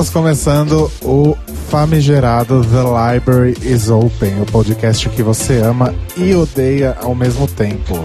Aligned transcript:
Estamos 0.00 0.14
começando 0.14 0.90
o 1.02 1.36
famigerado 1.68 2.64
The 2.64 3.12
Library 3.14 3.54
is 3.60 3.90
Open, 3.90 4.40
o 4.40 4.46
podcast 4.46 5.06
que 5.10 5.22
você 5.22 5.58
ama 5.58 5.94
e 6.16 6.34
odeia 6.34 6.96
ao 7.02 7.14
mesmo 7.14 7.46
tempo. 7.46 7.98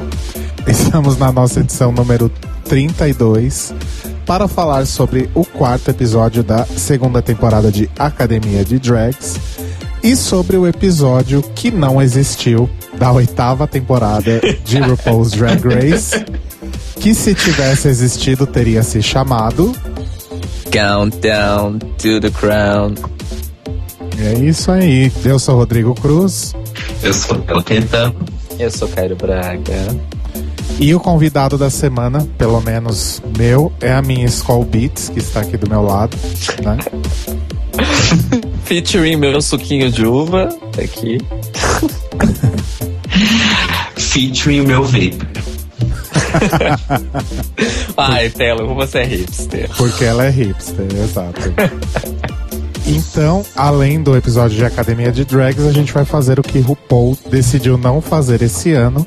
Estamos 0.67 1.17
na 1.17 1.31
nossa 1.31 1.61
edição 1.61 1.93
número 1.93 2.29
32 2.65 3.73
para 4.25 4.45
falar 4.45 4.85
sobre 4.85 5.29
o 5.33 5.45
quarto 5.45 5.89
episódio 5.89 6.43
da 6.43 6.65
segunda 6.65 7.21
temporada 7.21 7.71
de 7.71 7.89
Academia 7.97 8.65
de 8.65 8.77
Drags 8.77 9.39
e 10.03 10.17
sobre 10.17 10.57
o 10.57 10.67
episódio 10.67 11.41
que 11.55 11.71
não 11.71 12.01
existiu 12.01 12.69
da 12.97 13.09
oitava 13.13 13.65
temporada 13.67 14.41
de 14.65 14.79
RuPaul's 14.79 15.31
Drag 15.31 15.61
Race, 15.63 16.25
que 16.99 17.13
se 17.13 17.33
tivesse 17.33 17.87
existido 17.87 18.45
teria 18.45 18.83
se 18.83 19.01
chamado 19.01 19.73
Countdown 20.75 21.79
to 21.97 22.19
the 22.19 22.29
Crown. 22.29 22.95
É 24.19 24.33
isso 24.33 24.69
aí. 24.69 25.09
Eu 25.23 25.39
sou 25.39 25.55
Rodrigo 25.55 25.95
Cruz. 25.95 26.53
Eu 27.01 27.13
sou 27.13 27.37
o 27.37 27.63
Caetano. 27.63 28.13
Eu 28.59 28.69
sou 28.69 28.85
Cairo 28.89 29.15
Braga. 29.15 29.97
E 30.77 30.93
o 30.93 30.99
convidado 30.99 31.57
da 31.57 31.69
semana, 31.69 32.27
pelo 32.37 32.59
menos 32.59 33.21
meu, 33.37 33.71
é 33.79 33.93
a 33.93 34.01
minha 34.01 34.25
Skull 34.25 34.65
Beats, 34.65 35.07
que 35.07 35.19
está 35.19 35.39
aqui 35.39 35.55
do 35.55 35.69
meu 35.69 35.81
lado, 35.81 36.17
né? 36.61 36.77
Featuring 38.65 39.15
meu 39.15 39.41
suquinho 39.41 39.89
de 39.89 40.05
uva 40.05 40.49
aqui. 40.77 41.19
Featuring 43.95 44.59
o 44.59 44.67
meu 44.67 44.83
vape. 44.83 45.19
Ai, 47.97 48.29
Telo, 48.29 48.67
como 48.67 48.75
você 48.75 48.99
é 48.99 49.05
hipster. 49.05 49.69
Porque 49.77 50.03
ela 50.03 50.25
é 50.25 50.29
hipster, 50.29 50.87
exato. 51.03 51.41
Então, 52.87 53.43
além 53.55 54.03
do 54.03 54.15
episódio 54.15 54.55
de 54.55 54.63
Academia 54.63 55.11
de 55.11 55.25
Drags, 55.25 55.65
a 55.65 55.71
gente 55.71 55.91
vai 55.91 56.05
fazer 56.05 56.39
o 56.39 56.43
que 56.43 56.59
RuPaul 56.59 57.17
decidiu 57.31 57.79
não 57.79 57.99
fazer 57.99 58.43
esse 58.43 58.73
ano, 58.73 59.05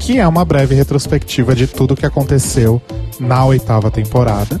que 0.00 0.18
é 0.18 0.26
uma 0.26 0.44
breve 0.44 0.74
retrospectiva 0.74 1.54
de 1.54 1.68
tudo 1.68 1.94
que 1.94 2.04
aconteceu 2.04 2.82
na 3.20 3.44
oitava 3.44 3.88
temporada. 3.88 4.60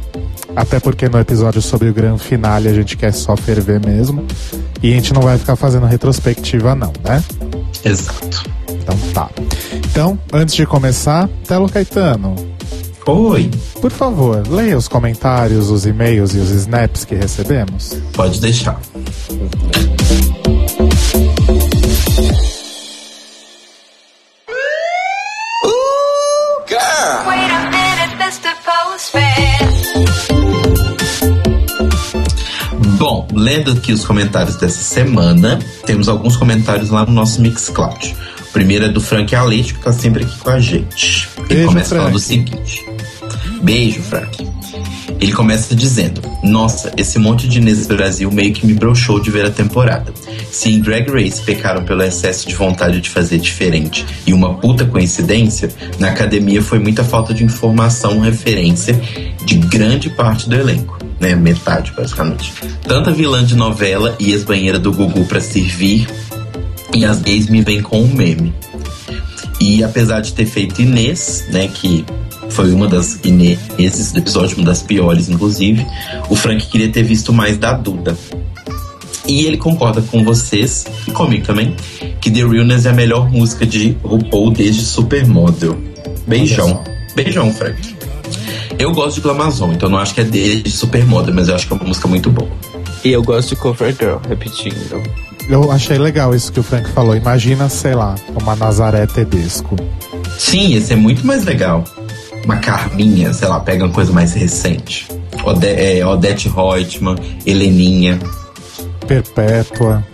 Até 0.54 0.78
porque 0.78 1.08
no 1.08 1.18
episódio 1.18 1.60
sobre 1.60 1.88
o 1.88 1.92
grande 1.92 2.22
finale 2.22 2.68
a 2.68 2.72
gente 2.72 2.96
quer 2.96 3.12
só 3.12 3.36
ferver 3.36 3.84
mesmo. 3.84 4.24
E 4.80 4.92
a 4.92 4.94
gente 4.94 5.12
não 5.12 5.22
vai 5.22 5.36
ficar 5.36 5.56
fazendo 5.56 5.86
retrospectiva, 5.86 6.72
não, 6.76 6.92
né? 7.04 7.24
Exato. 7.84 8.44
Então 8.68 8.96
tá. 9.12 9.28
Então, 9.90 10.16
antes 10.32 10.54
de 10.54 10.64
começar, 10.64 11.28
Telo 11.44 11.68
Caetano, 11.68 12.36
Oi. 13.06 13.50
Por 13.80 13.90
favor, 13.90 14.46
leia 14.48 14.76
os 14.76 14.88
comentários, 14.88 15.70
os 15.70 15.86
e-mails 15.86 16.34
e 16.34 16.38
os 16.38 16.50
snaps 16.50 17.04
que 17.04 17.14
recebemos. 17.14 17.96
Pode 18.12 18.40
deixar. 18.40 18.78
Bom, 32.98 33.26
lendo 33.32 33.72
aqui 33.72 33.92
os 33.92 34.04
comentários 34.04 34.56
dessa 34.56 34.82
semana, 34.82 35.58
temos 35.86 36.08
alguns 36.08 36.36
comentários 36.36 36.90
lá 36.90 37.04
no 37.06 37.12
nosso 37.12 37.40
Mixcloud. 37.40 38.14
O 38.40 38.52
primeiro 38.52 38.86
é 38.86 38.88
do 38.88 39.00
Frank 39.00 39.34
Aleixo, 39.34 39.74
que 39.74 39.80
tá 39.80 39.92
sempre 39.92 40.24
aqui 40.24 40.38
com 40.38 40.50
a 40.50 40.60
gente. 40.60 41.28
Ele 41.38 41.46
Beijo, 41.48 41.66
começa 41.68 41.96
falando 41.96 42.16
o 42.16 42.20
Frank. 42.20 42.26
seguinte. 42.26 42.79
Beijo, 43.62 44.00
Frank. 44.02 44.48
Ele 45.20 45.32
começa 45.32 45.74
dizendo: 45.74 46.22
Nossa, 46.42 46.92
esse 46.96 47.18
monte 47.18 47.46
de 47.46 47.58
Inês 47.58 47.86
Brasil 47.86 48.30
meio 48.30 48.52
que 48.52 48.66
me 48.66 48.74
broxou 48.74 49.20
de 49.20 49.30
ver 49.30 49.44
a 49.44 49.50
temporada. 49.50 50.12
Se 50.50 50.70
em 50.70 50.80
Drag 50.80 51.10
Race 51.10 51.42
pecaram 51.42 51.84
pelo 51.84 52.02
excesso 52.02 52.48
de 52.48 52.54
vontade 52.54 53.00
de 53.00 53.10
fazer 53.10 53.38
diferente 53.38 54.04
e 54.26 54.32
uma 54.32 54.54
puta 54.54 54.84
coincidência, 54.84 55.70
na 55.98 56.08
academia 56.08 56.62
foi 56.62 56.78
muita 56.78 57.04
falta 57.04 57.34
de 57.34 57.44
informação, 57.44 58.20
referência 58.20 58.98
de 59.44 59.56
grande 59.56 60.10
parte 60.10 60.48
do 60.48 60.54
elenco. 60.56 60.98
Né, 61.20 61.34
metade 61.34 61.92
basicamente. 61.94 62.50
Tanta 62.82 63.12
vilã 63.12 63.44
de 63.44 63.54
novela 63.54 64.16
e 64.18 64.30
ex-banheira 64.32 64.78
do 64.78 64.90
Gugu 64.90 65.26
pra 65.26 65.38
servir, 65.38 66.08
e 66.94 67.04
as 67.04 67.20
gays 67.20 67.46
me 67.48 67.60
vêm 67.60 67.82
com 67.82 68.00
um 68.00 68.08
meme. 68.08 68.54
E 69.60 69.84
apesar 69.84 70.20
de 70.20 70.32
ter 70.32 70.46
feito 70.46 70.80
Inês, 70.80 71.44
né, 71.50 71.68
que 71.68 72.06
foi 72.50 72.72
uma 72.72 72.86
das 72.86 73.18
Inês 73.24 73.58
do 74.12 74.18
episódio, 74.18 74.56
uma 74.56 74.66
das 74.66 74.82
piores, 74.82 75.28
inclusive, 75.28 75.86
o 76.28 76.36
Frank 76.36 76.66
queria 76.66 76.88
ter 76.88 77.02
visto 77.02 77.32
mais 77.32 77.56
da 77.56 77.72
Duda. 77.72 78.16
E 79.26 79.46
ele 79.46 79.56
concorda 79.56 80.02
com 80.02 80.24
vocês, 80.24 80.86
e 81.06 81.10
comigo 81.10 81.46
também, 81.46 81.74
que 82.20 82.30
The 82.30 82.40
Realness 82.40 82.86
é 82.86 82.90
a 82.90 82.92
melhor 82.92 83.30
música 83.30 83.64
de 83.64 83.96
RuPaul 84.02 84.50
desde 84.50 84.82
Supermodel. 84.82 85.78
Beijão. 86.26 86.82
Beijão, 87.14 87.52
Frank. 87.52 87.96
Eu 88.78 88.92
gosto 88.92 89.16
de 89.16 89.20
Glamazon, 89.22 89.72
então 89.72 89.88
não 89.88 89.98
acho 89.98 90.14
que 90.14 90.20
é 90.20 90.24
desde 90.24 90.70
Supermodel, 90.70 91.34
mas 91.34 91.48
eu 91.48 91.54
acho 91.54 91.66
que 91.66 91.72
é 91.72 91.76
uma 91.76 91.86
música 91.86 92.08
muito 92.08 92.30
boa. 92.30 92.50
E 93.04 93.10
eu 93.10 93.22
gosto 93.22 93.50
de 93.50 93.56
Cover 93.56 93.94
Girl, 93.94 94.18
repetindo. 94.28 95.02
Eu 95.48 95.70
achei 95.70 95.98
legal 95.98 96.34
isso 96.34 96.52
que 96.52 96.60
o 96.60 96.62
Frank 96.62 96.88
falou. 96.90 97.16
Imagina, 97.16 97.68
sei 97.68 97.94
lá, 97.94 98.14
uma 98.40 98.54
Nazaré 98.54 99.06
Tedesco. 99.06 99.76
Sim, 100.38 100.74
esse 100.74 100.92
é 100.92 100.96
muito 100.96 101.26
mais 101.26 101.44
legal. 101.44 101.84
Uma 102.44 102.56
Carminha, 102.56 103.32
sei 103.32 103.48
lá, 103.48 103.60
pega 103.60 103.84
uma 103.84 103.92
coisa 103.92 104.12
mais 104.12 104.32
recente. 104.32 105.06
Ode 105.44 105.66
é, 105.66 106.04
Odete 106.04 106.48
Reutemann, 106.48 107.16
Heleninha, 107.46 108.18
Perpétua, 109.06 110.04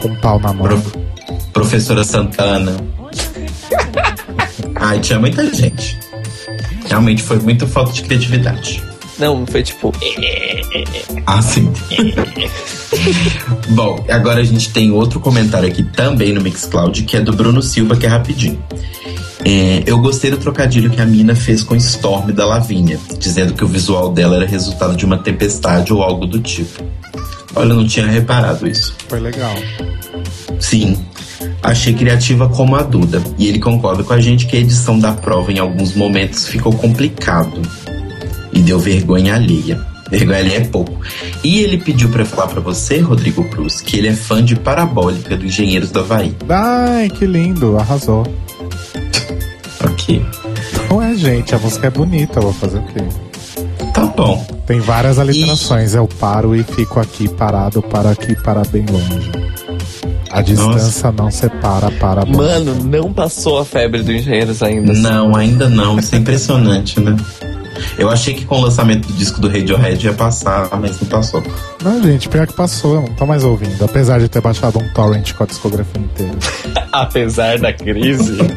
com 0.00 0.14
pau 0.16 0.38
na 0.40 0.52
mão. 0.52 0.66
Pro- 0.68 0.82
Professora 1.52 2.04
Santana. 2.04 2.76
Ai, 4.76 5.00
tinha 5.00 5.18
muita 5.18 5.52
gente. 5.52 5.98
Realmente 6.86 7.22
foi 7.22 7.38
muita 7.40 7.66
falta 7.66 7.92
de 7.92 8.02
criatividade. 8.02 8.82
Não, 9.18 9.44
foi 9.46 9.62
tipo. 9.62 9.92
Ah, 11.26 11.42
sim. 11.42 11.72
Bom, 13.70 14.04
agora 14.08 14.40
a 14.40 14.44
gente 14.44 14.70
tem 14.70 14.92
outro 14.92 15.18
comentário 15.18 15.68
aqui 15.68 15.82
também 15.82 16.32
no 16.32 16.40
Mixcloud, 16.40 17.02
que 17.02 17.16
é 17.16 17.20
do 17.20 17.32
Bruno 17.32 17.60
Silva, 17.62 17.96
que 17.96 18.06
é 18.06 18.08
rapidinho. 18.08 18.62
É, 19.44 19.82
eu 19.86 19.98
gostei 19.98 20.30
do 20.30 20.36
trocadilho 20.36 20.90
que 20.90 21.00
a 21.00 21.06
mina 21.06 21.34
fez 21.34 21.62
com 21.62 21.74
Storm 21.76 22.32
da 22.32 22.44
Lavínia, 22.44 22.98
dizendo 23.18 23.54
que 23.54 23.64
o 23.64 23.68
visual 23.68 24.12
dela 24.12 24.36
era 24.36 24.46
resultado 24.46 24.96
de 24.96 25.04
uma 25.04 25.18
tempestade 25.18 25.92
ou 25.92 26.02
algo 26.02 26.26
do 26.26 26.40
tipo. 26.40 26.82
Olha, 27.54 27.70
eu 27.70 27.76
não 27.76 27.86
tinha 27.86 28.06
reparado 28.06 28.68
isso. 28.68 28.94
Foi 29.08 29.18
legal. 29.20 29.54
Sim, 30.60 30.98
achei 31.62 31.94
criativa 31.94 32.48
como 32.48 32.76
a 32.76 32.82
Duda. 32.82 33.22
E 33.38 33.46
ele 33.48 33.58
concorda 33.58 34.02
com 34.02 34.12
a 34.12 34.20
gente 34.20 34.46
que 34.46 34.56
a 34.56 34.60
edição 34.60 34.98
da 34.98 35.12
prova 35.12 35.52
em 35.52 35.58
alguns 35.58 35.94
momentos 35.94 36.46
ficou 36.46 36.72
complicado. 36.72 37.62
E 38.52 38.60
deu 38.60 38.78
vergonha 38.78 39.34
alheia. 39.34 39.80
Vergonha 40.10 40.38
alheia 40.38 40.58
é 40.58 40.64
pouco. 40.64 40.98
E 41.44 41.60
ele 41.60 41.78
pediu 41.78 42.08
pra 42.08 42.22
eu 42.22 42.26
falar 42.26 42.48
pra 42.48 42.60
você, 42.60 42.98
Rodrigo 42.98 43.44
Cruz, 43.50 43.80
que 43.80 43.98
ele 43.98 44.08
é 44.08 44.14
fã 44.14 44.42
de 44.42 44.56
Parabólica 44.56 45.36
do 45.36 45.46
Engenheiros 45.46 45.90
do 45.90 46.00
Havaí. 46.00 46.34
Ai, 46.48 47.10
que 47.10 47.26
lindo, 47.26 47.76
arrasou. 47.76 48.26
Ok. 49.84 50.24
Não 50.88 51.02
é, 51.02 51.14
gente, 51.14 51.54
a 51.54 51.58
música 51.58 51.86
é 51.86 51.90
bonita, 51.90 52.38
eu 52.38 52.44
vou 52.44 52.52
fazer 52.52 52.78
o 52.78 52.82
quê? 52.84 53.04
Tá 53.92 54.06
bom. 54.06 54.46
Tem 54.66 54.80
várias 54.80 55.18
aliterações. 55.18 55.94
Eu 55.94 56.06
paro 56.06 56.54
e 56.54 56.62
fico 56.62 57.00
aqui 57.00 57.28
parado, 57.28 57.82
para 57.82 58.10
aqui, 58.10 58.34
para 58.34 58.62
bem 58.64 58.84
longe. 58.90 59.30
A 60.30 60.42
distância 60.42 61.10
não 61.10 61.30
separa 61.30 61.90
para. 61.90 62.24
Mano, 62.24 62.74
não 62.84 63.12
passou 63.12 63.58
a 63.58 63.64
febre 63.64 64.02
do 64.02 64.12
Engenheiros 64.12 64.62
ainda. 64.62 64.92
Não, 64.92 65.34
ainda 65.34 65.68
não. 65.68 65.98
Isso 65.98 66.14
é 66.14 66.18
impressionante, 66.18 67.00
né? 67.00 67.16
Eu 67.96 68.10
achei 68.10 68.34
que 68.34 68.44
com 68.44 68.56
o 68.56 68.60
lançamento 68.60 69.06
do 69.06 69.12
disco 69.14 69.40
do 69.40 69.48
Radiohead 69.48 70.04
ia 70.04 70.12
passar, 70.12 70.68
mas 70.80 71.00
não 71.00 71.08
passou. 71.08 71.42
Não, 71.82 72.02
gente, 72.02 72.28
pior 72.28 72.46
que 72.46 72.52
passou, 72.52 72.96
eu 72.96 73.00
não 73.02 73.14
tô 73.14 73.26
mais 73.26 73.44
ouvindo. 73.44 73.84
Apesar 73.84 74.18
de 74.20 74.28
ter 74.28 74.40
baixado 74.40 74.78
um 74.78 74.88
torrent 74.92 75.32
com 75.32 75.44
a 75.44 75.46
discografia 75.46 76.00
inteira. 76.00 76.34
Apesar 76.92 77.58
da 77.58 77.72
crise. 77.72 78.38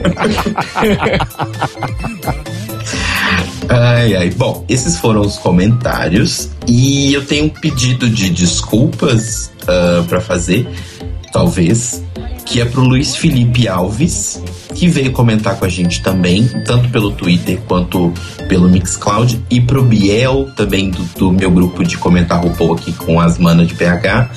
Ai, 3.70 4.16
ai. 4.16 4.30
Bom, 4.32 4.66
esses 4.68 4.98
foram 4.98 5.22
os 5.22 5.38
comentários. 5.38 6.50
E 6.68 7.14
eu 7.14 7.26
tenho 7.26 7.46
um 7.46 7.50
pedido 7.50 8.10
de 8.10 8.30
desculpas 8.30 9.52
uh, 9.64 10.04
para 10.06 10.20
fazer, 10.20 10.68
talvez, 11.32 12.04
que 12.46 12.60
é 12.60 12.66
pro 12.66 12.82
Luiz 12.82 13.16
Felipe 13.16 13.68
Alves, 13.68 14.42
que 14.76 14.88
veio 14.88 15.12
comentar 15.12 15.58
com 15.58 15.66
a 15.66 15.70
gente 15.70 16.02
também, 16.02 16.48
tanto 16.66 16.90
pelo 16.90 17.12
Twitter 17.12 17.60
quanto 17.68 18.14
pelo 18.48 18.70
Mixcloud, 18.70 19.42
e 19.50 19.62
pro 19.62 19.84
Biel, 19.84 20.50
também 20.56 20.90
do, 20.90 21.04
do 21.18 21.32
meu 21.32 21.50
grupo 21.50 21.84
de 21.84 21.98
comentar 21.98 22.44
RuPaul 22.44 22.74
aqui 22.74 22.92
com 22.94 23.20
as 23.20 23.38
manas 23.38 23.68
de 23.68 23.76
PH, 23.76 24.30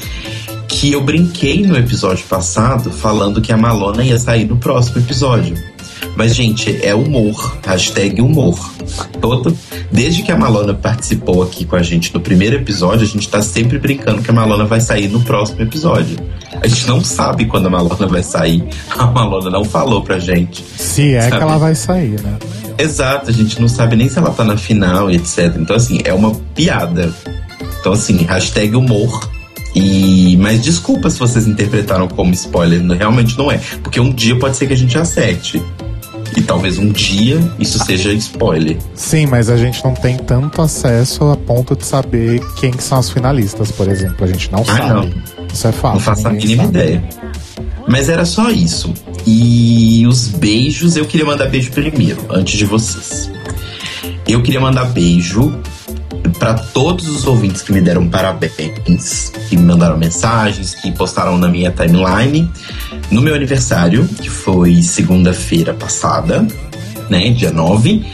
que 0.68 0.92
eu 0.92 1.02
brinquei 1.02 1.66
no 1.66 1.76
episódio 1.76 2.24
passado 2.26 2.90
falando 2.90 3.40
que 3.40 3.52
a 3.52 3.56
Malona 3.56 4.04
ia 4.04 4.18
sair 4.18 4.44
no 4.44 4.56
próximo 4.56 4.98
episódio. 4.98 5.73
Mas, 6.16 6.34
gente, 6.34 6.78
é 6.84 6.94
humor. 6.94 7.58
Hashtag 7.64 8.20
humor. 8.20 8.58
Todo, 9.20 9.56
desde 9.90 10.22
que 10.22 10.30
a 10.30 10.36
Malona 10.36 10.74
participou 10.74 11.42
aqui 11.42 11.64
com 11.64 11.76
a 11.76 11.82
gente 11.82 12.12
no 12.14 12.20
primeiro 12.20 12.56
episódio, 12.56 13.02
a 13.02 13.08
gente 13.08 13.28
tá 13.28 13.42
sempre 13.42 13.78
brincando 13.78 14.22
que 14.22 14.30
a 14.30 14.32
Malona 14.32 14.64
vai 14.64 14.80
sair 14.80 15.08
no 15.08 15.20
próximo 15.20 15.62
episódio. 15.62 16.16
A 16.60 16.66
gente 16.66 16.86
não 16.86 17.02
sabe 17.02 17.46
quando 17.46 17.66
a 17.66 17.70
Malona 17.70 18.06
vai 18.06 18.22
sair. 18.22 18.64
A 18.96 19.06
Malona 19.06 19.50
não 19.50 19.64
falou 19.64 20.02
pra 20.02 20.18
gente. 20.18 20.64
Se 20.76 21.14
é 21.14 21.22
Sabe? 21.22 21.36
que 21.36 21.42
ela 21.42 21.58
vai 21.58 21.74
sair, 21.74 22.20
né? 22.20 22.38
Exato, 22.78 23.30
a 23.30 23.32
gente 23.32 23.60
não 23.60 23.68
sabe 23.68 23.96
nem 23.96 24.08
se 24.08 24.18
ela 24.18 24.30
tá 24.30 24.44
na 24.44 24.56
final 24.56 25.10
e 25.10 25.16
etc. 25.16 25.56
Então, 25.58 25.76
assim, 25.76 26.00
é 26.04 26.12
uma 26.12 26.34
piada. 26.54 27.12
Então, 27.80 27.92
assim, 27.92 28.16
hashtag 28.24 28.74
humor. 28.76 29.28
E, 29.74 30.36
mas 30.40 30.62
desculpa 30.62 31.10
se 31.10 31.18
vocês 31.18 31.46
interpretaram 31.46 32.06
como 32.06 32.32
spoiler, 32.32 32.80
realmente 32.96 33.36
não 33.36 33.50
é. 33.50 33.60
Porque 33.82 34.00
um 34.00 34.12
dia 34.12 34.38
pode 34.38 34.56
ser 34.56 34.66
que 34.66 34.72
a 34.72 34.76
gente 34.76 34.96
acerte. 34.96 35.60
E 36.36 36.42
talvez 36.42 36.78
um 36.78 36.88
dia 36.90 37.38
isso 37.58 37.78
seja 37.84 38.12
spoiler. 38.12 38.76
Sim, 38.94 39.26
mas 39.26 39.48
a 39.48 39.56
gente 39.56 39.84
não 39.84 39.94
tem 39.94 40.16
tanto 40.16 40.60
acesso 40.60 41.24
a 41.30 41.36
ponto 41.36 41.76
de 41.76 41.86
saber 41.86 42.40
quem 42.56 42.70
que 42.72 42.82
são 42.82 42.98
as 42.98 43.10
finalistas, 43.10 43.70
por 43.70 43.88
exemplo. 43.88 44.24
A 44.24 44.26
gente 44.26 44.50
não 44.50 44.64
sabe. 44.64 44.88
não. 44.88 45.12
Isso 45.52 45.68
é 45.68 45.72
fato. 45.72 45.94
Não 45.94 46.00
faço 46.00 46.26
a 46.26 46.30
mínima 46.30 46.64
sabe. 46.64 46.78
ideia. 46.78 47.04
Mas 47.86 48.08
era 48.08 48.24
só 48.24 48.50
isso. 48.50 48.92
E 49.26 50.04
os 50.06 50.28
beijos, 50.28 50.96
eu 50.96 51.04
queria 51.04 51.26
mandar 51.26 51.46
beijo 51.46 51.70
primeiro, 51.70 52.24
antes 52.30 52.58
de 52.58 52.64
vocês. 52.64 53.30
Eu 54.26 54.42
queria 54.42 54.60
mandar 54.60 54.86
beijo 54.86 55.54
para 56.38 56.54
todos 56.54 57.08
os 57.08 57.26
ouvintes 57.26 57.62
que 57.62 57.72
me 57.72 57.80
deram 57.80 58.08
parabéns, 58.08 59.32
que 59.48 59.56
me 59.56 59.64
mandaram 59.64 59.96
mensagens, 59.96 60.74
que 60.74 60.90
postaram 60.92 61.38
na 61.38 61.48
minha 61.48 61.70
timeline 61.70 62.50
no 63.10 63.20
meu 63.20 63.34
aniversário, 63.34 64.06
que 64.06 64.28
foi 64.28 64.82
segunda-feira 64.82 65.74
passada, 65.74 66.46
né, 67.08 67.30
dia 67.30 67.52
9, 67.52 68.04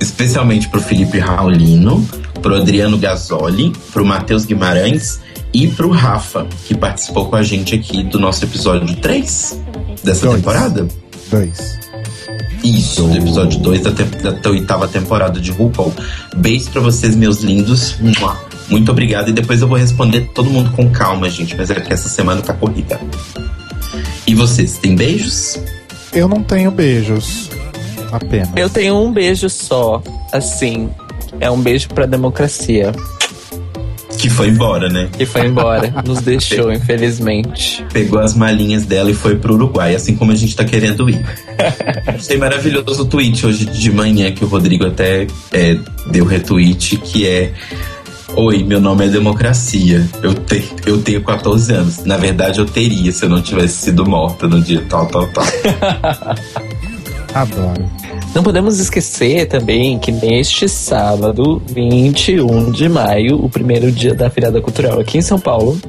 especialmente 0.00 0.68
pro 0.68 0.80
Felipe 0.80 1.18
Raulino, 1.18 2.06
pro 2.42 2.56
Adriano 2.56 2.98
Gasoli, 2.98 3.72
pro 3.92 4.04
Matheus 4.04 4.44
Guimarães 4.44 5.20
e 5.52 5.68
pro 5.68 5.90
Rafa, 5.90 6.46
que 6.66 6.74
participou 6.74 7.26
com 7.26 7.36
a 7.36 7.42
gente 7.42 7.74
aqui 7.74 8.02
do 8.02 8.18
nosso 8.18 8.44
episódio 8.44 8.94
3 8.96 9.60
dessa 10.02 10.26
Dois. 10.26 10.36
temporada. 10.36 10.88
Dois. 11.30 11.78
Isso, 12.62 13.02
do 13.04 13.16
episódio 13.16 13.58
2 13.60 13.82
da, 13.82 13.90
tem- 13.92 14.06
da 14.40 14.50
oitava 14.50 14.86
temporada 14.86 15.40
de 15.40 15.50
RuPaul. 15.50 15.92
Beijo 16.36 16.70
pra 16.70 16.80
vocês, 16.80 17.16
meus 17.16 17.40
lindos. 17.40 17.96
Muito 18.68 18.90
obrigado. 18.92 19.28
E 19.30 19.32
depois 19.32 19.60
eu 19.62 19.68
vou 19.68 19.76
responder 19.78 20.30
todo 20.34 20.48
mundo 20.50 20.70
com 20.72 20.88
calma, 20.90 21.28
gente. 21.30 21.56
Mas 21.56 21.70
é 21.70 21.74
porque 21.74 21.92
essa 21.92 22.08
semana 22.08 22.42
tá 22.42 22.52
corrida. 22.52 23.00
E 24.26 24.34
vocês, 24.34 24.78
têm 24.78 24.94
beijos? 24.94 25.58
Eu 26.12 26.28
não 26.28 26.42
tenho 26.42 26.70
beijos. 26.70 27.48
Apenas. 28.12 28.50
Eu 28.56 28.68
tenho 28.68 28.96
um 28.96 29.12
beijo 29.12 29.48
só, 29.48 30.02
assim. 30.32 30.88
É 31.40 31.50
um 31.50 31.60
beijo 31.60 31.88
pra 31.88 32.06
democracia. 32.06 32.92
Que 34.20 34.28
foi 34.28 34.48
embora, 34.48 34.90
né? 34.90 35.08
Que 35.16 35.24
foi 35.24 35.46
embora. 35.46 35.90
Nos 36.06 36.20
deixou, 36.20 36.70
infelizmente. 36.70 37.82
Pegou 37.90 38.18
as 38.18 38.34
malinhas 38.34 38.84
dela 38.84 39.10
e 39.10 39.14
foi 39.14 39.36
pro 39.36 39.54
Uruguai, 39.54 39.94
assim 39.94 40.14
como 40.14 40.30
a 40.30 40.34
gente 40.34 40.54
tá 40.54 40.62
querendo 40.62 41.08
ir. 41.08 41.24
Achei 42.06 42.36
maravilhoso 42.36 43.06
tweet 43.06 43.46
hoje 43.46 43.64
de 43.64 43.90
manhã 43.90 44.30
que 44.30 44.44
o 44.44 44.46
Rodrigo 44.48 44.84
até 44.84 45.26
é, 45.52 45.78
deu 46.08 46.26
retweet, 46.26 46.98
que 46.98 47.26
é. 47.26 47.54
Oi, 48.36 48.62
meu 48.62 48.78
nome 48.78 49.06
é 49.06 49.08
Democracia. 49.08 50.06
Eu, 50.22 50.34
te, 50.34 50.70
eu 50.84 51.00
tenho 51.00 51.22
14 51.22 51.72
anos. 51.72 52.04
Na 52.04 52.18
verdade, 52.18 52.58
eu 52.58 52.66
teria 52.66 53.10
se 53.12 53.24
eu 53.24 53.28
não 53.30 53.40
tivesse 53.40 53.86
sido 53.86 54.04
morta 54.04 54.46
no 54.46 54.60
dia 54.60 54.84
tal, 54.86 55.06
tal, 55.06 55.26
tal. 55.28 55.44
Adoro. 57.34 57.88
Não 58.34 58.42
podemos 58.42 58.78
esquecer 58.78 59.46
também 59.46 59.98
que 59.98 60.12
neste 60.12 60.68
sábado, 60.68 61.60
21 61.66 62.70
de 62.70 62.88
maio, 62.88 63.44
o 63.44 63.48
primeiro 63.48 63.90
dia 63.90 64.14
da 64.14 64.28
virada 64.28 64.60
cultural 64.60 65.00
aqui 65.00 65.18
em 65.18 65.22
São 65.22 65.38
Paulo, 65.38 65.80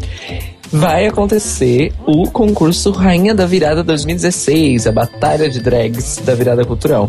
vai 0.71 1.05
acontecer 1.05 1.93
o 2.05 2.29
concurso 2.31 2.91
Rainha 2.91 3.35
da 3.35 3.45
Virada 3.45 3.83
2016, 3.83 4.87
a 4.87 4.91
batalha 4.91 5.49
de 5.49 5.59
drags 5.59 6.17
da 6.23 6.33
virada 6.33 6.63
cultural. 6.63 7.07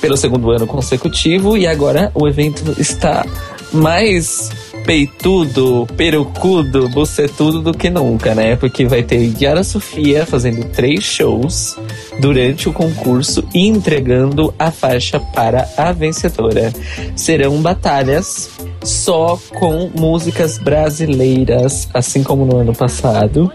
Pelo 0.00 0.16
segundo 0.16 0.50
ano 0.50 0.66
consecutivo, 0.66 1.56
e 1.56 1.66
agora 1.66 2.10
o 2.14 2.26
evento 2.26 2.74
está 2.78 3.24
mais 3.72 4.50
peitudo, 4.88 5.86
perucudo, 5.98 6.88
bucetudo 6.88 7.60
do 7.60 7.74
que 7.74 7.90
nunca, 7.90 8.34
né? 8.34 8.56
Porque 8.56 8.86
vai 8.86 9.02
ter 9.02 9.34
Yara 9.38 9.62
Sofia 9.62 10.24
fazendo 10.24 10.64
três 10.64 11.04
shows 11.04 11.76
durante 12.22 12.70
o 12.70 12.72
concurso 12.72 13.46
e 13.52 13.68
entregando 13.68 14.54
a 14.58 14.70
faixa 14.70 15.20
para 15.20 15.68
a 15.76 15.92
vencedora. 15.92 16.72
Serão 17.14 17.60
batalhas 17.60 18.48
só 18.88 19.38
com 19.54 19.90
músicas 19.94 20.58
brasileiras, 20.58 21.88
assim 21.92 22.22
como 22.22 22.44
no 22.44 22.56
ano 22.56 22.74
passado, 22.74 23.52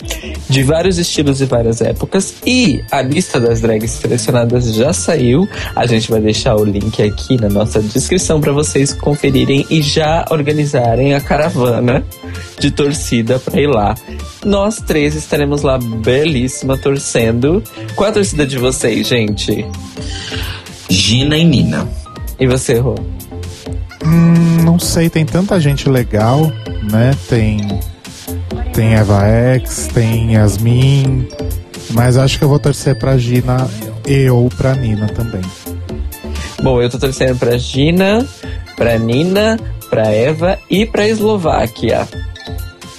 de 0.50 0.64
vários 0.64 0.98
estilos 0.98 1.42
e 1.42 1.46
várias 1.46 1.82
épocas. 1.82 2.36
E 2.46 2.84
a 2.92 3.02
lista 3.02 3.40
das 3.40 3.62
drags 3.62 3.92
selecionadas 3.92 4.74
já 4.74 4.94
saiu. 4.94 5.48
A 5.76 5.86
gente 5.86 6.10
vai 6.10 6.22
deixar 6.22 6.56
o 6.56 6.64
link 6.64 7.02
aqui 7.02 7.40
na 7.40 7.50
nossa 7.50 7.82
descrição 7.82 8.40
para 8.40 8.52
vocês 8.52 8.94
conferirem 8.94 9.66
e 9.70 9.82
já 9.82 10.26
organizarem 10.30 11.14
a 11.14 11.22
caravana 11.22 12.06
de 12.60 12.72
torcida 12.72 13.40
para 13.40 13.60
ir 13.60 13.68
lá. 13.68 13.96
Nós 14.46 14.78
três 14.78 15.16
estaremos 15.16 15.62
lá 15.62 15.78
belíssima 15.78 16.78
torcendo. 16.78 17.63
Qual 17.96 18.10
a 18.10 18.13
torcida 18.13 18.46
de 18.46 18.58
vocês, 18.58 19.08
gente? 19.08 19.66
Gina 20.90 21.38
e 21.38 21.44
Nina. 21.44 21.88
E 22.40 22.46
você, 22.46 22.78
Rô? 22.78 22.96
Hum, 24.13 24.63
não 24.63 24.77
sei, 24.77 25.10
tem 25.10 25.25
tanta 25.25 25.60
gente 25.60 25.89
legal, 25.89 26.51
né? 26.91 27.15
Tem. 27.27 27.58
Tem 28.74 28.93
Eva 28.93 29.25
X, 29.25 29.89
tem 29.91 30.34
Yasmin. 30.34 31.27
Mas 31.89 32.15
acho 32.15 32.38
que 32.38 32.43
eu 32.43 32.50
vou 32.50 32.60
torcer 32.60 32.98
pra 32.98 33.17
Gina 33.17 33.67
e 34.08 34.29
ou 34.29 34.50
pra 34.50 34.75
Nina 34.75 35.08
também. 35.08 35.41
Bom, 36.62 36.82
eu 36.82 36.89
tô 36.89 37.00
torcendo 37.00 37.38
pra 37.38 37.58
Gina, 37.58 38.25
pra 38.75 38.98
Nina, 38.98 39.60
pra 39.89 40.12
Eva 40.12 40.60
e 40.70 40.86
pra 40.86 41.08
Eslováquia. 41.08 42.08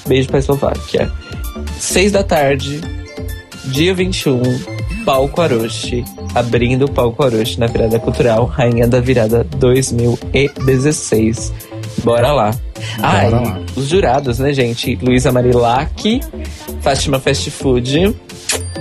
Beijo 0.07 0.29
pra 0.29 0.39
Eslováquia. 0.39 1.11
Seis 1.79 2.13
da 2.13 2.23
tarde, 2.23 2.81
dia 3.67 3.95
21, 3.95 4.43
Palco 5.05 5.41
Aroche. 5.41 6.05
Abrindo 6.35 6.87
o 6.87 6.91
Palco 6.91 7.23
Aroche 7.23 7.61
na 7.61 7.67
Virada 7.67 7.99
Cultural, 7.99 8.45
Rainha 8.47 8.89
da 8.89 9.01
Virada 9.01 9.47
2016. 9.57 11.53
Bora 12.03 12.33
lá. 12.33 12.51
Ah, 13.01 13.21
Bora 13.23 13.41
lá. 13.41 13.61
os 13.77 13.87
jurados, 13.89 14.39
né, 14.41 14.53
gente? 14.53 14.99
Luísa 15.01 15.31
Marilac, 15.31 16.21
Fátima 16.81 17.19
Fast 17.21 17.51
Food. 17.51 18.15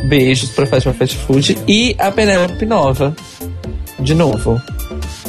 Beijos 0.09 0.49
pra 0.49 0.65
Fátima 0.65 0.93
Fast 0.93 1.15
Food. 1.17 1.57
E 1.67 1.95
a 1.99 2.11
Penélope 2.11 2.65
Nova. 2.65 3.15
De 3.99 4.15
novo. 4.15 4.59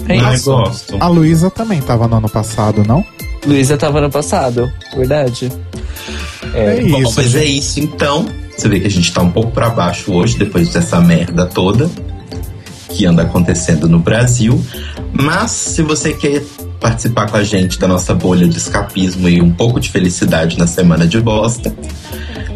É 0.08 0.16
isso. 0.34 0.50
gosto. 0.50 0.96
A 1.00 1.08
Luísa 1.08 1.50
também 1.50 1.80
tava 1.80 2.08
no 2.08 2.16
ano 2.16 2.28
passado, 2.28 2.82
não? 2.86 3.04
Luísa 3.46 3.76
tava 3.76 4.00
no 4.00 4.10
passado, 4.10 4.72
verdade? 4.96 5.52
É, 6.54 6.80
Bom, 6.82 7.02
isso. 7.02 7.12
mas 7.16 7.30
gente. 7.30 7.44
é 7.44 7.44
isso 7.44 7.80
então. 7.80 8.26
Você 8.56 8.68
vê 8.68 8.80
que 8.80 8.86
a 8.86 8.90
gente 8.90 9.12
tá 9.12 9.20
um 9.20 9.30
pouco 9.30 9.50
pra 9.50 9.68
baixo 9.70 10.12
hoje, 10.12 10.38
depois 10.38 10.68
dessa 10.70 11.00
merda 11.00 11.44
toda 11.46 11.90
que 12.94 13.06
anda 13.06 13.22
acontecendo 13.22 13.88
no 13.88 13.98
Brasil. 13.98 14.62
Mas 15.12 15.50
se 15.50 15.82
você 15.82 16.12
quer 16.12 16.44
participar 16.80 17.28
com 17.30 17.36
a 17.36 17.42
gente 17.42 17.76
da 17.78 17.88
nossa 17.88 18.14
bolha 18.14 18.46
de 18.46 18.56
escapismo 18.56 19.28
e 19.28 19.42
um 19.42 19.52
pouco 19.52 19.80
de 19.80 19.90
felicidade 19.90 20.56
na 20.58 20.66
semana 20.66 21.06
de 21.06 21.20
bosta, 21.20 21.74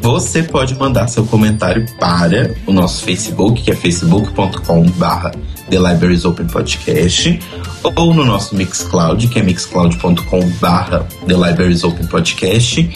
você 0.00 0.42
pode 0.42 0.75
mandar 0.76 1.09
seu 1.09 1.26
comentário 1.26 1.85
para 1.99 2.54
o 2.66 2.73
nosso 2.73 3.04
Facebook, 3.04 3.62
que 3.62 3.71
é 3.71 3.75
facebook.com/barra 3.75 5.33
The 5.68 5.78
Libraries 5.78 6.25
Open 6.25 6.47
Podcast, 6.47 7.38
ou 7.83 8.14
no 8.14 8.25
nosso 8.25 8.54
Mixcloud, 8.54 9.28
que 9.28 9.38
é 9.38 9.42
mixcloud.com/barra 9.42 11.07
The 11.26 11.35
Libraries 11.35 11.85
Open 11.85 12.07
Podcast, 12.07 12.90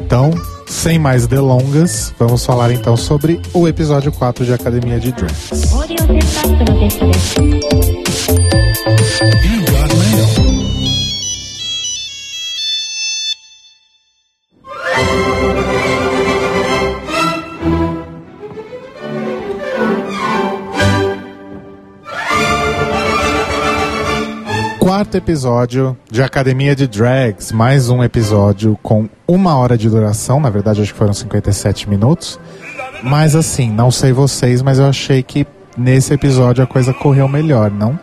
Então, 0.02 0.32
sem 0.68 1.00
mais 1.00 1.26
delongas, 1.26 2.14
vamos 2.20 2.46
falar 2.46 2.70
então 2.74 2.98
sobre 2.98 3.40
o 3.54 3.66
episódio 3.66 4.12
4 4.12 4.44
de 4.44 4.54
Academia 4.54 5.00
de 5.00 5.14
Drags. 5.14 5.72
Quarto 25.02 25.18
episódio 25.18 25.98
de 26.12 26.22
Academia 26.22 26.76
de 26.76 26.88
Drags. 26.88 27.52
Mais 27.52 27.90
um 27.90 28.04
episódio 28.04 28.78
com 28.84 29.10
uma 29.28 29.58
hora 29.58 29.76
de 29.76 29.90
duração. 29.90 30.40
Na 30.40 30.52
verdade, 30.52 30.80
acho 30.80 30.94
que 30.94 31.00
foram 31.00 31.12
57 31.12 31.90
minutos. 31.90 32.40
Mas 33.02 33.36
assim, 33.36 33.72
não 33.72 33.90
sei 33.90 34.12
vocês, 34.12 34.62
mas 34.62 34.78
eu 34.78 34.86
achei 34.86 35.24
que 35.24 35.48
nesse 35.76 36.14
episódio 36.14 36.64
a 36.64 36.68
coisa 36.68 36.94
correu 36.94 37.28
melhor, 37.28 37.72
não? 37.72 38.00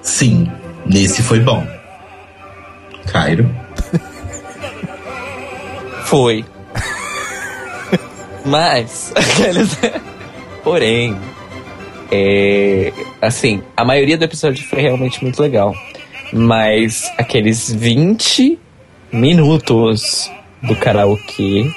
Sim, 0.00 0.50
nesse 0.86 1.22
foi 1.22 1.40
bom. 1.40 1.66
Cairo. 3.12 3.54
Foi. 6.04 6.42
Mas, 8.46 9.12
aqueles- 9.14 9.78
porém, 10.64 11.18
é, 12.10 12.94
assim, 13.20 13.62
a 13.76 13.84
maioria 13.84 14.16
do 14.16 14.24
episódio 14.24 14.66
foi 14.66 14.80
realmente 14.80 15.22
muito 15.22 15.42
legal. 15.42 15.74
Mas 16.34 17.10
aqueles 17.16 17.72
20 17.72 18.58
minutos 19.12 20.30
do 20.60 20.74
karaokê 20.74 21.70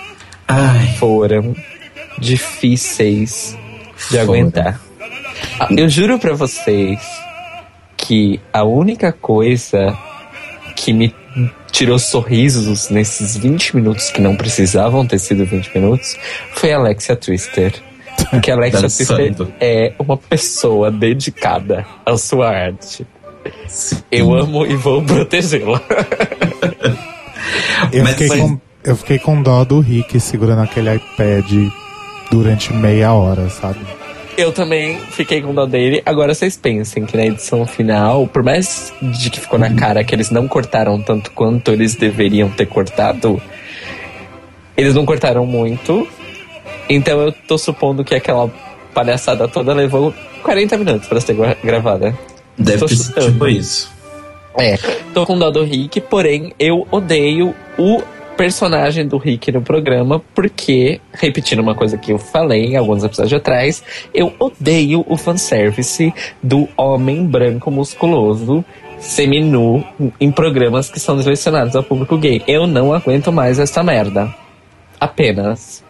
Ai, 0.48 0.88
foram 0.98 1.56
difíceis 2.18 3.56
de 4.10 4.18
Foram. 4.18 4.24
aguentar. 4.24 4.82
Eu 5.76 5.88
juro 5.88 6.18
pra 6.18 6.34
vocês 6.34 7.00
que 7.96 8.40
a 8.52 8.64
única 8.64 9.12
coisa 9.12 9.96
que 10.76 10.94
me 10.94 11.14
tirou 11.72 12.00
sorrisos 12.00 12.90
nesses 12.90 13.38
20 13.38 13.76
minutos 13.76 14.10
que 14.10 14.22
não 14.22 14.36
precisavam 14.36 15.06
ter 15.06 15.20
sido 15.20 15.46
20 15.46 15.76
minutos 15.76 16.18
foi 16.54 16.72
a 16.72 16.78
Alexia 16.78 17.16
Twister. 17.16 17.74
Porque 18.32 18.50
a 18.50 18.56
Alexia 18.56 18.82
Twister 18.82 19.48
é 19.60 19.94
uma 20.00 20.18
pessoa 20.18 20.90
dedicada 20.90 21.86
à 22.06 22.18
sua 22.18 22.50
arte. 22.50 23.06
Eu 24.12 24.34
amo 24.34 24.66
e 24.66 24.76
vou 24.76 25.02
protegê-la. 25.04 25.82
Eu, 27.92 28.04
Mas- 28.04 28.12
fiquei 28.14 28.28
mas- 28.28 28.40
com, 28.40 28.60
eu 28.84 28.96
fiquei 28.96 29.20
com 29.20 29.42
dó 29.42 29.64
do 29.64 29.80
Rick 29.80 30.20
segurando 30.20 30.62
aquele 30.62 30.96
iPad 30.96 31.52
durante 32.32 32.74
meia 32.74 33.14
hora, 33.14 33.50
sabe? 33.50 33.80
Eu 34.38 34.52
também 34.52 35.00
fiquei 35.12 35.42
com 35.42 35.54
dó 35.54 35.66
dele. 35.66 36.02
Agora 36.06 36.34
vocês 36.34 36.56
pensem 36.56 37.06
que 37.06 37.18
na 37.18 37.26
edição 37.26 37.66
final, 37.66 38.28
por 38.28 38.44
mais 38.44 38.94
de 39.02 39.30
que 39.32 39.40
ficou 39.40 39.58
na 39.58 39.74
cara 39.74 40.04
que 40.04 40.14
eles 40.14 40.30
não 40.30 40.48
cortaram 40.48 41.02
tanto 41.02 41.32
quanto 41.32 41.72
eles 41.72 41.96
deveriam 41.96 42.48
ter 42.50 42.68
cortado, 42.68 43.42
eles 44.76 44.94
não 44.94 45.06
cortaram 45.06 45.46
muito. 45.46 46.08
Então 46.88 47.20
eu 47.20 47.32
tô 47.32 47.58
supondo 47.58 48.04
que 48.04 48.14
aquela 48.14 48.48
palhaçada 48.94 49.48
toda 49.48 49.74
levou 49.74 50.14
40 50.44 50.78
minutos 50.78 51.08
pra 51.08 51.20
ser 51.20 51.34
gra- 51.34 51.58
gravada. 51.64 52.18
Deve 52.58 52.86
ter 52.86 52.96
sido 52.96 53.20
tipo 53.22 53.48
isso. 53.48 53.92
É, 54.60 54.78
tô 55.14 55.26
com 55.26 55.38
dó 55.38 55.52
do 55.52 55.64
Rick, 55.64 56.02
porém 56.02 56.52
eu 56.58 56.88
odeio 56.90 57.54
o 57.78 58.02
personagem 58.36 59.08
do 59.08 59.18
Rick 59.18 59.52
no 59.52 59.62
programa, 59.62 60.22
porque, 60.34 61.02
repetindo 61.14 61.60
uma 61.60 61.76
coisa 61.76 61.98
que 61.98 62.12
eu 62.12 62.18
falei 62.18 62.76
alguns 62.76 63.04
episódios 63.04 63.34
atrás, 63.34 63.84
eu 64.14 64.34
odeio 64.40 65.04
o 65.08 65.18
fanservice 65.18 66.14
do 66.42 66.68
homem 66.78 67.26
branco 67.26 67.70
musculoso 67.70 68.64
seminu 69.00 69.84
em 70.20 70.32
programas 70.32 70.90
que 70.90 71.00
são 71.00 71.18
direcionados 71.18 71.76
ao 71.76 71.84
público 71.84 72.18
gay. 72.18 72.42
Eu 72.48 72.66
não 72.66 72.94
aguento 72.94 73.32
mais 73.32 73.60
essa 73.60 73.84
merda. 73.84 74.34
Apenas. 75.00 75.84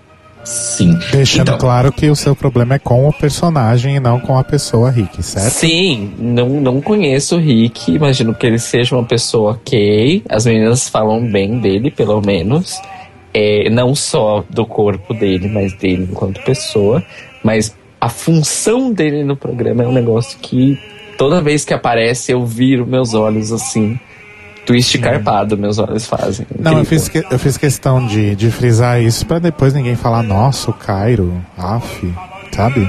Sim. 0.47 0.97
Deixando 1.11 1.49
Então, 1.49 1.57
claro 1.57 1.91
que 1.91 2.09
o 2.09 2.15
seu 2.15 2.33
problema 2.33 2.75
é 2.75 2.79
com 2.79 3.05
o 3.05 3.11
personagem 3.11 3.97
e 3.97 3.99
não 3.99 4.17
com 4.17 4.37
a 4.37 4.43
pessoa 4.45 4.89
Rick, 4.89 5.21
certo? 5.21 5.51
Sim, 5.51 6.13
não, 6.17 6.47
não 6.61 6.79
conheço 6.79 7.35
o 7.35 7.39
Rick, 7.39 7.91
imagino 7.91 8.33
que 8.33 8.47
ele 8.47 8.57
seja 8.57 8.95
uma 8.95 9.03
pessoa 9.03 9.51
ok. 9.51 10.23
As 10.29 10.45
meninas 10.45 10.87
falam 10.87 11.29
bem 11.29 11.59
dele, 11.59 11.91
pelo 11.91 12.21
menos. 12.21 12.79
É, 13.33 13.69
não 13.69 13.93
só 13.93 14.41
do 14.49 14.65
corpo 14.65 15.13
dele, 15.13 15.49
mas 15.49 15.73
dele 15.73 16.07
enquanto 16.09 16.41
pessoa. 16.43 17.03
Mas 17.43 17.75
a 17.99 18.07
função 18.07 18.93
dele 18.93 19.25
no 19.25 19.35
programa 19.35 19.83
é 19.83 19.87
um 19.87 19.91
negócio 19.91 20.39
que 20.39 20.79
toda 21.17 21.41
vez 21.41 21.65
que 21.65 21.73
aparece 21.73 22.31
eu 22.31 22.45
viro 22.45 22.87
meus 22.87 23.13
olhos 23.13 23.51
assim. 23.51 23.99
Twist 24.67 24.97
carpado, 24.99 25.57
meus 25.57 25.79
olhos 25.79 26.05
fazem. 26.05 26.45
Não, 26.59 26.73
eu 26.73 26.79
Incrível. 26.81 26.99
fiz, 27.05 27.07
que- 27.09 27.25
eu 27.33 27.39
fiz 27.39 27.57
questão 27.57 28.05
de, 28.05 28.35
de 28.35 28.51
frisar 28.51 29.01
isso 29.01 29.25
pra 29.25 29.39
depois 29.39 29.73
ninguém 29.73 29.95
falar, 29.95 30.21
nossa, 30.21 30.69
o 30.69 30.73
Cairo, 30.73 31.33
af, 31.57 32.13
sabe? 32.51 32.87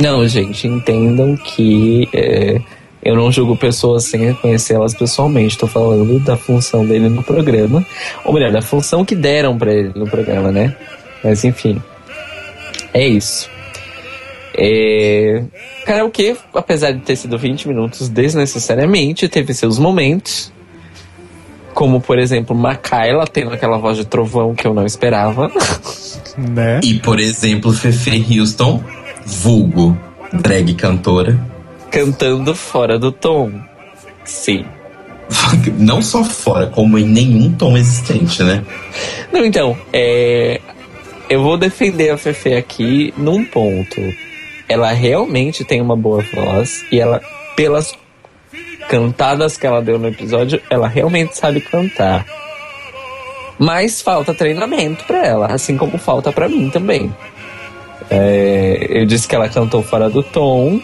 Não, 0.00 0.26
gente, 0.28 0.68
entendam 0.68 1.36
que 1.36 2.08
é, 2.14 2.60
eu 3.02 3.16
não 3.16 3.32
julgo 3.32 3.56
pessoas 3.56 4.04
sem 4.04 4.32
conhecê-las 4.34 4.94
pessoalmente. 4.94 5.54
Estou 5.54 5.68
falando 5.68 6.20
da 6.20 6.36
função 6.36 6.86
dele 6.86 7.08
no 7.08 7.22
programa. 7.24 7.84
Ou 8.24 8.32
melhor, 8.32 8.52
da 8.52 8.62
função 8.62 9.04
que 9.04 9.16
deram 9.16 9.58
pra 9.58 9.72
ele 9.74 9.92
no 9.96 10.06
programa, 10.08 10.52
né? 10.52 10.76
Mas 11.24 11.42
enfim. 11.42 11.82
É 12.94 13.04
isso. 13.06 13.50
É... 14.56 15.42
Karaokê, 15.84 16.36
apesar 16.54 16.92
de 16.92 17.00
ter 17.00 17.16
sido 17.16 17.36
20 17.38 17.66
minutos 17.68 18.08
desnecessariamente, 18.08 19.28
teve 19.28 19.52
seus 19.54 19.78
momentos. 19.78 20.52
Como, 21.78 22.00
por 22.00 22.18
exemplo, 22.18 22.56
Makaila 22.56 23.24
tendo 23.24 23.52
aquela 23.52 23.78
voz 23.78 23.96
de 23.96 24.04
trovão 24.04 24.52
que 24.52 24.66
eu 24.66 24.74
não 24.74 24.84
esperava. 24.84 25.48
Né? 26.36 26.80
E, 26.82 26.94
por 26.94 27.20
exemplo, 27.20 27.72
Fefe 27.72 28.40
Houston, 28.40 28.82
vulgo 29.24 29.96
drag 30.32 30.74
cantora. 30.74 31.38
cantando 31.88 32.52
fora 32.52 32.98
do 32.98 33.12
tom. 33.12 33.52
Sim. 34.24 34.64
Não 35.78 36.02
só 36.02 36.24
fora, 36.24 36.66
como 36.66 36.98
em 36.98 37.04
nenhum 37.04 37.52
tom 37.52 37.76
existente, 37.76 38.42
né? 38.42 38.64
Não, 39.32 39.44
então, 39.44 39.78
é, 39.92 40.60
eu 41.30 41.44
vou 41.44 41.56
defender 41.56 42.10
a 42.10 42.18
Fefe 42.18 42.54
aqui 42.54 43.14
num 43.16 43.44
ponto. 43.44 44.00
Ela 44.68 44.90
realmente 44.90 45.64
tem 45.64 45.80
uma 45.80 45.94
boa 45.94 46.24
voz 46.34 46.84
e 46.90 46.98
ela, 46.98 47.20
pelas 47.54 47.94
cantadas 48.88 49.56
que 49.56 49.66
ela 49.66 49.82
deu 49.82 49.98
no 49.98 50.08
episódio, 50.08 50.60
ela 50.70 50.88
realmente 50.88 51.36
sabe 51.36 51.60
cantar. 51.60 52.24
Mas 53.58 54.00
falta 54.00 54.32
treinamento 54.32 55.04
pra 55.04 55.24
ela, 55.24 55.46
assim 55.48 55.76
como 55.76 55.98
falta 55.98 56.32
pra 56.32 56.48
mim 56.48 56.70
também. 56.70 57.14
É, 58.10 58.86
eu 58.88 59.04
disse 59.04 59.28
que 59.28 59.34
ela 59.34 59.48
cantou 59.48 59.82
fora 59.82 60.08
do 60.08 60.22
tom, 60.22 60.80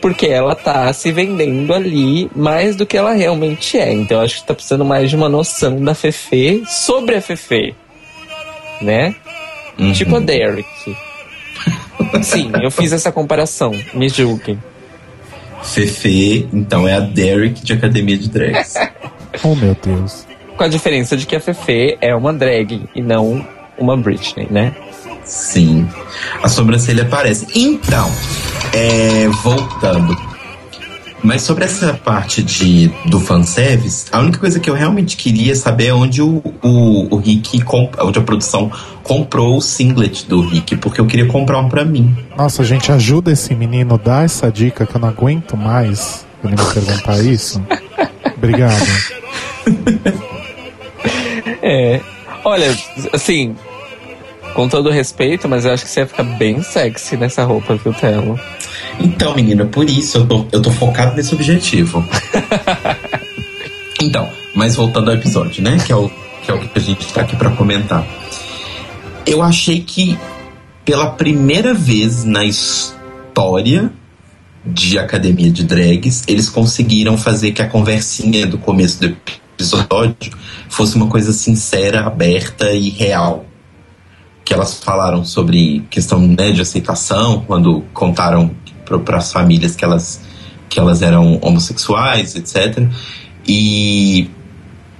porque 0.00 0.26
ela 0.26 0.54
tá 0.54 0.92
se 0.92 1.10
vendendo 1.12 1.74
ali 1.74 2.30
mais 2.34 2.76
do 2.76 2.86
que 2.86 2.96
ela 2.96 3.12
realmente 3.12 3.78
é. 3.78 3.92
Então 3.92 4.18
eu 4.18 4.24
acho 4.24 4.40
que 4.40 4.46
tá 4.46 4.54
precisando 4.54 4.84
mais 4.84 5.10
de 5.10 5.16
uma 5.16 5.28
noção 5.28 5.82
da 5.82 5.94
Fefe 5.94 6.62
sobre 6.66 7.16
a 7.16 7.20
Fefe. 7.20 7.74
Né? 8.80 9.14
Uhum. 9.78 9.92
Tipo 9.92 10.16
a 10.16 10.20
Derek. 10.20 10.96
Sim, 12.22 12.52
eu 12.62 12.70
fiz 12.70 12.92
essa 12.92 13.10
comparação. 13.10 13.72
Me 13.92 14.08
julguem. 14.08 14.58
Fefe, 15.64 16.48
então, 16.52 16.86
é 16.86 16.94
a 16.94 17.00
Derek 17.00 17.62
de 17.62 17.72
Academia 17.72 18.16
de 18.16 18.28
Drags. 18.28 18.74
Oh, 19.42 19.56
meu 19.56 19.76
Deus. 19.82 20.24
Com 20.56 20.62
a 20.62 20.68
diferença 20.68 21.16
de 21.16 21.26
que 21.26 21.34
a 21.34 21.40
Fefe 21.40 21.98
é 22.00 22.14
uma 22.14 22.32
drag 22.32 22.88
e 22.94 23.02
não 23.02 23.44
uma 23.76 23.96
Britney, 23.96 24.46
né? 24.48 24.72
Sim. 25.24 25.88
A 26.40 26.48
sobrancelha 26.48 27.02
aparece. 27.02 27.46
Então, 27.52 28.08
é, 28.72 29.26
voltando. 29.42 30.16
Mas 31.24 31.40
sobre 31.42 31.64
essa 31.64 31.94
parte 31.94 32.42
de, 32.42 32.88
do 33.06 33.18
fanservice, 33.18 34.04
a 34.12 34.20
única 34.20 34.38
coisa 34.38 34.60
que 34.60 34.68
eu 34.68 34.74
realmente 34.74 35.16
queria 35.16 35.56
saber 35.56 35.86
é 35.86 35.94
onde 35.94 36.20
o, 36.20 36.42
o, 36.62 37.14
o 37.14 37.16
Rick, 37.16 37.62
comp- 37.62 37.94
onde 38.00 38.18
a 38.18 38.22
produção 38.22 38.70
comprou 39.02 39.56
o 39.56 39.60
singlet 39.62 40.26
do 40.28 40.42
Rick, 40.42 40.76
porque 40.76 41.00
eu 41.00 41.06
queria 41.06 41.26
comprar 41.26 41.58
um 41.60 41.68
pra 41.68 41.82
mim. 41.84 42.14
Nossa, 42.36 42.62
gente, 42.62 42.92
ajuda 42.92 43.32
esse 43.32 43.54
menino, 43.54 43.96
dá 43.96 44.22
essa 44.22 44.52
dica 44.52 44.84
que 44.84 44.94
eu 44.94 45.00
não 45.00 45.08
aguento 45.08 45.56
mais 45.56 46.26
ele 46.44 46.56
me 46.56 46.74
perguntar 46.74 47.18
isso. 47.24 47.60
Obrigado. 48.36 48.86
É. 51.62 52.00
Olha, 52.44 52.76
assim, 53.12 53.56
com 54.52 54.68
todo 54.68 54.90
respeito, 54.90 55.48
mas 55.48 55.64
eu 55.64 55.72
acho 55.72 55.84
que 55.84 55.90
você 55.90 56.00
ia 56.00 56.06
ficar 56.06 56.22
bem 56.22 56.62
sexy 56.62 57.16
nessa 57.16 57.42
roupa, 57.44 57.74
viu, 57.76 57.92
Telo? 57.94 58.38
Então, 59.00 59.34
menina, 59.34 59.64
por 59.64 59.88
isso 59.88 60.18
eu 60.18 60.26
tô, 60.26 60.46
eu 60.52 60.62
tô 60.62 60.70
focado 60.70 61.16
nesse 61.16 61.34
objetivo. 61.34 62.04
então, 64.00 64.28
mas 64.54 64.76
voltando 64.76 65.10
ao 65.10 65.16
episódio, 65.16 65.62
né? 65.62 65.78
Que 65.84 65.92
é 65.92 65.96
o 65.96 66.10
que, 66.42 66.50
é 66.50 66.54
o 66.54 66.60
que 66.60 66.78
a 66.78 66.80
gente 66.80 67.12
tá 67.12 67.22
aqui 67.22 67.36
pra 67.36 67.50
comentar. 67.50 68.06
Eu 69.26 69.42
achei 69.42 69.80
que 69.80 70.18
pela 70.84 71.10
primeira 71.10 71.72
vez 71.72 72.24
na 72.24 72.44
história 72.44 73.90
de 74.64 74.98
Academia 74.98 75.50
de 75.50 75.64
Drags, 75.64 76.24
eles 76.26 76.48
conseguiram 76.48 77.18
fazer 77.18 77.52
que 77.52 77.62
a 77.62 77.68
conversinha 77.68 78.46
do 78.46 78.58
começo 78.58 79.00
do 79.00 79.16
episódio 79.56 80.32
fosse 80.68 80.96
uma 80.96 81.06
coisa 81.06 81.32
sincera, 81.32 82.06
aberta 82.06 82.70
e 82.72 82.88
real. 82.88 83.46
Que 84.44 84.52
elas 84.52 84.78
falaram 84.82 85.24
sobre 85.24 85.84
questão 85.90 86.18
né, 86.20 86.52
de 86.52 86.60
aceitação, 86.60 87.44
quando 87.46 87.82
contaram 87.92 88.50
para 88.84 89.18
as 89.18 89.32
famílias 89.32 89.74
que 89.74 89.84
elas 89.84 90.20
que 90.68 90.80
elas 90.80 91.02
eram 91.02 91.38
homossexuais, 91.40 92.34
etc. 92.34 92.88
E 93.46 94.28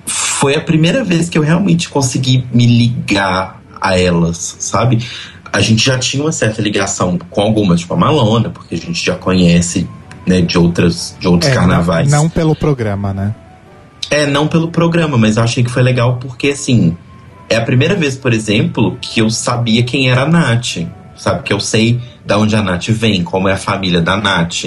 foi 0.06 0.54
a 0.54 0.60
primeira 0.60 1.02
vez 1.02 1.28
que 1.28 1.38
eu 1.38 1.42
realmente 1.42 1.88
consegui 1.88 2.44
me 2.52 2.66
ligar 2.66 3.60
a 3.80 3.98
elas, 3.98 4.56
sabe? 4.60 5.04
A 5.52 5.60
gente 5.60 5.84
já 5.84 5.98
tinha 5.98 6.22
uma 6.22 6.32
certa 6.32 6.60
ligação 6.60 7.18
com 7.30 7.40
algumas, 7.40 7.80
tipo 7.80 7.94
a 7.94 7.96
Malona, 7.96 8.50
porque 8.50 8.74
a 8.74 8.78
gente 8.78 9.04
já 9.04 9.14
conhece 9.14 9.88
né, 10.26 10.40
de, 10.40 10.58
outras, 10.58 11.16
de 11.18 11.28
outros 11.28 11.50
É, 11.50 11.54
carnavais. 11.54 12.10
Não 12.10 12.28
pelo 12.28 12.54
programa, 12.54 13.12
né? 13.12 13.34
É, 14.10 14.26
não 14.26 14.46
pelo 14.46 14.68
programa, 14.68 15.16
mas 15.16 15.36
eu 15.36 15.42
achei 15.42 15.64
que 15.64 15.70
foi 15.70 15.82
legal 15.82 16.16
porque, 16.16 16.48
assim, 16.48 16.96
é 17.48 17.56
a 17.56 17.62
primeira 17.62 17.94
vez, 17.94 18.16
por 18.16 18.32
exemplo, 18.32 18.96
que 19.00 19.20
eu 19.20 19.30
sabia 19.30 19.82
quem 19.82 20.10
era 20.10 20.22
a 20.22 20.26
Nath. 20.26 20.86
Sabe? 21.16 21.42
Que 21.42 21.52
eu 21.52 21.60
sei 21.60 22.00
da 22.24 22.38
onde 22.38 22.56
a 22.56 22.62
Nath 22.62 22.88
vem, 22.88 23.22
como 23.22 23.48
é 23.48 23.52
a 23.52 23.56
família 23.56 24.00
da 24.00 24.16
Nath. 24.16 24.64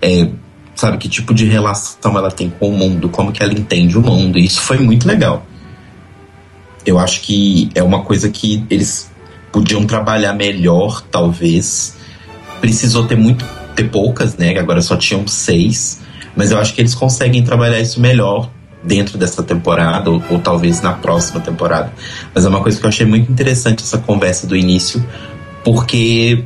É, 0.00 0.28
sabe? 0.74 0.98
Que 0.98 1.08
tipo 1.08 1.34
de 1.34 1.44
relação 1.44 2.16
ela 2.16 2.30
tem 2.30 2.50
com 2.50 2.68
o 2.68 2.72
mundo, 2.76 3.08
como 3.08 3.32
que 3.32 3.42
ela 3.42 3.52
entende 3.52 3.96
o 3.96 4.02
mundo. 4.02 4.38
E 4.38 4.44
isso 4.44 4.60
foi 4.60 4.78
muito 4.78 5.06
legal. 5.06 5.46
Eu 6.84 6.98
acho 6.98 7.22
que 7.22 7.70
é 7.74 7.82
uma 7.82 8.02
coisa 8.02 8.28
que 8.28 8.64
eles 8.68 9.10
podiam 9.50 9.86
trabalhar 9.86 10.34
melhor, 10.34 11.00
talvez. 11.10 11.96
Precisou 12.60 13.06
ter 13.06 13.16
muito, 13.16 13.44
ter 13.74 13.84
poucas, 13.90 14.36
né? 14.36 14.58
Agora 14.58 14.82
só 14.82 14.96
tinham 14.96 15.26
seis. 15.26 16.00
Mas 16.36 16.50
eu 16.50 16.58
acho 16.58 16.74
que 16.74 16.80
eles 16.80 16.94
conseguem 16.94 17.42
trabalhar 17.42 17.80
isso 17.80 18.00
melhor 18.00 18.50
dentro 18.82 19.16
dessa 19.16 19.42
temporada, 19.42 20.10
ou, 20.10 20.22
ou 20.28 20.38
talvez 20.38 20.82
na 20.82 20.92
próxima 20.92 21.40
temporada. 21.40 21.92
Mas 22.34 22.44
é 22.44 22.48
uma 22.48 22.60
coisa 22.60 22.78
que 22.78 22.84
eu 22.84 22.88
achei 22.88 23.06
muito 23.06 23.32
interessante 23.32 23.82
essa 23.82 23.96
conversa 23.96 24.46
do 24.46 24.54
início, 24.54 25.04
porque 25.64 26.44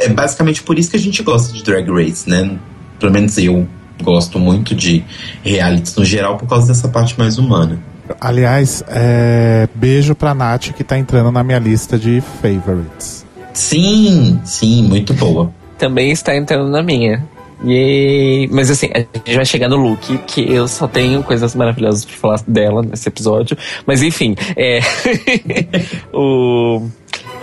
é 0.00 0.08
basicamente 0.08 0.62
por 0.62 0.78
isso 0.78 0.90
que 0.90 0.96
a 0.96 1.00
gente 1.00 1.22
gosta 1.22 1.52
de 1.52 1.62
Drag 1.62 1.88
Race, 1.90 2.28
né? 2.28 2.58
Pelo 2.98 3.12
menos 3.12 3.36
eu 3.38 3.66
gosto 4.02 4.38
muito 4.38 4.74
de 4.74 5.04
realities 5.42 5.94
no 5.96 6.04
geral 6.04 6.36
por 6.36 6.48
causa 6.48 6.66
dessa 6.68 6.88
parte 6.88 7.18
mais 7.18 7.38
humana. 7.38 7.78
Aliás, 8.20 8.82
é, 8.88 9.68
beijo 9.74 10.14
pra 10.14 10.34
Nath 10.34 10.72
que 10.72 10.82
tá 10.82 10.98
entrando 10.98 11.30
na 11.30 11.44
minha 11.44 11.58
lista 11.58 11.98
de 11.98 12.20
favorites. 12.42 13.24
Sim, 13.52 14.40
sim, 14.44 14.82
muito 14.82 15.14
boa. 15.14 15.52
Também 15.78 16.10
está 16.10 16.34
entrando 16.34 16.70
na 16.70 16.82
minha. 16.82 17.24
E... 17.64 18.48
Mas 18.50 18.70
assim, 18.70 18.88
a 18.94 18.98
gente 19.00 19.36
vai 19.36 19.44
chegar 19.44 19.68
no 19.68 19.76
look, 19.76 20.18
que 20.26 20.52
eu 20.52 20.66
só 20.66 20.88
tenho 20.88 21.22
coisas 21.22 21.54
maravilhosas 21.54 22.04
pra 22.04 22.16
falar 22.16 22.40
dela 22.46 22.82
nesse 22.82 23.08
episódio. 23.08 23.56
Mas 23.86 24.02
enfim, 24.02 24.34
é. 24.56 24.80
o... 26.12 26.88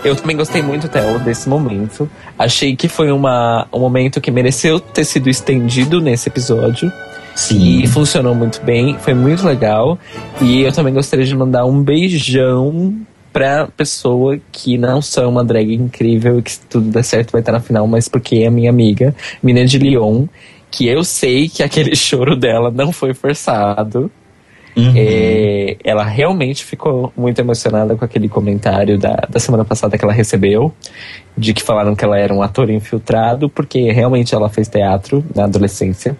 Eu 0.04 0.14
também 0.14 0.36
gostei 0.36 0.62
muito 0.62 0.88
dela 0.88 1.18
desse 1.18 1.48
momento. 1.48 2.08
Achei 2.38 2.76
que 2.76 2.88
foi 2.88 3.10
uma, 3.10 3.66
um 3.72 3.80
momento 3.80 4.20
que 4.20 4.30
mereceu 4.30 4.78
ter 4.78 5.04
sido 5.04 5.28
estendido 5.28 6.00
nesse 6.00 6.28
episódio. 6.28 6.92
Sim. 7.34 7.82
E 7.82 7.86
funcionou 7.86 8.34
muito 8.34 8.60
bem, 8.62 8.96
foi 8.98 9.14
muito 9.14 9.46
legal. 9.46 9.98
E 10.40 10.62
eu 10.62 10.72
também 10.72 10.92
gostaria 10.92 11.24
de 11.24 11.36
mandar 11.36 11.64
um 11.64 11.82
beijão 11.82 12.96
pra 13.32 13.68
pessoa 13.68 14.38
que 14.50 14.76
não 14.76 15.00
só 15.00 15.22
é 15.22 15.26
uma 15.26 15.44
drag 15.44 15.72
incrível 15.72 16.38
e 16.38 16.42
que 16.42 16.52
se 16.52 16.60
tudo 16.62 16.90
der 16.90 17.04
certo 17.04 17.30
vai 17.30 17.40
estar 17.40 17.52
na 17.52 17.60
final, 17.60 17.86
mas 17.86 18.08
porque 18.08 18.36
é 18.36 18.50
minha 18.50 18.70
amiga, 18.70 19.14
Mina 19.42 19.64
de 19.64 19.78
Lyon, 19.78 20.26
que 20.70 20.88
eu 20.88 21.04
sei 21.04 21.48
que 21.48 21.62
aquele 21.62 21.94
choro 21.96 22.34
dela 22.34 22.70
não 22.70 22.90
foi 22.90 23.14
forçado. 23.14 24.10
Uhum. 24.78 24.92
É, 24.94 25.76
ela 25.82 26.04
realmente 26.04 26.64
ficou 26.64 27.12
muito 27.16 27.40
emocionada 27.40 27.96
com 27.96 28.04
aquele 28.04 28.28
comentário 28.28 28.96
da, 28.96 29.26
da 29.28 29.40
semana 29.40 29.64
passada 29.64 29.98
que 29.98 30.04
ela 30.04 30.12
recebeu, 30.14 30.72
de 31.36 31.52
que 31.52 31.64
falaram 31.64 31.96
que 31.96 32.04
ela 32.04 32.16
era 32.16 32.32
um 32.32 32.40
ator 32.42 32.70
infiltrado, 32.70 33.50
porque 33.50 33.90
realmente 33.90 34.36
ela 34.36 34.48
fez 34.48 34.68
teatro 34.68 35.24
na 35.34 35.44
adolescência. 35.44 36.16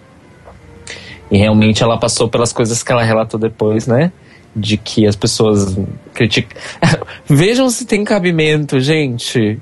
E 1.30 1.38
realmente 1.38 1.84
ela 1.84 1.96
passou 1.98 2.28
pelas 2.28 2.52
coisas 2.52 2.82
que 2.82 2.90
ela 2.90 3.04
relatou 3.04 3.38
depois, 3.38 3.86
né? 3.86 4.10
De 4.56 4.76
que 4.76 5.06
as 5.06 5.14
pessoas 5.14 5.78
criticam. 6.12 6.58
Vejam 7.28 7.70
se 7.70 7.86
tem 7.86 8.02
cabimento, 8.02 8.80
gente. 8.80 9.56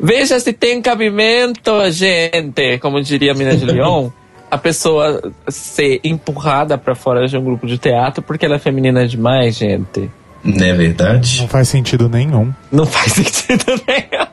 Veja 0.00 0.40
se 0.40 0.52
tem 0.52 0.82
cabimento, 0.82 1.70
gente. 1.92 2.78
Como 2.80 3.00
diria 3.00 3.30
a 3.30 3.34
Mina 3.34 3.56
de 3.56 3.64
Leon, 3.64 4.10
a 4.50 4.56
pessoa 4.58 5.32
ser 5.48 6.00
empurrada 6.04 6.76
pra 6.78 6.94
fora 6.94 7.26
de 7.26 7.36
um 7.36 7.42
grupo 7.44 7.66
de 7.66 7.78
teatro 7.78 8.22
porque 8.22 8.46
ela 8.46 8.56
é 8.56 8.58
feminina 8.58 9.06
demais, 9.06 9.56
gente. 9.56 10.10
Não 10.44 10.64
é 10.66 10.72
verdade? 10.72 11.40
Não 11.40 11.48
faz 11.48 11.68
sentido 11.68 12.08
nenhum. 12.08 12.52
Não 12.70 12.86
faz 12.86 13.12
sentido 13.12 13.64
nenhum. 13.86 14.26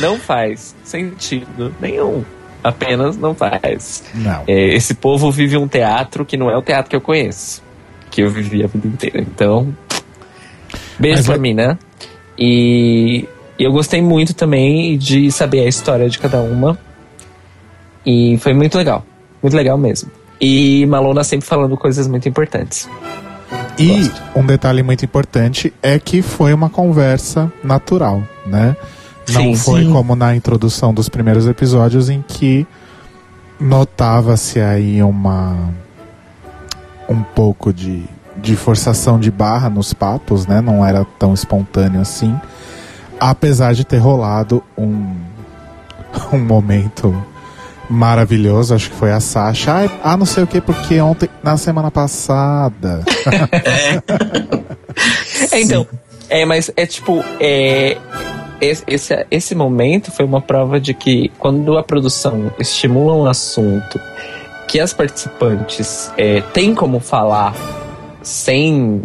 Não 0.00 0.18
faz 0.18 0.74
sentido 0.84 1.74
nenhum. 1.80 2.24
Apenas 2.62 3.16
não 3.16 3.34
faz. 3.34 4.02
Não. 4.14 4.42
É, 4.46 4.74
esse 4.74 4.94
povo 4.94 5.30
vive 5.30 5.56
um 5.56 5.68
teatro 5.68 6.24
que 6.24 6.36
não 6.36 6.50
é 6.50 6.56
o 6.56 6.62
teatro 6.62 6.88
que 6.90 6.96
eu 6.96 7.00
conheço. 7.00 7.62
Que 8.10 8.22
eu 8.22 8.30
vivi 8.30 8.64
a 8.64 8.66
vida 8.66 8.86
inteira. 8.88 9.20
Então, 9.20 9.74
beijo 10.98 11.18
Mas 11.18 11.26
pra 11.26 11.34
eu- 11.36 11.40
mim, 11.40 11.52
né? 11.54 11.76
E 12.38 13.28
eu 13.58 13.70
gostei 13.70 14.00
muito 14.00 14.34
também 14.34 14.96
de 14.96 15.30
saber 15.30 15.60
a 15.60 15.68
história 15.68 16.08
de 16.08 16.18
cada 16.18 16.40
uma. 16.40 16.78
E 18.04 18.36
foi 18.38 18.54
muito 18.54 18.76
legal. 18.76 19.04
Muito 19.42 19.56
legal 19.56 19.76
mesmo. 19.78 20.10
E 20.40 20.84
Malona 20.86 21.24
sempre 21.24 21.46
falando 21.46 21.76
coisas 21.76 22.06
muito 22.06 22.28
importantes. 22.28 22.88
E 23.78 24.10
um 24.36 24.44
detalhe 24.44 24.82
muito 24.82 25.04
importante 25.04 25.72
é 25.82 25.98
que 25.98 26.22
foi 26.22 26.52
uma 26.52 26.70
conversa 26.70 27.52
natural, 27.62 28.22
né? 28.46 28.76
Não 29.30 29.42
Sim, 29.42 29.56
foi 29.56 29.84
sim. 29.84 29.92
como 29.92 30.14
na 30.14 30.36
introdução 30.36 30.92
dos 30.92 31.08
primeiros 31.08 31.46
episódios 31.46 32.10
em 32.10 32.22
que 32.26 32.66
notava-se 33.58 34.60
aí 34.60 35.02
uma 35.02 35.72
um 37.08 37.22
pouco 37.22 37.72
de, 37.72 38.04
de 38.36 38.56
forçação 38.56 39.18
de 39.18 39.30
barra 39.30 39.70
nos 39.70 39.92
papos, 39.92 40.46
né? 40.46 40.60
Não 40.60 40.84
era 40.84 41.04
tão 41.18 41.32
espontâneo 41.34 42.00
assim. 42.00 42.38
Apesar 43.18 43.72
de 43.74 43.84
ter 43.84 43.98
rolado 43.98 44.62
um, 44.76 45.14
um 46.32 46.38
momento 46.38 47.14
maravilhoso, 47.88 48.74
acho 48.74 48.90
que 48.90 48.96
foi 48.96 49.12
a 49.12 49.20
Sasha. 49.20 49.72
"Ai, 49.72 49.90
Ah, 50.02 50.16
não 50.16 50.26
sei 50.26 50.44
o 50.44 50.46
que, 50.46 50.60
porque 50.60 51.00
ontem, 51.00 51.28
na 51.42 51.56
semana 51.56 51.90
passada. 51.90 53.02
É, 55.52 55.60
então, 55.60 55.86
é, 56.28 56.44
mas 56.44 56.70
é 56.76 56.86
tipo, 56.86 57.22
é, 57.40 57.96
esse, 58.60 58.84
esse, 58.86 59.26
esse 59.30 59.54
momento 59.54 60.10
foi 60.10 60.24
uma 60.24 60.40
prova 60.40 60.80
de 60.80 60.94
que 60.94 61.30
quando 61.38 61.76
a 61.76 61.82
produção 61.82 62.50
estimula 62.58 63.14
um 63.14 63.26
assunto 63.26 64.00
que 64.66 64.80
as 64.80 64.92
participantes 64.92 66.10
é, 66.16 66.40
têm 66.40 66.74
como 66.74 66.98
falar 66.98 67.54
sem, 68.22 69.02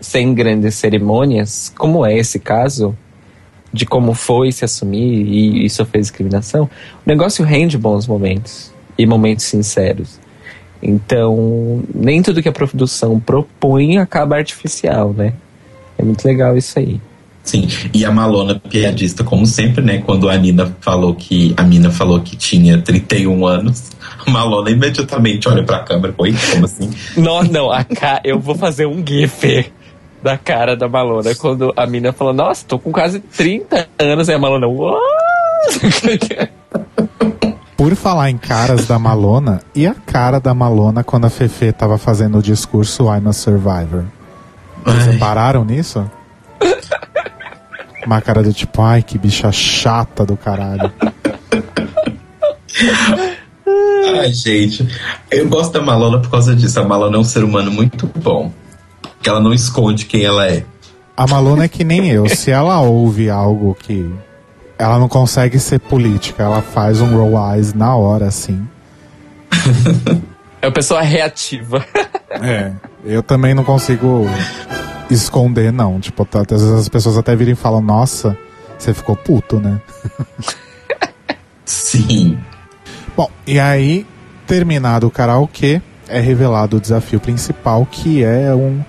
sem 0.00 0.32
grandes 0.32 0.76
cerimônias, 0.76 1.72
como 1.76 2.06
é 2.06 2.16
esse 2.16 2.38
caso, 2.38 2.96
de 3.76 3.86
como 3.86 4.14
foi 4.14 4.50
se 4.50 4.64
assumir 4.64 5.26
e, 5.26 5.66
e 5.66 5.70
sofrer 5.70 6.00
discriminação, 6.00 6.64
o 6.64 6.68
negócio 7.08 7.44
rende 7.44 7.78
bons 7.78 8.06
momentos 8.06 8.72
e 8.98 9.06
momentos 9.06 9.44
sinceros. 9.44 10.18
Então, 10.82 11.82
nem 11.94 12.22
tudo 12.22 12.42
que 12.42 12.48
a 12.48 12.52
produção 12.52 13.18
propõe 13.20 13.98
acaba 13.98 14.36
artificial, 14.36 15.12
né? 15.12 15.32
É 15.98 16.02
muito 16.02 16.24
legal 16.24 16.56
isso 16.56 16.78
aí. 16.78 17.00
Sim, 17.42 17.68
e 17.94 18.04
a 18.04 18.10
Malona 18.10 18.58
piadista, 18.58 19.22
como 19.22 19.46
sempre, 19.46 19.82
né? 19.82 19.98
Quando 19.98 20.28
a 20.28 20.36
Nina 20.36 20.76
falou 20.80 21.14
que. 21.14 21.54
A 21.56 21.62
Mina 21.62 21.92
falou 21.92 22.20
que 22.20 22.36
tinha 22.36 22.78
31 22.82 23.46
anos, 23.46 23.92
a 24.26 24.30
Malona 24.30 24.68
imediatamente 24.68 25.48
olha 25.48 25.62
pra 25.62 25.78
câmera. 25.78 26.12
Oi, 26.18 26.34
como 26.50 26.64
assim? 26.64 26.90
Não, 27.16 27.44
não, 27.44 27.70
a 27.70 27.84
ca... 27.84 28.20
eu 28.24 28.40
vou 28.40 28.56
fazer 28.56 28.86
um 28.86 29.02
gif 29.06 29.70
da 30.26 30.36
cara 30.36 30.76
da 30.76 30.88
Malona 30.88 31.32
quando 31.36 31.72
a 31.76 31.86
mina 31.86 32.12
falou, 32.12 32.34
nossa, 32.34 32.66
tô 32.66 32.80
com 32.80 32.90
quase 32.90 33.20
30 33.20 33.86
anos, 33.96 34.28
e 34.28 34.32
a 34.32 34.38
Malona, 34.38 34.66
"What?" 34.66 34.98
Por 37.76 37.94
falar 37.94 38.30
em 38.30 38.36
caras 38.36 38.88
da 38.88 38.98
Malona, 38.98 39.60
e 39.72 39.86
a 39.86 39.94
cara 39.94 40.40
da 40.40 40.52
Malona 40.52 41.04
quando 41.04 41.26
a 41.26 41.30
Fefe 41.30 41.70
tava 41.70 41.96
fazendo 41.96 42.38
o 42.38 42.42
discurso 42.42 43.04
I'm 43.04 43.28
a 43.28 43.32
Survivor? 43.32 44.04
Vocês 44.84 45.06
repararam 45.06 45.64
nisso? 45.64 46.10
Uma 48.04 48.20
cara 48.20 48.42
do 48.42 48.52
tipo, 48.52 48.82
ai, 48.82 49.04
que 49.04 49.16
bicha 49.16 49.52
chata 49.52 50.26
do 50.26 50.36
caralho. 50.36 50.92
Ai, 54.18 54.32
gente. 54.32 54.88
Eu 55.30 55.48
gosto 55.48 55.72
da 55.72 55.82
Malona 55.82 56.18
por 56.20 56.30
causa 56.30 56.54
disso. 56.54 56.80
A 56.80 56.84
Malona 56.84 57.16
é 57.16 57.20
um 57.20 57.24
ser 57.24 57.44
humano 57.44 57.70
muito 57.70 58.10
bom. 58.20 58.52
Porque 59.26 59.30
ela 59.34 59.40
não 59.40 59.52
esconde 59.52 60.06
quem 60.06 60.22
ela 60.22 60.46
é. 60.46 60.64
A 61.16 61.26
Malona 61.26 61.64
é 61.64 61.68
que 61.68 61.82
nem 61.82 62.08
eu. 62.08 62.28
Se 62.30 62.52
ela 62.52 62.80
ouve 62.80 63.28
algo 63.28 63.74
que. 63.74 64.08
Ela 64.78 65.00
não 65.00 65.08
consegue 65.08 65.58
ser 65.58 65.80
política, 65.80 66.44
ela 66.44 66.62
faz 66.62 67.00
um 67.00 67.16
roll 67.16 67.34
eyes 67.52 67.74
na 67.74 67.96
hora, 67.96 68.26
assim. 68.28 68.64
É 70.62 70.68
uma 70.68 70.72
pessoa 70.72 71.02
reativa. 71.02 71.84
É. 72.30 72.72
Eu 73.04 73.22
também 73.22 73.52
não 73.54 73.62
consigo 73.62 74.26
esconder, 75.10 75.70
não. 75.70 76.00
Tipo, 76.00 76.24
tá- 76.24 76.40
às 76.40 76.62
vezes 76.62 76.72
as 76.80 76.88
pessoas 76.88 77.18
até 77.18 77.36
viram 77.36 77.52
e 77.52 77.54
falam, 77.54 77.80
nossa, 77.82 78.36
você 78.78 78.94
ficou 78.94 79.14
puto, 79.14 79.60
né? 79.60 79.80
Sim. 81.64 82.38
Bom, 83.14 83.30
e 83.46 83.60
aí, 83.60 84.06
terminado 84.46 85.06
o 85.06 85.10
karaokê, 85.10 85.82
é 86.08 86.18
revelado 86.20 86.78
o 86.78 86.80
desafio 86.80 87.20
principal, 87.20 87.86
que 87.88 88.24
é 88.24 88.52
um, 88.54 88.82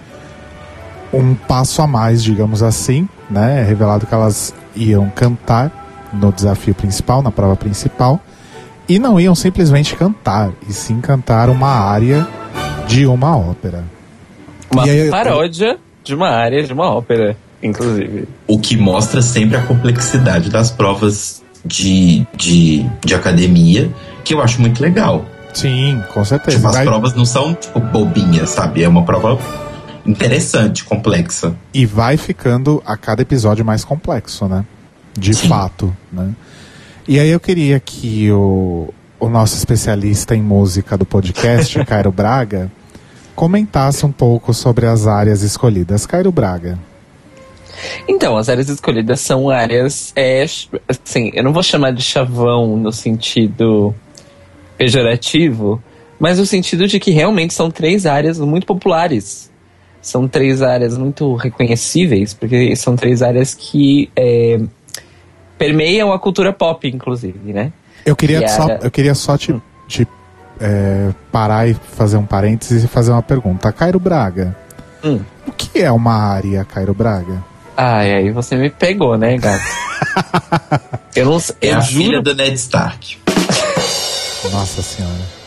um 1.13 1.33
passo 1.35 1.81
a 1.81 1.87
mais, 1.87 2.23
digamos 2.23 2.61
assim, 2.63 3.07
né? 3.29 3.61
É 3.61 3.63
revelado 3.63 4.05
que 4.05 4.13
elas 4.13 4.53
iam 4.75 5.09
cantar 5.09 5.71
no 6.13 6.31
desafio 6.31 6.73
principal, 6.75 7.21
na 7.21 7.31
prova 7.31 7.55
principal, 7.55 8.19
e 8.87 8.99
não 8.99 9.19
iam 9.19 9.35
simplesmente 9.35 9.95
cantar, 9.95 10.51
e 10.67 10.73
sim 10.73 11.01
cantar 11.01 11.49
uma 11.49 11.67
área 11.69 12.25
de 12.87 13.05
uma 13.05 13.37
ópera. 13.37 13.83
Uma 14.71 14.83
aí- 14.83 15.09
paródia 15.09 15.77
de 16.03 16.15
uma 16.15 16.29
área 16.29 16.63
de 16.63 16.71
uma 16.71 16.89
ópera, 16.89 17.35
inclusive. 17.61 18.27
O 18.47 18.59
que 18.59 18.77
mostra 18.77 19.21
sempre 19.21 19.57
a 19.57 19.61
complexidade 19.63 20.49
das 20.49 20.71
provas 20.71 21.43
de, 21.65 22.25
de, 22.35 22.85
de 23.03 23.13
academia, 23.13 23.91
que 24.23 24.33
eu 24.33 24.41
acho 24.41 24.61
muito 24.61 24.81
legal. 24.81 25.25
Sim, 25.53 26.01
com 26.13 26.23
certeza. 26.23 26.57
Tipo, 26.57 26.69
as 26.69 26.75
Vai- 26.75 26.85
provas 26.85 27.13
não 27.15 27.25
são, 27.25 27.53
tipo, 27.53 27.79
bobinhas, 27.79 28.51
sabe? 28.51 28.83
É 28.83 28.87
uma 28.87 29.03
prova 29.03 29.37
interessante, 30.07 30.83
complexa. 30.83 31.55
E 31.73 31.85
vai 31.85 32.17
ficando 32.17 32.81
a 32.85 32.95
cada 32.95 33.21
episódio 33.21 33.65
mais 33.65 33.83
complexo, 33.83 34.47
né? 34.47 34.65
De 35.13 35.33
Sim. 35.33 35.47
fato, 35.49 35.95
né? 36.11 36.33
E 37.07 37.19
aí 37.19 37.29
eu 37.29 37.39
queria 37.39 37.79
que 37.79 38.31
o, 38.31 38.93
o 39.19 39.29
nosso 39.29 39.55
especialista 39.55 40.35
em 40.35 40.41
música 40.41 40.97
do 40.97 41.05
podcast, 41.05 41.77
Cairo 41.85 42.11
Braga, 42.11 42.71
comentasse 43.35 44.05
um 44.05 44.11
pouco 44.11 44.53
sobre 44.53 44.85
as 44.85 45.07
áreas 45.07 45.41
escolhidas. 45.41 46.05
Cairo 46.05 46.31
Braga. 46.31 46.79
Então, 48.07 48.35
as 48.35 48.49
áreas 48.49 48.69
escolhidas 48.69 49.19
são 49.21 49.49
áreas, 49.49 50.11
é, 50.15 50.43
assim, 50.87 51.29
eu 51.33 51.43
não 51.43 51.53
vou 51.53 51.61
chamar 51.61 51.91
de 51.91 52.01
chavão 52.01 52.75
no 52.75 52.91
sentido 52.91 53.93
pejorativo, 54.77 55.81
mas 56.19 56.39
no 56.39 56.45
sentido 56.45 56.87
de 56.87 56.99
que 56.99 57.11
realmente 57.11 57.53
são 57.53 57.69
três 57.69 58.05
áreas 58.05 58.39
muito 58.39 58.65
populares. 58.65 59.51
São 60.01 60.27
três 60.27 60.61
áreas 60.61 60.97
muito 60.97 61.35
reconhecíveis, 61.35 62.33
porque 62.33 62.75
são 62.75 62.95
três 62.95 63.21
áreas 63.21 63.53
que 63.53 64.09
é, 64.15 64.59
permeiam 65.57 66.11
a 66.13 66.19
cultura 66.19 66.53
pop, 66.53 66.87
inclusive, 66.87 67.51
né? 67.53 67.71
Eu 68.05 68.15
queria 68.15 68.43
E 68.43 68.47
só, 68.47 68.63
área- 68.63 68.79
eu 68.83 68.91
queria 68.91 69.13
só 69.15 69.37
te, 69.37 69.53
te, 69.87 70.07
é, 70.59 71.09
parar 71.31 71.67
e 71.67 71.73
fazer 71.73 72.17
um 72.17 72.25
parênteses 72.25 72.83
e 72.83 72.87
fazer 72.87 73.11
uma 73.11 73.21
pergunta. 73.23 73.71
Cairo 73.71 73.99
Braga, 73.99 74.55
Hum. 75.03 75.19
o 75.45 75.51
que 75.51 75.79
é 75.79 75.91
uma 75.91 76.13
área, 76.13 76.63
Cairo 76.63 76.93
Braga? 76.93 77.43
Ai, 77.75 78.13
aí 78.13 78.31
você 78.31 78.55
me 78.55 78.69
pegou, 78.69 79.17
né, 79.17 79.37
gato? 79.37 79.61
eu 81.15 81.25
não 81.25 81.39
sei, 81.39 81.55
É 81.61 81.73
eu 81.73 81.77
a 81.77 81.81
juro 81.81 82.03
filha 82.05 82.21
do 82.21 82.33
Ned 82.33 82.55
Stark. 82.55 83.17
Nossa 84.51 84.81
senhora. 84.81 85.37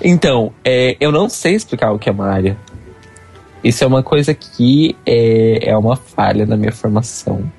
Então, 0.00 0.52
é, 0.64 0.96
eu 1.00 1.12
não 1.12 1.28
sei 1.28 1.54
explicar 1.54 1.92
o 1.92 1.98
que 1.98 2.08
é 2.08 2.12
uma 2.12 2.28
área. 2.28 2.56
Isso 3.66 3.82
é 3.82 3.86
uma 3.86 4.02
coisa 4.02 4.32
que 4.32 4.94
é, 5.04 5.70
é 5.70 5.76
uma 5.76 5.96
falha 5.96 6.46
na 6.46 6.56
minha 6.56 6.70
formação. 6.70 7.50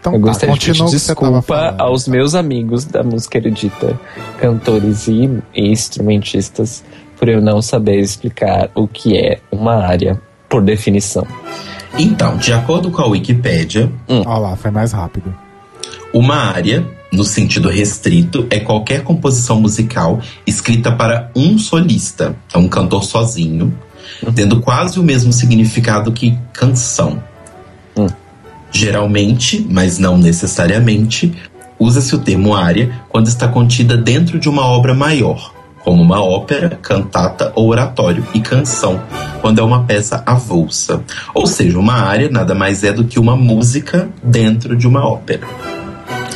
Então 0.00 0.14
eu 0.14 0.20
tá, 0.20 0.26
gostaria 0.26 0.54
de 0.56 0.66
pedir 0.66 0.84
desculpa 0.86 1.40
falando. 1.42 1.80
aos 1.80 2.08
meus 2.08 2.34
amigos 2.34 2.84
da 2.84 3.04
música 3.04 3.38
erudita, 3.38 3.98
cantores 4.40 5.06
e, 5.06 5.30
e 5.54 5.70
instrumentistas, 5.70 6.82
por 7.16 7.28
eu 7.28 7.40
não 7.40 7.62
saber 7.62 8.00
explicar 8.00 8.70
o 8.74 8.88
que 8.88 9.16
é 9.16 9.38
uma 9.52 9.76
área, 9.76 10.20
por 10.48 10.62
definição. 10.62 11.24
Então, 11.96 12.36
de 12.36 12.52
acordo 12.52 12.90
com 12.90 13.00
a 13.00 13.06
Wikipédia, 13.06 13.88
Olha 14.08 14.38
lá, 14.38 14.56
foi 14.56 14.72
mais 14.72 14.90
rápido. 14.90 15.32
Uma 16.12 16.34
área, 16.34 16.84
no 17.12 17.22
sentido 17.22 17.68
restrito, 17.68 18.48
é 18.50 18.58
qualquer 18.58 19.04
composição 19.04 19.60
musical 19.60 20.20
escrita 20.44 20.90
para 20.90 21.30
um 21.36 21.56
solista, 21.56 22.34
é 22.52 22.58
um 22.58 22.68
cantor 22.68 23.04
sozinho, 23.04 23.72
tendo 24.34 24.60
quase 24.60 24.98
o 24.98 25.02
mesmo 25.02 25.32
significado 25.32 26.12
que 26.12 26.38
canção. 26.52 27.22
Hum. 27.96 28.06
Geralmente, 28.70 29.66
mas 29.68 29.98
não 29.98 30.16
necessariamente, 30.16 31.32
usa-se 31.78 32.14
o 32.14 32.18
termo 32.18 32.54
área 32.54 32.92
quando 33.08 33.26
está 33.26 33.48
contida 33.48 33.96
dentro 33.96 34.38
de 34.38 34.48
uma 34.48 34.64
obra 34.64 34.94
maior, 34.94 35.52
como 35.80 36.02
uma 36.02 36.22
ópera, 36.22 36.78
cantata 36.80 37.52
ou 37.54 37.68
oratório, 37.68 38.26
e 38.32 38.40
canção, 38.40 39.02
quando 39.40 39.60
é 39.60 39.62
uma 39.62 39.84
peça 39.84 40.22
avulsa. 40.24 41.02
Ou 41.34 41.46
seja, 41.46 41.78
uma 41.78 41.94
área 41.94 42.30
nada 42.30 42.54
mais 42.54 42.84
é 42.84 42.92
do 42.92 43.04
que 43.04 43.18
uma 43.18 43.36
música 43.36 44.08
dentro 44.22 44.76
de 44.76 44.86
uma 44.86 45.06
ópera. 45.06 45.46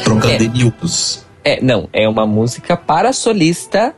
Trocando 0.02 0.42
É. 0.42 0.44
em 0.44 0.48
miúdos. 0.50 1.24
É, 1.44 1.62
não, 1.62 1.88
é 1.92 2.08
uma 2.08 2.26
música 2.26 2.76
para 2.76 3.12
solista 3.12 3.94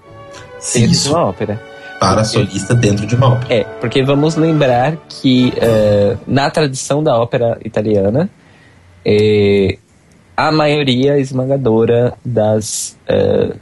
dentro 0.74 0.88
de 0.88 0.94
Isso, 0.94 1.10
uma 1.10 1.24
ópera. 1.24 1.60
Para 2.00 2.24
solista 2.24 2.74
dentro 2.74 3.06
de 3.06 3.14
uma 3.14 3.34
ópera. 3.34 3.54
É, 3.54 3.64
porque 3.64 4.02
vamos 4.02 4.36
lembrar 4.36 4.96
que 5.08 5.52
eh, 5.56 6.16
na 6.26 6.50
tradição 6.50 7.02
da 7.02 7.16
ópera 7.16 7.58
italiana, 7.64 8.30
eh, 9.04 9.78
a 10.36 10.52
maioria 10.52 11.18
esmagadora 11.18 12.14
das, 12.24 12.96
eh, 13.08 13.56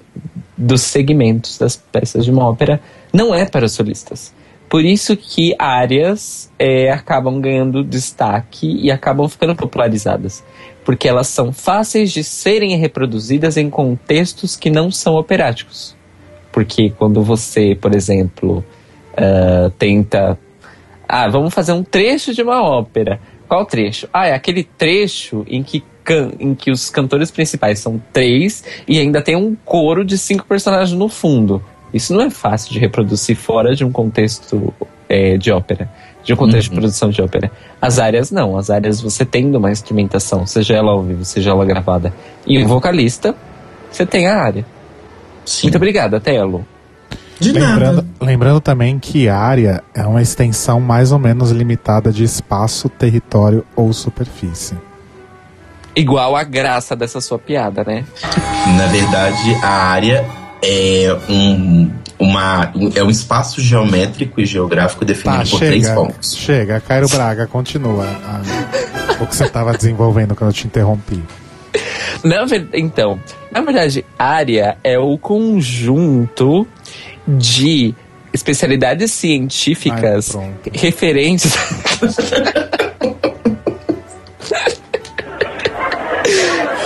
dos 0.57 0.83
segmentos 0.83 1.57
das 1.57 1.77
peças 1.77 2.25
de 2.25 2.31
uma 2.31 2.47
ópera 2.49 2.81
não 3.13 3.35
é 3.35 3.47
para 3.47 3.69
solistas. 3.69 4.35
Por 4.69 4.85
isso 4.85 5.17
que 5.17 5.55
áreas 5.59 6.51
eh, 6.59 6.91
acabam 6.91 7.41
ganhando 7.41 7.85
destaque 7.85 8.67
e 8.67 8.91
acabam 8.91 9.29
ficando 9.29 9.55
popularizadas. 9.55 10.45
Porque 10.85 11.09
elas 11.09 11.29
são 11.29 11.53
fáceis 11.53 12.13
de 12.13 12.23
serem 12.23 12.77
reproduzidas 12.77 13.57
em 13.57 13.71
contextos 13.71 14.57
que 14.57 14.69
não 14.69 14.91
são 14.91 15.15
operáticos. 15.15 15.97
Porque 16.57 16.89
quando 16.89 17.23
você, 17.23 17.75
por 17.79 17.95
exemplo, 17.95 18.65
ah, 19.15 19.71
tenta. 19.79 20.39
Ah, 21.07 21.29
vamos 21.29 21.53
fazer 21.53 21.73
um 21.73 21.83
trecho 21.83 22.33
de 22.33 22.41
uma 22.43 22.63
ópera. 22.63 23.21
Qual 23.47 23.67
trecho? 23.67 24.09
Ah, 24.11 24.27
é 24.27 24.33
aquele 24.33 24.65
trecho 24.65 25.45
em 25.47 25.63
que, 25.63 25.85
can- 26.03 26.33
em 26.41 26.55
que 26.55 26.71
os 26.71 26.89
cantores 26.89 27.31
principais 27.31 27.79
são 27.79 28.01
três 28.11 28.65
e 28.89 28.99
ainda 28.99 29.21
tem 29.21 29.37
um 29.37 29.55
coro 29.67 30.03
de 30.03 30.17
cinco 30.17 30.47
personagens 30.47 30.99
no 30.99 31.11
fundo. 31.11 31.63
Isso 31.93 32.15
não 32.15 32.23
é 32.23 32.31
fácil 32.31 32.73
de 32.73 32.79
reproduzir 32.79 33.37
fora 33.37 33.77
de 33.77 33.85
um 33.85 33.93
contexto 33.93 34.73
eh, 35.11 35.37
de 35.37 35.53
ópera, 35.53 35.91
de 36.25 36.33
um 36.33 36.37
contexto 36.37 36.71
de 36.71 36.77
produção 36.77 37.11
de 37.11 37.21
ópera. 37.21 37.53
As 37.83 37.99
áreas 37.99 38.31
não, 38.31 38.57
as 38.57 38.71
áreas 38.71 38.99
você 39.03 39.27
tendo 39.27 39.59
uma 39.59 39.71
instrumentação, 39.71 40.47
seja 40.47 40.73
ela 40.75 40.93
ao 40.93 41.03
vivo, 41.03 41.23
seja 41.23 41.51
ela 41.51 41.67
gravada, 41.67 42.15
e 42.47 42.59
um 42.65 42.67
vocalista, 42.67 43.35
você 43.91 44.07
tem 44.07 44.27
a 44.27 44.39
área. 44.39 44.65
Sim. 45.47 45.67
Muito 45.69 45.77
obrigada, 45.77 46.21
Telo. 46.21 46.67
De 47.41 47.53
Lembrando, 47.53 47.97
nada. 47.97 48.07
lembrando 48.21 48.61
também 48.61 48.99
que 48.99 49.29
área 49.29 49.83
é 49.95 50.03
uma 50.07 50.21
extensão 50.23 50.81
mais 50.81 51.13
ou 51.13 51.19
menos 51.19 51.51
limitada 51.51 52.11
de 52.13 52.25
espaço, 52.25 52.89
território 52.89 53.65
ou 53.77 53.93
superfície. 53.93 54.75
Igual 55.95 56.35
a 56.37 56.43
graça 56.45 56.95
dessa 56.97 57.21
sua 57.21 57.39
piada, 57.39 57.83
né? 57.85 58.05
Na 58.77 58.87
verdade, 58.87 59.55
a 59.63 59.69
área 59.69 60.25
é 60.63 61.15
um, 61.29 61.91
uma, 62.19 62.73
é 62.95 63.03
um 63.03 63.11
espaço 63.11 63.61
geométrico 63.61 64.41
e 64.41 64.47
geográfico 64.47 65.05
definido 65.05 65.45
Tá, 65.45 65.51
por 65.51 65.59
três 65.61 65.85
chega. 65.85 65.95
pontos. 65.95 66.37
Chega, 66.37 66.81
Cairo 66.81 67.09
Braga, 67.09 67.47
continua 67.47 68.05
a- 68.05 69.23
o 69.23 69.27
que 69.27 69.37
você 69.37 69.45
estava 69.45 69.73
desenvolvendo 69.75 70.35
quando 70.35 70.51
eu 70.51 70.55
te 70.55 70.67
interrompi. 70.67 71.23
Na 72.25 72.45
ver- 72.45 72.69
Então, 72.75 73.21
na 73.51 73.61
verdade, 73.61 74.05
área 74.19 74.77
é 74.83 74.99
o 74.99 75.17
conjunto 75.19 76.67
de 77.27 77.95
especialidades 78.33 79.11
científicas 79.13 80.35
Ai, 80.37 80.51
referentes. 80.73 81.53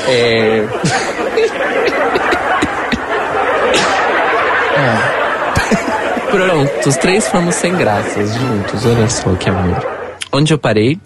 é... 0.09 0.67
Pronto, 6.31 6.89
os 6.89 6.97
três 6.97 7.27
fomos 7.29 7.57
sem 7.57 7.75
graças 7.75 8.33
juntos, 8.35 8.87
olha 8.87 9.09
só 9.09 9.35
que 9.35 9.49
amor. 9.51 9.85
Onde 10.33 10.53
eu 10.55 10.59
parei? 10.59 10.99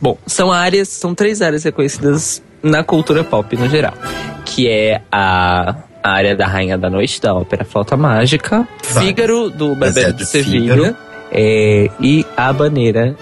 Bom, 0.00 0.16
são 0.26 0.50
áreas, 0.50 0.88
são 0.88 1.14
três 1.14 1.42
áreas 1.42 1.64
reconhecidas 1.64 2.42
na 2.62 2.82
cultura 2.82 3.24
pop 3.24 3.56
no 3.56 3.68
geral, 3.68 3.94
que 4.44 4.68
é 4.68 5.02
a, 5.10 5.76
a 6.02 6.10
área 6.10 6.36
da 6.36 6.46
Rainha 6.46 6.76
da 6.76 6.90
Noite, 6.90 7.20
da 7.20 7.34
ópera 7.34 7.64
Flauta 7.64 7.96
Mágica, 7.96 8.66
Vai. 8.90 9.06
Fígaro, 9.06 9.50
do 9.50 9.74
Barbeiro 9.74 10.10
é 10.10 10.12
de 10.12 10.26
Sevilha, 10.26 10.96
é, 11.30 11.90
e 12.00 12.24
a 12.36 12.52
Baneira 12.52 13.16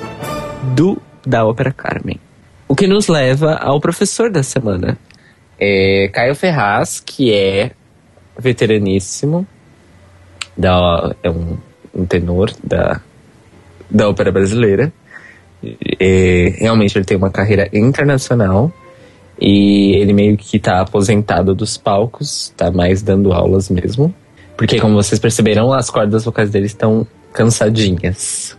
do, 0.75 1.01
da 1.27 1.45
ópera 1.45 1.73
Carmen. 1.73 2.21
O 2.69 2.75
que 2.75 2.87
nos 2.87 3.09
leva 3.09 3.55
ao 3.55 3.81
professor 3.81 4.31
da 4.31 4.43
semana, 4.43 4.99
é 5.59 6.09
Caio 6.13 6.35
Ferraz, 6.35 7.01
que 7.01 7.33
é 7.33 7.71
veteraníssimo, 8.39 9.47
da, 10.57 11.15
é 11.23 11.31
um, 11.31 11.57
um 11.95 12.05
tenor 12.05 12.51
da, 12.63 13.01
da 13.91 14.09
ópera 14.09 14.33
brasileira. 14.33 14.93
É, 15.99 16.55
realmente 16.59 16.97
ele 16.97 17.05
tem 17.05 17.17
uma 17.17 17.31
carreira 17.31 17.69
internacional 17.73 18.73
E 19.41 19.93
ele 19.97 20.13
meio 20.13 20.37
que 20.37 20.59
tá 20.59 20.81
aposentado 20.81 21.55
dos 21.55 21.77
palcos, 21.77 22.53
tá 22.57 22.71
mais 22.71 23.03
dando 23.03 23.33
aulas 23.33 23.69
mesmo. 23.69 24.15
Porque, 24.57 24.81
como 24.81 24.95
vocês 24.95 25.21
perceberam, 25.21 25.73
as 25.73 25.91
cordas 25.91 26.25
vocais 26.25 26.49
dele 26.49 26.67
estão 26.67 27.07
cansadinhas. 27.33 28.57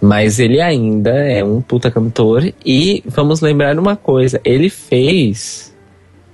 Mas 0.00 0.38
ele 0.38 0.60
ainda 0.60 1.10
é 1.10 1.42
um 1.42 1.62
puta 1.62 1.90
cantor. 1.90 2.52
E 2.64 3.02
vamos 3.06 3.40
lembrar 3.40 3.78
uma 3.78 3.96
coisa: 3.96 4.40
ele 4.44 4.68
fez. 4.68 5.74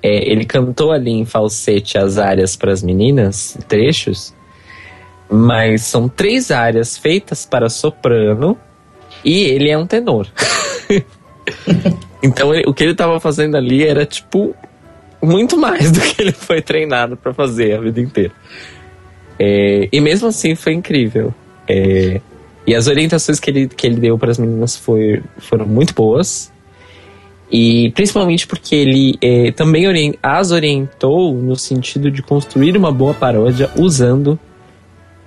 é, 0.03 0.31
ele 0.31 0.45
cantou 0.45 0.91
ali 0.93 1.11
em 1.11 1.25
falsete 1.25 1.97
as 1.97 2.19
áreas 2.19 2.57
para 2.57 2.73
as 2.73 2.83
meninas, 2.83 3.57
trechos. 3.69 4.35
Mas 5.29 5.83
são 5.83 6.09
três 6.09 6.51
áreas 6.51 6.97
feitas 6.97 7.47
para 7.47 7.69
soprano. 7.69 8.57
E 9.25 9.43
ele 9.43 9.71
é 9.71 9.79
um 9.79 9.87
tenor. 9.87 10.29
então 12.23 12.55
ele- 12.55 12.65
o 12.67 12.75
que 12.75 12.85
ele 12.85 12.95
tava 12.95 13.19
fazendo 13.21 13.57
ali 13.57 13.85
era 13.85 14.05
tipo 14.07 14.55
muito 15.23 15.57
mais 15.59 15.91
do 15.93 16.01
que 16.01 16.23
ele 16.23 16.33
foi 16.33 16.61
treinado 16.63 17.17
para 17.17 17.33
fazer 17.33 17.75
a 17.77 17.81
vida 17.81 18.01
inteira. 18.01 18.33
É, 19.39 19.89
e 19.93 20.01
mesmo 20.01 20.29
assim 20.29 20.55
foi 20.55 20.73
incrível. 20.73 21.35
É, 21.69 22.21
e 22.67 22.75
as 22.75 22.87
orientações 22.87 23.39
que 23.39 23.51
ele, 23.51 23.69
que 23.69 23.87
ele 23.87 23.97
deu 23.97 24.19
para 24.19 24.31
as 24.31 24.39
meninas 24.39 24.77
foi, 24.77 25.23
foram 25.39 25.67
muito 25.67 25.95
boas. 25.95 26.53
E 27.51 27.93
principalmente 27.93 28.47
porque 28.47 28.75
ele 28.75 29.17
é, 29.21 29.53
também 29.53 29.87
as 30.21 30.51
orientou 30.51 31.33
no 31.35 31.55
sentido 31.55 32.11
de 32.11 32.23
construir 32.23 32.77
uma 32.77 32.91
boa 32.91 33.15
paródia 33.15 33.71
usando 33.77 34.39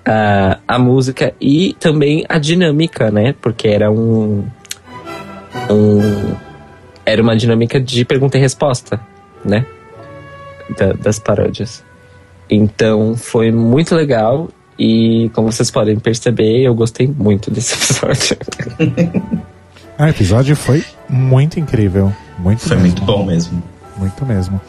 a, 0.06 0.60
a 0.68 0.78
música 0.78 1.34
e 1.40 1.76
também 1.80 2.26
a 2.28 2.38
dinâmica, 2.38 3.10
né? 3.10 3.34
Porque 3.42 3.70
era 3.70 3.90
um, 3.90 4.44
um 5.70 6.36
era 7.10 7.22
uma 7.22 7.36
dinâmica 7.36 7.80
de 7.80 8.06
pergunta 8.06 8.38
e 8.38 8.42
resposta, 8.42 9.00
né? 9.44 9.66
Da- 10.78 10.94
das 10.94 11.18
paródias. 11.20 11.84
Então 12.50 13.16
foi 13.16 13.52
muito 13.52 13.96
legal 13.96 14.50
e 14.78 15.30
como 15.34 15.52
vocês 15.52 15.70
podem 15.72 15.98
perceber, 16.00 16.62
eu 16.62 16.74
gostei 16.74 17.08
muito 17.08 17.52
desse 17.52 17.74
episódio. 17.76 18.38
Ah, 19.98 20.06
o 20.06 20.10
episódio 20.10 20.56
foi 20.56 20.84
muito 21.10 21.60
incrível. 21.60 22.14
Muito 22.38 22.62
Foi 22.62 22.78
mesmo. 22.78 22.82
muito 22.88 23.04
bom 23.04 23.26
mesmo. 23.26 23.62
Muito 23.98 24.26
mesmo. 24.26 24.62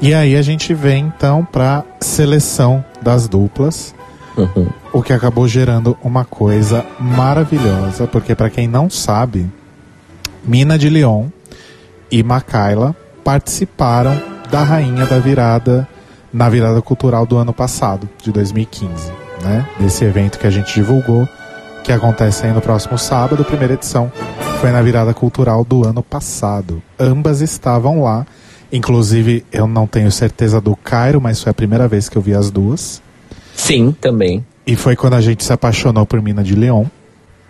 E 0.00 0.12
aí 0.12 0.34
a 0.36 0.42
gente 0.42 0.74
vem 0.74 1.04
então 1.14 1.44
pra 1.44 1.84
seleção 2.00 2.84
das 3.00 3.28
duplas, 3.28 3.94
Uhum. 4.36 4.66
o 4.92 5.02
que 5.02 5.12
acabou 5.12 5.46
gerando 5.46 5.96
uma 6.02 6.24
coisa 6.24 6.84
maravilhosa, 6.98 8.06
porque 8.08 8.34
pra 8.34 8.50
quem 8.50 8.66
não 8.66 8.88
sabe, 8.90 9.46
Mina 10.44 10.76
de 10.76 10.88
Leon 10.90 11.26
e 12.12 12.22
Makayla 12.22 12.94
participaram 13.24 14.20
da 14.50 14.62
Rainha 14.62 15.06
da 15.06 15.18
Virada 15.18 15.88
na 16.30 16.48
virada 16.48 16.80
cultural 16.82 17.26
do 17.26 17.36
ano 17.38 17.52
passado, 17.52 18.08
de 18.22 18.30
2015, 18.30 19.10
né? 19.42 19.66
Desse 19.80 20.04
evento 20.04 20.38
que 20.38 20.46
a 20.46 20.50
gente 20.50 20.74
divulgou, 20.74 21.28
que 21.82 21.92
acontece 21.92 22.46
aí 22.46 22.52
no 22.52 22.60
próximo 22.60 22.98
sábado, 22.98 23.44
primeira 23.44 23.74
edição 23.74 24.12
foi 24.60 24.70
na 24.70 24.80
virada 24.80 25.12
cultural 25.12 25.64
do 25.64 25.86
ano 25.86 26.02
passado. 26.02 26.82
Ambas 26.98 27.40
estavam 27.40 28.02
lá. 28.02 28.26
Inclusive, 28.70 29.44
eu 29.52 29.66
não 29.66 29.86
tenho 29.86 30.10
certeza 30.10 30.60
do 30.60 30.76
Cairo, 30.76 31.20
mas 31.20 31.42
foi 31.42 31.50
a 31.50 31.54
primeira 31.54 31.88
vez 31.88 32.08
que 32.08 32.16
eu 32.16 32.22
vi 32.22 32.34
as 32.34 32.50
duas. 32.50 33.02
Sim, 33.54 33.94
também. 34.00 34.44
E 34.66 34.76
foi 34.76 34.96
quando 34.96 35.14
a 35.14 35.20
gente 35.20 35.44
se 35.44 35.52
apaixonou 35.52 36.06
por 36.06 36.22
Mina 36.22 36.42
de 36.42 36.54
Leon. 36.54 36.84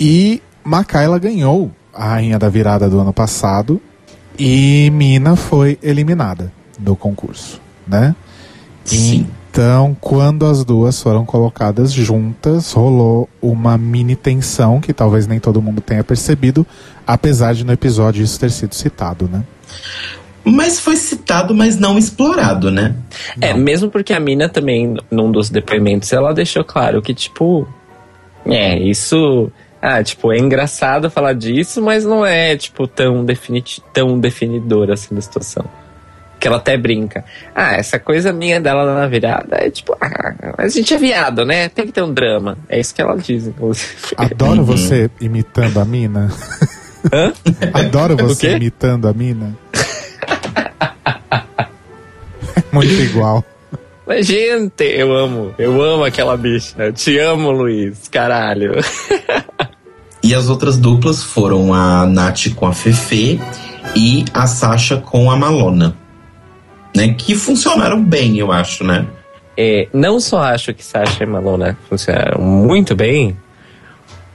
E 0.00 0.42
Makayla 0.64 1.18
ganhou 1.18 1.70
a 1.94 2.06
rainha 2.06 2.38
da 2.38 2.48
virada 2.48 2.88
do 2.88 2.98
ano 2.98 3.12
passado. 3.12 3.80
E 4.38 4.90
Mina 4.90 5.36
foi 5.36 5.78
eliminada 5.82 6.52
do 6.78 6.96
concurso, 6.96 7.60
né? 7.86 8.14
Sim. 8.84 9.26
Então, 9.50 9.94
quando 10.00 10.46
as 10.46 10.64
duas 10.64 11.00
foram 11.00 11.26
colocadas 11.26 11.92
juntas, 11.92 12.72
rolou 12.72 13.28
uma 13.40 13.76
mini 13.76 14.16
tensão 14.16 14.80
que 14.80 14.94
talvez 14.94 15.26
nem 15.26 15.38
todo 15.38 15.60
mundo 15.60 15.80
tenha 15.80 16.02
percebido, 16.02 16.66
apesar 17.06 17.54
de 17.54 17.64
no 17.64 17.72
episódio 17.72 18.24
isso 18.24 18.40
ter 18.40 18.50
sido 18.50 18.74
citado, 18.74 19.28
né? 19.30 19.44
Mas 20.44 20.80
foi 20.80 20.96
citado, 20.96 21.54
mas 21.54 21.78
não 21.78 21.98
explorado, 21.98 22.70
né? 22.70 22.96
É, 23.40 23.54
mesmo 23.54 23.90
porque 23.90 24.12
a 24.12 24.18
mina 24.18 24.48
também, 24.48 24.96
num 25.10 25.30
dos 25.30 25.50
depoimentos, 25.50 26.12
ela 26.12 26.32
deixou 26.32 26.64
claro 26.64 27.00
que, 27.00 27.14
tipo, 27.14 27.68
é, 28.44 28.78
isso. 28.78 29.52
Ah, 29.82 30.00
tipo, 30.00 30.32
é 30.32 30.38
engraçado 30.38 31.10
falar 31.10 31.32
disso, 31.32 31.82
mas 31.82 32.04
não 32.04 32.24
é, 32.24 32.56
tipo, 32.56 32.86
tão, 32.86 33.26
tão 33.92 34.20
definidor 34.20 34.92
assim 34.92 35.12
da 35.12 35.20
situação. 35.20 35.64
Que 36.38 36.46
ela 36.46 36.58
até 36.58 36.76
brinca. 36.76 37.24
Ah, 37.52 37.74
essa 37.74 37.98
coisa 37.98 38.32
minha 38.32 38.60
dela 38.60 38.94
na 38.94 39.08
virada 39.08 39.56
é 39.56 39.70
tipo, 39.70 39.96
ah, 40.00 40.54
a 40.56 40.68
gente 40.68 40.94
é 40.94 40.98
viado, 40.98 41.44
né? 41.44 41.68
Tem 41.68 41.84
que 41.84 41.92
ter 41.92 42.02
um 42.02 42.14
drama. 42.14 42.56
É 42.68 42.78
isso 42.78 42.94
que 42.94 43.02
ela 43.02 43.16
diz, 43.16 43.48
inclusive. 43.48 43.92
Adoro 44.16 44.64
você 44.64 45.10
imitando 45.20 45.80
a 45.80 45.84
Mina. 45.84 46.30
Hã? 47.12 47.32
Adoro 47.74 48.14
Do 48.14 48.28
você 48.28 48.54
imitando 48.54 49.08
a 49.08 49.12
Mina. 49.12 49.56
É 52.56 52.62
muito 52.72 52.92
igual. 52.92 53.44
Mas, 54.06 54.26
gente, 54.26 54.84
eu 54.84 55.12
amo. 55.12 55.54
Eu 55.58 55.80
amo 55.80 56.04
aquela 56.04 56.36
bicha. 56.36 56.74
Eu 56.78 56.92
te 56.92 57.18
amo, 57.18 57.50
Luiz. 57.50 58.08
Caralho. 58.08 58.72
E 60.22 60.34
as 60.34 60.48
outras 60.48 60.76
duplas 60.76 61.22
foram 61.22 61.74
a 61.74 62.06
Nath 62.06 62.54
com 62.54 62.66
a 62.66 62.72
Fefe 62.72 63.40
e 63.96 64.24
a 64.32 64.46
Sasha 64.46 64.96
com 64.98 65.30
a 65.30 65.36
Malona. 65.36 65.96
Né? 66.94 67.14
Que 67.14 67.34
funcionaram 67.34 68.02
bem, 68.02 68.38
eu 68.38 68.52
acho, 68.52 68.84
né? 68.84 69.06
É, 69.56 69.88
não 69.92 70.20
só 70.20 70.42
acho 70.42 70.72
que 70.72 70.84
Sasha 70.84 71.24
e 71.24 71.26
Malona 71.26 71.76
funcionaram 71.88 72.40
muito 72.40 72.94
bem, 72.94 73.36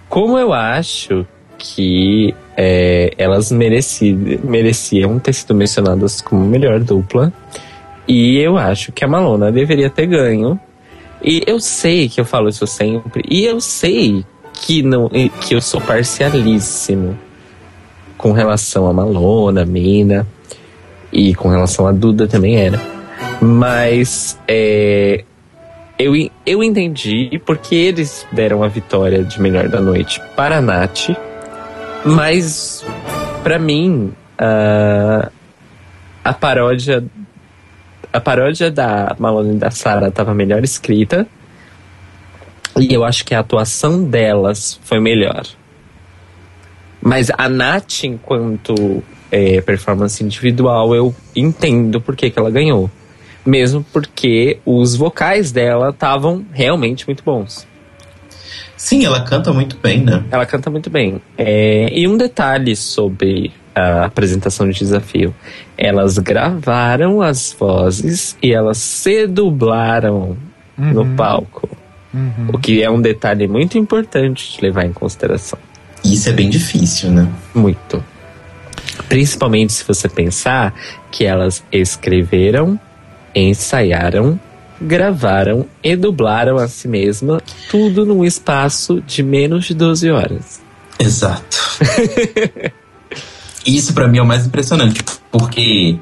como 0.10 0.38
eu 0.38 0.54
acho 0.54 1.26
que 1.58 2.34
é, 2.56 3.14
elas 3.18 3.52
mereci, 3.52 4.14
mereciam 4.14 5.20
ter 5.20 5.34
sido 5.34 5.56
mencionadas 5.56 6.22
como 6.22 6.46
melhor 6.46 6.80
dupla. 6.80 7.34
E 8.08 8.38
eu 8.38 8.58
acho 8.58 8.92
que 8.92 9.04
a 9.04 9.08
Malona 9.08 9.52
deveria 9.52 9.90
ter 9.90 10.06
ganho. 10.06 10.60
E 11.24 11.44
eu 11.48 11.60
sei 11.60 12.08
que 12.08 12.22
eu 12.22 12.26
falo 12.26 12.48
isso 12.48 12.66
sempre. 12.68 13.24
E 13.30 13.44
eu 13.44 13.60
sei 13.60 14.24
que, 14.62 14.82
não, 14.82 15.10
que 15.10 15.56
eu 15.56 15.62
sou 15.62 15.80
parcialíssimo 15.80 17.18
com 18.18 18.32
relação 18.32 18.88
a 18.88 18.94
Malona, 18.94 19.66
Mina. 19.66 20.28
E 21.12 21.34
com 21.34 21.48
relação 21.48 21.88
a 21.88 21.92
Duda 21.92 22.28
também 22.28 22.58
era. 22.58 22.82
Mas 23.42 24.38
é, 24.48 25.24
eu, 25.98 26.14
eu 26.46 26.62
entendi 26.62 27.42
porque 27.46 27.74
eles 27.76 28.26
deram 28.32 28.62
a 28.62 28.68
vitória 28.68 29.24
de 29.24 29.42
melhor 29.42 29.68
da 29.70 29.80
noite 29.80 30.22
para 30.36 30.58
a 30.58 30.62
Nath. 30.62 31.10
Mas, 32.06 32.86
pra 33.44 33.58
mim, 33.58 34.14
a, 34.38 35.32
a 36.24 36.34
paródia. 36.34 37.04
A 38.14 38.22
paródia 38.22 38.72
da 38.72 39.16
Malone 39.20 39.56
e 39.56 39.58
da 39.58 39.70
Sarah 39.70 40.08
estava 40.08 40.34
melhor 40.34 40.64
escrita. 40.64 41.28
E 42.80 42.94
eu 42.94 43.04
acho 43.04 43.26
que 43.26 43.34
a 43.34 43.40
atuação 43.40 44.04
delas 44.04 44.80
foi 44.84 45.00
melhor. 45.00 45.46
Mas 47.02 47.30
a 47.38 47.48
Nath, 47.48 48.04
enquanto 48.04 49.04
é, 49.32 49.62
performance 49.62 50.24
individual, 50.24 50.96
eu 50.96 51.16
entendo 51.36 52.02
por 52.02 52.16
que, 52.16 52.30
que 52.30 52.40
ela 52.40 52.50
ganhou. 52.50 52.90
Mesmo 53.46 53.86
porque 53.94 54.60
os 54.66 54.96
vocais 54.96 55.52
dela 55.52 55.90
estavam 55.90 56.46
realmente 56.52 57.06
muito 57.08 57.24
bons. 57.24 57.66
Sim, 58.76 59.06
ela 59.06 59.22
canta 59.22 59.52
muito 59.54 59.78
bem, 59.82 60.04
né? 60.04 60.24
Ela 60.30 60.46
canta 60.46 60.70
muito 60.70 60.90
bem. 60.90 61.22
É, 61.38 61.90
e 61.92 62.08
um 62.08 62.18
detalhe 62.18 62.76
sobre 62.76 63.52
a 63.74 64.06
apresentação 64.06 64.70
de 64.70 64.78
desafio: 64.78 65.34
elas 65.78 66.18
gravaram 66.18 67.22
as 67.22 67.56
vozes 67.58 68.38
e 68.42 68.54
elas 68.54 68.78
se 68.78 69.28
dublaram 69.28 70.38
no 70.78 71.06
palco. 71.16 71.70
Uhum. 72.14 72.50
O 72.54 72.58
que 72.58 72.82
é 72.82 72.90
um 72.90 73.02
detalhe 73.02 73.48
muito 73.48 73.78
importante 73.78 74.54
de 74.54 74.62
levar 74.62 74.86
em 74.86 74.94
consideração. 74.94 75.60
Isso 76.04 76.30
é 76.30 76.32
bem 76.32 76.50
difícil, 76.50 77.12
né? 77.12 77.28
Muito. 77.54 78.04
Principalmente 79.10 79.74
se 79.74 79.84
você 79.84 80.08
pensar 80.08 80.74
que 81.12 81.26
elas 81.26 81.64
escreveram, 81.72 82.80
ensaiaram, 83.36 84.40
gravaram 84.82 85.66
e 85.84 85.96
dublaram 85.96 86.58
a 86.58 86.68
si 86.68 86.88
mesma, 86.88 87.42
tudo 87.70 88.06
num 88.06 88.24
espaço 88.24 89.02
de 89.02 89.24
menos 89.24 89.66
de 89.66 89.74
12 89.74 90.10
horas. 90.10 90.62
Exato. 91.00 91.58
Isso 93.66 93.94
pra 93.94 94.08
mim 94.08 94.20
é 94.20 94.22
o 94.22 94.26
mais 94.26 94.46
impressionante, 94.46 95.04
porque 95.30 95.98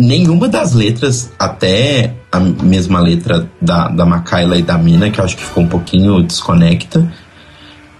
nenhuma 0.00 0.48
das 0.48 0.72
letras, 0.72 1.30
até 1.38 2.14
a 2.32 2.40
mesma 2.40 3.00
letra 3.00 3.48
da, 3.60 3.88
da 3.88 4.06
Makayla 4.06 4.56
e 4.56 4.62
da 4.62 4.78
Mina, 4.78 5.10
que 5.10 5.20
eu 5.20 5.24
acho 5.24 5.36
que 5.36 5.44
ficou 5.44 5.62
um 5.62 5.68
pouquinho 5.68 6.22
desconecta, 6.22 7.10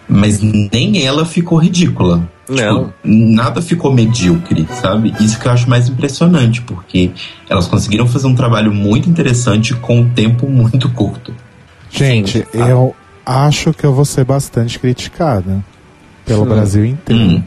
mas 0.08 0.40
nem 0.40 1.04
ela 1.04 1.24
ficou 1.24 1.58
ridícula. 1.58 2.28
Não. 2.48 2.86
Tipo, 2.86 2.94
nada 3.04 3.62
ficou 3.62 3.92
medíocre, 3.92 4.66
sabe? 4.80 5.14
Isso 5.20 5.38
que 5.38 5.46
eu 5.46 5.52
acho 5.52 5.70
mais 5.70 5.88
impressionante, 5.88 6.60
porque 6.62 7.12
elas 7.48 7.68
conseguiram 7.68 8.08
fazer 8.08 8.26
um 8.26 8.34
trabalho 8.34 8.72
muito 8.72 9.08
interessante 9.08 9.72
com 9.74 10.00
um 10.00 10.08
tempo 10.10 10.48
muito 10.48 10.88
curto. 10.90 11.32
Gente, 11.90 12.38
Sim. 12.38 12.44
eu 12.54 12.94
acho 13.24 13.72
que 13.72 13.84
eu 13.84 13.94
vou 13.94 14.04
ser 14.04 14.24
bastante 14.24 14.78
criticada 14.80 15.64
pelo 16.26 16.42
Hum. 16.42 16.46
Brasil 16.48 16.84
inteiro. 16.84 17.22
Hum. 17.22 17.42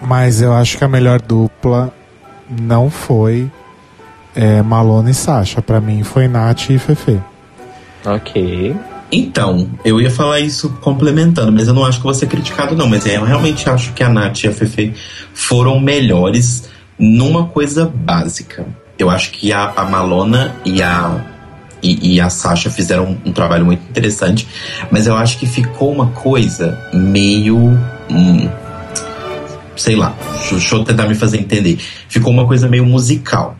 Mas 0.00 0.40
eu 0.40 0.52
acho 0.52 0.78
que 0.78 0.84
a 0.84 0.88
melhor 0.88 1.20
dupla 1.20 1.92
não 2.50 2.90
foi 2.90 3.50
é, 4.34 4.62
Malona 4.62 5.10
e 5.10 5.14
Sasha. 5.14 5.60
Pra 5.60 5.80
mim 5.80 6.02
foi 6.02 6.28
Nath 6.28 6.70
e 6.70 6.78
Fefe. 6.78 7.20
Ok. 8.04 8.76
Então, 9.10 9.68
eu 9.84 10.00
ia 10.00 10.10
falar 10.10 10.40
isso 10.40 10.68
complementando, 10.80 11.50
mas 11.50 11.66
eu 11.66 11.74
não 11.74 11.84
acho 11.84 11.98
que 11.98 12.04
vou 12.04 12.14
ser 12.14 12.26
criticado, 12.26 12.76
não. 12.76 12.88
Mas 12.88 13.06
é, 13.06 13.16
eu 13.16 13.24
realmente 13.24 13.68
acho 13.68 13.92
que 13.92 14.02
a 14.02 14.08
Nath 14.08 14.44
e 14.44 14.48
a 14.48 14.52
Fefe 14.52 14.94
foram 15.32 15.80
melhores 15.80 16.68
numa 16.98 17.46
coisa 17.46 17.90
básica. 17.92 18.66
Eu 18.98 19.08
acho 19.08 19.30
que 19.30 19.52
a, 19.52 19.72
a 19.76 19.84
Malona 19.84 20.56
e 20.64 20.82
a, 20.82 21.24
e, 21.82 22.14
e 22.14 22.20
a 22.20 22.28
Sasha 22.28 22.70
fizeram 22.70 23.16
um, 23.24 23.32
trabalho 23.32 23.64
muito 23.64 23.88
interessante, 23.88 24.46
mas 24.90 25.06
eu 25.06 25.16
acho 25.16 25.38
que 25.38 25.46
ficou 25.46 25.92
uma 25.92 26.08
coisa 26.08 26.78
meio. 26.92 27.56
hum, 28.10 28.48
sei 29.78 29.96
lá, 29.96 30.14
deixa, 30.50 30.74
eu 30.74 30.84
tentar 30.84 31.06
me 31.06 31.14
fazer 31.14 31.38
entender. 31.38 31.78
Ficou 32.08 32.32
uma 32.32 32.46
coisa 32.46 32.68
meio 32.68 32.84
musical. 32.84 33.56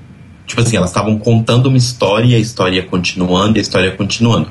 Tipo 0.46 0.62
assim, 0.62 0.76
elas 0.76 0.90
estavam 0.90 1.18
contando 1.18 1.66
uma 1.66 1.78
história 1.78 2.26
e 2.26 2.34
a 2.34 2.38
história 2.38 2.76
ia 2.76 2.82
continuando 2.82 3.56
e 3.56 3.60
a 3.60 3.62
história 3.62 3.86
ia 3.86 3.96
continuando. 3.96 4.48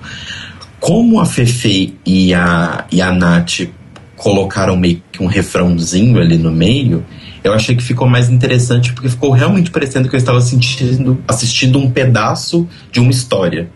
Como 0.79 1.19
a 1.19 1.25
Fefe 1.25 1.95
e 2.05 2.33
a, 2.33 2.85
e 2.91 3.01
a 3.01 3.11
Nath 3.11 3.67
colocaram 4.15 4.75
meio 4.77 5.01
que 5.11 5.21
um 5.21 5.27
refrãozinho 5.27 6.19
ali 6.19 6.37
no 6.37 6.51
meio, 6.51 7.03
eu 7.43 7.53
achei 7.53 7.75
que 7.75 7.83
ficou 7.83 8.07
mais 8.07 8.29
interessante 8.29 8.93
porque 8.93 9.09
ficou 9.09 9.31
realmente 9.31 9.71
parecendo 9.71 10.07
que 10.07 10.15
eu 10.15 10.19
estava 10.19 10.41
sentindo, 10.41 11.23
assistindo 11.27 11.79
um 11.79 11.89
pedaço 11.89 12.67
de 12.91 12.99
uma 12.99 13.11
história. 13.11 13.69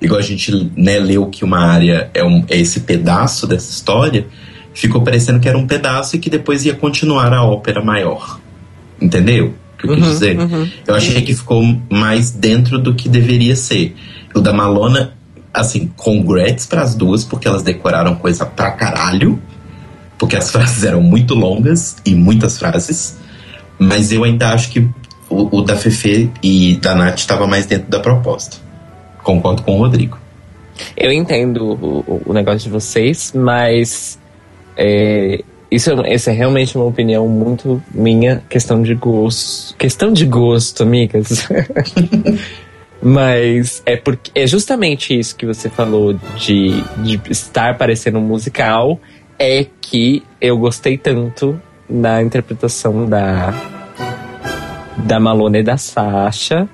Igual 0.00 0.20
a 0.20 0.22
gente 0.22 0.70
né, 0.76 0.98
leu 0.98 1.26
que 1.26 1.44
uma 1.44 1.58
área 1.58 2.10
é, 2.14 2.24
um, 2.24 2.44
é 2.48 2.56
esse 2.56 2.80
pedaço 2.80 3.46
dessa 3.46 3.70
história, 3.70 4.26
ficou 4.80 5.02
parecendo 5.02 5.40
que 5.40 5.48
era 5.48 5.58
um 5.58 5.66
pedaço 5.66 6.14
e 6.16 6.18
que 6.18 6.30
depois 6.30 6.64
ia 6.64 6.74
continuar 6.74 7.32
a 7.32 7.42
ópera 7.44 7.82
maior. 7.82 8.38
Entendeu? 9.00 9.54
O 9.74 9.78
que 9.78 9.86
eu 9.88 9.94
quis 9.96 10.04
Uhum, 10.06 10.10
dizer? 10.12 10.38
uhum. 10.38 10.70
Eu 10.86 10.94
achei 10.94 11.22
que 11.22 11.34
ficou 11.34 11.62
mais 11.90 12.30
dentro 12.30 12.78
do 12.78 12.94
que 12.94 13.08
deveria 13.08 13.54
ser. 13.56 13.94
O 14.34 14.40
da 14.40 14.52
Malona, 14.52 15.14
assim, 15.52 15.90
congrats 15.96 16.66
para 16.66 16.82
as 16.82 16.94
duas, 16.94 17.24
porque 17.24 17.46
elas 17.48 17.62
decoraram 17.62 18.14
coisa 18.16 18.44
pra 18.46 18.70
caralho. 18.72 19.40
Porque 20.18 20.36
as 20.36 20.50
frases 20.52 20.84
eram 20.84 21.00
muito 21.02 21.34
longas 21.34 21.96
e 22.04 22.14
muitas 22.14 22.58
frases. 22.58 23.16
Mas 23.78 24.10
eu 24.12 24.24
ainda 24.24 24.48
acho 24.50 24.70
que 24.70 24.80
o, 25.30 25.58
o 25.58 25.62
da 25.62 25.76
Fefe 25.76 26.30
e 26.42 26.76
da 26.76 26.94
Nath 26.94 27.18
estava 27.18 27.46
mais 27.46 27.66
dentro 27.66 27.88
da 27.88 28.00
proposta. 28.00 28.56
Concordo 29.22 29.62
com 29.62 29.74
o 29.76 29.78
Rodrigo. 29.78 30.18
Eu 30.96 31.12
entendo 31.12 31.64
o- 31.64 32.22
o 32.26 32.32
negócio 32.32 32.60
de 32.60 32.70
vocês, 32.70 33.32
mas 33.34 34.18
é, 34.78 35.42
isso, 35.70 35.90
é- 35.90 36.14
essa 36.14 36.30
é 36.30 36.34
realmente 36.34 36.76
uma 36.76 36.86
opinião 36.86 37.28
muito 37.28 37.82
minha, 37.92 38.42
questão 38.48 38.80
de 38.80 38.94
gosto. 38.94 39.76
Questão 39.76 40.12
de 40.12 40.24
gosto, 40.24 40.82
amigas. 40.82 41.48
mas 43.02 43.82
é 43.84 43.96
porque 43.96 44.30
é 44.34 44.46
justamente 44.46 45.18
isso 45.18 45.36
que 45.36 45.44
você 45.44 45.68
falou 45.68 46.14
de, 46.36 46.82
de 46.98 47.20
estar 47.30 47.76
parecendo 47.76 48.18
um 48.18 48.22
musical, 48.22 48.98
é 49.38 49.66
que 49.80 50.22
eu 50.40 50.56
gostei 50.56 50.96
tanto 50.96 51.60
na 51.88 52.22
interpretação 52.22 53.06
da 53.06 53.52
da 54.96 55.20
Malone 55.20 55.60
e 55.60 55.62
da 55.62 55.76
Sasha, 55.76 56.68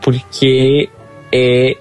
porque 0.00 0.88
é, 1.32 1.76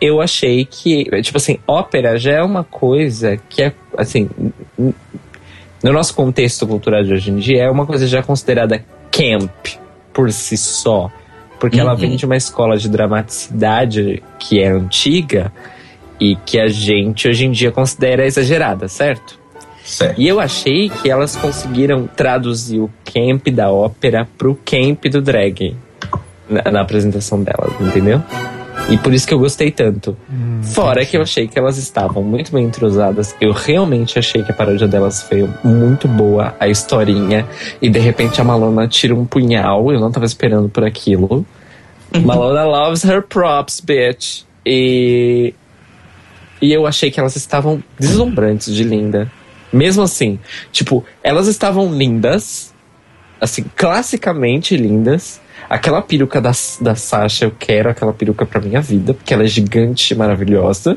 eu 0.00 0.20
achei 0.20 0.64
que, 0.64 1.04
tipo 1.22 1.38
assim, 1.38 1.58
ópera 1.66 2.18
já 2.18 2.32
é 2.32 2.42
uma 2.42 2.64
coisa 2.64 3.38
que 3.48 3.62
é, 3.62 3.72
assim, 3.96 4.28
no 4.78 5.92
nosso 5.92 6.14
contexto 6.14 6.66
cultural 6.66 7.02
de 7.04 7.12
hoje 7.12 7.30
em 7.30 7.36
dia, 7.36 7.64
é 7.64 7.70
uma 7.70 7.86
coisa 7.86 8.06
já 8.06 8.22
considerada 8.22 8.84
camp 9.10 9.50
por 10.12 10.30
si 10.32 10.56
só. 10.56 11.10
Porque 11.60 11.78
ela 11.80 11.92
Uhum. 11.92 11.98
vem 11.98 12.16
de 12.16 12.26
uma 12.26 12.36
escola 12.36 12.76
de 12.76 12.88
dramaticidade 12.88 14.22
que 14.38 14.60
é 14.60 14.68
antiga 14.68 15.52
e 16.20 16.36
que 16.36 16.58
a 16.58 16.68
gente 16.68 17.28
hoje 17.28 17.44
em 17.46 17.50
dia 17.50 17.70
considera 17.70 18.26
exagerada, 18.26 18.88
certo? 18.88 19.38
Certo. 19.84 20.18
E 20.20 20.26
eu 20.26 20.40
achei 20.40 20.88
que 20.88 21.10
elas 21.10 21.36
conseguiram 21.36 22.06
traduzir 22.06 22.80
o 22.80 22.90
camp 23.04 23.48
da 23.48 23.70
ópera 23.70 24.26
pro 24.38 24.58
camp 24.64 25.04
do 25.06 25.20
drag 25.20 25.76
na, 26.48 26.70
na 26.70 26.80
apresentação 26.80 27.42
delas, 27.42 27.72
entendeu? 27.80 28.22
E 28.90 28.98
por 28.98 29.14
isso 29.14 29.26
que 29.26 29.32
eu 29.32 29.38
gostei 29.38 29.70
tanto. 29.70 30.16
Fora 30.62 31.04
que 31.06 31.16
eu 31.16 31.22
achei 31.22 31.48
que 31.48 31.58
elas 31.58 31.78
estavam 31.78 32.22
muito 32.22 32.52
bem 32.52 32.64
entrosadas. 32.66 33.34
Eu 33.40 33.52
realmente 33.52 34.18
achei 34.18 34.42
que 34.42 34.52
a 34.52 34.54
paródia 34.54 34.86
delas 34.86 35.22
foi 35.22 35.48
muito 35.62 36.06
boa, 36.06 36.54
a 36.60 36.68
historinha. 36.68 37.46
E 37.80 37.88
de 37.88 37.98
repente 37.98 38.40
a 38.40 38.44
Malona 38.44 38.86
tira 38.86 39.14
um 39.14 39.24
punhal. 39.24 39.90
Eu 39.90 40.00
não 40.00 40.12
tava 40.12 40.26
esperando 40.26 40.68
por 40.68 40.84
aquilo. 40.84 41.46
Malona 42.22 42.64
loves 42.64 43.04
her 43.04 43.22
props, 43.22 43.80
bitch. 43.80 44.42
E. 44.64 45.54
E 46.60 46.72
eu 46.72 46.86
achei 46.86 47.10
que 47.10 47.18
elas 47.18 47.36
estavam 47.36 47.82
deslumbrantes 47.98 48.74
de 48.74 48.84
linda. 48.84 49.30
Mesmo 49.72 50.02
assim, 50.02 50.38
tipo, 50.70 51.04
elas 51.22 51.48
estavam 51.48 51.92
lindas, 51.92 52.72
assim, 53.40 53.64
classicamente 53.74 54.76
lindas. 54.76 55.40
Aquela 55.74 56.00
peruca 56.00 56.40
da, 56.40 56.52
da 56.80 56.94
Sasha, 56.94 57.46
eu 57.46 57.50
quero 57.50 57.90
aquela 57.90 58.12
peruca 58.12 58.46
pra 58.46 58.60
minha 58.60 58.80
vida, 58.80 59.12
porque 59.12 59.34
ela 59.34 59.42
é 59.42 59.46
gigante 59.48 60.14
e 60.14 60.16
maravilhosa. 60.16 60.96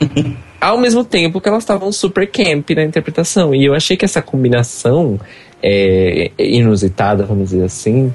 Ao 0.58 0.78
mesmo 0.78 1.04
tempo 1.04 1.38
que 1.38 1.46
elas 1.46 1.64
estavam 1.64 1.92
super 1.92 2.26
camp 2.26 2.70
na 2.70 2.82
interpretação. 2.82 3.54
E 3.54 3.62
eu 3.62 3.74
achei 3.74 3.98
que 3.98 4.04
essa 4.06 4.22
combinação 4.22 5.20
é, 5.62 6.30
inusitada, 6.38 7.26
vamos 7.26 7.50
dizer 7.50 7.62
assim, 7.62 8.10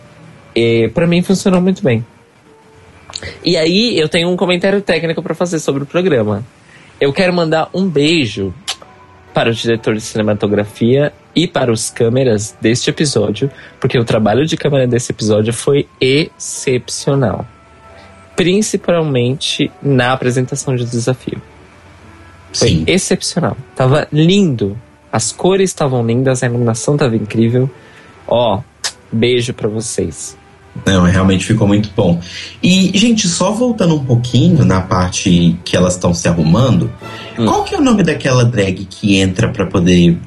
é, 0.56 0.88
para 0.88 1.06
mim 1.06 1.22
funcionou 1.22 1.62
muito 1.62 1.84
bem. 1.84 2.04
E 3.44 3.56
aí 3.56 3.96
eu 4.00 4.10
tenho 4.10 4.28
um 4.28 4.36
comentário 4.36 4.82
técnico 4.82 5.22
pra 5.22 5.36
fazer 5.36 5.60
sobre 5.60 5.84
o 5.84 5.86
programa. 5.86 6.44
Eu 7.00 7.14
quero 7.14 7.32
mandar 7.32 7.70
um 7.72 7.88
beijo 7.88 8.52
para 9.36 9.50
o 9.50 9.54
diretor 9.54 9.94
de 9.94 10.00
cinematografia 10.00 11.12
e 11.36 11.46
para 11.46 11.70
os 11.70 11.90
câmeras 11.90 12.56
deste 12.62 12.90
episódio, 12.90 13.52
porque 13.82 14.00
o 14.00 14.06
trabalho 14.06 14.46
de 14.46 14.56
câmera 14.56 14.88
desse 14.88 15.12
episódio 15.12 15.52
foi 15.52 15.90
excepcional. 16.00 17.46
Principalmente 18.34 19.70
na 19.84 20.14
apresentação 20.14 20.74
de 20.74 20.86
desafio. 20.86 21.42
Foi 22.54 22.70
Sim. 22.70 22.84
excepcional. 22.88 23.58
Tava 23.76 24.08
lindo. 24.10 24.78
As 25.12 25.34
cores 25.34 25.70
estavam 25.70 26.06
lindas, 26.06 26.42
a 26.42 26.48
iluminação 26.48 26.96
tava 26.96 27.18
incrível. 27.18 27.70
Ó, 28.26 28.62
beijo 29.12 29.54
pra 29.54 29.68
vocês. 29.68 30.38
Não, 30.86 31.04
realmente 31.04 31.46
ficou 31.46 31.68
muito 31.68 31.90
bom. 31.96 32.20
E, 32.62 32.92
gente, 32.98 33.28
só 33.28 33.52
voltando 33.52 33.96
um 33.96 34.04
pouquinho 34.04 34.66
na 34.66 34.82
parte 34.82 35.56
que 35.64 35.76
elas 35.78 35.94
estão 35.94 36.14
se 36.14 36.28
arrumando, 36.28 36.92
Hum. 37.38 37.46
qual 37.46 37.64
que 37.64 37.76
é 37.76 37.78
o 37.78 37.82
nome 37.82 38.02
daquela 38.04 38.44
drag 38.44 38.86
que 38.86 39.18
entra 39.18 39.50
pra 39.50 39.66
poder 39.66 40.18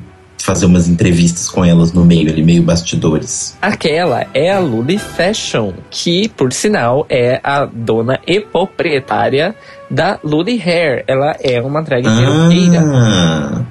fazer 0.40 0.66
umas 0.66 0.88
entrevistas 0.88 1.48
com 1.50 1.64
elas 1.64 1.92
no 1.92 2.04
meio 2.04 2.30
ali, 2.30 2.42
meio 2.42 2.62
bastidores? 2.62 3.56
Aquela 3.60 4.26
é 4.32 4.50
a 4.52 4.58
Luli 4.58 4.98
Fashion, 4.98 5.72
que, 5.90 6.28
por 6.28 6.52
sinal, 6.52 7.04
é 7.08 7.40
a 7.44 7.66
dona 7.66 8.18
e 8.26 8.40
proprietária 8.40 9.54
da 9.90 10.18
Luli 10.24 10.60
Hair. 10.64 11.04
Ela 11.06 11.36
é 11.40 11.60
uma 11.60 11.82
drag. 11.82 12.06
Ah, 12.06 13.62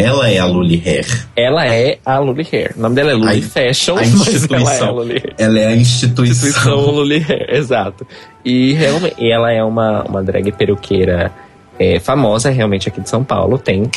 ela 0.00 0.30
é 0.30 0.38
a 0.38 0.46
Luli 0.46 0.82
Hair. 0.84 1.26
Ela 1.36 1.66
é 1.66 1.98
a 2.04 2.18
Luli 2.18 2.46
Hair. 2.52 2.74
O 2.76 2.80
nome 2.80 2.94
dela 2.94 3.10
é 3.10 3.14
Luli 3.14 3.38
A- 3.38 3.42
Fashion, 3.42 3.96
a 3.96 4.00
mas 4.00 4.10
ela 4.10 4.16
é 4.18 4.18
a 4.18 4.30
instituição. 4.32 4.94
Luli 4.94 5.12
Hair. 5.12 5.34
Ela 5.38 5.58
é 5.58 5.66
a 5.66 5.76
instituição. 5.76 6.48
Instituição 6.48 6.90
Luli 6.90 7.24
Hair, 7.28 7.46
exato. 7.54 8.06
E 8.44 8.72
realmente, 8.72 9.14
ela 9.30 9.52
é 9.52 9.62
uma, 9.62 10.02
uma 10.04 10.22
drag 10.22 10.50
peruqueira 10.52 11.30
é, 11.78 11.98
famosa, 12.00 12.50
realmente, 12.50 12.88
aqui 12.88 13.00
de 13.00 13.08
São 13.08 13.22
Paulo. 13.24 13.58
Tem 13.58 13.90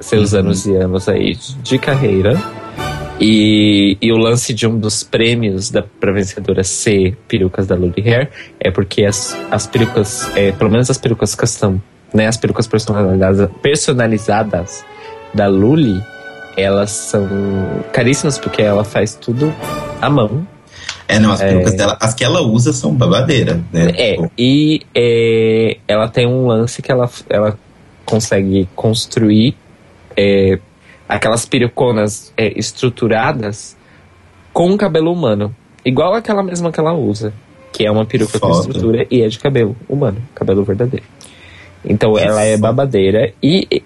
seus 0.00 0.32
Uhum. 0.32 0.40
anos 0.40 0.66
e 0.66 0.74
anos 0.76 1.08
aí 1.08 1.36
de 1.62 1.78
carreira. 1.78 2.40
E, 3.18 3.96
e 4.02 4.12
o 4.12 4.18
lance 4.18 4.52
de 4.52 4.66
um 4.66 4.78
dos 4.78 5.02
prêmios 5.02 5.70
da 5.70 5.82
pra 5.82 6.12
vencedora 6.12 6.62
ser 6.62 7.16
perucas 7.26 7.66
da 7.66 7.74
Luli 7.74 8.02
Hair 8.06 8.28
é 8.60 8.70
porque 8.70 9.06
as, 9.06 9.34
as 9.50 9.66
perucas, 9.66 10.30
é, 10.36 10.52
pelo 10.52 10.70
menos 10.70 10.90
as 10.90 10.98
perucas 10.98 11.34
custom, 11.34 11.80
né, 12.12 12.26
as 12.26 12.36
perucas 12.36 12.66
personalizadas, 12.66 13.48
personalizadas 13.62 14.84
da 15.36 15.46
Luli, 15.46 16.02
elas 16.56 16.90
são 16.90 17.28
caríssimas 17.92 18.38
porque 18.38 18.62
ela 18.62 18.82
faz 18.82 19.14
tudo 19.14 19.52
à 20.00 20.08
mão. 20.08 20.46
É, 21.06 21.18
não, 21.20 21.32
as 21.32 21.40
É. 21.40 21.48
perucas 21.50 21.74
dela, 21.74 21.96
as 22.00 22.14
que 22.14 22.24
ela 22.24 22.40
usa 22.40 22.72
são 22.72 22.92
babadeira, 22.92 23.60
né? 23.72 23.92
É, 23.96 24.16
e 24.36 24.80
é, 24.94 25.76
ela 25.86 26.08
tem 26.08 26.26
um 26.26 26.46
lance 26.46 26.82
que 26.82 26.90
ela, 26.90 27.08
ela 27.28 27.56
consegue 28.04 28.68
construir 28.74 29.54
é, 30.16 30.58
aquelas 31.08 31.44
peruconas 31.46 32.32
é, 32.36 32.58
estruturadas 32.58 33.76
com 34.52 34.76
cabelo 34.76 35.12
humano. 35.12 35.54
Igual 35.84 36.14
aquela 36.14 36.42
mesma 36.42 36.72
que 36.72 36.80
ela 36.80 36.92
usa. 36.94 37.32
Que 37.72 37.86
é 37.86 37.90
uma 37.90 38.04
peruca 38.06 38.40
com 38.40 38.48
Foda. 38.48 38.60
estrutura 38.68 39.06
e 39.10 39.22
é 39.22 39.28
de 39.28 39.38
cabelo 39.38 39.76
humano, 39.88 40.16
cabelo 40.34 40.64
verdadeiro. 40.64 41.04
Então 41.84 42.18
ela 42.18 42.42
é 42.42 42.56
babadeira 42.56 43.32
e, 43.40 43.82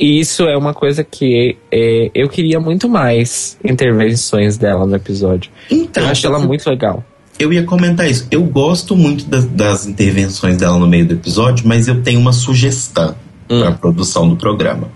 e 0.00 0.18
isso 0.18 0.44
é 0.44 0.56
uma 0.56 0.72
coisa 0.72 1.04
que 1.04 1.56
é, 1.70 2.10
eu 2.14 2.28
queria 2.28 2.58
muito 2.58 2.88
mais 2.88 3.58
intervenções 3.62 4.56
dela 4.56 4.86
no 4.86 4.96
episódio. 4.96 5.50
Então, 5.70 6.04
Eu 6.04 6.08
acho 6.08 6.26
ela 6.26 6.38
muito 6.38 6.68
legal. 6.68 7.04
Eu 7.38 7.52
ia 7.52 7.62
comentar 7.64 8.10
isso. 8.10 8.26
Eu 8.30 8.42
gosto 8.42 8.96
muito 8.96 9.24
das, 9.26 9.44
das 9.44 9.86
intervenções 9.86 10.56
dela 10.56 10.78
no 10.78 10.86
meio 10.86 11.06
do 11.06 11.14
episódio, 11.14 11.66
mas 11.66 11.86
eu 11.86 12.02
tenho 12.02 12.18
uma 12.18 12.32
sugestão 12.32 13.14
Hum. 13.50 13.58
para 13.58 13.70
a 13.70 13.72
produção 13.72 14.28
do 14.28 14.36
programa. 14.36 14.88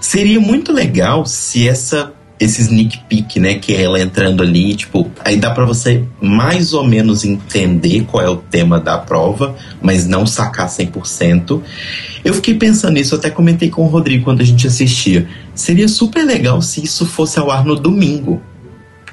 Seria 0.00 0.38
muito 0.38 0.70
legal 0.70 1.24
se 1.24 1.66
essa 1.66 2.12
esse 2.40 2.62
sneak 2.62 3.00
peek, 3.06 3.38
né, 3.38 3.54
que 3.54 3.74
é 3.74 3.82
ela 3.82 4.00
entrando 4.00 4.42
ali, 4.42 4.74
tipo, 4.74 5.10
aí 5.22 5.36
dá 5.36 5.50
para 5.50 5.66
você 5.66 6.04
mais 6.22 6.72
ou 6.72 6.82
menos 6.82 7.22
entender 7.22 8.06
qual 8.10 8.24
é 8.24 8.30
o 8.30 8.36
tema 8.36 8.80
da 8.80 8.96
prova, 8.96 9.54
mas 9.82 10.06
não 10.06 10.24
sacar 10.24 10.66
100%. 10.66 11.60
Eu 12.24 12.32
fiquei 12.32 12.54
pensando 12.54 12.94
nisso, 12.94 13.14
até 13.14 13.28
comentei 13.28 13.68
com 13.68 13.82
o 13.82 13.88
Rodrigo 13.88 14.24
quando 14.24 14.40
a 14.40 14.44
gente 14.44 14.66
assistia. 14.66 15.28
Seria 15.54 15.86
super 15.86 16.24
legal 16.24 16.62
se 16.62 16.82
isso 16.82 17.04
fosse 17.04 17.38
ao 17.38 17.50
ar 17.50 17.62
no 17.62 17.76
domingo 17.76 18.40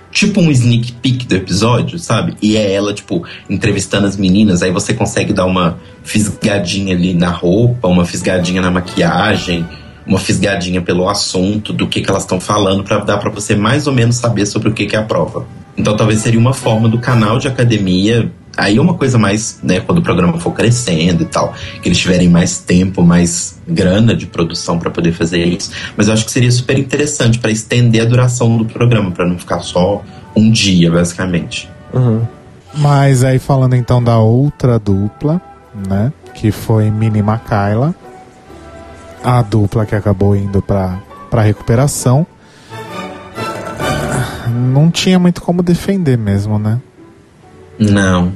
tipo 0.09 0.41
um 0.41 0.49
sneak 0.49 0.93
peek 0.93 1.28
do 1.28 1.36
episódio, 1.36 1.99
sabe? 1.99 2.36
E 2.41 2.57
é 2.57 2.73
ela, 2.73 2.91
tipo, 2.91 3.23
entrevistando 3.47 4.07
as 4.07 4.17
meninas, 4.17 4.63
aí 4.63 4.71
você 4.71 4.91
consegue 4.91 5.32
dar 5.32 5.45
uma 5.45 5.78
fisgadinha 6.03 6.95
ali 6.95 7.13
na 7.13 7.30
roupa, 7.30 7.88
uma 7.88 8.03
fisgadinha 8.03 8.59
na 8.59 8.71
maquiagem, 8.71 9.67
uma 10.08 10.20
fisgadinha 10.20 10.82
pelo 10.82 11.10
assunto, 11.10 11.74
do 11.74 11.88
que, 11.88 12.01
que 12.01 12.10
elas 12.10 12.24
estão 12.24 12.39
falando, 12.39 12.84
pra 12.84 12.99
dar 12.99 13.18
pra 13.18 13.30
você 13.30 13.55
mais 13.55 13.88
ou 13.88 13.93
menos 13.93 14.16
saber 14.16 14.45
sobre 14.45 14.70
o 14.70 14.74
que, 14.74 14.86
que 14.86 14.95
é 14.95 14.99
a 14.99 15.03
prova. 15.03 15.45
Então 15.78 15.95
talvez 15.95 16.22
seria 16.22 16.39
uma 16.39 16.53
forma 16.53 16.88
do 16.89 16.97
canal 16.97 17.38
de 17.38 17.47
academia. 17.47 18.32
Aí 18.55 18.78
é 18.78 18.82
uma 18.82 18.95
coisa 18.95 19.20
mais, 19.20 19.60
né, 19.62 19.80
quando 19.80 19.99
o 19.99 20.01
programa 20.01 20.39
for 20.39 20.51
crescendo 20.51 21.22
e 21.22 21.26
tal, 21.28 21.53
que 21.82 21.88
eles 21.88 21.99
tiverem 21.99 22.28
mais 22.28 22.58
tempo, 22.58 23.03
mais 23.03 23.60
grana 23.68 24.16
de 24.16 24.26
produção 24.26 24.80
pra 24.80 24.89
poder 24.89 25.12
fazer 25.12 25.45
isso. 25.45 25.72
Mas 25.95 26.08
eu 26.08 26.14
acho 26.16 26.26
que 26.26 26.32
seria 26.32 26.49
super 26.49 26.78
interessante 26.80 27.38
pra 27.38 27.51
estender 27.51 28.01
a 28.01 28.05
duração 28.05 28.58
do 28.58 28.66
programa, 28.66 29.12
pra 29.12 29.28
não 29.28 29.38
ficar 29.38 29.60
só 29.60 30.01
um 30.36 30.49
dia, 30.49 30.89
basicamente. 30.89 31.70
Uhum. 31.93 32.26
Mas 32.74 33.24
aí 33.24 33.38
falando 33.38 33.76
então 33.76 34.03
da 34.03 34.18
outra 34.18 34.80
dupla, 34.80 35.39
né? 35.88 36.12
Que 36.34 36.51
foi 36.51 36.89
Mini 36.89 37.22
Makayla. 37.22 37.93
A 39.24 39.41
dupla 39.41 39.86
que 39.86 39.95
acabou 39.95 40.36
indo 40.36 40.61
pra 40.61 41.01
recuperação. 41.41 42.26
Não 44.49 44.89
tinha 44.89 45.20
muito 45.20 45.41
como 45.41 45.61
defender 45.61 46.18
mesmo, 46.18 46.57
né? 46.57 46.80
Não. 47.78 48.34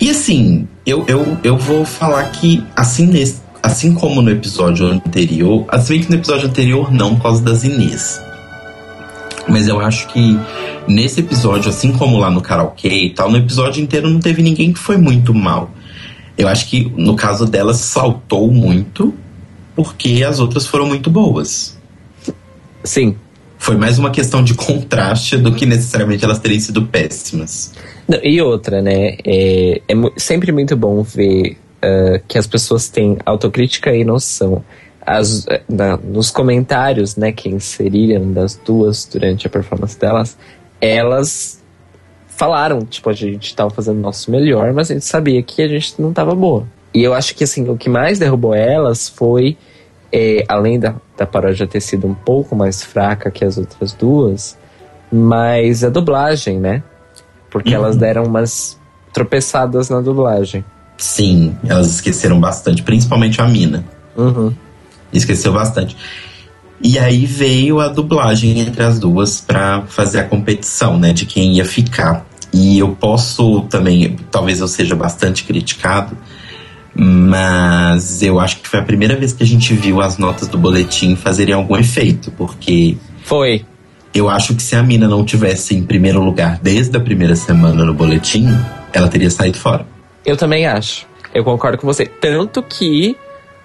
E 0.00 0.10
assim, 0.10 0.66
eu, 0.86 1.04
eu, 1.06 1.36
eu 1.42 1.56
vou 1.58 1.84
falar 1.84 2.24
que, 2.30 2.64
assim, 2.74 3.06
nesse, 3.06 3.42
assim 3.62 3.94
como 3.94 4.22
no 4.22 4.30
episódio 4.30 4.86
anterior, 4.86 5.64
assim 5.68 6.00
que 6.00 6.10
no 6.10 6.16
episódio 6.16 6.48
anterior 6.48 6.92
não, 6.92 7.16
por 7.16 7.22
causa 7.22 7.42
das 7.42 7.64
Inês. 7.64 8.22
Mas 9.48 9.68
eu 9.68 9.80
acho 9.80 10.08
que 10.08 10.38
nesse 10.88 11.20
episódio, 11.20 11.70
assim 11.70 11.92
como 11.92 12.18
lá 12.18 12.30
no 12.30 12.40
karaokê 12.40 13.06
e 13.06 13.10
tal, 13.10 13.30
no 13.30 13.36
episódio 13.36 13.82
inteiro 13.82 14.08
não 14.08 14.20
teve 14.20 14.42
ninguém 14.42 14.72
que 14.72 14.78
foi 14.78 14.96
muito 14.96 15.34
mal. 15.34 15.70
Eu 16.36 16.48
acho 16.48 16.66
que 16.66 16.92
no 16.96 17.14
caso 17.14 17.46
delas 17.46 17.76
saltou 17.76 18.50
muito, 18.50 19.14
porque 19.74 20.24
as 20.26 20.40
outras 20.40 20.66
foram 20.66 20.86
muito 20.86 21.10
boas. 21.10 21.76
Sim. 22.82 23.16
Foi 23.58 23.76
mais 23.76 23.98
uma 23.98 24.10
questão 24.10 24.44
de 24.44 24.52
contraste 24.54 25.38
do 25.38 25.54
que 25.54 25.64
necessariamente 25.64 26.24
elas 26.24 26.38
terem 26.38 26.60
sido 26.60 26.82
péssimas. 26.86 27.72
Não, 28.06 28.18
e 28.22 28.40
outra, 28.42 28.82
né? 28.82 29.16
É, 29.24 29.80
é 29.88 29.94
sempre 30.18 30.52
muito 30.52 30.76
bom 30.76 31.02
ver 31.02 31.56
ah, 31.80 32.20
que 32.28 32.36
as 32.36 32.46
pessoas 32.46 32.88
têm 32.88 33.16
autocrítica 33.24 33.94
e 33.94 34.04
noção. 34.04 34.62
As, 35.06 35.46
na- 35.68 35.96
nos 35.98 36.30
comentários, 36.30 37.16
né, 37.16 37.30
que 37.32 37.48
inseriram 37.48 38.32
das 38.32 38.54
duas 38.64 39.04
durante 39.10 39.46
a 39.46 39.50
performance 39.50 39.98
delas, 39.98 40.36
elas 40.80 41.62
falaram, 42.26 42.84
tipo, 42.84 43.08
a 43.08 43.12
gente 43.12 43.54
tava 43.54 43.70
fazendo 43.70 43.98
o 43.98 44.00
nosso 44.00 44.30
melhor, 44.30 44.72
mas 44.72 44.90
a 44.90 44.94
gente 44.94 45.04
sabia 45.06 45.42
que 45.42 45.62
a 45.62 45.68
gente 45.68 45.94
não 46.00 46.12
tava 46.12 46.34
boa. 46.34 46.66
E 46.94 47.02
eu 47.02 47.12
acho 47.12 47.34
que, 47.34 47.42
assim, 47.44 47.68
o 47.68 47.76
que 47.76 47.88
mais 47.88 48.18
derrubou 48.18 48.54
elas 48.54 49.08
foi, 49.08 49.56
eh, 50.12 50.44
além 50.48 50.78
da, 50.78 50.94
da 51.16 51.26
paródia 51.26 51.66
ter 51.66 51.80
sido 51.80 52.06
um 52.06 52.14
pouco 52.14 52.54
mais 52.54 52.82
fraca 52.84 53.30
que 53.30 53.44
as 53.44 53.58
outras 53.58 53.92
duas, 53.92 54.56
mas 55.12 55.82
a 55.82 55.88
dublagem, 55.90 56.60
né? 56.60 56.82
Porque 57.50 57.70
Uhum. 57.70 57.76
elas 57.82 57.96
deram 57.96 58.24
umas 58.24 58.78
tropeçadas 59.12 59.88
na 59.90 60.00
dublagem. 60.00 60.64
Sim, 60.96 61.56
elas 61.66 61.88
esqueceram 61.88 62.38
bastante, 62.40 62.82
principalmente 62.82 63.40
a 63.40 63.46
Mina. 63.46 63.84
Uhum. 64.16 64.52
Esqueceu 65.12 65.52
bastante. 65.52 65.96
E 66.80 66.98
aí 66.98 67.24
veio 67.26 67.80
a 67.80 67.88
dublagem 67.88 68.60
entre 68.60 68.82
as 68.82 68.98
duas 68.98 69.40
pra 69.40 69.82
fazer 69.88 70.20
a 70.20 70.24
competição, 70.24 70.98
né, 70.98 71.12
de 71.12 71.26
quem 71.26 71.54
ia 71.54 71.64
ficar. 71.64 72.26
E 72.52 72.78
eu 72.78 72.90
posso 72.94 73.62
também, 73.62 74.16
talvez 74.30 74.60
eu 74.60 74.68
seja 74.68 74.94
bastante 74.94 75.44
criticado, 75.44 76.16
mas 76.94 78.22
eu 78.22 78.38
acho 78.38 78.60
que 78.60 78.68
foi 78.68 78.80
a 78.80 78.82
primeira 78.82 79.16
vez 79.16 79.32
que 79.32 79.42
a 79.42 79.46
gente 79.46 79.74
viu 79.74 80.00
as 80.00 80.16
notas 80.18 80.48
do 80.48 80.56
boletim 80.56 81.16
fazerem 81.16 81.54
algum 81.54 81.76
efeito, 81.76 82.30
porque 82.32 82.96
Foi. 83.24 83.64
eu 84.14 84.28
acho 84.28 84.54
que 84.54 84.62
se 84.62 84.76
a 84.76 84.82
Mina 84.82 85.08
não 85.08 85.24
tivesse 85.24 85.74
em 85.74 85.82
primeiro 85.82 86.22
lugar 86.22 86.58
desde 86.62 86.96
a 86.96 87.00
primeira 87.00 87.34
semana 87.34 87.84
no 87.84 87.94
boletim, 87.94 88.46
ela 88.92 89.08
teria 89.08 89.30
saído 89.30 89.58
fora. 89.58 89.86
Eu 90.24 90.36
também 90.36 90.66
acho. 90.66 91.06
Eu 91.34 91.42
concordo 91.42 91.78
com 91.78 91.86
você. 91.86 92.06
Tanto 92.06 92.62
que 92.62 93.16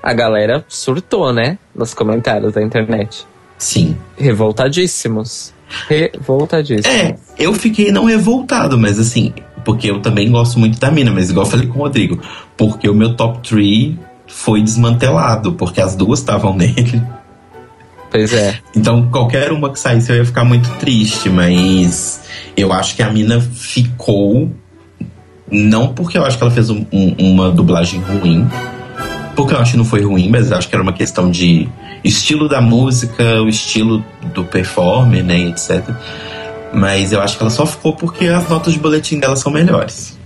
a 0.02 0.14
galera 0.14 0.66
surtou, 0.68 1.32
né? 1.32 1.58
Nos 1.76 1.94
comentários 1.94 2.54
da 2.54 2.64
internet. 2.64 3.28
Sim. 3.58 3.96
Revoltadíssimos. 4.18 5.54
Revoltadíssimos. 5.88 6.88
É, 6.88 7.16
eu 7.38 7.54
fiquei 7.54 7.92
não 7.92 8.06
revoltado, 8.06 8.78
mas 8.78 9.00
assim, 9.00 9.34
porque 9.70 9.92
eu 9.92 10.00
também 10.02 10.32
gosto 10.32 10.58
muito 10.58 10.80
da 10.80 10.90
mina, 10.90 11.12
mas 11.12 11.30
igual 11.30 11.46
eu 11.46 11.52
falei 11.52 11.68
com 11.68 11.78
o 11.78 11.84
Rodrigo, 11.84 12.20
porque 12.58 12.90
o 12.90 12.94
meu 12.96 13.14
top 13.14 13.48
3 13.48 13.94
foi 14.26 14.64
desmantelado, 14.64 15.54
porque 15.54 15.80
as 15.80 15.96
duas 15.96 16.18
estavam 16.18 16.56
nele. 16.58 17.00
Pois 18.10 18.34
é. 18.34 18.58
Então, 18.76 19.12
qualquer 19.12 19.52
uma 19.52 19.70
que 19.72 19.80
saísse 19.80 20.12
eu 20.12 20.16
ia 20.16 20.26
ficar 20.26 20.44
muito 20.44 20.68
triste, 20.80 21.30
mas 21.30 22.20
eu 22.58 22.74
acho 22.74 22.96
que 22.96 23.04
a 23.04 23.12
mina 23.12 23.40
ficou. 23.40 24.50
Não 25.52 25.90
porque 25.94 26.18
eu 26.18 26.26
acho 26.26 26.36
que 26.36 26.44
ela 26.44 26.52
fez 26.52 26.72
um- 26.72 26.84
um- 26.92 27.14
uma 27.20 27.52
dublagem 27.52 28.02
ruim, 28.02 28.48
porque 29.36 29.54
eu 29.54 29.60
acho 29.60 29.74
que 29.74 29.78
não 29.78 29.86
foi 29.86 30.02
ruim, 30.02 30.30
mas 30.30 30.50
eu 30.50 30.58
acho 30.58 30.68
que 30.68 30.74
era 30.74 30.82
uma 30.82 30.94
questão 30.94 31.30
de 31.30 31.70
estilo 32.04 32.50
da 32.50 32.60
música, 32.60 33.40
o 33.44 33.48
estilo 33.48 34.04
do 34.34 34.44
performer, 34.44 35.24
né, 35.24 35.42
etc. 35.42 35.88
Mas 36.74 37.12
eu 37.12 37.22
acho 37.22 37.38
que 37.38 37.44
ela 37.44 37.50
só 37.50 37.66
ficou 37.66 37.96
porque 37.96 38.28
as 38.28 38.48
notas 38.48 38.74
de 38.74 38.80
boletim 38.80 39.20
dela 39.20 39.36
são 39.36 39.52
melhores. 39.52 40.18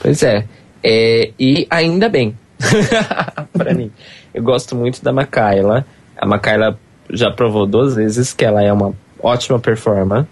Pois 0.00 0.22
é. 0.22 0.46
É, 0.82 1.30
e 1.38 1.66
ainda 1.70 2.08
bem. 2.08 2.36
pra 3.52 3.72
mim. 3.72 3.90
Eu 4.32 4.42
gosto 4.42 4.74
muito 4.74 5.02
da 5.02 5.12
Makayla. 5.12 5.86
A 6.16 6.26
Makayla 6.26 6.78
já 7.10 7.30
provou 7.30 7.66
duas 7.66 7.94
vezes 7.94 8.32
que 8.32 8.44
ela 8.44 8.62
é 8.62 8.72
uma 8.72 8.92
ótima 9.22 9.58
performer 9.58 10.26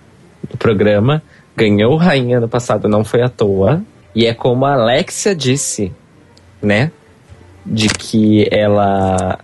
do 0.51 0.57
programa. 0.57 1.23
Ganhou 1.57 1.97
Rainha 1.97 2.41
no 2.41 2.49
passado, 2.49 2.89
não 2.89 3.05
foi 3.05 3.23
à 3.23 3.29
toa. 3.29 3.83
E 4.14 4.27
é 4.27 4.35
como 4.35 4.66
a 4.66 4.75
Alexia 4.75 5.35
disse, 5.35 5.93
né? 6.61 6.91
De 7.64 7.89
que 7.89 8.47
ela 8.51 9.39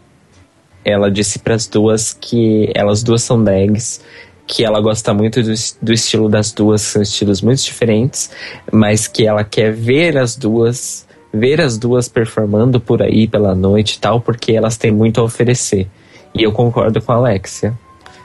ela 0.84 1.10
disse 1.10 1.38
para 1.38 1.54
as 1.54 1.66
duas 1.66 2.14
que 2.14 2.70
elas 2.74 3.02
duas 3.02 3.22
são 3.22 3.42
drags, 3.42 4.00
que 4.48 4.64
ela 4.64 4.80
gosta 4.80 5.12
muito 5.12 5.42
do, 5.42 5.52
do 5.82 5.92
estilo 5.92 6.26
das 6.26 6.50
duas, 6.50 6.80
são 6.80 7.02
estilos 7.02 7.42
muito 7.42 7.62
diferentes, 7.62 8.30
mas 8.72 9.06
que 9.06 9.26
ela 9.26 9.44
quer 9.44 9.70
ver 9.72 10.16
as 10.16 10.34
duas, 10.34 11.06
ver 11.32 11.60
as 11.60 11.76
duas 11.76 12.08
performando 12.08 12.80
por 12.80 13.02
aí 13.02 13.28
pela 13.28 13.54
noite 13.54 13.96
e 13.96 13.98
tal, 14.00 14.22
porque 14.22 14.52
elas 14.52 14.78
têm 14.78 14.90
muito 14.90 15.20
a 15.20 15.24
oferecer. 15.24 15.86
E 16.34 16.42
eu 16.42 16.50
concordo 16.50 17.00
com 17.02 17.12
a 17.12 17.16
Alexia. 17.16 17.74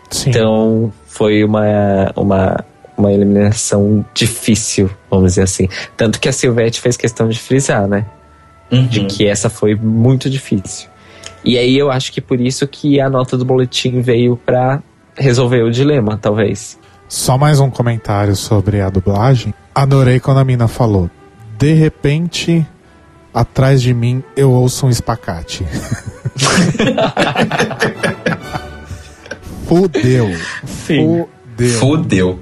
Sim. 0.10 0.30
Então 0.30 0.94
foi 1.06 1.44
uma, 1.44 2.14
uma, 2.16 2.64
uma 2.98 3.12
eliminação 3.12 4.06
difícil, 4.14 4.90
vamos 5.12 5.32
dizer 5.32 5.44
assim. 5.44 5.68
Tanto 5.98 6.22
que 6.22 6.30
a 6.30 6.32
Silvete 6.32 6.80
fez 6.80 6.96
questão 6.96 7.28
de 7.28 7.38
frisar, 7.38 7.86
né? 7.86 8.06
de 8.90 9.02
Uhum. 9.02 9.08
que 9.08 9.28
essa 9.28 9.50
foi 9.52 9.76
muito 9.76 10.30
difícil. 10.30 10.90
E 11.44 11.58
aí 11.58 11.78
eu 11.78 11.92
acho 11.92 12.12
que 12.12 12.22
por 12.22 12.40
isso 12.40 12.66
que 12.66 13.00
a 13.00 13.10
nota 13.10 13.38
do 13.38 13.46
boletim 13.46 14.02
veio 14.02 14.36
pra 14.38 14.82
resolver 15.16 15.64
o 15.64 15.72
dilema, 15.72 16.18
talvez. 16.22 16.78
Só 17.08 17.38
mais 17.38 17.60
um 17.60 17.70
comentário 17.70 18.36
sobre 18.36 18.82
a 18.82 18.90
dublagem. 18.90 19.54
Adorei 19.76 20.20
quando 20.20 20.40
a 20.40 20.46
mina 20.46 20.68
falou: 20.68 21.10
De 21.58 21.74
repente, 21.74 22.66
atrás 23.34 23.82
de 23.82 23.94
mim 23.94 24.24
eu 24.36 24.52
ouço 24.52 24.86
um 24.86 24.90
espacate. 24.90 25.66
Fudeu. 29.68 30.30
Sim. 30.66 31.26
Fudeu. 31.56 31.80
Fudeu. 31.80 32.40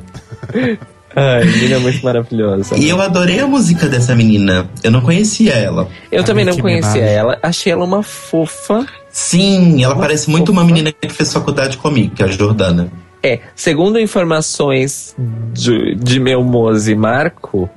Ai, 1.15 1.43
menina 1.43 1.76
é 1.76 1.80
muito 1.80 2.03
maravilhosa. 2.03 2.78
E 2.78 2.88
eu 2.89 3.01
adorei 3.01 3.39
a 3.39 3.47
música 3.47 3.88
dessa 3.88 4.15
menina. 4.15 4.69
Eu 4.84 4.91
não 4.91 5.01
conhecia 5.01 5.53
ela. 5.53 5.88
Eu 6.11 6.22
A 6.22 6.26
também 6.26 6.45
não 6.45 6.57
conhecia 6.57 6.93
Minaj. 7.01 7.09
ela. 7.13 7.39
Achei 7.43 7.72
ela 7.72 7.84
uma 7.84 8.01
fofa. 8.01 8.86
Sim, 9.12 9.84
ela 9.84 9.95
parece 9.95 10.30
muito 10.30 10.51
uma 10.51 10.64
menina 10.64 10.91
que 10.91 11.09
fez 11.09 11.32
faculdade 11.34 11.78
comigo, 11.78 12.16
que 12.16 12.24
é 12.24 12.26
a 12.26 12.30
Jordana. 12.30 12.91
É, 13.24 13.39
segundo 13.55 13.99
informações 13.99 15.16
de, 15.53 15.95
de 15.95 16.20
meu 16.20 16.43
Mose 16.43 16.95
Marco, 16.95 17.70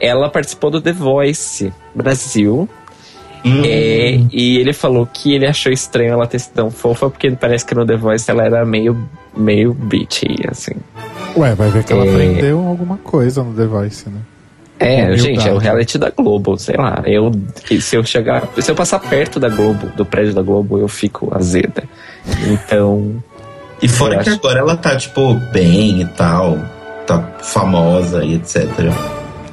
ela 0.00 0.28
participou 0.28 0.70
do 0.70 0.80
The 0.80 0.92
Voice 0.92 1.72
Brasil. 1.94 2.68
Hum, 3.44 3.62
É, 3.64 4.20
e 4.32 4.58
ele 4.58 4.72
falou 4.72 5.06
que 5.06 5.32
ele 5.32 5.46
achou 5.46 5.72
estranho 5.72 6.12
ela 6.12 6.26
ter 6.26 6.38
sido 6.40 6.52
tão 6.54 6.70
fofa, 6.70 7.08
porque 7.08 7.30
parece 7.30 7.64
que 7.64 7.74
no 7.74 7.86
The 7.86 7.96
Voice 7.96 8.30
ela 8.30 8.44
era 8.44 8.64
meio, 8.64 9.08
meio 9.36 9.72
bitchy, 9.72 10.36
assim. 10.48 10.72
Ué, 11.36 11.54
vai 11.54 11.70
ver 11.70 11.84
que 11.84 11.92
ela 11.92 12.04
É. 12.04 12.10
aprendeu 12.10 12.58
alguma 12.66 12.96
coisa 12.98 13.42
no 13.42 13.54
The 13.54 13.64
Voice, 13.66 14.08
né? 14.08 14.20
É, 14.80 15.16
gente, 15.16 15.48
é 15.48 15.52
o 15.52 15.58
reality 15.58 15.98
da 15.98 16.10
Globo, 16.10 16.56
sei 16.58 16.76
lá. 16.76 17.02
Eu, 17.04 17.32
se 17.80 17.96
eu 17.96 18.04
chegar, 18.04 18.48
se 18.60 18.70
eu 18.70 18.74
passar 18.76 19.00
perto 19.00 19.40
da 19.40 19.48
Globo, 19.48 19.88
do 19.96 20.04
prédio 20.04 20.34
da 20.34 20.42
Globo, 20.42 20.78
eu 20.78 20.86
fico 20.88 21.28
azeda. 21.34 21.82
Então, 22.46 23.22
E 23.82 23.88
fora 23.88 24.18
que 24.18 24.28
acho- 24.30 24.38
agora 24.38 24.60
ela 24.60 24.76
tá, 24.76 24.94
tipo, 24.96 25.34
bem 25.52 26.02
e 26.02 26.04
tal. 26.06 26.58
Tá 27.06 27.20
famosa 27.42 28.22
e 28.24 28.34
etc. 28.34 28.68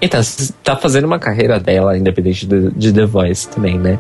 e 0.01 0.07
tá, 0.09 0.19
tá 0.63 0.76
fazendo 0.76 1.05
uma 1.05 1.17
carreira 1.17 1.57
dela, 1.59 1.97
independente 1.97 2.45
de, 2.45 2.69
de 2.71 2.91
The 2.91 3.05
Voice 3.05 3.47
também, 3.47 3.80
né? 3.80 3.97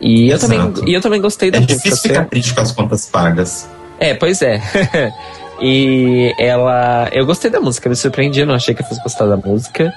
E 0.00 0.30
eu, 0.30 0.38
também, 0.38 0.72
e 0.86 0.92
eu 0.94 1.00
também 1.00 1.20
gostei 1.20 1.50
da 1.50 1.58
É 1.58 1.60
música. 1.60 1.76
difícil 1.76 1.98
ser- 1.98 2.08
ficar 2.08 2.24
triste 2.24 2.54
com 2.54 2.60
as 2.62 2.72
contas 2.72 3.06
pagas. 3.06 3.68
É, 4.00 4.14
pois 4.14 4.40
é. 4.42 4.60
e 5.60 6.34
ela. 6.38 7.08
Eu 7.12 7.24
gostei 7.26 7.50
da 7.50 7.60
música, 7.60 7.88
me 7.88 7.96
surpreendi, 7.96 8.44
não 8.44 8.54
achei 8.54 8.74
que 8.74 8.82
eu 8.82 8.86
fosse 8.86 9.02
gostar 9.02 9.26
da 9.26 9.36
música. 9.36 9.92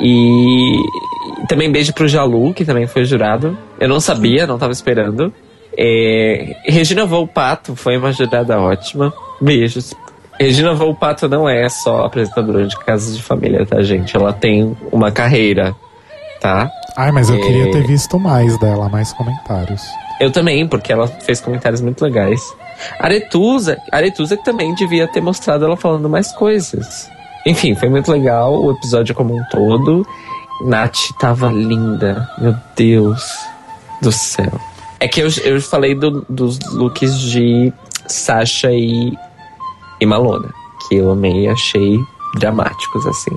E 0.00 0.76
também 1.48 1.70
beijo 1.70 1.92
pro 1.92 2.08
Jalu, 2.08 2.52
que 2.54 2.64
também 2.64 2.86
foi 2.86 3.04
jurado. 3.04 3.56
Eu 3.80 3.88
não 3.88 4.00
sabia, 4.00 4.46
não 4.46 4.58
tava 4.58 4.72
esperando. 4.72 5.32
É, 5.76 6.56
Regina 6.66 7.04
Volpato 7.04 7.74
foi 7.76 7.96
uma 7.96 8.12
jurada 8.12 8.58
ótima. 8.60 9.12
Beijos. 9.40 9.94
Regina 10.38 10.74
Volpato 10.74 11.28
não 11.28 11.48
é 11.48 11.68
só 11.68 12.04
apresentadora 12.04 12.66
de 12.66 12.78
casas 12.80 13.16
de 13.16 13.22
família, 13.22 13.64
tá, 13.64 13.82
gente? 13.82 14.14
Ela 14.16 14.32
tem 14.32 14.76
uma 14.92 15.10
carreira, 15.10 15.74
tá? 16.40 16.70
Ai, 16.96 17.10
mas 17.10 17.28
eu 17.30 17.36
É. 17.36 17.40
queria 17.40 17.70
ter 17.70 17.86
visto 17.86 18.18
mais 18.18 18.58
dela, 18.58 18.88
mais 18.88 19.12
comentários. 19.12 19.82
Eu 20.20 20.30
também, 20.30 20.66
porque 20.66 20.92
ela 20.92 21.06
fez 21.06 21.40
comentários 21.40 21.80
muito 21.80 22.02
legais. 22.02 22.40
Aretusa, 22.98 23.78
Aretusa 23.92 24.36
também 24.36 24.74
devia 24.74 25.06
ter 25.06 25.20
mostrado 25.20 25.64
ela 25.64 25.76
falando 25.76 26.08
mais 26.08 26.32
coisas. 26.32 27.10
Enfim, 27.46 27.74
foi 27.74 27.88
muito 27.88 28.10
legal 28.10 28.60
o 28.62 28.72
episódio 28.72 29.14
como 29.14 29.34
um 29.36 29.42
todo. 29.50 30.06
Nath 30.64 30.96
tava 31.18 31.48
linda, 31.48 32.28
meu 32.38 32.54
Deus 32.74 33.22
do 34.02 34.10
céu. 34.12 34.52
É 34.98 35.06
que 35.06 35.20
eu, 35.20 35.28
eu 35.44 35.60
falei 35.60 35.94
do- 35.94 36.24
dos 36.28 36.58
looks 36.72 37.18
de 37.20 37.72
Sasha 38.06 38.72
e, 38.72 39.16
e 40.00 40.06
Malona, 40.06 40.48
que 40.88 40.96
eu 40.96 41.10
amei 41.10 41.44
e 41.44 41.48
achei 41.48 41.98
dramáticos, 42.38 43.06
assim. 43.06 43.36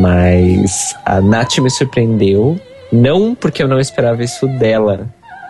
Mas 0.00 0.94
a 1.04 1.20
Nath 1.20 1.58
me 1.58 1.70
surpreendeu, 1.70 2.58
não 2.92 3.34
porque 3.34 3.62
eu 3.62 3.68
não 3.68 3.80
esperava 3.80 4.22
isso 4.22 4.46
dela, 4.46 5.08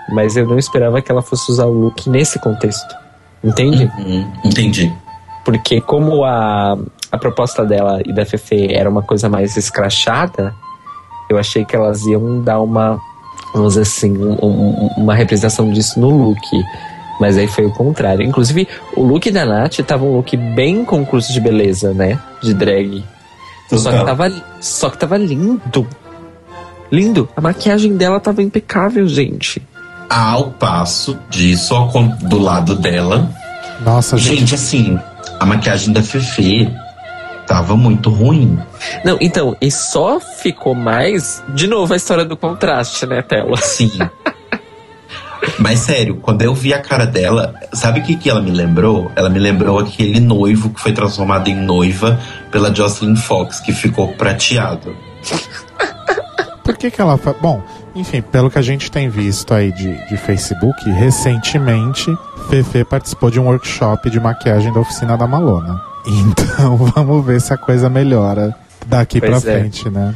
mas 0.09 0.37
eu 0.37 0.47
não 0.47 0.59
esperava 0.59 1.03
que 1.03 1.13
ela 1.13 1.23
fosse 1.23 1.53
usar 1.53 1.67
o 1.67 1.73
look 1.73 2.09
nesse 2.09 2.39
contexto. 2.39 2.97
Entende? 3.43 3.91
Hum, 3.99 4.27
entendi. 4.45 4.91
Porque 5.45 5.81
como 5.83 6.25
a, 6.25 6.79
a 7.15 7.19
proposta 7.19 7.65
dela 7.65 8.01
e 8.05 8.13
da 8.13 8.25
Fefe 8.27 8.73
era 8.73 8.89
uma 8.89 9.03
coisa 9.03 9.29
mais 9.29 9.57
escrachada, 9.57 10.55
eu 11.31 11.39
achei 11.39 11.65
que 11.65 11.75
elas 11.75 12.03
iam 12.07 12.41
dar 12.43 12.61
uma, 12.61 12.99
vamos 13.55 13.71
dizer 13.75 13.83
assim, 13.83 14.17
um- 14.17 14.39
um- 14.45 14.91
uma 14.97 15.15
representação 15.15 15.71
disso 15.71 15.99
no 15.99 16.11
look. 16.11 16.41
Mas 17.21 17.39
aí 17.39 17.47
foi 17.47 17.65
o 17.65 17.71
contrário. 17.73 18.25
Inclusive, 18.27 18.67
o 18.97 19.03
look 19.03 19.31
da 19.31 19.45
Nath 19.45 19.79
tava 19.87 20.05
um 20.05 20.17
look 20.17 20.37
bem 20.37 20.85
concurso 20.85 21.33
de 21.33 21.41
beleza, 21.41 21.95
né? 21.95 22.19
De 22.43 22.53
drag. 22.53 23.05
Só 23.71 23.91
que, 23.91 23.99
Total. 23.99 24.05
tava, 24.05 24.33
só 24.61 24.91
que 24.91 24.99
tava 24.99 25.17
lindo. 25.17 25.87
Lindo. 26.91 27.29
A 27.37 27.41
maquiagem 27.41 27.97
dela 27.97 28.21
tava 28.21 28.43
impecável, 28.43 29.07
gente. 29.09 29.63
Ao 30.11 30.51
passo 30.51 31.17
disso, 31.31 31.75
do 32.23 32.39
lado 32.39 32.75
dela. 32.77 33.31
Nossa, 33.85 34.17
gente. 34.19 34.41
Gente, 34.41 34.55
assim, 34.55 34.99
a 35.41 35.47
maquiagem 35.47 35.93
da 35.93 36.03
Fefe 36.03 36.71
tava 37.47 37.77
muito 37.77 38.11
ruim. 38.11 38.59
Não, 39.05 39.17
então, 39.21 39.57
e 39.61 39.71
só 39.71 40.19
ficou 40.21 40.75
mais. 40.75 41.43
De 41.55 41.67
novo, 41.67 41.93
a 41.93 41.97
história 41.97 42.25
do 42.25 42.37
contraste, 42.37 43.07
né, 43.07 43.23
Tela? 43.23 43.57
Sim. 43.59 43.91
Mas 45.59 45.81
sério, 45.81 46.17
quando 46.17 46.41
eu 46.43 46.55
vi 46.55 46.73
a 46.73 46.81
cara 46.81 47.05
dela, 47.05 47.55
sabe 47.73 48.01
o 48.01 48.03
que, 48.03 48.17
que 48.17 48.31
ela 48.31 48.41
me 48.41 48.51
lembrou? 48.51 49.13
Ela 49.15 49.29
me 49.29 49.39
lembrou 49.39 49.79
aquele 49.79 50.19
noivo 50.19 50.71
que 50.71 50.81
foi 50.81 50.93
transformado 50.93 51.49
em 51.49 51.55
noiva 51.55 52.19
pela 52.51 52.75
Jocelyn 52.75 53.15
Fox, 53.17 53.61
que 53.61 53.73
ficou 53.73 54.09
prateado. 54.15 54.97
Por 56.65 56.77
que 56.79 56.91
que 56.91 56.99
ela... 57.01 57.19
fa- 57.19 57.35
Bom, 57.43 57.63
enfim, 57.95 58.23
pelo 58.23 58.51
que 58.51 58.59
a 58.59 58.63
gente 58.63 58.91
tem 58.91 59.11
visto 59.11 59.53
aí 59.53 59.71
de, 59.71 59.95
de 60.09 60.17
Facebook, 60.17 60.89
recentemente, 60.93 62.07
Fefe 62.49 62.83
participou 62.83 63.31
de 63.31 63.39
um 63.39 63.45
workshop 63.47 64.09
de 64.09 64.19
maquiagem 64.19 64.73
da 64.73 64.81
oficina 64.81 65.15
da 65.17 65.27
Malona. 65.27 65.79
Então, 66.07 66.77
vamos 66.95 67.25
ver 67.25 67.41
se 67.41 67.53
a 67.53 67.57
coisa 67.57 67.89
melhora 67.89 68.55
daqui 68.87 69.21
Pois 69.21 69.43
pra 69.43 69.53
é. 69.53 69.59
frente, 69.61 69.89
né? 69.91 70.15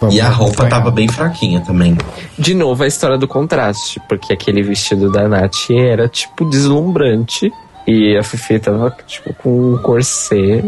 Vamos 0.00 0.14
E 0.14 0.20
a 0.20 0.28
roupa 0.28 0.52
acompanhar. 0.64 0.70
tava 0.70 0.90
bem 0.90 1.08
fraquinha 1.08 1.60
também. 1.60 1.96
De 2.38 2.54
novo, 2.54 2.82
a 2.82 2.86
história 2.86 3.16
do 3.16 3.26
contraste, 3.26 4.00
porque 4.08 4.32
aquele 4.32 4.62
vestido 4.62 5.10
da 5.10 5.26
Nath 5.28 5.70
era, 5.70 6.06
tipo, 6.08 6.44
deslumbrante. 6.48 7.50
E 7.86 8.16
a 8.16 8.22
Fifi 8.22 8.58
tava, 8.58 8.94
tipo, 9.06 9.32
com 9.34 9.72
um 9.74 9.78
corset 9.78 10.62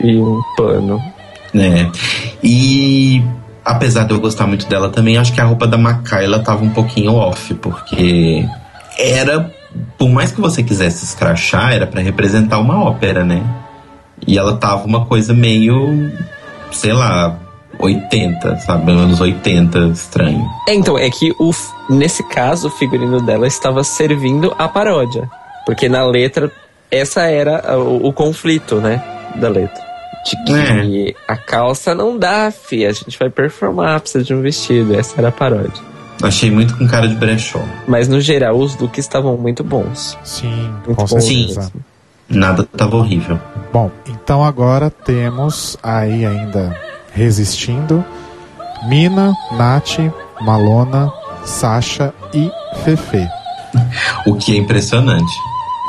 e 0.00 0.16
um 0.16 0.40
pano. 0.56 1.02
né? 1.52 1.90
E 2.42 3.22
apesar 3.64 4.04
de 4.04 4.12
eu 4.14 4.20
gostar 4.20 4.46
muito 4.46 4.66
dela 4.66 4.88
também, 4.88 5.18
acho 5.18 5.32
que 5.34 5.40
a 5.40 5.44
roupa 5.44 5.66
da 5.66 5.76
Macaila 5.76 6.38
tava 6.38 6.64
um 6.64 6.70
pouquinho 6.70 7.14
off, 7.14 7.52
porque 7.54 8.48
era, 8.98 9.52
por 9.98 10.08
mais 10.08 10.32
que 10.32 10.40
você 10.40 10.62
quisesse 10.62 11.04
escrachar, 11.04 11.72
era 11.74 11.86
pra 11.86 12.00
representar 12.00 12.58
uma 12.58 12.82
ópera, 12.82 13.22
né? 13.24 13.42
E 14.26 14.38
ela 14.38 14.56
tava 14.56 14.84
uma 14.84 15.04
coisa 15.06 15.34
meio, 15.34 16.12
sei 16.70 16.92
lá, 16.92 17.36
80, 17.78 18.56
sabe? 18.60 18.92
Anos 18.92 19.20
80, 19.20 19.78
estranho. 19.88 20.48
É, 20.68 20.74
então, 20.74 20.96
é 20.98 21.10
que 21.10 21.34
o, 21.38 21.50
nesse 21.90 22.22
caso, 22.22 22.68
o 22.68 22.70
figurino 22.70 23.20
dela 23.20 23.46
estava 23.46 23.82
servindo 23.82 24.54
a 24.58 24.68
paródia. 24.68 25.28
Porque 25.66 25.88
na 25.88 26.04
letra, 26.06 26.50
essa 26.90 27.22
era 27.22 27.78
o, 27.78 28.08
o 28.08 28.12
conflito, 28.12 28.76
né? 28.76 29.02
Da 29.36 29.48
letra. 29.48 29.82
De 30.24 30.36
que 30.44 31.16
a 31.26 31.36
calça 31.36 31.94
não 31.94 32.16
dá, 32.16 32.50
fi. 32.52 32.86
A 32.86 32.92
gente 32.92 33.18
vai 33.18 33.28
performar, 33.28 34.00
precisa 34.00 34.22
de 34.22 34.32
um 34.32 34.40
vestido. 34.40 34.94
Essa 34.94 35.18
era 35.18 35.28
a 35.28 35.32
paródia. 35.32 35.82
Achei 36.22 36.48
muito 36.50 36.76
com 36.78 36.86
cara 36.86 37.08
de 37.08 37.16
brechó. 37.16 37.60
Mas 37.88 38.06
no 38.06 38.20
geral, 38.20 38.56
os 38.56 38.76
looks 38.78 38.98
estavam 39.04 39.36
muito 39.36 39.64
bons. 39.64 40.16
Sim, 40.22 40.70
Muito 40.86 40.94
com 40.94 41.04
bons 41.04 41.24
certeza. 41.24 41.60
mesmo. 41.62 41.84
Nada 42.32 42.64
tava 42.76 42.96
horrível. 42.96 43.38
Bom, 43.72 43.90
então 44.06 44.44
agora 44.44 44.90
temos 44.90 45.76
aí 45.82 46.24
ainda 46.24 46.76
resistindo 47.12 48.04
Mina, 48.88 49.32
Nath, 49.52 49.98
Malona, 50.40 51.12
Sasha 51.44 52.12
e 52.32 52.50
Fefe. 52.84 53.28
O 54.26 54.34
que 54.36 54.54
é 54.54 54.56
impressionante. 54.56 55.32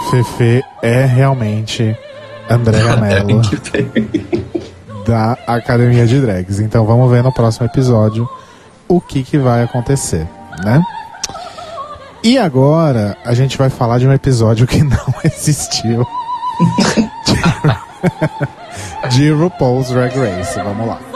Fefe 0.10 0.64
é 0.82 1.06
realmente 1.06 1.98
Andréa 2.50 2.96
Mello 2.98 3.42
da 5.06 5.38
Academia 5.48 6.06
de 6.06 6.20
Drags. 6.20 6.60
Então 6.60 6.86
vamos 6.86 7.10
ver 7.10 7.24
no 7.24 7.32
próximo 7.32 7.66
episódio 7.66 8.28
o 8.88 9.02
que, 9.02 9.24
que 9.24 9.38
vai 9.38 9.64
acontecer, 9.64 10.28
né? 10.64 10.82
E 12.24 12.38
agora 12.38 13.18
a 13.26 13.34
gente 13.34 13.58
vai 13.58 13.70
falar 13.70 14.00
de 14.00 14.08
um 14.08 14.14
episódio 14.14 14.66
que 14.66 14.82
não 14.84 15.14
existiu. 15.24 16.06
de, 19.18 19.32
RuPaul's 19.32 19.90
Drag 19.90 20.16
Race. 20.16 20.62
Vamos 20.62 20.88
lá. 20.88 21.13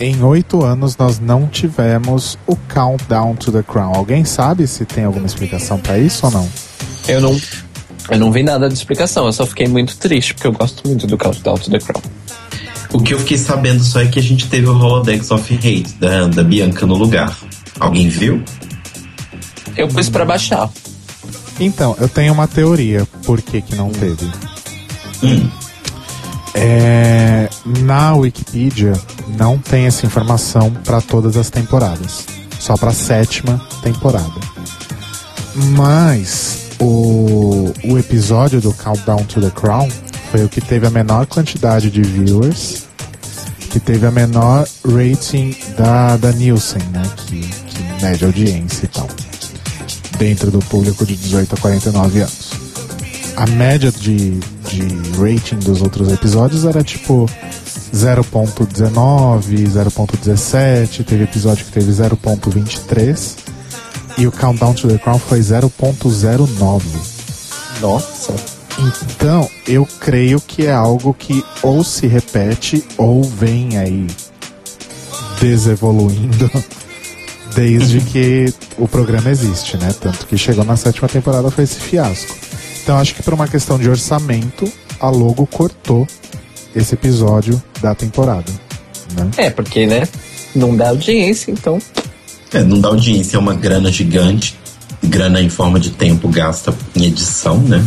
Em 0.00 0.22
oito 0.22 0.64
anos 0.64 0.96
nós 0.96 1.18
não 1.18 1.46
tivemos 1.46 2.38
o 2.46 2.56
Countdown 2.56 3.34
to 3.36 3.50
the 3.50 3.62
Crown. 3.62 3.94
Alguém 3.94 4.24
sabe 4.24 4.66
se 4.66 4.84
tem 4.84 5.04
alguma 5.04 5.26
explicação 5.26 5.78
pra 5.78 5.98
isso 5.98 6.26
ou 6.26 6.32
não? 6.32 6.48
Eu 7.06 7.20
não, 7.20 7.40
eu 8.10 8.18
não 8.18 8.30
vi 8.30 8.42
nada 8.42 8.68
de 8.68 8.74
explicação, 8.74 9.26
eu 9.26 9.32
só 9.32 9.46
fiquei 9.46 9.66
muito 9.66 9.96
triste, 9.96 10.34
porque 10.34 10.46
eu 10.46 10.52
gosto 10.52 10.86
muito 10.86 11.06
do 11.06 11.16
Countdown 11.18 11.58
to 11.58 11.70
the 11.70 11.78
Crown. 11.78 12.02
O 12.92 13.00
que 13.00 13.12
eu 13.12 13.18
fiquei 13.18 13.36
sabendo 13.36 13.82
só 13.82 14.00
é 14.00 14.06
que 14.06 14.18
a 14.18 14.22
gente 14.22 14.48
teve 14.48 14.66
o 14.66 14.72
Holodex 14.72 15.30
of 15.30 15.54
Hate 15.54 15.94
da, 16.00 16.26
da 16.26 16.42
Bianca 16.42 16.86
no 16.86 16.94
lugar. 16.94 17.36
Alguém 17.78 18.08
viu? 18.08 18.42
Eu 19.76 19.88
pus 19.88 20.08
pra 20.08 20.24
baixar. 20.24 20.70
Então, 21.60 21.96
eu 22.00 22.08
tenho 22.08 22.32
uma 22.32 22.46
teoria 22.46 23.06
por 23.24 23.42
que, 23.42 23.60
que 23.60 23.74
não 23.74 23.90
teve. 23.90 24.24
Hum. 25.22 25.48
É, 26.60 27.48
na 27.84 28.16
Wikipedia 28.16 28.92
não 29.36 29.58
tem 29.58 29.86
essa 29.86 30.04
informação 30.04 30.72
para 30.72 31.00
todas 31.00 31.36
as 31.36 31.48
temporadas, 31.48 32.26
só 32.58 32.76
para 32.76 32.90
a 32.90 32.94
sétima 32.94 33.64
temporada. 33.80 34.40
Mas 35.76 36.66
o, 36.80 37.72
o 37.84 37.96
episódio 37.96 38.60
do 38.60 38.72
Countdown 38.72 39.24
to 39.24 39.40
the 39.40 39.50
Crown 39.50 39.88
foi 40.32 40.44
o 40.44 40.48
que 40.48 40.60
teve 40.60 40.84
a 40.84 40.90
menor 40.90 41.26
quantidade 41.26 41.92
de 41.92 42.02
viewers, 42.02 42.88
que 43.70 43.78
teve 43.78 44.04
a 44.04 44.10
menor 44.10 44.66
rating 44.84 45.54
da, 45.76 46.16
da 46.16 46.32
Nielsen, 46.32 46.82
né? 46.92 47.02
Que, 47.18 47.40
que 47.40 48.04
mede 48.04 48.24
audiência 48.24 48.84
e 48.84 48.88
tal, 48.88 49.08
dentro 50.18 50.50
do 50.50 50.58
público 50.58 51.06
de 51.06 51.14
18 51.14 51.54
a 51.54 51.58
49 51.58 52.20
anos. 52.20 52.50
A 53.36 53.46
média 53.46 53.92
de, 53.92 54.40
de 54.68 54.86
rating 55.18 55.56
dos 55.56 55.82
outros 55.82 56.12
episódios 56.12 56.64
era 56.64 56.82
tipo 56.82 57.28
0.19, 57.94 59.66
0.17, 59.66 61.04
teve 61.04 61.24
episódio 61.24 61.64
que 61.64 61.72
teve 61.72 61.90
0.23 61.90 63.36
e 64.18 64.26
o 64.26 64.32
Countdown 64.32 64.74
to 64.74 64.88
the 64.88 64.98
Crown 64.98 65.18
foi 65.18 65.40
0.09. 65.40 66.82
Nossa. 67.80 68.34
Então, 68.78 69.48
eu 69.66 69.86
creio 70.00 70.40
que 70.40 70.66
é 70.66 70.72
algo 70.72 71.14
que 71.14 71.44
ou 71.62 71.82
se 71.82 72.06
repete 72.06 72.84
ou 72.96 73.22
vem 73.24 73.76
aí 73.76 74.06
desevoluindo 75.40 76.50
desde 77.54 78.00
que 78.00 78.52
o 78.76 78.86
programa 78.86 79.30
existe, 79.30 79.76
né? 79.76 79.94
Tanto 80.00 80.26
que 80.26 80.36
chegou 80.38 80.64
na 80.64 80.76
sétima 80.76 81.08
temporada 81.08 81.50
foi 81.50 81.64
esse 81.64 81.80
fiasco. 81.80 82.47
Então, 82.88 82.96
acho 82.96 83.14
que 83.14 83.22
por 83.22 83.34
uma 83.34 83.46
questão 83.46 83.78
de 83.78 83.86
orçamento, 83.86 84.66
a 84.98 85.10
Logo 85.10 85.46
cortou 85.46 86.08
esse 86.74 86.94
episódio 86.94 87.62
da 87.82 87.94
temporada, 87.94 88.50
né? 89.12 89.30
É, 89.36 89.50
porque, 89.50 89.86
né? 89.86 90.08
Não 90.54 90.74
dá 90.74 90.88
audiência, 90.88 91.50
então. 91.50 91.78
É, 92.50 92.62
não 92.62 92.80
dá 92.80 92.88
audiência, 92.88 93.36
é 93.36 93.38
uma 93.38 93.52
grana 93.52 93.92
gigante. 93.92 94.58
Grana 95.04 95.42
em 95.42 95.50
forma 95.50 95.78
de 95.78 95.90
tempo 95.90 96.28
gasta 96.28 96.74
em 96.96 97.04
edição, 97.04 97.58
né? 97.58 97.84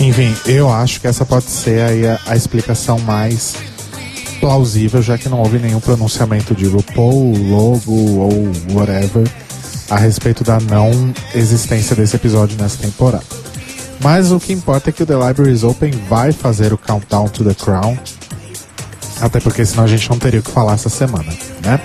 Enfim, 0.00 0.34
eu 0.46 0.72
acho 0.72 1.02
que 1.02 1.06
essa 1.06 1.26
pode 1.26 1.50
ser 1.50 1.82
aí 1.82 2.06
a, 2.06 2.18
a 2.28 2.34
explicação 2.34 2.98
mais 3.00 3.56
plausível, 4.40 5.02
já 5.02 5.18
que 5.18 5.28
não 5.28 5.40
houve 5.40 5.58
nenhum 5.58 5.80
pronunciamento 5.80 6.54
de 6.54 6.64
RuPaul, 6.64 7.36
Logo 7.36 7.92
ou 7.92 8.52
whatever 8.72 9.30
a 9.90 9.96
respeito 9.96 10.44
da 10.44 10.58
não 10.60 11.12
existência 11.34 11.96
desse 11.96 12.16
episódio 12.16 12.56
nessa 12.60 12.78
temporada. 12.78 13.24
Mas 14.00 14.30
o 14.30 14.38
que 14.38 14.52
importa 14.52 14.90
é 14.90 14.92
que 14.92 15.02
o 15.02 15.06
The 15.06 15.14
Libraries 15.14 15.64
Open 15.64 15.90
vai 16.08 16.32
fazer 16.32 16.72
o 16.72 16.78
Countdown 16.78 17.28
to 17.28 17.44
the 17.44 17.54
Crown. 17.54 17.96
Até 19.20 19.40
porque 19.40 19.64
senão 19.64 19.82
a 19.82 19.86
gente 19.88 20.08
não 20.08 20.18
teria 20.18 20.38
o 20.38 20.42
que 20.42 20.50
falar 20.50 20.74
essa 20.74 20.88
semana, 20.88 21.32
né? 21.64 21.80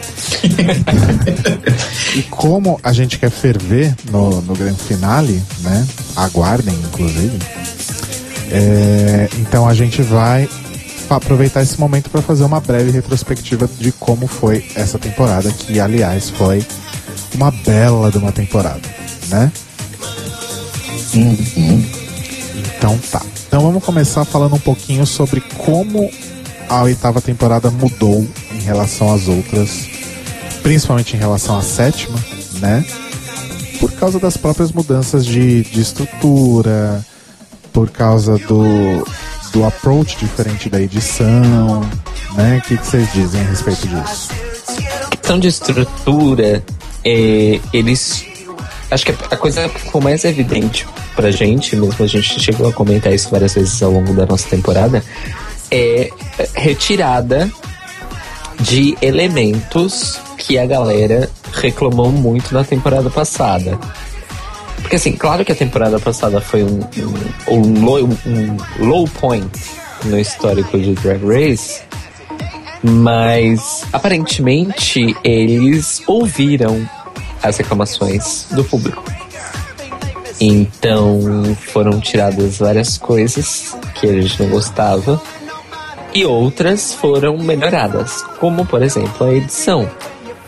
e 2.15 2.21
como 2.23 2.79
a 2.83 2.93
gente 2.93 3.17
quer 3.17 3.31
ferver 3.31 3.95
no, 4.11 4.39
no 4.41 4.53
grande 4.53 4.79
finale, 4.83 5.41
né? 5.61 5.87
Aguardem, 6.15 6.75
inclusive. 6.75 7.39
É, 8.51 9.29
então 9.39 9.67
a 9.67 9.73
gente 9.73 10.03
vai 10.03 10.47
aproveitar 11.09 11.63
esse 11.63 11.79
momento 11.79 12.09
para 12.11 12.21
fazer 12.21 12.43
uma 12.43 12.59
breve 12.59 12.91
retrospectiva 12.91 13.67
de 13.79 13.91
como 13.93 14.27
foi 14.27 14.65
essa 14.75 14.99
temporada, 14.99 15.51
que 15.51 15.79
aliás 15.79 16.29
foi 16.29 16.63
uma 17.35 17.51
bela 17.51 18.11
de 18.11 18.17
uma 18.17 18.31
temporada, 18.31 18.81
né? 19.29 19.51
Então 22.77 22.97
tá. 23.11 23.21
Então 23.47 23.61
vamos 23.61 23.83
começar 23.83 24.25
falando 24.25 24.55
um 24.55 24.59
pouquinho 24.59 25.05
sobre 25.05 25.41
como 25.41 26.09
a 26.69 26.81
oitava 26.83 27.21
temporada 27.21 27.69
mudou 27.69 28.27
em 28.51 28.59
relação 28.61 29.13
às 29.13 29.27
outras, 29.27 29.87
principalmente 30.61 31.15
em 31.15 31.19
relação 31.19 31.57
à 31.57 31.61
sétima, 31.61 32.17
né? 32.59 32.85
Por 33.79 33.91
causa 33.91 34.19
das 34.19 34.37
próprias 34.37 34.71
mudanças 34.71 35.25
de, 35.25 35.63
de 35.63 35.81
estrutura, 35.81 37.05
por 37.71 37.89
causa 37.89 38.37
do, 38.37 39.05
do 39.51 39.65
approach 39.65 40.17
diferente 40.17 40.69
da 40.69 40.81
edição, 40.81 41.81
né? 42.35 42.57
O 42.57 42.61
que, 42.67 42.77
que 42.77 42.85
vocês 42.85 43.11
dizem 43.13 43.41
a 43.41 43.45
respeito 43.45 43.87
disso? 43.87 44.29
questão 45.33 45.39
de 45.39 45.47
estrutura, 45.47 46.63
é, 47.03 47.59
eles. 47.71 48.25
Acho 48.89 49.05
que 49.05 49.11
a 49.31 49.37
coisa 49.37 49.67
ficou 49.69 50.01
mais 50.01 50.23
evidente 50.23 50.85
pra 51.15 51.31
gente, 51.31 51.75
mesmo 51.75 52.03
a 52.03 52.07
gente 52.07 52.39
chegou 52.39 52.67
a 52.67 52.73
comentar 52.73 53.13
isso 53.13 53.29
várias 53.29 53.53
vezes 53.53 53.81
ao 53.81 53.91
longo 53.91 54.13
da 54.13 54.25
nossa 54.25 54.47
temporada, 54.47 55.03
é 55.71 56.09
retirada 56.53 57.51
de 58.59 58.95
elementos 59.01 60.19
que 60.37 60.57
a 60.57 60.65
galera 60.65 61.29
reclamou 61.53 62.11
muito 62.11 62.53
na 62.53 62.63
temporada 62.63 63.09
passada. 63.09 63.79
Porque 64.81 64.97
assim, 64.97 65.13
claro 65.13 65.45
que 65.45 65.51
a 65.51 65.55
temporada 65.55 65.99
passada 65.99 66.41
foi 66.41 66.63
um, 66.63 66.79
um, 67.47 67.55
um 67.55 67.85
low, 67.85 68.09
um 68.25 68.85
low 68.85 69.07
point 69.07 69.49
no 70.05 70.19
histórico 70.19 70.77
de 70.77 70.93
Drag 70.95 71.23
Race, 71.25 71.81
mas 72.83 73.85
aparentemente 73.93 75.15
eles 75.23 76.01
ouviram 76.05 76.87
as 77.41 77.57
reclamações 77.57 78.47
do 78.51 78.63
público. 78.63 79.03
Então 80.39 81.55
foram 81.71 81.99
tiradas 81.99 82.57
várias 82.57 82.97
coisas 82.97 83.77
que 83.95 84.07
a 84.07 84.21
gente 84.21 84.41
não 84.41 84.49
gostava 84.49 85.21
e 86.13 86.25
outras 86.25 86.93
foram 86.93 87.37
melhoradas, 87.37 88.21
como 88.39 88.65
por 88.65 88.83
exemplo 88.83 89.25
a 89.25 89.33
edição. 89.33 89.89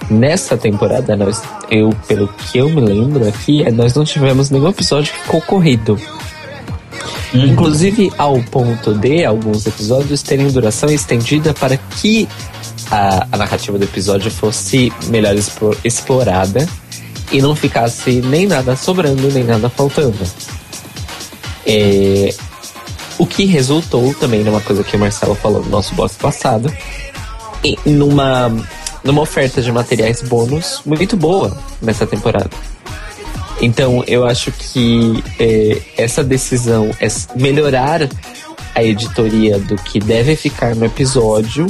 Nessa 0.10 0.56
temporada, 0.56 1.16
nós, 1.16 1.42
eu, 1.72 1.90
pelo 2.08 2.28
que 2.28 2.60
eu 2.60 2.70
me 2.70 2.82
lembro 2.82 3.28
aqui, 3.28 3.70
nós 3.72 3.96
não 3.96 4.04
tivemos 4.04 4.52
nenhum 4.52 4.70
episódio 4.70 5.12
que 5.12 5.20
ficou 5.22 5.42
corrido. 5.42 6.00
Inclusive 7.44 8.12
ao 8.18 8.42
ponto 8.44 8.94
de 8.94 9.26
alguns 9.26 9.66
episódios 9.66 10.22
terem 10.22 10.48
duração 10.48 10.90
estendida 10.90 11.54
para 11.54 11.78
que 11.78 12.28
a, 12.90 13.28
a 13.32 13.38
narrativa 13.38 13.78
do 13.78 13.84
episódio 13.84 14.32
fosse 14.32 14.92
melhor 15.08 15.36
explorada 15.84 16.68
e 17.32 17.42
não 17.42 17.56
ficasse 17.56 18.22
nem 18.22 18.48
nada 18.48 18.76
sobrando, 18.76 19.30
nem 19.32 19.44
nada 19.44 19.70
faltando. 19.70 20.18
É, 21.66 22.34
o 23.18 23.26
que 23.26 23.46
resultou 23.46 24.14
também 24.14 24.44
numa 24.44 24.62
coisa 24.62 24.84
que 24.84 24.96
o 24.96 25.00
Marcelo 25.00 25.36
falou 25.36 25.64
no 25.64 25.70
nosso 25.70 25.96
bloco 25.96 26.16
passado, 26.16 26.72
numa, 27.86 28.52
numa 29.04 29.22
oferta 29.22 29.62
de 29.62 29.72
materiais 29.72 30.22
bônus 30.22 30.82
muito 30.86 31.18
boa 31.18 31.58
nessa 31.82 32.06
temporada. 32.06 32.50
Então 33.62 34.04
eu 34.08 34.26
acho 34.26 34.52
que 34.52 35.24
é, 35.40 35.82
essa 35.98 36.24
decisão 36.24 36.92
é 37.00 37.08
melhorar 37.36 38.08
a 38.74 38.84
editoria 38.84 39.58
do 39.58 39.76
que 39.76 40.00
deve 40.00 40.36
ficar 40.36 40.76
no 40.76 40.86
episódio 40.86 41.68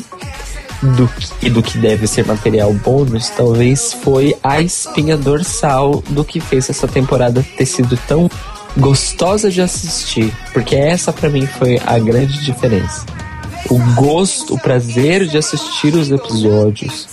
do, 0.82 1.10
e 1.42 1.50
do 1.50 1.62
que 1.62 1.78
deve 1.78 2.08
ser 2.08 2.26
material 2.26 2.74
bônus, 2.74 3.30
talvez 3.30 3.94
foi 3.94 4.36
a 4.44 4.62
espinha 4.62 5.18
dorsal 5.18 6.04
do 6.10 6.24
que 6.24 6.40
fez 6.40 6.70
essa 6.70 6.88
temporada 6.88 7.46
ter 7.58 7.66
sido 7.66 7.98
tão 8.08 8.30
gostosa 8.78 9.50
de 9.50 9.62
assistir. 9.62 10.34
Porque 10.54 10.76
essa 10.76 11.14
para 11.14 11.30
mim 11.30 11.46
foi 11.46 11.80
a 11.86 11.98
grande 11.98 12.44
diferença. 12.44 13.06
O 13.70 13.80
gosto, 13.96 14.56
o 14.56 14.60
prazer 14.60 15.26
de 15.28 15.38
assistir 15.38 15.96
os 15.96 16.12
episódios. 16.12 17.08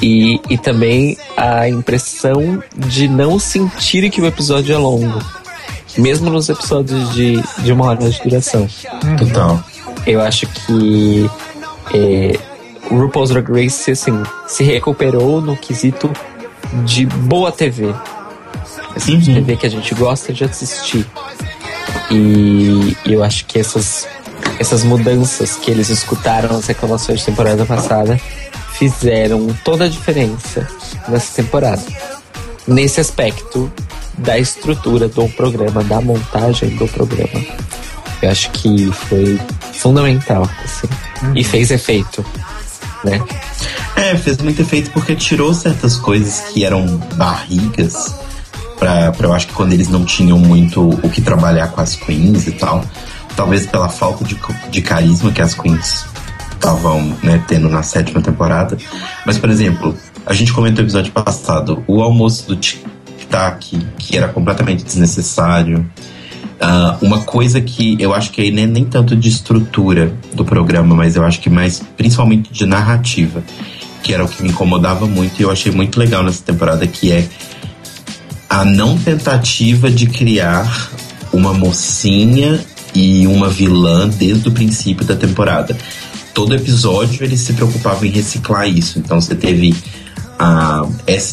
E, 0.00 0.40
e 0.48 0.56
também 0.56 1.16
a 1.36 1.68
impressão 1.68 2.62
de 2.76 3.08
não 3.08 3.38
sentir 3.38 4.08
que 4.10 4.20
o 4.20 4.26
episódio 4.26 4.74
é 4.74 4.78
longo. 4.78 5.20
Mesmo 5.96 6.30
nos 6.30 6.48
episódios 6.48 7.12
de, 7.12 7.42
de 7.58 7.72
uma 7.72 7.86
hora 7.86 8.08
de 8.08 8.22
duração. 8.22 8.68
Total. 9.18 9.62
Eu 10.06 10.20
acho 10.22 10.46
que 10.46 11.28
é, 11.92 12.38
o 12.90 12.96
RuPaul's 12.96 13.30
Drag 13.30 13.50
Race 13.50 13.90
assim, 13.90 14.22
se 14.46 14.62
recuperou 14.62 15.40
no 15.40 15.56
quesito 15.56 16.10
de 16.84 17.04
boa 17.06 17.50
TV. 17.50 17.92
Essa 18.94 19.10
Uhum. 19.10 19.20
TV 19.20 19.56
que 19.56 19.66
a 19.66 19.70
gente 19.70 19.94
gosta 19.94 20.32
de 20.32 20.44
assistir. 20.44 21.06
E 22.10 22.96
eu 23.04 23.22
acho 23.22 23.44
que 23.46 23.58
essas, 23.58 24.08
essas 24.58 24.82
mudanças 24.82 25.56
que 25.56 25.70
eles 25.70 25.88
escutaram 25.90 26.52
nas 26.54 26.66
reclamações 26.66 27.20
de 27.20 27.26
temporada 27.26 27.64
passada 27.66 28.20
fizeram 28.78 29.48
toda 29.64 29.84
a 29.84 29.88
diferença 29.88 30.66
nessa 31.08 31.42
temporada. 31.42 31.82
Nesse 32.66 33.00
aspecto 33.00 33.70
da 34.16 34.38
estrutura 34.38 35.08
do 35.08 35.28
programa, 35.30 35.82
da 35.82 36.00
montagem 36.00 36.70
do 36.76 36.86
programa. 36.88 37.44
Eu 38.22 38.30
acho 38.30 38.50
que 38.50 38.90
foi 38.92 39.38
fundamental, 39.72 40.48
assim. 40.64 40.88
E 41.34 41.42
fez 41.42 41.70
efeito, 41.70 42.24
né? 43.04 43.22
É, 43.96 44.16
fez 44.16 44.38
muito 44.38 44.62
efeito 44.62 44.90
porque 44.90 45.16
tirou 45.16 45.52
certas 45.54 45.96
coisas 45.96 46.40
que 46.52 46.64
eram 46.64 46.98
barrigas 47.14 48.14
pra, 48.78 49.12
pra 49.12 49.26
eu 49.26 49.32
acho 49.32 49.48
que 49.48 49.52
quando 49.52 49.72
eles 49.72 49.88
não 49.88 50.04
tinham 50.04 50.38
muito 50.38 50.88
o 50.88 51.10
que 51.10 51.20
trabalhar 51.20 51.68
com 51.68 51.80
as 51.80 51.94
queens 51.96 52.46
e 52.46 52.52
tal. 52.52 52.84
Talvez 53.36 53.66
pela 53.66 53.88
falta 53.88 54.24
de, 54.24 54.38
de 54.70 54.82
carisma 54.82 55.32
que 55.32 55.40
as 55.40 55.54
queens 55.54 56.04
estavam 56.58 57.16
né, 57.22 57.42
tendo 57.46 57.68
na 57.68 57.82
sétima 57.82 58.20
temporada. 58.20 58.76
Mas, 59.24 59.38
por 59.38 59.48
exemplo, 59.48 59.96
a 60.26 60.34
gente 60.34 60.52
comentou 60.52 60.82
no 60.82 60.88
episódio 60.88 61.12
passado, 61.12 61.82
o 61.86 62.02
almoço 62.02 62.48
do 62.48 62.56
Tic-Tac, 62.56 63.78
que 63.96 64.16
era 64.16 64.28
completamente 64.28 64.84
desnecessário. 64.84 65.88
Ah, 66.60 66.98
uma 67.00 67.20
coisa 67.20 67.60
que 67.60 67.96
eu 68.00 68.12
acho 68.12 68.30
que 68.30 68.42
aí 68.42 68.50
nem, 68.50 68.66
nem 68.66 68.84
tanto 68.84 69.16
de 69.16 69.28
estrutura 69.28 70.12
do 70.34 70.44
programa, 70.44 70.94
mas 70.94 71.16
eu 71.16 71.24
acho 71.24 71.40
que 71.40 71.48
mais 71.48 71.80
principalmente 71.96 72.52
de 72.52 72.66
narrativa, 72.66 73.42
que 74.02 74.12
era 74.12 74.24
o 74.24 74.28
que 74.28 74.42
me 74.42 74.50
incomodava 74.50 75.06
muito 75.06 75.40
e 75.40 75.44
eu 75.44 75.50
achei 75.50 75.70
muito 75.70 75.98
legal 75.98 76.22
nessa 76.22 76.42
temporada, 76.42 76.86
que 76.86 77.12
é 77.12 77.28
a 78.50 78.64
não 78.64 78.98
tentativa 78.98 79.90
de 79.90 80.06
criar 80.06 80.90
uma 81.32 81.52
mocinha 81.52 82.60
e 82.94 83.26
uma 83.26 83.48
vilã 83.48 84.08
desde 84.08 84.48
o 84.48 84.52
princípio 84.52 85.04
da 85.04 85.14
temporada. 85.14 85.76
Todo 86.38 86.54
episódio 86.54 87.24
eles 87.24 87.40
se 87.40 87.52
preocupavam 87.52 88.04
em 88.04 88.10
reciclar 88.10 88.68
isso. 88.68 89.00
Então 89.00 89.20
você 89.20 89.34
teve 89.34 89.74
a 90.38 90.86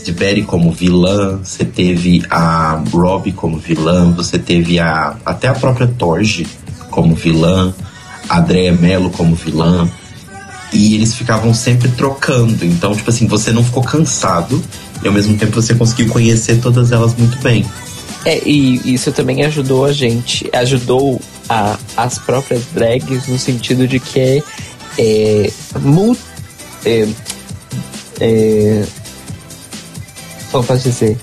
de 0.04 0.12
Berry 0.12 0.42
como 0.42 0.72
vilã, 0.72 1.38
você 1.44 1.64
teve 1.64 2.24
a 2.28 2.82
Robbie 2.92 3.32
como 3.32 3.60
vilã, 3.60 4.12
você 4.12 4.40
teve 4.40 4.80
a 4.80 5.16
até 5.24 5.48
a 5.48 5.54
própria 5.54 5.86
Torge 5.86 6.48
como 6.90 7.14
vilã, 7.14 7.72
a 8.28 8.40
Andrea 8.40 8.74
Mello 8.74 9.12
como 9.12 9.36
vilã. 9.36 9.88
E 10.74 10.96
eles 10.96 11.14
ficavam 11.14 11.54
sempre 11.54 11.88
trocando. 11.90 12.66
Então, 12.66 12.96
tipo 12.96 13.12
assim, 13.12 13.28
você 13.28 13.52
não 13.52 13.64
ficou 13.64 13.84
cansado 13.84 14.60
e 15.04 15.08
ao 15.08 15.14
mesmo 15.14 15.38
tempo 15.38 15.62
você 15.62 15.76
conseguiu 15.76 16.08
conhecer 16.08 16.60
todas 16.60 16.92
elas 16.92 17.14
muito 17.16 17.38
bem. 17.44 17.64
É, 18.26 18.42
e 18.44 18.92
isso 18.92 19.12
também 19.12 19.46
ajudou 19.46 19.86
a 19.86 19.94
gente, 19.94 20.50
ajudou 20.52 21.22
a, 21.48 21.78
as 21.96 22.18
próprias 22.18 22.64
drags 22.74 23.28
no 23.28 23.38
sentido 23.38 23.88
de 23.88 24.00
que 24.00 24.44
é, 24.98 25.50
é, 25.76 25.80
mu- 25.80 26.18
é, 26.86 27.08
é, 28.20 28.84
como 30.52 30.64
posso 30.64 30.84
dizer, 30.90 31.18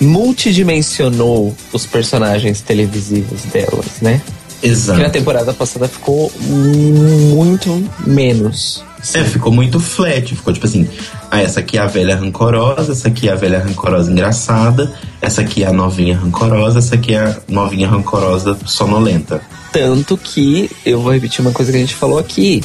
multidimensionou 0.00 1.54
os 1.72 1.86
personagens 1.86 2.60
televisivos 2.60 3.42
delas, 3.44 3.86
né? 4.00 4.20
Que 4.60 4.66
na 4.66 4.72
Exato. 4.72 5.10
temporada 5.10 5.52
passada 5.54 5.86
ficou 5.86 6.32
muito 6.40 7.88
menos. 8.04 8.82
É, 9.14 9.22
ficou 9.22 9.52
muito 9.52 9.78
flat. 9.78 10.34
Ficou 10.34 10.52
tipo 10.52 10.66
assim: 10.66 10.88
ah, 11.30 11.40
essa 11.40 11.60
aqui 11.60 11.78
é 11.78 11.80
a 11.80 11.86
velha 11.86 12.16
rancorosa, 12.16 12.90
essa 12.90 13.06
aqui 13.06 13.28
é 13.28 13.32
a 13.32 13.36
velha 13.36 13.60
rancorosa 13.60 14.10
engraçada, 14.10 14.92
essa 15.20 15.42
aqui 15.42 15.62
é 15.62 15.68
a 15.68 15.72
novinha 15.72 16.16
rancorosa, 16.18 16.80
essa 16.80 16.96
aqui 16.96 17.14
é 17.14 17.18
a 17.18 17.36
novinha 17.48 17.88
rancorosa 17.88 18.58
sonolenta. 18.66 19.40
Tanto 19.72 20.16
que, 20.16 20.70
eu 20.84 21.00
vou 21.00 21.12
repetir 21.12 21.40
uma 21.40 21.52
coisa 21.52 21.70
que 21.70 21.76
a 21.76 21.80
gente 21.80 21.94
falou 21.94 22.18
aqui. 22.18 22.62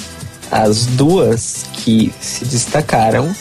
As 0.52 0.86
duas 0.86 1.66
que 1.74 2.14
se 2.22 2.46
destacaram, 2.46 3.36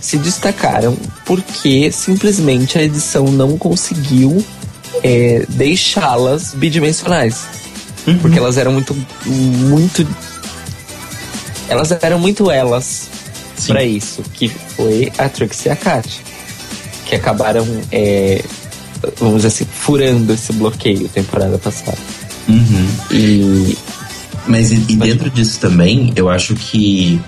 se 0.00 0.18
destacaram 0.18 0.96
porque 1.24 1.90
simplesmente 1.92 2.78
a 2.78 2.82
edição 2.82 3.26
não 3.26 3.56
conseguiu 3.56 4.44
é, 5.02 5.44
deixá-las 5.48 6.54
bidimensionais. 6.54 7.46
Porque 8.20 8.38
elas 8.38 8.56
eram 8.56 8.72
muito, 8.72 8.96
muito. 9.24 10.06
Elas 11.68 11.90
eram 11.90 12.18
muito 12.18 12.50
elas 12.50 13.08
pra 13.66 13.82
isso, 13.82 14.22
que 14.34 14.48
foi 14.48 15.12
a 15.18 15.28
Trixie 15.28 15.68
e 15.68 15.72
a 15.72 15.76
Kat. 15.76 16.22
Que 17.06 17.16
acabaram, 17.16 17.66
é, 17.90 18.44
vamos 19.18 19.36
dizer 19.36 19.48
assim, 19.48 19.64
furando 19.64 20.32
esse 20.32 20.52
bloqueio 20.52 21.08
temporada 21.08 21.58
passada. 21.58 21.98
Uhum. 22.48 22.88
E 23.10 23.76
Mas 24.46 24.70
e, 24.70 24.76
e 24.88 24.96
dentro 24.96 25.28
disso 25.30 25.58
também, 25.60 26.12
eu 26.14 26.28
acho 26.28 26.54
que 26.54 27.20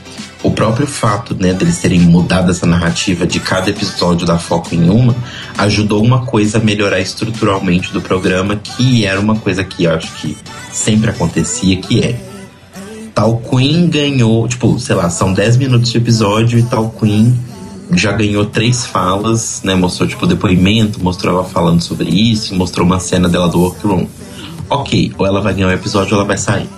o 0.42 0.50
próprio 0.52 0.86
fato 0.86 1.34
né, 1.34 1.52
deles 1.52 1.78
terem 1.78 2.00
mudado 2.00 2.50
essa 2.50 2.64
narrativa 2.64 3.26
de 3.26 3.40
cada 3.40 3.70
episódio 3.70 4.24
dar 4.26 4.38
foco 4.38 4.72
em 4.72 4.88
uma 4.88 5.16
ajudou 5.56 6.02
uma 6.02 6.24
coisa 6.24 6.58
a 6.58 6.60
melhorar 6.60 7.00
estruturalmente 7.00 7.92
do 7.92 8.00
programa, 8.00 8.54
que 8.54 9.04
era 9.04 9.18
uma 9.20 9.34
coisa 9.36 9.64
que 9.64 9.84
eu 9.84 9.92
acho 9.92 10.12
que 10.14 10.36
sempre 10.72 11.10
acontecia, 11.10 11.76
que 11.78 12.00
é 12.00 12.20
tal 13.12 13.38
Queen 13.38 13.88
ganhou, 13.88 14.46
tipo, 14.46 14.78
sei 14.78 14.94
lá, 14.94 15.10
são 15.10 15.32
10 15.32 15.56
minutos 15.56 15.90
de 15.90 15.98
episódio 15.98 16.56
e 16.56 16.62
tal 16.62 16.88
Queen 16.90 17.36
já 17.92 18.12
ganhou 18.12 18.44
três 18.44 18.86
falas, 18.86 19.62
né? 19.64 19.74
Mostrou, 19.74 20.08
tipo, 20.08 20.26
depoimento, 20.26 21.02
mostrou 21.02 21.34
ela 21.34 21.44
falando 21.44 21.80
sobre 21.80 22.10
isso, 22.10 22.54
mostrou 22.54 22.86
uma 22.86 23.00
cena 23.00 23.28
dela 23.28 23.48
do 23.48 23.58
workroom. 23.60 24.06
Ok, 24.70 25.12
ou 25.16 25.26
ela 25.26 25.40
vai 25.40 25.54
ganhar 25.54 25.68
o 25.68 25.72
episódio 25.72 26.14
ou 26.14 26.20
ela 26.20 26.26
vai 26.26 26.38
sair. 26.38 26.68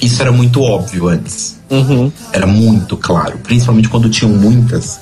Isso 0.00 0.22
era 0.22 0.30
muito 0.30 0.62
óbvio 0.62 1.08
antes. 1.08 1.58
Uhum. 1.70 2.10
Era 2.32 2.46
muito 2.46 2.96
claro. 2.96 3.38
Principalmente 3.38 3.88
quando 3.88 4.08
tinham 4.08 4.32
muitas, 4.32 5.00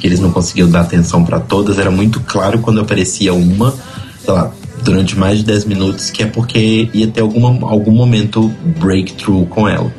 que 0.00 0.06
eles 0.06 0.18
não 0.18 0.30
conseguiam 0.30 0.68
dar 0.68 0.80
atenção 0.80 1.24
pra 1.24 1.38
todas. 1.38 1.78
Era 1.78 1.90
muito 1.90 2.20
claro 2.20 2.58
quando 2.60 2.80
aparecia 2.80 3.34
uma, 3.34 3.74
sei 4.24 4.32
lá, 4.32 4.50
durante 4.82 5.16
mais 5.16 5.38
de 5.38 5.44
10 5.44 5.66
minutos, 5.66 6.10
que 6.10 6.22
é 6.22 6.26
porque 6.26 6.88
ia 6.92 7.06
ter 7.08 7.20
alguma, 7.20 7.68
algum 7.68 7.92
momento 7.92 8.48
breakthrough 8.78 9.46
com 9.46 9.68
ela. 9.68 9.92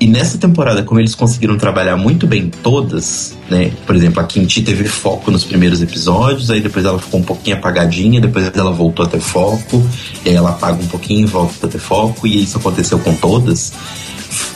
E 0.00 0.06
nessa 0.06 0.38
temporada, 0.38 0.82
como 0.84 1.00
eles 1.00 1.14
conseguiram 1.14 1.58
trabalhar 1.58 1.96
muito 1.96 2.24
bem 2.24 2.48
todas, 2.62 3.36
né? 3.50 3.72
Por 3.84 3.96
exemplo, 3.96 4.20
a 4.20 4.24
Kimchi 4.24 4.62
teve 4.62 4.84
foco 4.84 5.30
nos 5.30 5.42
primeiros 5.42 5.82
episódios, 5.82 6.50
aí 6.50 6.60
depois 6.60 6.84
ela 6.84 7.00
ficou 7.00 7.18
um 7.18 7.24
pouquinho 7.24 7.56
apagadinha, 7.56 8.20
depois 8.20 8.48
ela 8.54 8.70
voltou 8.70 9.04
a 9.04 9.08
ter 9.08 9.20
foco, 9.20 9.84
e 10.24 10.28
aí 10.28 10.36
ela 10.36 10.50
apaga 10.50 10.80
um 10.80 10.86
pouquinho 10.86 11.22
e 11.22 11.26
volta 11.26 11.66
a 11.66 11.68
ter 11.68 11.80
foco, 11.80 12.28
e 12.28 12.44
isso 12.44 12.58
aconteceu 12.58 12.98
com 13.00 13.12
todas. 13.14 13.72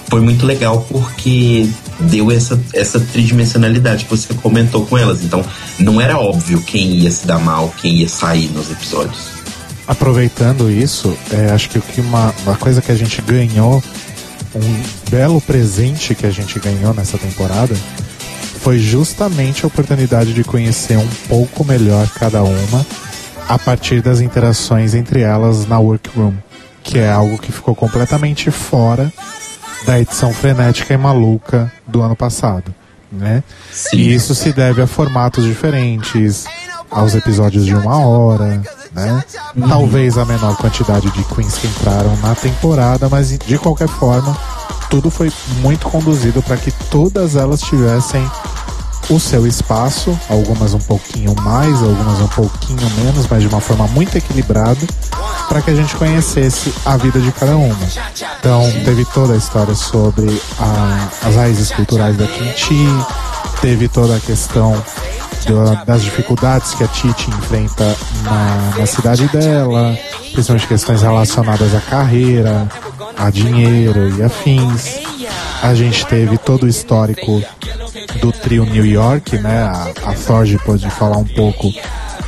Foi 0.09 0.20
muito 0.20 0.47
legal 0.47 0.86
porque 0.88 1.68
deu 1.99 2.30
essa, 2.30 2.61
essa 2.72 3.01
tridimensionalidade 3.01 4.05
que 4.05 4.11
você 4.11 4.32
comentou 4.34 4.86
com 4.86 4.97
elas. 4.97 5.24
Então, 5.24 5.45
não 5.78 6.01
era 6.01 6.18
óbvio 6.18 6.62
quem 6.62 6.99
ia 6.99 7.11
se 7.11 7.26
dar 7.26 7.38
mal, 7.38 7.74
quem 7.80 7.97
ia 7.97 8.09
sair 8.09 8.49
nos 8.51 8.70
episódios. 8.70 9.43
Aproveitando 9.86 10.70
isso, 10.70 11.16
é, 11.30 11.51
acho 11.51 11.68
que 11.68 12.01
uma, 12.01 12.32
uma 12.45 12.57
coisa 12.57 12.80
que 12.80 12.93
a 12.93 12.95
gente 12.95 13.20
ganhou, 13.22 13.82
um 14.55 15.11
belo 15.11 15.40
presente 15.40 16.14
que 16.14 16.26
a 16.26 16.30
gente 16.30 16.59
ganhou 16.59 16.92
nessa 16.94 17.18
temporada, 17.18 17.74
foi 18.61 18.78
justamente 18.78 19.64
a 19.64 19.66
oportunidade 19.66 20.32
de 20.32 20.44
conhecer 20.44 20.96
um 20.96 21.09
pouco 21.28 21.64
melhor 21.64 22.09
cada 22.11 22.42
uma 22.42 22.86
a 23.48 23.59
partir 23.59 24.00
das 24.00 24.20
interações 24.20 24.94
entre 24.94 25.20
elas 25.20 25.66
na 25.66 25.78
workroom, 25.78 26.34
que 26.82 26.98
é 26.98 27.11
algo 27.11 27.38
que 27.38 27.50
ficou 27.50 27.74
completamente 27.74 28.50
fora 28.50 29.12
da 29.84 29.98
edição 29.98 30.32
frenética 30.32 30.94
e 30.94 30.96
maluca 30.96 31.72
do 31.86 32.03
ano 32.03 32.14
passado, 32.14 32.72
né? 33.11 33.42
Sim. 33.72 33.96
E 33.96 34.14
isso 34.14 34.34
se 34.34 34.53
deve 34.53 34.80
a 34.80 34.86
formatos 34.86 35.44
diferentes, 35.44 36.44
aos 36.90 37.14
episódios 37.14 37.64
de 37.64 37.74
uma 37.74 37.98
hora, 37.98 38.62
né? 38.95 39.24
Talvez 39.68 40.18
a 40.18 40.24
menor 40.24 40.57
quantidade 40.57 41.11
de 41.11 41.24
queens 41.24 41.59
que 41.59 41.66
entraram 41.66 42.16
na 42.18 42.34
temporada, 42.34 43.09
mas 43.09 43.36
de 43.38 43.59
qualquer 43.59 43.88
forma 43.88 44.36
tudo 44.90 45.11
foi 45.11 45.32
muito 45.62 45.88
conduzido 45.88 46.43
para 46.43 46.57
que 46.59 46.70
todas 46.90 47.34
elas 47.34 47.62
tivessem 47.62 48.30
o 49.09 49.18
seu 49.18 49.47
espaço, 49.47 50.18
algumas 50.28 50.74
um 50.74 50.78
pouquinho 50.78 51.34
mais, 51.40 51.82
algumas 51.82 52.20
um 52.20 52.28
pouquinho 52.28 52.88
menos, 53.03 53.26
mas 53.28 53.43
de 53.43 53.49
uma 53.49 53.61
forma 53.61 53.86
muito 53.88 54.16
equilibrada, 54.16 54.86
para 55.49 55.61
que 55.61 55.70
a 55.70 55.74
gente 55.74 55.97
conhecesse 55.97 56.72
a 56.84 56.97
vida 56.97 57.20
de 57.20 57.32
cada 57.32 57.57
uma. 57.57 57.76
Então, 58.38 58.62
teve 58.84 59.05
toda 59.07 59.34
a 59.34 59.36
história 59.36 59.74
sobre 59.74 60.40
a, 60.59 61.09
as 61.26 61.36
raízes 61.36 61.70
culturais 61.70 62.16
da 62.16 62.26
Kimchi, 62.26 62.86
teve 63.61 63.88
toda 63.88 64.16
a 64.16 64.20
questão 64.20 64.74
das 65.86 66.03
dificuldades 66.03 66.74
que 66.74 66.84
a 66.84 66.88
Titi 66.88 67.30
enfrenta 67.30 67.97
na, 68.22 68.78
na 68.78 68.86
cidade 68.86 69.26
dela, 69.28 69.97
principalmente 70.32 70.66
questões 70.66 71.03
relacionadas 71.03 71.74
à 71.74 71.80
carreira, 71.80 72.68
a 73.16 73.30
dinheiro 73.30 74.09
e 74.16 74.22
afins. 74.22 75.01
A 75.62 75.74
gente 75.74 76.05
teve 76.07 76.38
todo 76.38 76.64
o 76.64 76.68
histórico 76.68 77.43
do 78.20 78.32
trio 78.32 78.64
New 78.64 78.84
York, 78.86 79.38
né? 79.38 79.62
A, 79.62 80.11
a 80.11 80.14
Thorge 80.14 80.59
pôde 80.59 80.88
falar 80.90 81.18
um 81.18 81.24
pouco 81.24 81.72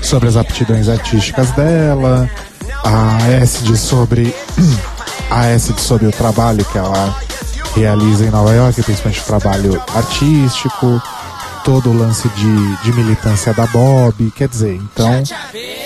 sobre 0.02 0.28
as 0.28 0.36
aptidões 0.36 0.88
artísticas 0.88 1.50
dela, 1.52 2.28
a 2.84 3.16
Acid 3.42 3.76
sobre 3.76 4.34
a 5.30 5.54
Acid 5.54 5.80
sobre 5.80 6.06
o 6.06 6.12
trabalho 6.12 6.64
que 6.64 6.78
ela 6.78 7.16
realiza 7.74 8.24
em 8.24 8.30
Nova 8.30 8.52
York, 8.52 8.82
principalmente 8.82 9.20
o 9.20 9.24
trabalho 9.24 9.82
artístico, 9.94 11.02
todo 11.64 11.90
o 11.90 11.96
lance 11.96 12.28
de, 12.28 12.76
de 12.82 12.92
militância 12.92 13.52
da 13.54 13.66
Bob, 13.66 14.30
quer 14.36 14.48
dizer, 14.48 14.74
então 14.74 15.22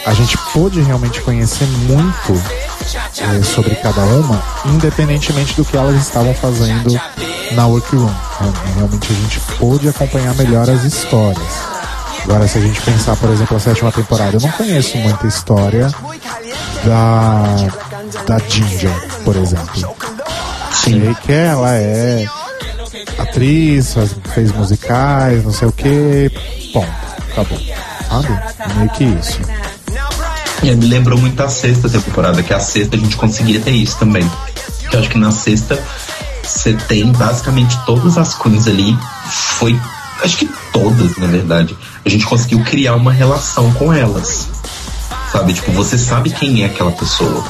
a 0.05 0.12
gente 0.12 0.37
pôde 0.53 0.81
realmente 0.81 1.20
conhecer 1.20 1.66
muito 1.66 2.43
eh, 3.20 3.43
sobre 3.45 3.74
cada 3.76 4.03
uma, 4.03 4.43
independentemente 4.66 5.55
do 5.55 5.64
que 5.64 5.76
elas 5.76 5.97
estavam 5.97 6.35
fazendo 6.35 7.01
na 7.53 7.66
workroom. 7.66 8.05
né? 8.07 8.53
Realmente 8.76 9.12
a 9.12 9.14
gente 9.14 9.41
pôde 9.59 9.89
acompanhar 9.89 10.35
melhor 10.35 10.68
as 10.68 10.83
histórias. 10.85 11.68
Agora, 12.24 12.47
se 12.49 12.59
a 12.59 12.61
gente 12.61 12.81
pensar, 12.83 13.16
por 13.16 13.31
exemplo, 13.31 13.57
a 13.57 13.61
sétima 13.61 13.93
temporada, 13.93 14.37
eu 14.37 14.41
não 14.41 14.51
conheço 14.51 14.99
muita 14.99 15.26
história 15.26 15.89
da, 16.85 17.45
da 18.26 18.39
Ginger, 18.39 18.93
por 19.24 19.37
exemplo. 19.37 19.97
Sei 20.72 21.14
que 21.22 21.33
ela 21.33 21.74
é 21.74 22.26
atriz, 23.19 23.95
faz- 23.95 24.14
fez 24.35 24.53
musicais, 24.53 25.45
não 25.45 25.53
sei 25.53 25.69
o 25.69 25.73
que, 25.73 26.31
ponto, 26.73 26.89
acabou. 27.33 27.59
Sabe? 28.09 28.75
Meio 28.77 28.91
que 28.91 29.05
isso. 29.05 29.41
E 30.62 30.75
me 30.75 30.87
lembrou 30.87 31.19
muito 31.19 31.41
a 31.43 31.49
sexta 31.49 31.89
temporada, 31.89 32.43
que 32.43 32.53
a 32.53 32.59
sexta 32.61 32.97
a 32.97 32.99
gente 32.99 33.16
conseguia 33.16 33.61
ter 33.61 33.71
isso 33.71 33.97
também. 33.99 34.29
Eu 34.93 34.99
acho 35.01 35.09
que 35.11 35.19
na 35.19 35.31
sexta 35.31 35.79
você 36.43 36.73
tem 36.73 37.12
basicamente 37.12 37.79
todas 37.87 38.16
as 38.19 38.35
queens 38.35 38.66
ali. 38.66 38.97
Foi. 39.31 39.79
Acho 40.25 40.37
que 40.39 40.51
todas, 40.73 41.16
na 41.19 41.27
verdade. 41.27 41.77
A 42.05 42.09
gente 42.09 42.25
conseguiu 42.27 42.61
criar 42.64 42.95
uma 42.97 43.12
relação 43.12 43.71
com 43.75 43.93
elas. 43.93 44.49
Sabe? 45.31 45.53
Tipo, 45.53 45.71
você 45.73 45.97
sabe 45.99 46.31
quem 46.31 46.62
é 46.62 46.66
aquela 46.66 46.91
pessoa. 46.91 47.45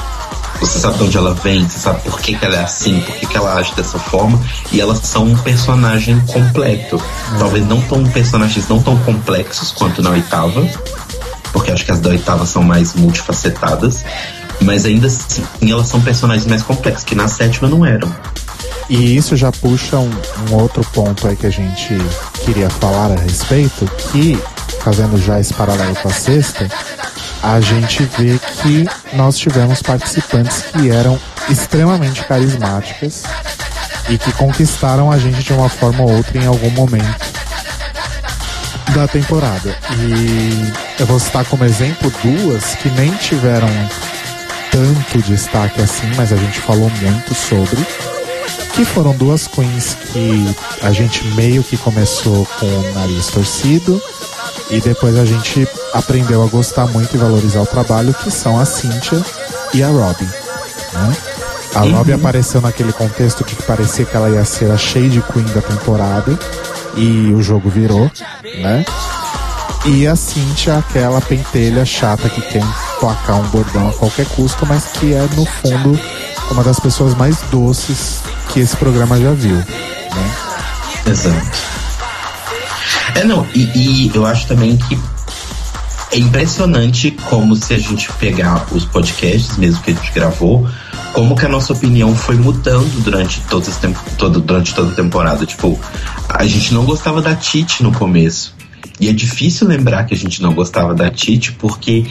Você 0.59 0.79
sabe 0.79 0.97
de 0.97 1.03
onde 1.03 1.17
ela 1.17 1.33
vem, 1.33 1.67
você 1.67 1.79
sabe 1.79 2.01
por 2.01 2.19
que, 2.19 2.35
que 2.35 2.45
ela 2.45 2.55
é 2.55 2.63
assim, 2.63 2.99
por 3.01 3.15
que, 3.15 3.25
que 3.25 3.37
ela 3.37 3.55
age 3.55 3.73
dessa 3.75 3.97
forma, 3.97 4.39
e 4.71 4.81
elas 4.81 4.99
são 4.99 5.23
um 5.23 5.37
personagem 5.37 6.19
completo. 6.21 7.01
Talvez 7.37 7.65
não 7.65 7.81
tão 7.81 8.03
personagens 8.05 8.67
não 8.67 8.81
tão 8.81 8.97
complexos 8.99 9.71
quanto 9.71 10.01
na 10.01 10.11
oitava, 10.11 10.67
porque 11.53 11.71
acho 11.71 11.85
que 11.85 11.91
as 11.91 11.99
da 11.99 12.09
oitava 12.09 12.45
são 12.45 12.61
mais 12.61 12.93
multifacetadas, 12.93 14.03
mas 14.61 14.85
ainda 14.85 15.07
assim 15.07 15.43
elas 15.61 15.87
são 15.87 16.01
personagens 16.01 16.45
mais 16.45 16.61
complexos, 16.61 17.03
que 17.03 17.15
na 17.15 17.27
sétima 17.27 17.69
não 17.69 17.85
eram. 17.85 18.13
E 18.89 19.15
isso 19.15 19.35
já 19.35 19.51
puxa 19.51 19.97
um, 19.97 20.11
um 20.49 20.55
outro 20.55 20.83
ponto 20.93 21.27
aí 21.27 21.35
que 21.35 21.45
a 21.45 21.51
gente 21.51 21.95
queria 22.43 22.69
falar 22.69 23.11
a 23.11 23.15
respeito, 23.15 23.85
que, 24.11 24.37
fazendo 24.81 25.21
já 25.21 25.39
esse 25.39 25.53
paralelo 25.53 25.95
com 25.95 26.09
a 26.09 26.11
sexta, 26.13 26.67
a 27.41 27.59
gente 27.59 28.03
vê 28.17 28.39
que 28.61 28.87
nós 29.15 29.37
tivemos 29.37 29.81
participantes 29.81 30.63
que 30.63 30.89
eram 30.89 31.19
extremamente 31.49 32.23
carismáticas 32.23 33.23
e 34.09 34.17
que 34.17 34.31
conquistaram 34.33 35.11
a 35.11 35.17
gente 35.17 35.43
de 35.43 35.53
uma 35.53 35.69
forma 35.69 36.03
ou 36.03 36.11
outra 36.17 36.37
em 36.37 36.45
algum 36.45 36.69
momento 36.71 37.29
da 38.93 39.07
temporada. 39.07 39.75
E 39.97 40.73
eu 40.99 41.05
vou 41.05 41.19
citar 41.19 41.45
como 41.45 41.63
exemplo 41.63 42.11
duas 42.23 42.75
que 42.75 42.89
nem 42.89 43.11
tiveram 43.15 43.69
tanto 44.71 45.21
destaque 45.27 45.81
assim, 45.81 46.07
mas 46.15 46.33
a 46.33 46.37
gente 46.37 46.59
falou 46.59 46.89
muito 47.01 47.33
sobre 47.33 47.85
que 48.73 48.85
foram 48.85 49.15
duas 49.15 49.47
queens 49.47 49.97
que 50.11 50.55
a 50.81 50.91
gente 50.91 51.25
meio 51.29 51.63
que 51.63 51.77
começou 51.77 52.45
com 52.59 52.65
o 52.65 52.93
nariz 52.93 53.27
torcido 53.27 54.01
e 54.69 54.79
depois 54.79 55.17
a 55.17 55.25
gente 55.25 55.67
aprendeu 55.93 56.43
a 56.43 56.47
gostar 56.47 56.85
muito 56.87 57.15
e 57.15 57.17
valorizar 57.17 57.61
o 57.61 57.65
trabalho, 57.65 58.13
que 58.13 58.29
são 58.29 58.59
a 58.59 58.65
Cynthia 58.65 59.21
e 59.73 59.81
a 59.81 59.87
Robin. 59.87 60.29
Né? 60.93 61.17
A 61.75 61.81
Robin 61.81 62.13
apareceu 62.13 62.61
naquele 62.61 62.91
contexto 62.91 63.43
de 63.43 63.55
que 63.55 63.63
parecia 63.63 64.05
que 64.05 64.15
ela 64.15 64.29
ia 64.29 64.43
ser 64.45 64.71
a 64.71 64.77
Shade 64.77 65.23
Queen 65.31 65.45
da 65.53 65.61
temporada 65.61 66.37
e 66.95 67.31
o 67.33 67.41
jogo 67.41 67.69
virou, 67.69 68.09
né? 68.43 68.85
E 69.85 70.05
a 70.05 70.15
Cynthia, 70.15 70.77
aquela 70.77 71.21
pentelha 71.21 71.85
chata 71.85 72.29
que 72.29 72.41
quer 72.41 72.63
placar 72.99 73.39
um 73.39 73.47
bordão 73.47 73.89
a 73.89 73.93
qualquer 73.93 74.25
custo, 74.27 74.65
mas 74.65 74.85
que 74.85 75.13
é, 75.13 75.21
no 75.35 75.45
fundo, 75.45 75.97
uma 76.51 76.63
das 76.63 76.79
pessoas 76.79 77.15
mais 77.15 77.41
doces 77.51 78.19
que 78.49 78.59
esse 78.59 78.75
programa 78.75 79.19
já 79.19 79.31
viu. 79.31 79.55
Né? 79.55 80.35
Exato. 81.05 81.57
É, 83.19 83.23
não, 83.25 83.45
e, 83.53 83.63
e 83.75 84.11
eu 84.15 84.25
acho 84.25 84.47
também 84.47 84.77
que 84.77 84.97
é 86.09 86.17
impressionante 86.17 87.11
como 87.11 87.53
se 87.53 87.73
a 87.73 87.77
gente 87.77 88.09
pegar 88.13 88.65
os 88.71 88.85
podcasts 88.85 89.57
mesmo 89.57 89.83
que 89.83 89.91
a 89.91 89.93
gente 89.93 90.09
gravou, 90.13 90.65
como 91.11 91.35
que 91.35 91.45
a 91.45 91.49
nossa 91.49 91.73
opinião 91.73 92.15
foi 92.15 92.37
mudando 92.37 93.03
durante, 93.03 93.41
todas 93.41 93.67
as 93.67 93.75
temp 93.75 93.97
todo, 94.17 94.39
durante 94.39 94.73
toda 94.73 94.93
a 94.93 94.95
temporada. 94.95 95.45
Tipo, 95.45 95.77
a 96.29 96.45
gente 96.45 96.73
não 96.73 96.85
gostava 96.85 97.21
da 97.21 97.35
Tite 97.35 97.83
no 97.83 97.91
começo. 97.91 98.55
E 99.01 99.09
é 99.09 99.11
difícil 99.11 99.67
lembrar 99.67 100.05
que 100.05 100.13
a 100.13 100.17
gente 100.17 100.41
não 100.41 100.53
gostava 100.53 100.95
da 100.95 101.11
Tite 101.11 101.51
porque 101.51 102.05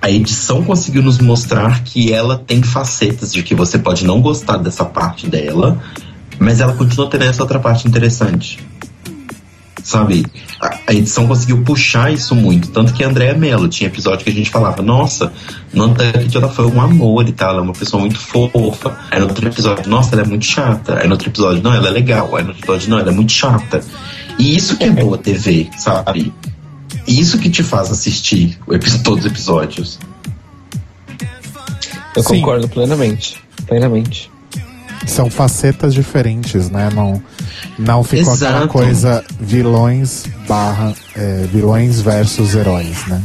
a 0.00 0.10
edição 0.10 0.64
conseguiu 0.64 1.02
nos 1.02 1.18
mostrar 1.18 1.84
que 1.84 2.10
ela 2.10 2.38
tem 2.38 2.62
facetas 2.62 3.34
de 3.34 3.42
que 3.42 3.54
você 3.54 3.78
pode 3.78 4.06
não 4.06 4.22
gostar 4.22 4.56
dessa 4.56 4.86
parte 4.86 5.26
dela, 5.26 5.78
mas 6.38 6.60
ela 6.60 6.72
continua 6.72 7.06
tendo 7.10 7.24
essa 7.24 7.42
outra 7.42 7.58
parte 7.58 7.86
interessante. 7.86 8.58
Sabe? 9.84 10.24
A, 10.58 10.78
a 10.86 10.94
edição 10.94 11.28
conseguiu 11.28 11.62
puxar 11.62 12.10
isso 12.10 12.34
muito. 12.34 12.68
Tanto 12.70 12.94
que 12.94 13.04
a 13.04 13.08
Andréa 13.08 13.34
Mello 13.34 13.68
tinha 13.68 13.86
episódio 13.86 14.24
que 14.24 14.30
a 14.30 14.32
gente 14.32 14.48
falava: 14.48 14.82
Nossa, 14.82 15.30
no 15.74 15.84
Untucked 15.84 16.34
ela 16.34 16.48
foi 16.48 16.66
um 16.66 16.80
amor 16.80 17.28
e 17.28 17.32
tal, 17.32 17.50
ela 17.50 17.58
é 17.58 17.62
uma 17.62 17.74
pessoa 17.74 18.00
muito 18.00 18.18
fofa. 18.18 18.96
Aí 19.10 19.20
no 19.20 19.26
outro 19.26 19.46
episódio, 19.46 19.88
nossa, 19.88 20.14
ela 20.14 20.22
é 20.22 20.26
muito 20.26 20.46
chata. 20.46 20.98
Aí 20.98 21.06
no 21.06 21.12
outro 21.12 21.28
episódio, 21.28 21.62
não, 21.62 21.74
ela 21.74 21.88
é 21.88 21.90
legal. 21.90 22.34
Aí 22.34 22.42
no 22.42 22.48
outro 22.48 22.64
episódio, 22.64 22.88
não, 22.88 22.98
ela 22.98 23.10
é 23.10 23.14
muito 23.14 23.32
chata. 23.32 23.82
E 24.38 24.56
isso 24.56 24.78
que 24.78 24.84
é 24.84 24.90
boa 24.90 25.18
TV, 25.18 25.68
sabe? 25.76 26.32
Isso 27.06 27.38
que 27.38 27.50
te 27.50 27.62
faz 27.62 27.90
assistir 27.90 28.58
todos 29.04 29.26
os 29.26 29.30
episódios. 29.30 29.98
Eu 32.16 32.22
Sim. 32.22 32.40
concordo 32.40 32.68
plenamente. 32.68 33.38
Plenamente. 33.66 34.30
São 35.06 35.30
facetas 35.30 35.92
diferentes, 35.94 36.68
né? 36.70 36.88
Não, 36.94 37.22
não 37.78 38.02
ficou 38.02 38.32
aquela 38.34 38.50
Exato. 38.58 38.68
coisa 38.68 39.24
vilões 39.40 40.24
barra 40.48 40.94
é, 41.14 41.46
vilões 41.52 42.00
versus 42.00 42.54
heróis, 42.54 43.06
né? 43.06 43.22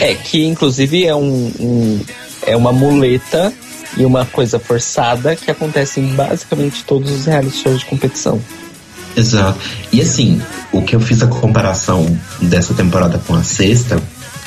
É, 0.00 0.14
que 0.14 0.44
inclusive 0.44 1.04
é 1.06 1.14
um, 1.14 1.52
um- 1.60 2.00
é 2.46 2.56
uma 2.56 2.72
muleta 2.72 3.52
e 3.96 4.04
uma 4.04 4.24
coisa 4.26 4.58
forçada 4.58 5.34
que 5.36 5.50
acontece 5.50 6.00
em 6.00 6.14
basicamente 6.14 6.84
todos 6.84 7.10
os 7.10 7.24
reality 7.26 7.56
shows 7.62 7.80
de 7.80 7.86
competição. 7.86 8.40
Exato. 9.16 9.58
E 9.92 10.00
assim, 10.00 10.40
o 10.70 10.82
que 10.82 10.94
eu 10.94 11.00
fiz 11.00 11.22
a 11.22 11.26
comparação 11.26 12.06
dessa 12.42 12.74
temporada 12.74 13.18
com 13.26 13.34
a 13.34 13.42
sexta, 13.42 14.00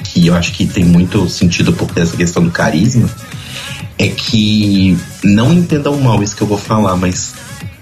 que 0.04 0.28
eu 0.28 0.36
acho 0.36 0.54
que 0.54 0.66
tem 0.66 0.86
muito 0.86 1.28
sentido 1.30 1.74
por 1.74 1.90
essa 1.98 2.16
questão 2.16 2.44
do 2.44 2.52
carisma, 2.52 3.10
é 4.02 4.08
que 4.08 4.98
não 5.24 5.54
entendam 5.54 5.96
mal 6.02 6.24
isso 6.24 6.36
que 6.36 6.42
eu 6.42 6.48
vou 6.48 6.58
falar, 6.58 6.96
mas 6.96 7.36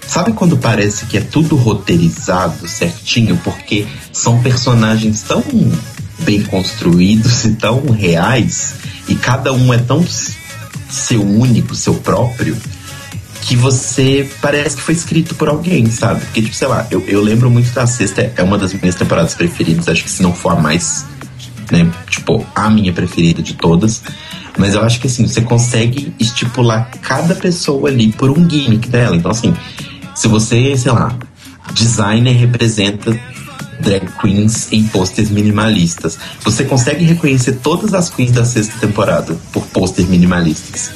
sabe 0.06 0.34
quando 0.34 0.58
parece 0.58 1.06
que 1.06 1.18
é 1.18 1.22
tudo 1.22 1.56
roteirizado 1.56 2.68
certinho, 2.68 3.40
porque 3.42 3.88
são 4.12 4.42
personagens 4.42 5.22
tão 5.22 5.42
bem 6.20 6.44
construídos 6.44 7.46
e 7.46 7.54
tão 7.54 7.90
reais, 7.90 8.74
e 9.08 9.16
cada 9.16 9.54
um 9.54 9.74
é 9.74 9.78
tão 9.78 10.06
seu 10.90 11.24
único, 11.24 11.74
seu 11.74 11.94
próprio, 11.94 12.58
que 13.44 13.56
você 13.56 14.30
parece 14.42 14.76
que 14.76 14.82
foi 14.82 14.96
escrito 14.96 15.36
por 15.36 15.48
alguém, 15.48 15.90
sabe? 15.90 16.20
Porque, 16.26 16.42
tipo, 16.42 16.54
sei 16.54 16.68
lá, 16.68 16.86
eu, 16.92 17.00
eu 17.08 17.22
lembro 17.22 17.50
muito 17.50 17.72
da 17.72 17.88
sexta, 17.88 18.34
é 18.36 18.44
uma 18.44 18.58
das 18.58 18.74
minhas 18.74 18.96
temporadas 18.96 19.36
preferidas, 19.36 19.88
acho 19.88 20.04
que 20.04 20.12
se 20.12 20.22
não 20.22 20.34
for 20.34 20.52
a 20.52 20.56
mais, 20.56 21.06
né? 21.72 21.90
Tipo, 22.10 22.46
a 22.54 22.70
minha 22.70 22.92
preferida 22.92 23.42
de 23.42 23.54
todas. 23.54 24.04
Mas 24.58 24.74
eu 24.74 24.82
acho 24.82 25.00
que 25.00 25.08
assim, 25.08 25.28
você 25.28 25.42
consegue 25.42 26.14
estipular 26.20 26.90
cada 27.02 27.36
pessoa 27.36 27.90
ali 27.90 28.12
por 28.12 28.30
um 28.30 28.50
gimmick 28.50 28.90
dela. 28.90 29.16
Então, 29.16 29.32
assim, 29.32 29.54
se 30.16 30.28
você, 30.28 30.76
sei 30.76 30.92
lá, 30.92 31.16
designer 31.74 32.36
representa 32.36 33.18
drag 33.80 34.06
queens 34.20 34.72
em 34.72 34.84
posters 34.88 35.30
minimalistas. 35.30 36.18
Você 36.44 36.66
consegue 36.66 37.06
reconhecer 37.06 37.54
todas 37.54 37.94
as 37.94 38.10
queens 38.10 38.32
da 38.32 38.46
sexta 38.46 38.78
temporada 38.80 39.38
por 39.52 39.66
posters 39.68 40.08
minimalistas. 40.08 40.92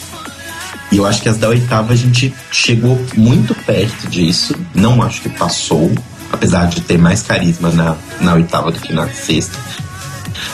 E 0.92 0.98
eu 0.98 1.06
acho 1.06 1.22
que 1.22 1.30
as 1.30 1.38
da 1.38 1.50
oitava 1.50 1.94
a 1.94 1.96
gente 1.96 2.34
chegou 2.52 3.00
muito 3.16 3.56
perto 3.56 4.08
disso. 4.10 4.56
Não 4.76 5.02
acho 5.02 5.22
que 5.22 5.30
passou, 5.30 5.92
apesar 6.32 6.68
de 6.68 6.82
ter 6.82 6.98
mais 6.98 7.24
carisma 7.24 7.72
na, 7.72 7.96
na 8.22 8.34
oitava 8.36 8.72
do 8.72 8.80
que 8.80 8.94
na 8.94 9.08
sexta. 9.10 9.58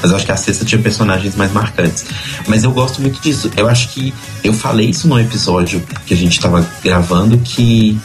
Mas 0.01 0.11
eu 0.11 0.17
acho 0.17 0.25
que 0.25 0.31
a 0.31 0.37
sexta 0.37 0.65
tinha 0.65 0.81
personagens 0.81 1.35
mais 1.35 1.51
marcantes. 1.51 2.05
Mas 2.47 2.63
eu 2.63 2.71
gosto 2.71 3.01
muito 3.01 3.21
disso. 3.21 3.51
Eu 3.55 3.67
acho 3.67 3.89
que 3.89 4.13
eu 4.43 4.53
falei 4.53 4.89
isso 4.89 5.07
no 5.07 5.19
episódio 5.19 5.81
que 6.05 6.13
a 6.13 6.17
gente 6.17 6.39
tava 6.39 6.67
gravando 6.83 7.37
que 7.39 7.99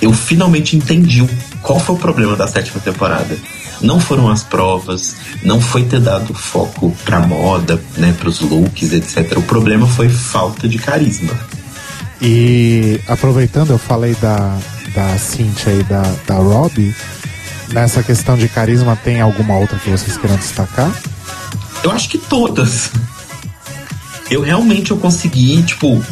eu 0.00 0.12
finalmente 0.12 0.76
entendi 0.76 1.24
qual 1.62 1.78
foi 1.78 1.94
o 1.94 1.98
problema 1.98 2.34
da 2.36 2.46
sétima 2.48 2.80
temporada. 2.80 3.36
Não 3.80 3.98
foram 3.98 4.28
as 4.28 4.42
provas, 4.42 5.16
não 5.42 5.60
foi 5.60 5.84
ter 5.84 6.00
dado 6.00 6.34
foco 6.34 6.96
pra 7.04 7.20
moda, 7.20 7.82
né, 7.96 8.14
pros 8.18 8.40
looks, 8.40 8.92
etc. 8.92 9.36
O 9.36 9.42
problema 9.42 9.86
foi 9.86 10.08
falta 10.08 10.68
de 10.68 10.78
carisma. 10.78 11.32
E 12.20 13.00
aproveitando, 13.08 13.70
eu 13.70 13.78
falei 13.78 14.14
da, 14.14 14.56
da 14.94 15.18
Cynthia 15.18 15.72
e 15.72 15.82
da, 15.82 16.02
da 16.26 16.34
Robbie. 16.34 16.94
Nessa 17.72 18.02
questão 18.02 18.36
de 18.36 18.48
carisma, 18.48 18.96
tem 19.02 19.20
alguma 19.20 19.56
outra 19.56 19.78
que 19.78 19.90
vocês 19.90 20.16
queiram 20.16 20.36
destacar? 20.36 20.92
Eu 21.82 21.90
acho 21.90 22.08
que 22.08 22.18
todas. 22.18 22.90
Eu 24.30 24.40
realmente 24.40 24.90
eu 24.90 24.96
consegui, 24.96 25.62
tipo, 25.62 26.02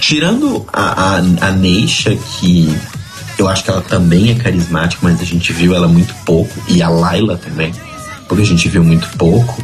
tirando 0.00 0.66
a, 0.72 1.14
a, 1.14 1.16
a 1.16 1.50
Neisha, 1.52 2.16
que 2.16 2.74
eu 3.38 3.48
acho 3.48 3.64
que 3.64 3.70
ela 3.70 3.80
também 3.80 4.30
é 4.30 4.34
carismática, 4.34 5.00
mas 5.02 5.20
a 5.20 5.24
gente 5.24 5.52
viu 5.52 5.74
ela 5.74 5.88
muito 5.88 6.14
pouco, 6.24 6.52
e 6.68 6.82
a 6.82 6.88
Laila 6.88 7.36
também, 7.36 7.72
porque 8.28 8.42
a 8.42 8.46
gente 8.46 8.68
viu 8.68 8.84
muito 8.84 9.08
pouco. 9.16 9.62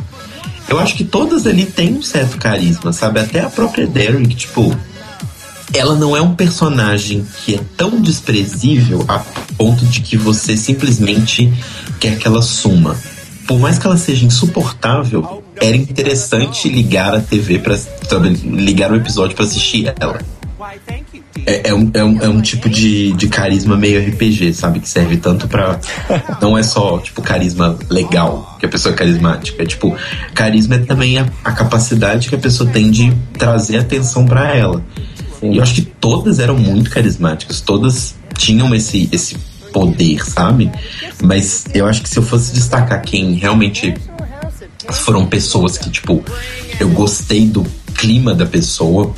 Eu 0.69 0.79
acho 0.79 0.95
que 0.95 1.05
todas 1.05 1.47
ali 1.47 1.67
têm 1.67 1.95
um 1.95 2.03
certo 2.03 2.39
carisma, 2.39 2.93
sabe? 2.93 3.21
Até 3.21 3.41
a 3.41 3.51
própria 3.51 3.87
Derek, 3.87 4.35
tipo, 4.35 4.77
ela 5.75 5.95
não 5.95 6.17
é 6.17 6.21
um 6.21 6.35
personagem 6.35 7.27
que 7.45 7.57
é 7.57 7.61
tão 7.77 8.01
desprezível 8.01 9.05
a 9.09 9.19
ponto 9.57 9.85
de 9.87 10.01
que 10.01 10.17
você 10.17 10.57
simplesmente 10.57 11.53
quer 11.99 12.19
que 12.19 12.27
ela 12.27 12.43
suma. 12.43 12.97
Por 13.47 13.59
mais 13.59 13.79
que 13.79 13.87
ela 13.87 13.97
seja 13.97 14.25
insuportável, 14.25 15.40
era 15.61 15.77
interessante 15.77 16.69
ligar 16.69 17.15
a 17.15 17.21
TV 17.21 17.59
para 17.59 17.77
ligar 18.45 18.91
o 18.91 18.97
episódio 18.97 19.37
pra 19.37 19.45
assistir 19.45 19.93
ela. 20.01 20.19
É, 21.47 21.69
é 21.71 21.75
um, 21.75 21.91
é, 21.95 22.05
um, 22.05 22.23
é 22.23 22.29
um 22.29 22.41
tipo 22.41 22.69
de, 22.69 23.13
de 23.13 23.29
carisma 23.29 23.77
meio 23.77 24.01
RPG, 24.09 24.55
sabe? 24.55 24.81
Que 24.81 24.89
serve 24.89 25.17
tanto 25.17 25.49
pra. 25.49 25.79
Não 26.41 26.57
é 26.57 26.63
só, 26.63 26.99
tipo, 26.99 27.23
carisma 27.23 27.79
legal, 27.89 28.57
que 28.59 28.67
a 28.67 28.69
pessoa 28.69 28.95
é 28.95 28.97
carismática. 28.97 29.63
É 29.63 29.67
tipo, 29.67 29.97
carisma 30.35 30.77
é 30.77 30.79
também 30.81 31.19
a, 31.19 31.27
a 31.45 31.53
capacidade 31.53 32.29
que 32.29 32.35
a 32.35 32.39
pessoa 32.39 32.69
tem 32.71 32.91
de 32.91 33.13
trazer 33.39 33.79
atenção 33.79 34.27
pra 34.27 34.55
ela. 34.55 34.85
E 35.43 35.57
eu 35.57 35.63
acho 35.63 35.75
que 35.75 35.83
todas 35.83 36.39
eram 36.39 36.57
muito 36.57 36.91
carismáticas, 36.91 37.61
todas 37.61 38.15
tinham 38.37 38.75
esse, 38.75 39.09
esse 39.11 39.37
poder, 39.73 40.25
sabe? 40.25 40.71
Mas 41.23 41.65
eu 41.75 41.87
acho 41.87 42.03
que 42.03 42.09
se 42.09 42.19
eu 42.19 42.23
fosse 42.23 42.53
destacar 42.53 43.01
quem 43.03 43.35
realmente 43.35 43.95
foram 44.99 45.27
pessoas 45.27 45.79
que, 45.79 45.91
tipo, 45.91 46.25
eu 46.79 46.89
gostei 46.91 47.47
do 47.47 47.65
clima 47.95 48.35
da 48.35 48.47
pessoa, 48.47 49.13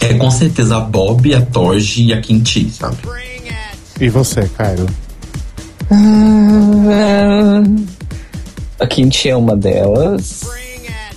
é 0.00 0.14
com 0.14 0.30
certeza 0.30 0.76
a 0.76 0.80
Bob, 0.80 1.34
a 1.34 1.40
Torge 1.42 2.04
e 2.04 2.12
a 2.12 2.20
Quinti, 2.20 2.70
sabe? 2.70 2.96
E 4.00 4.08
você, 4.08 4.48
Cairo? 4.56 4.86
Ah, 5.90 7.62
A 8.80 8.86
Kinti 8.86 9.28
é 9.28 9.36
uma 9.36 9.56
delas. 9.56 10.42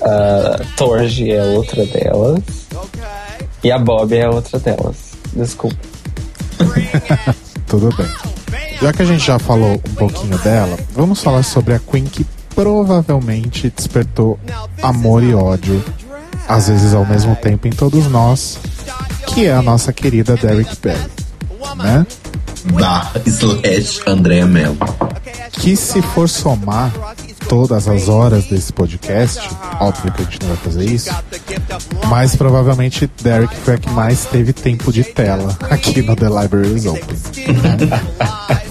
A 0.01 0.61
Torge 0.75 1.31
é 1.31 1.43
outra 1.43 1.85
delas. 1.85 2.41
E 3.63 3.71
a 3.71 3.77
Bob 3.77 4.15
é 4.15 4.27
outra 4.27 4.57
delas. 4.59 5.11
Desculpa. 5.33 5.77
Tudo 7.67 7.89
bem. 7.95 8.07
Já 8.81 8.91
que 8.91 9.03
a 9.03 9.05
gente 9.05 9.23
já 9.23 9.37
falou 9.37 9.73
um 9.73 9.95
pouquinho 9.95 10.37
dela, 10.39 10.77
vamos 10.93 11.21
falar 11.21 11.43
sobre 11.43 11.75
a 11.75 11.79
Queen 11.79 12.05
que 12.05 12.25
provavelmente 12.61 13.73
despertou 13.75 14.39
amor 14.83 15.23
e 15.23 15.33
ódio, 15.33 15.83
às 16.47 16.67
vezes 16.67 16.93
ao 16.93 17.03
mesmo 17.03 17.35
tempo, 17.35 17.67
em 17.67 17.71
todos 17.71 18.05
nós, 18.05 18.59
que 19.25 19.47
é 19.47 19.53
a 19.53 19.63
nossa 19.63 19.91
querida 19.91 20.37
Derek 20.37 20.77
Barry, 20.79 21.09
né? 21.77 22.05
Barra 22.71 23.19
slash 23.25 24.01
Andrea 24.05 24.45
Mello. 24.45 24.77
Que 25.53 25.75
se 25.75 26.03
for 26.03 26.29
somar 26.29 26.93
todas 27.51 27.85
as 27.85 28.07
horas 28.07 28.45
desse 28.45 28.71
podcast, 28.71 29.41
óbvio 29.77 30.09
que 30.13 30.21
a 30.21 30.23
gente 30.23 30.39
não 30.39 30.47
vai 30.47 30.57
fazer 30.57 30.85
isso, 30.85 31.09
mas 32.07 32.33
provavelmente 32.33 33.11
Derek 33.21 33.53
foi 33.57 33.73
a 33.73 33.77
que 33.77 33.89
mais 33.89 34.23
teve 34.23 34.53
tempo 34.53 34.89
de 34.89 35.03
tela 35.03 35.57
aqui 35.69 36.01
no 36.01 36.15
The 36.15 36.29
Library 36.29 36.73
is 36.73 36.85
Open. 36.85 37.03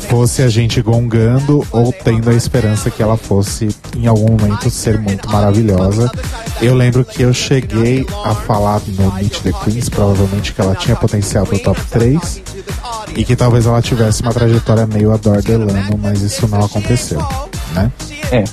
fosse 0.09 0.41
a 0.41 0.49
gente 0.49 0.81
gongando 0.81 1.62
ou 1.70 1.93
tendo 1.93 2.31
a 2.31 2.35
esperança 2.35 2.91
que 2.91 3.03
ela 3.03 3.18
fosse 3.18 3.68
em 3.95 4.07
algum 4.07 4.31
momento 4.31 4.70
ser 4.70 4.99
muito 4.99 5.28
maravilhosa. 5.28 6.11
Eu 6.62 6.74
lembro 6.74 7.05
que 7.05 7.22
eu 7.22 7.35
cheguei 7.35 8.07
a 8.24 8.35
falar 8.35 8.81
no 8.89 9.12
Meet 9.14 9.43
the 9.43 9.53
Queens, 9.62 9.91
provavelmente 9.91 10.55
que 10.55 10.61
ela 10.61 10.74
tinha 10.74 10.97
potencial 10.97 11.47
pro 11.47 11.59
top 11.59 11.81
3 11.91 12.43
e 13.14 13.25
que 13.25 13.37
talvez 13.37 13.66
ela 13.66 13.81
tivesse 13.83 14.23
uma 14.23 14.33
trajetória 14.33 14.87
meio 14.87 15.12
Adore 15.12 15.43
Delano, 15.43 15.99
mas 15.99 16.23
isso 16.23 16.47
não 16.49 16.64
aconteceu, 16.64 17.21
né? 17.73 17.91
É. 18.31 18.45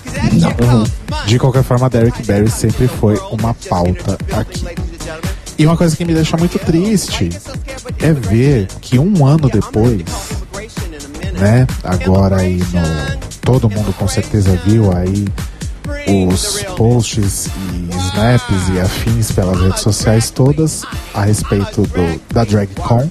De 1.25 1.37
qualquer 1.37 1.63
forma, 1.63 1.89
Derek 1.89 2.23
Barry 2.23 2.49
sempre 2.49 2.87
foi 2.87 3.17
uma 3.31 3.53
pauta 3.53 4.17
aqui. 4.33 4.65
E 5.57 5.65
uma 5.65 5.75
coisa 5.75 5.95
que 5.95 6.05
me 6.05 6.13
deixa 6.13 6.37
muito 6.37 6.59
triste 6.59 7.29
é 7.99 8.13
ver 8.13 8.67
que 8.79 8.99
um 8.99 9.25
ano 9.25 9.49
depois, 9.49 10.03
né? 11.33 11.65
Agora 11.83 12.37
aí 12.37 12.57
no. 12.57 13.27
Todo 13.41 13.69
mundo 13.69 13.93
com 13.93 14.07
certeza 14.09 14.59
viu 14.65 14.91
aí 14.95 15.25
os 16.07 16.63
posts 16.75 17.47
e 17.47 17.95
snaps 18.07 18.69
e 18.73 18.79
afins 18.79 19.31
pelas 19.31 19.59
redes 19.59 19.81
sociais 19.81 20.29
todas 20.29 20.83
a 21.13 21.23
respeito 21.23 21.81
do, 21.81 22.21
da 22.33 22.45
DragCon 22.45 23.09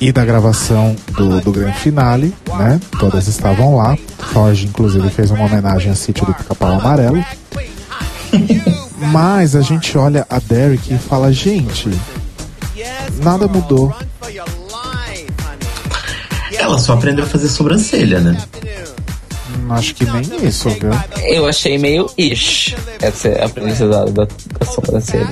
e 0.00 0.10
da 0.10 0.24
gravação 0.24 0.96
do, 1.12 1.40
do 1.40 1.52
grande 1.52 1.78
finale, 1.78 2.34
né? 2.56 2.80
Todas 2.98 3.28
estavam 3.28 3.76
lá. 3.76 3.96
Forge, 4.32 4.66
inclusive, 4.66 5.10
fez 5.10 5.30
uma 5.30 5.44
homenagem 5.44 5.92
a 5.92 5.94
sítio 5.94 6.24
do 6.24 6.34
Pica-Pau 6.34 6.80
Amarelo. 6.80 7.22
Mas 9.12 9.54
a 9.54 9.60
gente 9.60 9.96
olha 9.96 10.26
a 10.30 10.38
Derek 10.38 10.94
e 10.94 10.98
fala, 10.98 11.32
gente, 11.32 11.90
nada 13.22 13.46
mudou. 13.46 13.94
Ela 16.52 16.78
só 16.78 16.94
aprendeu 16.94 17.24
a 17.24 17.28
fazer 17.28 17.48
sobrancelha, 17.48 18.20
né? 18.20 18.36
Acho 19.70 19.94
que 19.94 20.04
nem 20.04 20.46
isso, 20.46 20.68
viu? 20.70 20.90
Eu 21.24 21.46
achei 21.46 21.78
meio 21.78 22.10
ish 22.16 22.74
essa 23.00 23.28
aprendizado 23.44 24.10
da, 24.12 24.24
da 24.24 24.66
sobrancelha. 24.66 25.28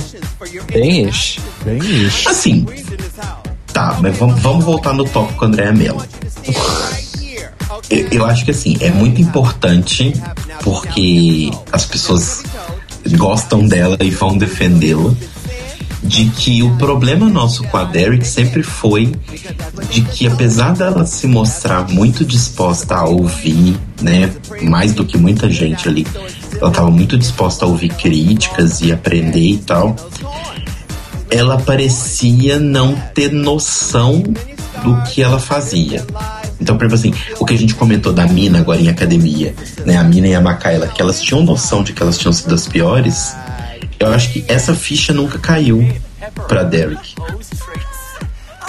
Bem 0.73 1.09
ish. 1.09 1.39
Bem 1.65 1.79
isso. 1.79 2.29
Assim. 2.29 2.67
Tá, 3.73 3.99
mas 4.01 4.17
vamos, 4.17 4.41
vamos 4.41 4.65
voltar 4.65 4.93
no 4.95 5.05
tópico 5.05 5.45
Andréa 5.45 5.73
Mello. 5.73 6.03
Eu, 7.91 8.09
eu 8.11 8.27
acho 8.27 8.45
que 8.45 8.51
assim, 8.51 8.77
é 8.81 8.91
muito 8.91 9.21
importante 9.21 10.13
porque 10.63 11.51
as 11.71 11.85
pessoas 11.85 12.43
gostam 13.17 13.67
dela 13.67 13.97
e 14.01 14.11
vão 14.11 14.37
defendê-la. 14.37 15.15
De 16.03 16.27
que 16.27 16.63
o 16.63 16.77
problema 16.77 17.29
nosso 17.29 17.65
com 17.65 17.77
a 17.77 17.85
Derek 17.85 18.27
sempre 18.27 18.63
foi 18.63 19.13
de 19.91 20.03
que 20.03 20.27
apesar 20.27 20.75
dela 20.75 21.05
se 21.05 21.27
mostrar 21.27 21.89
muito 21.89 22.25
disposta 22.25 22.95
a 22.95 23.05
ouvir, 23.05 23.77
né, 24.01 24.31
mais 24.63 24.93
do 24.93 25.05
que 25.05 25.19
muita 25.19 25.51
gente 25.51 25.89
ali, 25.89 26.07
ela 26.61 26.69
estava 26.69 26.91
muito 26.91 27.19
disposta 27.19 27.65
a 27.65 27.69
ouvir 27.69 27.89
críticas 27.89 28.81
e 28.81 28.93
aprender 28.93 29.41
e 29.41 29.59
tal 29.59 29.97
ela 31.31 31.59
parecia 31.59 32.59
não 32.59 32.95
ter 33.15 33.33
noção 33.33 34.23
do 34.83 35.03
que 35.03 35.23
ela 35.23 35.39
fazia. 35.39 36.05
Então, 36.61 36.77
por 36.77 36.87
exemplo, 36.87 37.19
assim, 37.19 37.35
o 37.39 37.45
que 37.45 37.55
a 37.55 37.59
gente 37.59 37.75
comentou 37.75 38.13
da 38.13 38.27
Mina 38.27 38.61
agora 38.61 38.81
em 38.81 38.89
academia, 38.89 39.55
né? 39.85 39.97
A 39.97 40.05
Mina 40.05 40.29
e 40.29 40.35
a 40.35 40.41
Makaela, 40.41 40.89
que 40.89 41.03
elas 41.03 41.21
tinham 41.21 41.43
noção 41.43 41.83
de 41.83 41.93
que 41.93 42.03
elas 42.03 42.17
tinham 42.17 42.33
sido 42.33 42.55
as 42.55 42.67
piores, 42.67 43.35
eu 43.99 44.09
acho 44.09 44.33
que 44.33 44.45
essa 44.49 44.75
ficha 44.75 45.13
nunca 45.13 45.39
caiu 45.39 45.87
pra 46.49 46.63
Derek. 46.63 47.15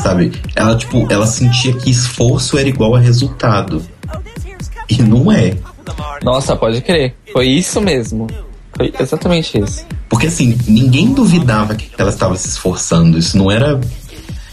Sabe? 0.02 0.32
Ela, 0.56 0.78
tipo, 0.78 1.06
ela 1.12 1.26
sentia 1.26 1.74
que 1.74 1.90
esforço 1.90 2.58
era 2.58 2.70
igual 2.70 2.96
a 2.96 3.00
resultado. 3.00 3.84
E 4.90 5.02
não 5.02 5.32
é. 5.32 5.56
Nossa, 6.24 6.56
pode 6.56 6.82
crer. 6.82 7.16
Foi 7.34 7.48
isso 7.48 7.82
mesmo. 7.82 8.28
Foi 8.76 8.94
exatamente 9.00 9.58
isso. 9.60 9.86
Porque 10.08 10.28
assim, 10.28 10.58
ninguém 10.68 11.14
duvidava 11.14 11.76
que 11.76 11.90
ela 11.98 12.10
estava 12.10 12.36
se 12.38 12.48
esforçando. 12.48 13.18
Isso 13.18 13.38
não 13.38 13.52
era. 13.52 13.80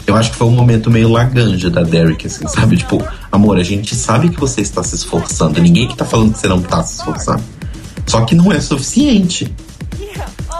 Eu 0.05 0.15
acho 0.15 0.31
que 0.31 0.37
foi 0.37 0.47
um 0.47 0.51
momento 0.51 0.91
meio 0.91 1.09
laganja 1.09 1.69
da 1.69 1.81
Derek, 1.81 2.27
assim, 2.27 2.47
sabe? 2.47 2.77
Tipo, 2.77 3.03
amor, 3.31 3.57
a 3.57 3.63
gente 3.63 3.95
sabe 3.95 4.29
que 4.29 4.39
você 4.39 4.61
está 4.61 4.83
se 4.83 4.95
esforçando. 4.95 5.61
Ninguém 5.61 5.87
que 5.87 5.95
tá 5.95 6.05
falando 6.05 6.33
que 6.33 6.39
você 6.39 6.47
não 6.47 6.61
tá 6.61 6.83
se 6.83 6.97
esforçando. 6.97 7.43
Só 8.05 8.21
que 8.21 8.35
não 8.35 8.51
é 8.51 8.59
suficiente. 8.59 9.51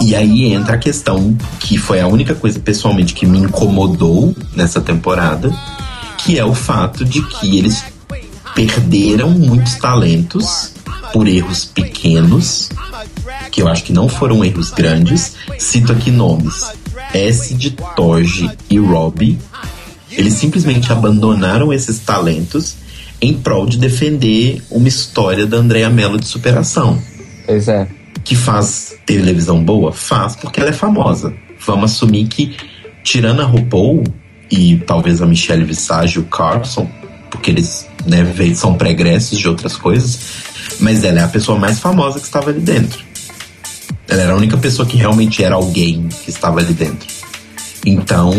E 0.01 0.15
aí 0.15 0.53
entra 0.53 0.75
a 0.75 0.77
questão 0.77 1.35
que 1.59 1.77
foi 1.77 1.99
a 1.99 2.07
única 2.07 2.35
coisa 2.35 2.59
pessoalmente 2.59 3.13
que 3.13 3.25
me 3.25 3.39
incomodou 3.39 4.35
nessa 4.55 4.81
temporada, 4.81 5.51
que 6.17 6.37
é 6.37 6.45
o 6.45 6.53
fato 6.53 7.03
de 7.05 7.21
que 7.23 7.57
eles 7.57 7.83
perderam 8.53 9.31
muitos 9.31 9.75
talentos 9.75 10.73
por 11.11 11.27
erros 11.27 11.65
pequenos, 11.65 12.69
que 13.51 13.61
eu 13.61 13.67
acho 13.67 13.83
que 13.83 13.93
não 13.93 14.09
foram 14.09 14.43
erros 14.43 14.71
grandes. 14.71 15.33
Cito 15.57 15.91
aqui 15.91 16.11
nomes: 16.11 16.71
S 17.13 17.53
de 17.53 17.71
Toge 17.95 18.49
e 18.69 18.77
Robbie. 18.77 19.39
Eles 20.11 20.33
simplesmente 20.35 20.91
abandonaram 20.91 21.73
esses 21.73 21.99
talentos 21.99 22.75
em 23.21 23.33
prol 23.33 23.65
de 23.65 23.77
defender 23.77 24.61
uma 24.69 24.87
história 24.87 25.45
da 25.45 25.57
Andrea 25.57 25.89
Mello 25.89 26.19
de 26.19 26.27
superação. 26.27 27.01
Pois 27.45 27.67
é. 27.67 27.87
Que 28.23 28.35
faz 28.35 28.95
televisão 29.05 29.63
boa? 29.63 29.91
Faz 29.91 30.35
porque 30.35 30.59
ela 30.59 30.69
é 30.69 30.73
famosa. 30.73 31.33
Vamos 31.65 31.91
assumir 31.91 32.27
que, 32.27 32.55
tirando 33.03 33.41
a 33.41 33.45
RuPaul 33.45 34.03
e 34.51 34.77
talvez 34.77 35.21
a 35.21 35.25
Michelle 35.25 35.63
Visage 35.63 36.17
e 36.17 36.21
o 36.21 36.25
Carson, 36.25 36.89
porque 37.29 37.51
eles 37.51 37.87
né, 38.05 38.25
são 38.55 38.75
pregressos 38.75 39.37
de 39.37 39.47
outras 39.47 39.75
coisas, 39.75 40.19
mas 40.79 41.03
ela 41.03 41.19
é 41.19 41.23
a 41.23 41.27
pessoa 41.27 41.57
mais 41.57 41.79
famosa 41.79 42.19
que 42.19 42.25
estava 42.25 42.49
ali 42.49 42.59
dentro. 42.59 43.03
Ela 44.07 44.21
era 44.23 44.33
a 44.33 44.35
única 44.35 44.57
pessoa 44.57 44.87
que 44.87 44.97
realmente 44.97 45.43
era 45.43 45.55
alguém 45.55 46.07
que 46.23 46.29
estava 46.29 46.59
ali 46.59 46.73
dentro. 46.73 47.07
Então, 47.85 48.33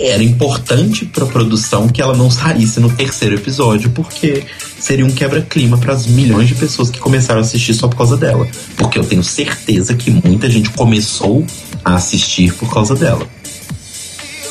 era 0.00 0.22
importante 0.22 1.04
para 1.04 1.24
a 1.24 1.26
produção 1.26 1.88
que 1.88 2.00
ela 2.00 2.16
não 2.16 2.30
saísse 2.30 2.80
no 2.80 2.90
terceiro 2.90 3.34
episódio, 3.34 3.90
porque 3.90 4.44
seria 4.78 5.04
um 5.04 5.10
quebra-clima 5.10 5.76
para 5.76 5.92
as 5.92 6.06
milhões 6.06 6.48
de 6.48 6.54
pessoas 6.54 6.90
que 6.90 6.98
começaram 6.98 7.40
a 7.40 7.44
assistir 7.44 7.74
só 7.74 7.88
por 7.88 7.96
causa 7.96 8.16
dela. 8.16 8.46
Porque 8.76 8.98
eu 8.98 9.04
tenho 9.04 9.24
certeza 9.24 9.94
que 9.94 10.10
muita 10.10 10.48
gente 10.48 10.70
começou 10.70 11.44
a 11.84 11.96
assistir 11.96 12.52
por 12.54 12.72
causa 12.72 12.94
dela. 12.94 13.26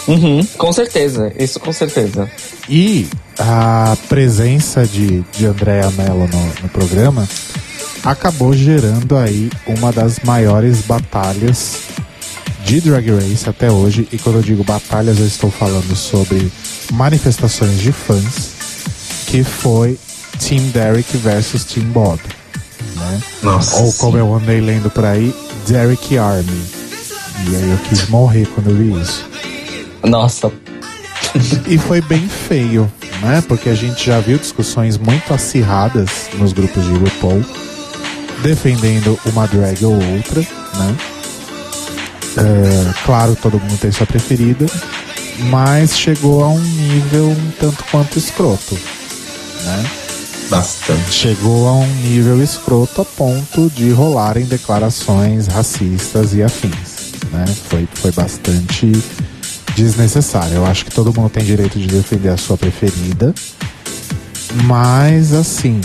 Uhum, 0.07 0.45
com 0.57 0.71
certeza, 0.71 1.33
isso 1.37 1.59
com 1.59 1.73
certeza. 1.73 2.31
E 2.69 3.07
a 3.37 3.97
presença 4.07 4.85
de, 4.85 5.23
de 5.37 5.45
Andrea 5.45 5.91
Mello 5.91 6.27
no, 6.27 6.63
no 6.63 6.69
programa 6.69 7.27
acabou 8.03 8.53
gerando 8.53 9.17
aí 9.17 9.49
uma 9.65 9.91
das 9.91 10.19
maiores 10.19 10.81
batalhas 10.81 11.79
de 12.68 12.82
Drag 12.82 13.09
Race 13.09 13.49
até 13.49 13.72
hoje. 13.72 14.05
E 14.11 14.18
quando 14.18 14.36
eu 14.36 14.41
digo 14.41 14.61
batalhas, 14.61 15.20
eu 15.20 15.26
estou 15.26 15.49
falando 15.49 15.95
sobre 15.95 16.51
manifestações 16.91 17.80
de 17.80 17.93
fãs, 17.93 18.51
que 19.28 19.41
foi 19.41 19.97
Team 20.38 20.68
Derek 20.72 21.15
versus 21.15 21.63
Team 21.63 21.86
Bob. 21.88 22.20
Né? 22.97 23.22
Nossa. 23.41 23.78
Ou 23.78 23.93
como 23.93 24.18
eu 24.18 24.36
andei 24.36 24.59
lendo 24.59 24.89
por 24.89 25.05
aí, 25.05 25.34
Derek 25.65 26.18
Army. 26.18 26.61
E 27.49 27.55
aí 27.55 27.72
eu 27.72 27.78
quis 27.88 28.09
morrer 28.09 28.45
quando 28.47 28.70
eu 28.72 28.76
vi 28.76 29.01
isso. 29.01 29.26
Nossa, 30.03 30.51
E 31.68 31.78
foi 31.78 32.01
bem 32.01 32.28
feio, 32.28 32.91
né? 33.22 33.41
Porque 33.47 33.70
a 33.70 33.76
gente 33.76 34.05
já 34.05 34.20
viu 34.20 34.38
discussões 34.38 34.97
muito 34.97 35.34
acirradas 35.34 36.30
nos 36.34 36.51
grupos 36.51 36.84
de 36.84 36.91
RuPaul, 36.91 37.45
defendendo 38.41 39.18
uma 39.26 39.47
drag 39.47 39.86
ou 39.86 39.93
outra, 39.93 40.41
né? 40.41 41.16
É, 42.38 42.93
claro, 43.05 43.35
todo 43.35 43.59
mundo 43.59 43.77
tem 43.79 43.91
sua 43.91 44.05
preferida, 44.05 44.65
mas 45.49 45.97
chegou 45.97 46.43
a 46.43 46.49
um 46.49 46.59
nível 46.59 47.29
um 47.29 47.51
tanto 47.59 47.83
quanto 47.85 48.17
escroto, 48.17 48.77
né? 49.63 49.85
Bastante. 50.49 51.11
Chegou 51.11 51.67
a 51.67 51.73
um 51.73 51.88
nível 51.95 52.41
escroto 52.41 53.01
a 53.01 53.05
ponto 53.05 53.69
de 53.69 53.91
rolarem 53.91 54.45
declarações 54.45 55.47
racistas 55.47 56.33
e 56.33 56.43
afins, 56.43 57.11
né? 57.31 57.45
Foi, 57.69 57.88
foi 57.95 58.11
bastante 58.11 58.91
desnecessário. 59.75 60.55
Eu 60.55 60.65
acho 60.65 60.85
que 60.85 60.91
todo 60.91 61.13
mundo 61.13 61.29
tem 61.29 61.43
direito 61.43 61.77
de 61.77 61.88
defender 61.88 62.29
a 62.29 62.38
sua 62.38 62.57
preferida, 62.57 63.33
mas 64.65 65.33
assim, 65.33 65.81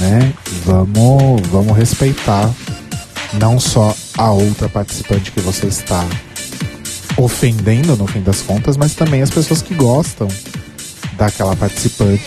né? 0.00 0.32
Vamos, 0.64 1.40
vamos 1.48 1.76
respeitar 1.76 2.50
não 3.34 3.58
só 3.58 3.94
a 4.16 4.30
outra 4.30 4.68
participante 4.68 5.30
que 5.32 5.40
você 5.40 5.66
está 5.66 6.06
ofendendo 7.16 7.96
no 7.96 8.06
fim 8.06 8.20
das 8.22 8.40
contas, 8.42 8.76
mas 8.76 8.94
também 8.94 9.22
as 9.22 9.30
pessoas 9.30 9.62
que 9.62 9.74
gostam 9.74 10.28
daquela 11.16 11.54
participante, 11.56 12.24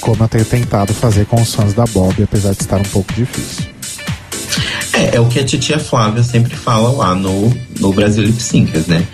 como 0.00 0.22
eu 0.24 0.28
tenho 0.28 0.44
tentado 0.44 0.92
fazer 0.92 1.26
com 1.26 1.40
os 1.40 1.54
fãs 1.54 1.74
da 1.74 1.84
Bob, 1.86 2.22
apesar 2.22 2.52
de 2.52 2.60
estar 2.62 2.78
um 2.80 2.84
pouco 2.84 3.12
difícil. 3.12 3.66
É, 4.92 5.16
é 5.16 5.20
o 5.20 5.28
que 5.28 5.38
a 5.38 5.44
titia 5.44 5.78
Flávia 5.78 6.22
sempre 6.22 6.54
fala 6.56 6.90
lá 6.90 7.14
no, 7.14 7.54
no 7.78 7.92
Brasil 7.92 8.24
Lip 8.24 8.42
Syncers, 8.42 8.86
né? 8.86 9.06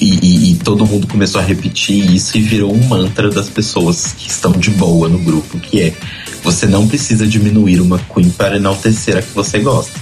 E, 0.00 0.14
e- 0.22 0.52
e 0.52 0.54
todo 0.56 0.86
mundo 0.86 1.06
começou 1.06 1.40
a 1.40 1.44
repetir 1.44 2.10
isso 2.14 2.36
e 2.38 2.40
virou 2.40 2.72
um 2.74 2.82
mantra 2.88 3.28
das 3.28 3.48
pessoas 3.50 4.14
que 4.16 4.30
estão 4.30 4.52
de 4.52 4.70
boa 4.70 5.08
no 5.08 5.18
grupo, 5.18 5.58
que 5.58 5.82
é 5.82 5.94
você 6.42 6.66
não 6.66 6.88
precisa 6.88 7.26
diminuir 7.26 7.80
uma 7.82 7.98
Queen 7.98 8.30
para 8.30 8.56
enaltecer 8.56 9.18
a 9.18 9.22
que 9.22 9.34
você 9.34 9.58
gosta. 9.58 9.92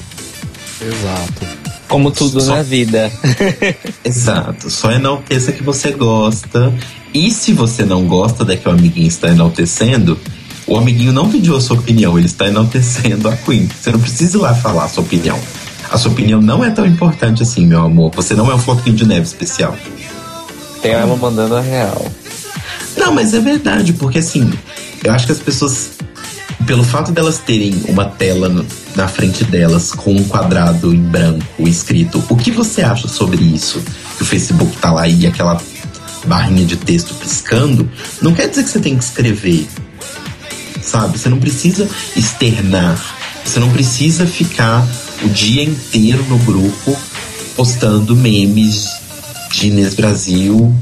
Exato. 0.80 1.46
como 1.88 2.10
tudo 2.10 2.40
Só- 2.40 2.56
na 2.56 2.62
vida. 2.62 3.10
Exato, 4.04 4.70
só 4.70 4.92
enalteça 4.92 5.52
que 5.52 5.62
você 5.62 5.92
gosta. 5.92 6.72
E 7.14 7.30
se 7.30 7.52
você 7.52 7.84
não 7.84 8.04
gosta 8.06 8.44
da 8.44 8.56
que 8.56 8.68
o 8.68 8.70
amiguinho 8.72 9.08
está 9.08 9.28
enaltecendo, 9.28 10.18
o 10.66 10.76
amiguinho 10.76 11.12
não 11.12 11.30
pediu 11.30 11.56
a 11.56 11.60
sua 11.60 11.78
opinião, 11.78 12.18
ele 12.18 12.26
está 12.26 12.46
enaltecendo 12.46 13.28
a 13.28 13.36
Queen. 13.36 13.68
Você 13.80 13.90
não 13.90 13.98
precisa 13.98 14.36
ir 14.36 14.40
lá 14.40 14.54
falar 14.54 14.84
a 14.84 14.88
sua 14.88 15.02
opinião. 15.02 15.38
A 15.90 15.96
sua 15.96 16.12
opinião 16.12 16.42
não 16.42 16.62
é 16.62 16.70
tão 16.70 16.84
importante 16.84 17.42
assim, 17.42 17.66
meu 17.66 17.80
amor. 17.82 18.12
Você 18.14 18.34
não 18.34 18.50
é 18.50 18.54
um 18.54 18.58
floquinho 18.58 18.94
de 18.94 19.06
neve 19.06 19.22
especial. 19.26 19.74
Tem 20.82 20.92
ela 20.92 21.16
mandando 21.16 21.56
a 21.56 21.60
real. 21.62 22.06
Não, 22.96 23.12
mas 23.14 23.32
é 23.32 23.40
verdade, 23.40 23.94
porque 23.94 24.18
assim, 24.18 24.50
eu 25.02 25.12
acho 25.12 25.24
que 25.24 25.32
as 25.32 25.38
pessoas, 25.38 25.90
pelo 26.68 26.84
fato 26.84 27.10
delas 27.12 27.38
terem 27.38 27.82
uma 27.88 28.04
tela 28.04 28.46
no- 28.50 28.66
na 28.94 29.08
frente 29.08 29.42
delas 29.42 29.90
com 29.92 30.12
um 30.14 30.24
quadrado 30.24 30.94
em 30.94 31.00
branco 31.00 31.66
escrito 31.66 32.22
o 32.28 32.36
que 32.36 32.50
você 32.50 32.82
acha 32.82 33.08
sobre 33.08 33.42
isso? 33.42 33.80
Que 34.18 34.22
o 34.22 34.26
Facebook 34.26 34.76
tá 34.76 34.92
lá 34.92 35.08
e 35.08 35.26
aquela 35.26 35.58
barrinha 36.26 36.66
de 36.66 36.76
texto 36.76 37.14
piscando, 37.14 37.90
não 38.20 38.34
quer 38.34 38.50
dizer 38.50 38.64
que 38.64 38.68
você 38.68 38.80
tem 38.80 38.98
que 38.98 39.02
escrever. 39.02 39.66
Sabe? 40.82 41.18
Você 41.18 41.30
não 41.30 41.38
precisa 41.38 41.88
externar. 42.14 42.98
Você 43.46 43.58
não 43.58 43.70
precisa 43.70 44.26
ficar 44.26 44.86
o 45.24 45.28
dia 45.30 45.62
inteiro 45.62 46.22
no 46.28 46.36
grupo 46.38 46.94
postando 47.56 48.14
memes 48.14 48.88
de 49.50 49.68
Inês 49.68 49.94
Brasil 49.94 50.74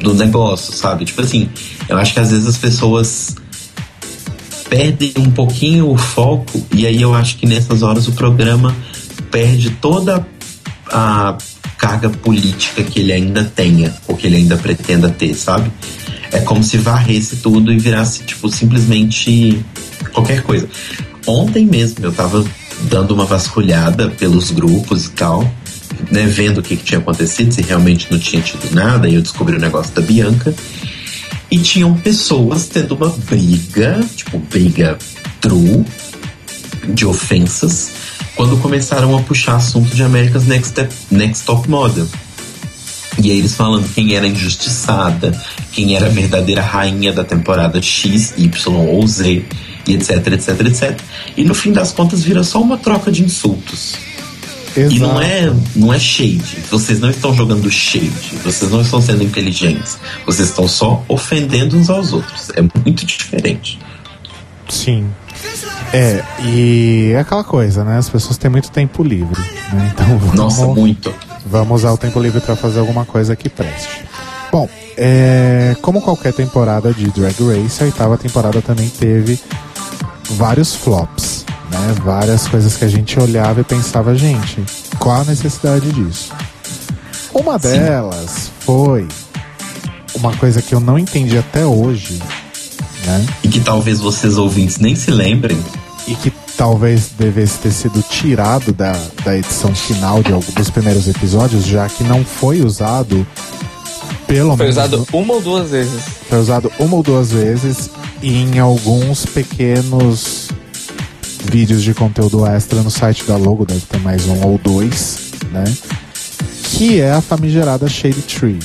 do 0.00 0.14
negócio, 0.14 0.72
sabe? 0.72 1.04
Tipo 1.04 1.20
assim, 1.20 1.50
eu 1.86 1.98
acho 1.98 2.14
que 2.14 2.20
às 2.20 2.30
vezes 2.30 2.46
as 2.46 2.56
pessoas 2.56 3.36
perdem 4.74 5.12
um 5.18 5.30
pouquinho 5.30 5.88
o 5.88 5.96
foco 5.96 6.60
e 6.72 6.84
aí 6.84 7.00
eu 7.00 7.14
acho 7.14 7.36
que 7.36 7.46
nessas 7.46 7.84
horas 7.84 8.08
o 8.08 8.12
programa 8.12 8.74
perde 9.30 9.70
toda 9.70 10.26
a 10.88 11.38
carga 11.78 12.10
política 12.10 12.82
que 12.82 12.98
ele 12.98 13.12
ainda 13.12 13.44
tenha 13.44 13.94
ou 14.08 14.16
que 14.16 14.26
ele 14.26 14.34
ainda 14.34 14.56
pretenda 14.56 15.08
ter, 15.08 15.32
sabe? 15.34 15.70
É 16.32 16.40
como 16.40 16.64
se 16.64 16.76
varresse 16.76 17.36
tudo 17.36 17.72
e 17.72 17.78
virasse 17.78 18.24
tipo 18.24 18.50
simplesmente 18.50 19.64
qualquer 20.12 20.42
coisa. 20.42 20.68
Ontem 21.24 21.64
mesmo 21.64 22.04
eu 22.04 22.12
tava 22.12 22.44
dando 22.90 23.14
uma 23.14 23.26
vasculhada 23.26 24.08
pelos 24.08 24.50
grupos 24.50 25.06
e 25.06 25.10
tal, 25.12 25.48
né, 26.10 26.26
vendo 26.26 26.58
o 26.58 26.62
que, 26.62 26.76
que 26.76 26.82
tinha 26.82 26.98
acontecido, 26.98 27.54
se 27.54 27.62
realmente 27.62 28.08
não 28.10 28.18
tinha 28.18 28.42
tido 28.42 28.74
nada, 28.74 29.08
e 29.08 29.14
eu 29.14 29.22
descobri 29.22 29.54
o 29.54 29.60
negócio 29.60 29.94
da 29.94 30.02
Bianca. 30.02 30.52
E 31.50 31.58
tinham 31.58 31.94
pessoas 31.94 32.66
tendo 32.66 32.94
uma 32.94 33.08
briga, 33.08 34.04
tipo, 34.16 34.38
briga 34.38 34.98
true, 35.40 35.84
de 36.88 37.06
ofensas, 37.06 37.90
quando 38.34 38.56
começaram 38.58 39.16
a 39.16 39.22
puxar 39.22 39.56
assunto 39.56 39.94
de 39.94 40.02
America's 40.02 40.46
Next, 40.46 40.74
Next 41.10 41.44
Top 41.44 41.68
Model. 41.68 42.06
E 43.22 43.30
aí 43.30 43.38
eles 43.38 43.54
falando 43.54 43.88
quem 43.94 44.14
era 44.16 44.26
injustiçada, 44.26 45.38
quem 45.72 45.94
era 45.94 46.06
a 46.06 46.10
verdadeira 46.10 46.60
rainha 46.60 47.12
da 47.12 47.22
temporada 47.22 47.80
X, 47.80 48.34
Y 48.36 48.74
ou 48.74 49.06
Z, 49.06 49.44
e 49.86 49.94
etc, 49.94 50.26
etc, 50.32 50.60
etc. 50.66 51.00
E 51.36 51.44
no 51.44 51.54
fim 51.54 51.72
das 51.72 51.92
contas 51.92 52.22
vira 52.24 52.42
só 52.42 52.60
uma 52.60 52.76
troca 52.76 53.12
de 53.12 53.22
insultos. 53.22 53.94
Exato. 54.76 54.94
E 54.94 54.98
não 54.98 55.20
é, 55.20 55.52
não 55.76 55.92
é 55.92 55.98
shade. 55.98 56.58
Vocês 56.70 56.98
não 57.00 57.10
estão 57.10 57.32
jogando 57.34 57.70
shade. 57.70 58.10
Vocês 58.42 58.70
não 58.70 58.80
estão 58.80 59.00
sendo 59.00 59.22
inteligentes. 59.22 59.98
Vocês 60.26 60.48
estão 60.48 60.66
só 60.66 61.04
ofendendo 61.08 61.76
uns 61.76 61.88
aos 61.88 62.12
outros. 62.12 62.50
É 62.50 62.62
muito 62.84 63.06
diferente. 63.06 63.78
Sim. 64.68 65.06
É, 65.92 66.24
e 66.42 67.12
é 67.14 67.20
aquela 67.20 67.44
coisa, 67.44 67.84
né? 67.84 67.98
As 67.98 68.08
pessoas 68.08 68.36
têm 68.36 68.50
muito 68.50 68.70
tempo 68.70 69.02
livre, 69.02 69.40
né? 69.72 69.92
Então 69.94 70.18
vamos, 70.18 70.34
Nossa, 70.34 70.66
muito. 70.66 71.14
vamos 71.46 71.82
usar 71.82 71.92
o 71.92 71.96
tempo 71.96 72.20
livre 72.20 72.40
para 72.40 72.56
fazer 72.56 72.80
alguma 72.80 73.04
coisa 73.04 73.36
que 73.36 73.48
preste. 73.48 74.04
Bom, 74.50 74.68
é, 74.96 75.76
como 75.82 76.00
qualquer 76.00 76.32
temporada 76.32 76.92
de 76.92 77.06
Drag 77.10 77.34
Race, 77.40 77.82
a 77.82 77.86
oitava 77.86 78.16
temporada 78.16 78.60
também 78.62 78.88
teve 78.88 79.38
vários 80.30 80.74
flops, 80.74 81.33
né? 81.78 81.94
Várias 82.04 82.46
coisas 82.48 82.76
que 82.76 82.84
a 82.84 82.88
gente 82.88 83.18
olhava 83.18 83.60
e 83.60 83.64
pensava, 83.64 84.14
gente, 84.14 84.62
qual 84.98 85.20
a 85.20 85.24
necessidade 85.24 85.90
disso? 85.92 86.32
Uma 87.32 87.58
delas 87.58 88.50
foi 88.60 89.06
uma 90.14 90.34
coisa 90.36 90.62
que 90.62 90.74
eu 90.74 90.80
não 90.80 90.98
entendi 90.98 91.36
até 91.36 91.64
hoje, 91.66 92.20
né? 93.06 93.26
E 93.42 93.48
que 93.48 93.60
talvez 93.60 93.98
vocês 93.98 94.38
ouvintes 94.38 94.78
nem 94.78 94.94
se 94.94 95.10
lembrem. 95.10 95.58
e 96.06 96.14
que 96.14 96.32
talvez 96.56 97.10
devesse 97.18 97.58
ter 97.58 97.72
sido 97.72 98.00
tirado 98.02 98.72
da, 98.72 98.92
da 99.24 99.36
edição 99.36 99.74
final 99.74 100.22
de 100.22 100.32
algum 100.32 100.52
dos 100.52 100.70
primeiros 100.70 101.08
episódios, 101.08 101.64
já 101.66 101.88
que 101.88 102.04
não 102.04 102.24
foi 102.24 102.60
usado 102.62 103.26
pelo 104.26 104.56
Foi 104.56 104.66
menos 104.66 104.76
usado 104.76 105.06
uma 105.12 105.34
ou 105.34 105.40
duas 105.42 105.70
vezes. 105.70 106.00
foi 106.28 106.38
usado 106.38 106.70
uma 106.78 106.96
ou 106.96 107.02
duas 107.02 107.32
vezes 107.32 107.90
e 108.22 108.32
em 108.42 108.58
alguns 108.60 109.26
pequenos 109.26 110.48
vídeos 111.44 111.82
de 111.82 111.94
conteúdo 111.94 112.46
extra 112.46 112.82
no 112.82 112.90
site 112.90 113.24
da 113.24 113.36
Logo, 113.36 113.64
deve 113.64 113.80
ter 113.82 113.98
mais 114.00 114.26
um 114.26 114.44
ou 114.44 114.58
dois, 114.58 115.32
né? 115.50 115.64
Que 116.72 117.00
é 117.00 117.12
a 117.12 117.20
famigerada 117.20 117.88
Shade 117.88 118.22
Tree. 118.22 118.58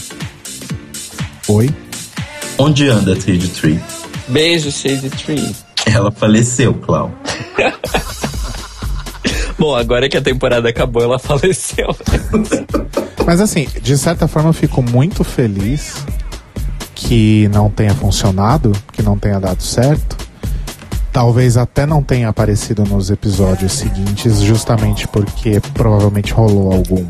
Oi? 1.47 1.69
Onde 2.57 2.87
anda 2.89 3.13
a 3.13 3.15
Trade 3.15 3.47
Tree? 3.49 3.79
Beijo, 4.27 4.71
Shade 4.71 5.09
Tree. 5.09 5.55
Ela 5.85 6.11
faleceu, 6.11 6.73
Clau. 6.73 7.11
Bom, 9.57 9.75
agora 9.75 10.07
que 10.07 10.17
a 10.17 10.21
temporada 10.21 10.69
acabou, 10.69 11.03
ela 11.03 11.19
faleceu. 11.19 11.87
Mas 13.25 13.41
assim, 13.41 13.67
de 13.81 13.97
certa 13.97 14.27
forma 14.27 14.49
eu 14.49 14.53
fico 14.53 14.81
muito 14.81 15.23
feliz 15.23 15.95
que 16.95 17.47
não 17.49 17.69
tenha 17.69 17.93
funcionado, 17.93 18.71
que 18.91 19.01
não 19.01 19.17
tenha 19.17 19.39
dado 19.39 19.61
certo. 19.61 20.28
Talvez 21.11 21.57
até 21.57 21.85
não 21.85 22.03
tenha 22.03 22.29
aparecido 22.29 22.83
nos 22.83 23.09
episódios 23.09 23.73
seguintes, 23.73 24.41
justamente 24.41 25.07
porque 25.07 25.59
provavelmente 25.73 26.33
rolou 26.33 26.71
algum 26.71 27.05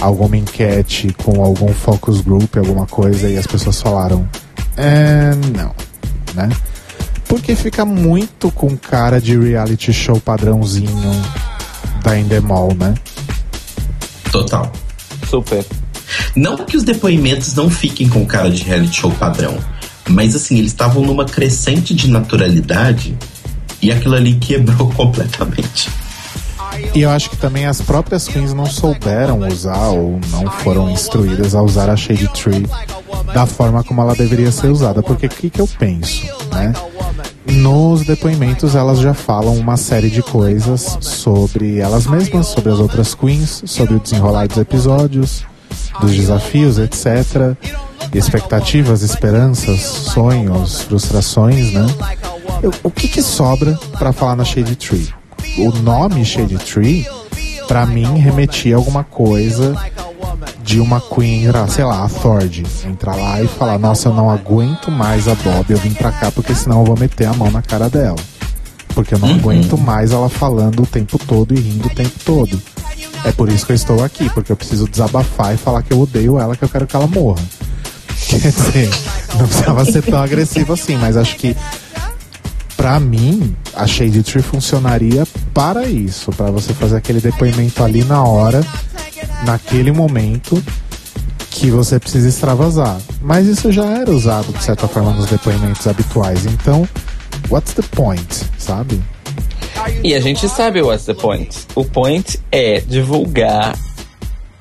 alguma 0.00 0.36
enquete 0.36 1.14
com 1.22 1.42
algum 1.42 1.72
focus 1.72 2.20
group, 2.20 2.56
alguma 2.56 2.86
coisa, 2.86 3.28
e 3.28 3.38
as 3.38 3.46
pessoas 3.46 3.80
falaram, 3.80 4.28
é, 4.76 5.30
não, 5.56 5.74
né? 6.34 6.50
Porque 7.26 7.54
fica 7.56 7.84
muito 7.84 8.50
com 8.50 8.76
cara 8.76 9.20
de 9.20 9.38
reality 9.38 9.92
show 9.92 10.20
padrãozinho 10.20 11.22
da 12.02 12.18
Endemol, 12.18 12.74
né? 12.74 12.94
Total. 14.30 14.70
Super. 15.28 15.64
Não 16.36 16.56
que 16.56 16.76
os 16.76 16.82
depoimentos 16.82 17.54
não 17.54 17.70
fiquem 17.70 18.08
com 18.08 18.26
cara 18.26 18.50
de 18.50 18.62
reality 18.62 19.00
show 19.00 19.10
padrão, 19.12 19.58
mas 20.08 20.34
assim, 20.34 20.58
eles 20.58 20.72
estavam 20.72 21.02
numa 21.02 21.24
crescente 21.24 21.94
de 21.94 22.08
naturalidade 22.08 23.16
e 23.80 23.90
aquilo 23.90 24.14
ali 24.14 24.34
quebrou 24.34 24.90
completamente. 24.96 25.90
E 26.94 27.02
eu 27.02 27.10
acho 27.10 27.30
que 27.30 27.36
também 27.36 27.66
as 27.66 27.80
próprias 27.80 28.26
queens 28.26 28.52
não 28.52 28.66
souberam 28.66 29.46
usar 29.46 29.88
ou 29.88 30.18
não 30.30 30.50
foram 30.50 30.90
instruídas 30.90 31.54
a 31.54 31.62
usar 31.62 31.88
a 31.88 31.96
Shade 31.96 32.28
Tree 32.28 32.66
da 33.32 33.46
forma 33.46 33.82
como 33.84 34.00
ela 34.00 34.14
deveria 34.14 34.50
ser 34.50 34.68
usada. 34.68 35.02
Porque 35.02 35.26
o 35.26 35.28
que, 35.28 35.50
que 35.50 35.60
eu 35.60 35.68
penso, 35.68 36.26
né? 36.52 36.72
Nos 37.46 38.04
depoimentos 38.04 38.74
elas 38.74 38.98
já 38.98 39.14
falam 39.14 39.56
uma 39.56 39.76
série 39.76 40.10
de 40.10 40.22
coisas 40.22 40.98
sobre 41.00 41.78
elas 41.78 42.06
mesmas, 42.06 42.46
sobre 42.46 42.72
as 42.72 42.78
outras 42.78 43.14
queens, 43.14 43.62
sobre 43.66 43.94
o 43.94 44.00
desenrolar 44.00 44.48
dos 44.48 44.56
episódios, 44.56 45.44
dos 46.00 46.14
desafios, 46.14 46.78
etc. 46.78 47.56
Expectativas, 48.12 49.02
esperanças, 49.02 49.80
sonhos, 49.80 50.82
frustrações, 50.82 51.72
né? 51.72 51.86
Eu- 52.62 52.72
o 52.82 52.90
que, 52.90 53.08
que 53.08 53.22
sobra 53.22 53.78
pra 53.98 54.12
falar 54.12 54.36
na 54.36 54.44
Shade 54.44 54.76
Tree? 54.76 55.08
O 55.58 55.70
nome 55.82 56.24
Shade 56.24 56.56
Tree, 56.58 57.06
pra 57.68 57.86
mim, 57.86 58.18
remetia 58.18 58.74
a 58.74 58.78
alguma 58.78 59.04
coisa 59.04 59.74
de 60.62 60.80
uma 60.80 61.00
queen, 61.00 61.44
sei 61.68 61.84
lá, 61.84 62.04
a 62.04 62.08
Thord, 62.08 62.64
entrar 62.86 63.14
lá 63.16 63.42
e 63.42 63.46
falar: 63.46 63.78
Nossa, 63.78 64.08
eu 64.08 64.14
não 64.14 64.30
aguento 64.30 64.90
mais 64.90 65.28
a 65.28 65.34
Bob, 65.34 65.66
eu 65.68 65.76
vim 65.78 65.92
pra 65.92 66.10
cá 66.12 66.30
porque 66.30 66.54
senão 66.54 66.80
eu 66.80 66.84
vou 66.86 66.98
meter 66.98 67.26
a 67.26 67.32
mão 67.34 67.50
na 67.50 67.62
cara 67.62 67.88
dela. 67.88 68.16
Porque 68.94 69.14
eu 69.14 69.18
não 69.18 69.34
aguento 69.34 69.76
mais 69.76 70.12
ela 70.12 70.28
falando 70.28 70.82
o 70.82 70.86
tempo 70.86 71.18
todo 71.18 71.54
e 71.54 71.60
rindo 71.60 71.88
o 71.88 71.90
tempo 71.90 72.18
todo. 72.24 72.62
É 73.24 73.32
por 73.32 73.48
isso 73.48 73.66
que 73.66 73.72
eu 73.72 73.76
estou 73.76 74.04
aqui, 74.04 74.28
porque 74.30 74.52
eu 74.52 74.56
preciso 74.56 74.86
desabafar 74.88 75.54
e 75.54 75.56
falar 75.56 75.82
que 75.82 75.92
eu 75.92 76.00
odeio 76.00 76.38
ela, 76.38 76.56
que 76.56 76.62
eu 76.62 76.68
quero 76.68 76.86
que 76.86 76.94
ela 76.94 77.06
morra. 77.06 77.42
Quer 78.28 78.38
dizer, 78.38 78.90
não 79.36 79.46
precisava 79.46 79.84
ser 79.84 80.02
tão 80.02 80.22
agressivo 80.22 80.72
assim, 80.72 80.96
mas 80.96 81.16
acho 81.16 81.36
que 81.36 81.56
pra 82.76 83.00
mim 83.00 83.54
a 83.74 83.86
Shade 83.86 84.22
Tree 84.22 84.42
funcionaria 84.42 85.26
para 85.52 85.86
isso, 85.86 86.30
para 86.32 86.50
você 86.50 86.72
fazer 86.74 86.96
aquele 86.96 87.20
depoimento 87.20 87.82
ali 87.82 88.04
na 88.04 88.22
hora, 88.22 88.64
naquele 89.44 89.90
momento 89.90 90.62
que 91.50 91.70
você 91.70 91.98
precisa 91.98 92.28
extravasar. 92.28 92.98
Mas 93.22 93.46
isso 93.46 93.72
já 93.72 93.86
era 93.86 94.10
usado 94.10 94.52
de 94.52 94.62
certa 94.62 94.86
forma 94.86 95.12
nos 95.12 95.26
depoimentos 95.26 95.86
habituais. 95.86 96.44
Então, 96.44 96.86
what's 97.48 97.74
the 97.74 97.82
point, 97.82 98.44
sabe? 98.58 99.02
E 100.02 100.14
a 100.14 100.20
gente 100.20 100.48
sabe 100.48 100.82
what's 100.82 101.04
the 101.04 101.14
point. 101.14 101.66
O 101.74 101.84
point 101.84 102.40
é 102.50 102.80
divulgar 102.80 103.76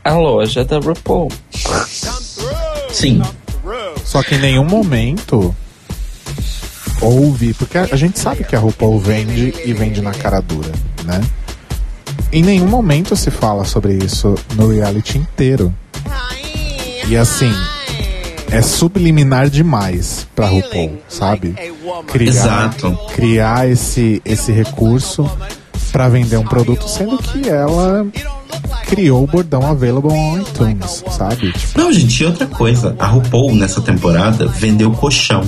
a 0.04 0.14
loja 0.16 0.66
da 0.66 0.80
RuPaul. 0.80 1.30
Sim, 2.92 3.22
Só 4.04 4.22
que 4.22 4.36
em 4.36 4.40
nenhum 4.40 4.66
momento 4.66 5.56
houve, 7.02 7.54
porque 7.54 7.78
a 7.78 7.84
a 7.92 7.96
gente 7.96 8.20
sabe 8.20 8.44
que 8.44 8.56
a 8.56 8.60
RuPaul 8.60 9.00
vende 9.00 9.54
e 9.66 9.74
vende 9.74 10.02
na 10.02 10.12
cara 10.12 10.42
dura, 10.42 10.72
né? 11.06 11.22
Em 12.32 12.44
nenhum 12.44 12.68
momento 12.68 13.16
se 13.16 13.30
fala 13.32 13.64
sobre 13.64 13.94
isso 13.94 14.36
no 14.56 14.68
reality 14.68 15.18
inteiro. 15.18 15.74
E 17.08 17.18
assim, 17.18 17.52
é 18.54 18.62
subliminar 18.62 19.50
demais 19.50 20.28
pra 20.36 20.48
RuPaul, 20.48 21.00
sabe? 21.10 21.56
Criar, 22.08 22.30
Exato. 22.30 23.00
criar 23.16 23.68
esse, 23.68 24.22
esse 24.24 24.52
recurso 24.52 25.30
pra 25.92 26.08
vender 26.08 26.38
um 26.38 26.44
produto, 26.44 26.88
sendo 26.88 27.18
que 27.18 27.50
ela 27.50 28.06
criou 28.88 29.24
o 29.24 29.28
bordão 29.28 29.66
available 29.66 30.12
on 30.12 30.40
iTunes, 30.40 31.04
sabe? 31.10 31.52
Tipo, 31.52 31.80
Não, 31.80 31.92
gente, 31.92 32.22
e 32.22 32.26
outra 32.28 32.46
coisa, 32.46 32.96
a 33.00 33.08
RuPaul 33.08 33.56
nessa 33.56 33.82
temporada 33.82 34.48
vendeu 34.48 34.92
colchão. 34.92 35.44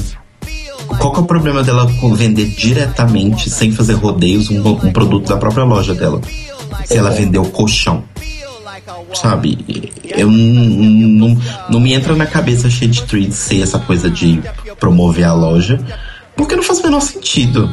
Qual 0.88 1.14
que 1.14 1.20
é 1.20 1.22
o 1.22 1.26
problema 1.26 1.64
dela 1.64 1.92
com 2.00 2.14
vender 2.16 2.46
diretamente, 2.46 3.52
sem 3.52 3.72
fazer 3.72 3.94
rodeios, 3.94 4.50
um, 4.50 4.68
um 4.68 4.92
produto 4.92 5.28
da 5.28 5.38
própria 5.38 5.64
loja 5.64 5.94
dela? 5.94 6.22
Se 6.86 6.98
ela 6.98 7.12
vendeu 7.12 7.44
colchão. 7.46 8.04
Sabe? 9.14 9.92
Eu 10.04 10.30
não, 10.30 11.38
não, 11.70 11.80
me 11.80 11.94
entra 11.94 12.16
na 12.16 12.26
cabeça 12.26 12.70
Shade 12.70 13.04
Tree 13.04 13.32
ser 13.32 13.62
essa 13.62 13.80
coisa 13.80 14.10
de 14.10 14.42
promover 14.80 15.26
a 15.26 15.34
loja, 15.34 15.80
porque 16.36 16.56
não 16.56 16.64
faz 16.64 16.80
o 16.80 16.84
menor 16.84 17.02
sentido. 17.02 17.70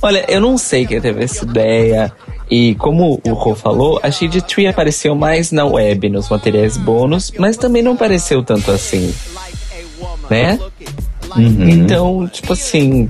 Olha, 0.00 0.24
eu 0.28 0.40
não 0.40 0.56
sei 0.56 0.86
quem 0.86 1.00
teve 1.00 1.24
essa 1.24 1.44
ideia. 1.44 2.12
E 2.50 2.74
como 2.74 3.20
o 3.24 3.32
Rô 3.32 3.54
falou, 3.54 3.98
a 4.02 4.10
Shade 4.10 4.42
Tree 4.42 4.66
apareceu 4.66 5.14
mais 5.14 5.52
na 5.52 5.64
web, 5.64 6.08
nos 6.10 6.28
materiais 6.28 6.76
bônus, 6.76 7.32
mas 7.38 7.56
também 7.56 7.82
não 7.82 7.92
apareceu 7.92 8.42
tanto 8.42 8.70
assim. 8.70 9.14
Né? 10.28 10.58
Uhum. 11.36 11.68
Então, 11.68 12.28
tipo 12.28 12.52
assim. 12.52 13.08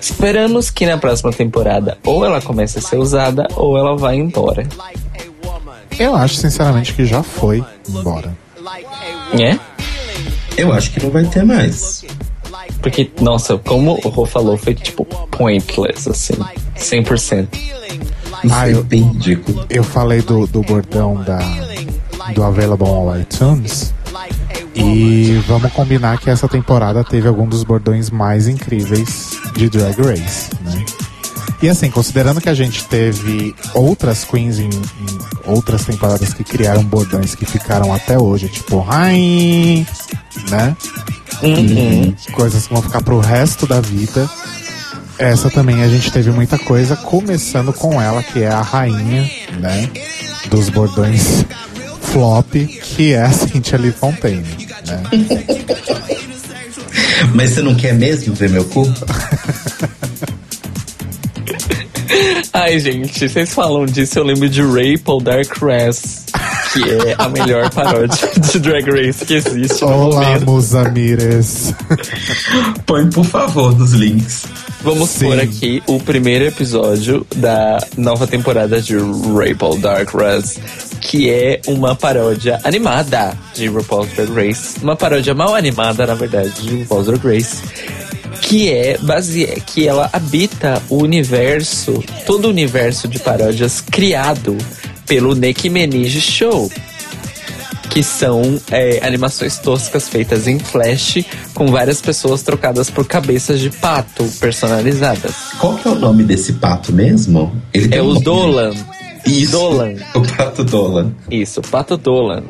Esperamos 0.00 0.70
que 0.70 0.86
na 0.86 0.98
próxima 0.98 1.32
temporada 1.32 1.98
ou 2.04 2.24
ela 2.24 2.40
comece 2.40 2.78
a 2.78 2.82
ser 2.82 2.96
usada 2.96 3.48
ou 3.56 3.76
ela 3.76 3.96
vai 3.96 4.16
embora. 4.16 4.66
Eu 5.98 6.14
acho 6.14 6.34
sinceramente 6.36 6.92
que 6.92 7.04
já 7.06 7.22
foi 7.22 7.64
embora. 7.88 8.36
Né? 9.36 9.58
Eu 10.56 10.72
acho 10.72 10.90
que 10.92 11.02
não 11.02 11.10
vai 11.10 11.24
ter 11.24 11.44
mais. 11.44 12.04
Porque, 12.80 13.10
nossa, 13.20 13.58
como 13.58 13.98
o 14.04 14.08
Rô 14.08 14.24
falou, 14.26 14.56
foi 14.56 14.74
tipo 14.74 15.04
pointless, 15.04 16.08
assim. 16.08 16.34
100%. 16.78 17.48
Ah, 18.50 18.60
Foi 18.62 18.74
eu- 18.74 18.84
bem 18.84 19.02
ridículo. 19.02 19.64
Eu 19.68 19.82
falei 19.82 20.20
do, 20.22 20.46
do 20.46 20.62
bordão 20.62 21.22
da, 21.24 21.38
do 22.34 22.42
Available 22.42 22.86
on 22.88 23.16
iTunes. 23.18 23.92
E 24.74 25.42
vamos 25.48 25.72
combinar 25.72 26.18
que 26.18 26.28
essa 26.28 26.46
temporada 26.46 27.02
teve 27.02 27.26
algum 27.26 27.48
dos 27.48 27.64
bordões 27.64 28.10
mais 28.10 28.46
incríveis 28.46 29.30
de 29.54 29.70
Drag 29.70 29.96
Race, 30.02 30.50
né? 30.62 30.84
E 31.62 31.68
assim, 31.68 31.90
considerando 31.90 32.40
que 32.40 32.48
a 32.48 32.54
gente 32.54 32.84
teve 32.84 33.54
outras 33.72 34.24
queens 34.24 34.58
em, 34.58 34.68
em 34.68 35.18
outras 35.44 35.84
temporadas 35.84 36.34
que 36.34 36.44
criaram 36.44 36.84
bordões 36.84 37.34
que 37.34 37.46
ficaram 37.46 37.92
até 37.92 38.18
hoje, 38.18 38.48
tipo, 38.48 38.84
ai, 38.88 39.86
né? 40.50 40.76
Uhum. 41.42 42.14
Coisas 42.32 42.66
que 42.66 42.72
vão 42.74 42.82
ficar 42.82 43.02
pro 43.02 43.20
resto 43.20 43.66
da 43.66 43.80
vida. 43.80 44.28
Essa 45.18 45.48
também 45.48 45.82
a 45.82 45.88
gente 45.88 46.12
teve 46.12 46.30
muita 46.30 46.58
coisa, 46.58 46.94
começando 46.94 47.72
com 47.72 48.00
ela, 48.00 48.22
que 48.22 48.42
é 48.42 48.48
a 48.48 48.60
rainha, 48.60 49.30
né? 49.58 49.88
Dos 50.50 50.68
bordões 50.68 51.44
flop, 52.12 52.54
que 52.54 53.14
é 53.14 53.22
a 53.22 53.32
Cynthia 53.32 53.78
Lee 53.78 53.92
Fontaine, 53.92 54.44
né? 54.86 55.02
Mas 57.34 57.50
você 57.50 57.62
não 57.62 57.74
quer 57.74 57.94
mesmo 57.94 58.34
ver 58.34 58.50
meu 58.50 58.64
cu? 58.64 58.86
Ai, 62.52 62.78
gente, 62.78 63.28
vocês 63.28 63.52
falam 63.52 63.86
disso, 63.86 64.18
eu 64.18 64.24
lembro 64.24 64.48
de 64.48 64.62
Raple 64.62 65.22
Dark 65.22 65.56
Race, 65.60 66.24
que 66.72 66.82
é 66.82 67.14
a 67.18 67.28
melhor 67.28 67.70
paródia 67.74 68.28
de 68.38 68.58
Drag 68.58 68.88
Race 68.88 69.24
que 69.24 69.34
existe 69.34 69.82
no 69.82 69.88
Olá, 69.88 70.28
momento. 70.28 70.46
Musamires. 70.46 71.74
Põe, 72.84 73.10
por 73.10 73.24
favor, 73.24 73.76
nos 73.76 73.92
links. 73.92 74.44
Vamos 74.82 75.10
Sim. 75.10 75.26
pôr 75.26 75.40
aqui 75.40 75.82
o 75.86 75.98
primeiro 75.98 76.44
episódio 76.44 77.26
da 77.36 77.78
nova 77.96 78.26
temporada 78.26 78.80
de 78.80 78.96
Raple 78.96 79.78
Dark 79.80 80.14
Race, 80.14 80.60
que 81.00 81.30
é 81.30 81.60
uma 81.66 81.96
paródia 81.96 82.60
animada 82.62 83.36
de 83.54 83.66
RuPaul's 83.66 84.10
Drag 84.12 84.32
Race. 84.32 84.78
Uma 84.82 84.94
paródia 84.94 85.34
mal 85.34 85.54
animada, 85.54 86.06
na 86.06 86.14
verdade, 86.14 86.50
de 86.62 86.82
RuPaul's 86.82 87.06
Drag 87.06 87.24
Race. 87.24 87.56
Que 88.40 88.72
é 88.72 88.98
base... 88.98 89.46
que 89.66 89.86
ela 89.86 90.08
habita 90.12 90.82
o 90.88 91.02
universo, 91.02 92.02
todo 92.26 92.46
o 92.46 92.50
universo 92.50 93.08
de 93.08 93.18
paródias 93.18 93.80
criado 93.80 94.56
pelo 95.06 95.34
Nicki 95.34 95.68
Minaj 95.68 96.20
Show 96.20 96.70
que 97.96 98.02
são 98.02 98.60
é, 98.70 99.00
animações 99.02 99.56
toscas 99.56 100.06
feitas 100.06 100.46
em 100.46 100.58
flash 100.58 101.24
com 101.54 101.68
várias 101.68 101.98
pessoas 101.98 102.42
trocadas 102.42 102.90
por 102.90 103.06
cabeças 103.06 103.58
de 103.58 103.70
pato 103.70 104.22
personalizadas. 104.38 105.32
Qual 105.58 105.76
que 105.76 105.88
é 105.88 105.92
o 105.92 105.94
nome 105.94 106.22
desse 106.22 106.52
pato 106.52 106.92
mesmo? 106.92 107.50
Ele 107.72 107.94
É 107.94 108.02
o. 108.02 108.12
Dolan. 108.20 108.74
Isso. 109.26 109.52
Dolan. 109.52 109.94
O 110.14 110.20
pato 110.36 110.62
Dolan. 110.62 111.12
Isso, 111.30 111.62
pato 111.62 111.96
Dolan. 111.96 112.42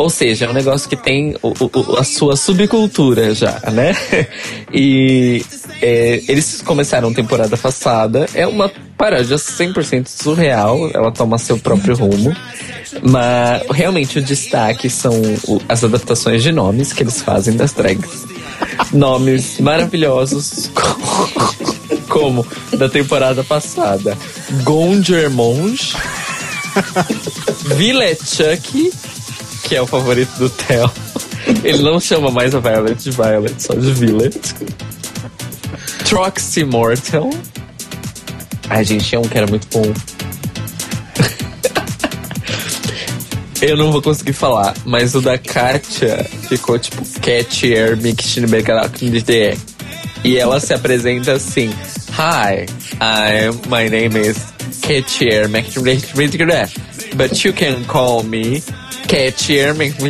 Ou 0.00 0.08
seja, 0.08 0.46
é 0.46 0.48
um 0.48 0.54
negócio 0.54 0.88
que 0.88 0.96
tem 0.96 1.36
o- 1.42 1.52
o- 1.60 1.96
a 1.98 2.04
sua 2.04 2.34
subcultura 2.36 3.34
já, 3.34 3.60
né? 3.70 3.94
E 4.72 5.44
é, 5.82 6.22
eles 6.28 6.62
começaram 6.62 7.12
temporada 7.12 7.54
passada. 7.56 8.26
É 8.34 8.46
uma 8.46 8.70
paródia 8.96 9.36
100% 9.36 10.06
surreal. 10.08 10.90
Ela 10.94 11.10
toma 11.12 11.36
seu 11.38 11.58
próprio 11.58 11.94
rumo. 11.96 12.34
Mas 13.02 13.62
realmente 13.72 14.18
o 14.18 14.22
destaque 14.22 14.88
são 14.88 15.12
o- 15.46 15.60
as 15.68 15.84
adaptações 15.84 16.42
de 16.42 16.50
nomes 16.52 16.92
que 16.94 17.02
eles 17.02 17.20
fazem 17.20 17.54
das 17.56 17.72
drags. 17.72 18.24
Nomes 18.92 19.58
maravilhosos, 19.60 20.70
como, 22.08 22.46
da 22.76 22.88
temporada 22.88 23.42
passada. 23.44 24.16
Gongermonge, 24.62 25.94
Chuck, 28.24 28.92
que 29.70 29.76
é 29.76 29.80
o 29.80 29.86
favorito 29.86 30.36
do 30.36 30.50
Theo. 30.50 30.90
Ele 31.62 31.80
não 31.80 32.00
chama 32.00 32.28
mais 32.28 32.52
a 32.56 32.58
Violet 32.58 33.00
de 33.04 33.12
Violet, 33.12 33.54
só 33.62 33.72
de 33.72 33.92
Violet. 33.92 34.36
Troxy 36.04 36.64
Mortal. 36.64 37.30
Ai, 38.68 38.84
gente, 38.84 39.04
tinha 39.04 39.20
um 39.20 39.28
que 39.28 39.38
era 39.38 39.46
muito 39.46 39.68
bom. 39.68 39.94
Eu 43.62 43.76
não 43.76 43.92
vou 43.92 44.02
conseguir 44.02 44.32
falar, 44.32 44.74
mas 44.84 45.14
o 45.14 45.20
da 45.20 45.38
Katia 45.38 46.26
ficou 46.48 46.76
tipo 46.76 47.04
Cat 47.20 47.72
Air 47.72 47.96
Mixed 47.96 48.44
Megalacnide. 48.48 49.56
E 50.24 50.36
ela 50.36 50.58
se 50.58 50.74
apresenta 50.74 51.34
assim: 51.34 51.70
Hi, 52.18 52.66
I'm, 53.00 53.54
my 53.68 53.88
name 53.88 54.18
is 54.18 54.36
Cat 54.82 55.24
Air 55.24 55.48
Mixed 55.48 55.78
But 57.14 57.44
you 57.44 57.52
can 57.52 57.84
call 57.84 58.24
me 58.24 58.64
Cat 59.10 59.52
Air 59.52 59.74
Mixed 59.74 60.00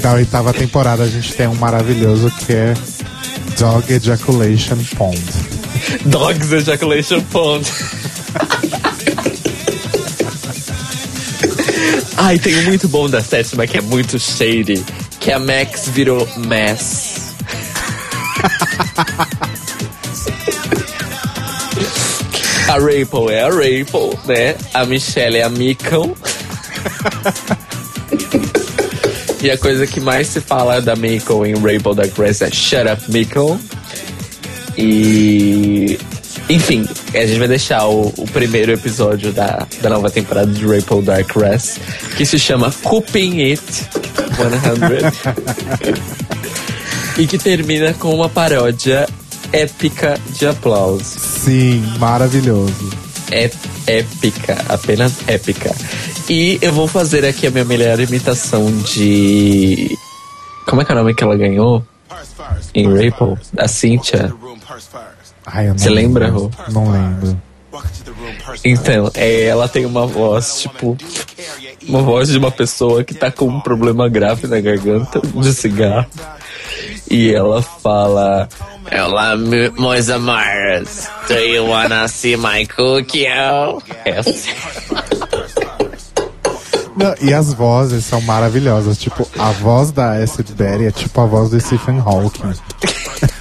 Da 0.00 0.12
oitava 0.12 0.54
temporada 0.54 1.02
a 1.02 1.08
gente 1.08 1.34
tem 1.34 1.48
um 1.48 1.54
maravilhoso 1.56 2.30
que 2.30 2.52
é 2.52 2.74
Dog 3.58 3.92
Ejaculation 3.92 4.76
Pond. 4.96 5.20
Dogs 6.04 6.52
Ejaculation 6.52 7.20
Pond. 7.22 7.68
Ai, 12.18 12.38
tem 12.38 12.56
um 12.56 12.62
muito 12.66 12.86
bom 12.86 13.10
da 13.10 13.20
sétima 13.20 13.66
que 13.66 13.78
é 13.78 13.80
muito 13.80 14.16
shady, 14.16 14.80
que 15.18 15.32
a 15.32 15.40
Max 15.40 15.88
virou 15.88 16.24
Mess. 16.36 17.34
A 22.66 22.78
Rapel 22.78 23.30
é 23.30 23.42
a 23.42 23.48
Rapel, 23.48 24.18
né? 24.26 24.56
A 24.72 24.84
Michelle 24.86 25.36
é 25.36 25.42
a 25.42 25.48
Mikkel. 25.50 26.16
e 29.42 29.50
a 29.50 29.58
coisa 29.58 29.86
que 29.86 30.00
mais 30.00 30.28
se 30.28 30.40
fala 30.40 30.80
da 30.80 30.96
Mikkel 30.96 31.44
em 31.44 31.54
Rapel 31.54 31.94
da 31.94 32.06
Grace 32.06 32.42
é 32.42 32.50
Shut 32.50 32.90
Up 32.90 33.12
Mikkel. 33.12 33.60
E. 34.78 35.98
Enfim, 36.48 36.86
a 37.14 37.26
gente 37.26 37.38
vai 37.38 37.48
deixar 37.48 37.86
o, 37.86 38.12
o 38.16 38.26
primeiro 38.26 38.72
episódio 38.72 39.32
da, 39.32 39.66
da 39.80 39.90
nova 39.90 40.10
temporada 40.10 40.50
de 40.50 40.66
Rapel 40.66 41.02
Dark 41.02 41.36
Rest, 41.36 41.78
que 42.16 42.26
se 42.26 42.38
chama 42.38 42.74
Cooping 42.82 43.42
It 43.42 43.62
100. 43.62 43.88
e 47.18 47.26
que 47.26 47.38
termina 47.38 47.94
com 47.94 48.14
uma 48.14 48.28
paródia 48.28 49.08
épica 49.52 50.18
de 50.38 50.46
aplausos. 50.46 51.23
Sim, 51.44 51.84
maravilhoso. 51.98 52.90
É 53.30 53.50
épica, 53.86 54.64
apenas 54.66 55.28
épica. 55.28 55.74
E 56.26 56.58
eu 56.62 56.72
vou 56.72 56.88
fazer 56.88 57.22
aqui 57.26 57.46
a 57.46 57.50
minha 57.50 57.66
melhor 57.66 58.00
imitação 58.00 58.70
de. 58.80 59.94
Como 60.66 60.80
é 60.80 60.84
que 60.86 60.92
é 60.92 60.94
o 60.94 60.98
nome 60.98 61.14
que 61.14 61.22
ela 61.22 61.36
ganhou? 61.36 61.84
Em 62.74 62.86
Rapel? 62.86 63.38
A 63.58 63.68
Cynthia. 63.68 64.32
Ai, 65.44 65.70
Você 65.72 65.90
lembra. 65.90 66.30
Rô? 66.30 66.50
Não 66.70 66.90
lembro. 66.90 67.38
Então, 68.64 69.10
é, 69.14 69.42
ela 69.42 69.68
tem 69.68 69.84
uma 69.84 70.06
voz, 70.06 70.60
tipo, 70.60 70.96
uma 71.86 72.00
voz 72.00 72.30
de 72.30 72.38
uma 72.38 72.50
pessoa 72.50 73.04
que 73.04 73.12
tá 73.12 73.30
com 73.30 73.48
um 73.48 73.60
problema 73.60 74.08
grave 74.08 74.46
na 74.46 74.60
garganta 74.60 75.20
de 75.20 75.52
cigarro. 75.52 76.06
E 77.10 77.34
ela 77.34 77.62
fala: 77.62 78.48
Olá, 79.06 79.36
me- 79.36 79.70
meus 79.70 80.08
amores, 80.08 81.08
do 81.28 81.34
you 81.34 81.66
wanna 81.68 82.08
see 82.08 82.36
my 82.36 82.66
cookie? 82.66 83.26
Assim. 83.26 84.50
Não, 86.96 87.14
e 87.20 87.34
as 87.34 87.52
vozes 87.52 88.04
são 88.04 88.20
maravilhosas. 88.20 88.96
Tipo, 88.98 89.28
a 89.38 89.50
voz 89.50 89.90
da 89.90 90.12
Acid 90.22 90.52
Betty 90.52 90.86
é 90.86 90.90
tipo 90.92 91.20
a 91.20 91.26
voz 91.26 91.50
do 91.50 91.60
Stephen 91.60 91.98
Hawking. 91.98 92.52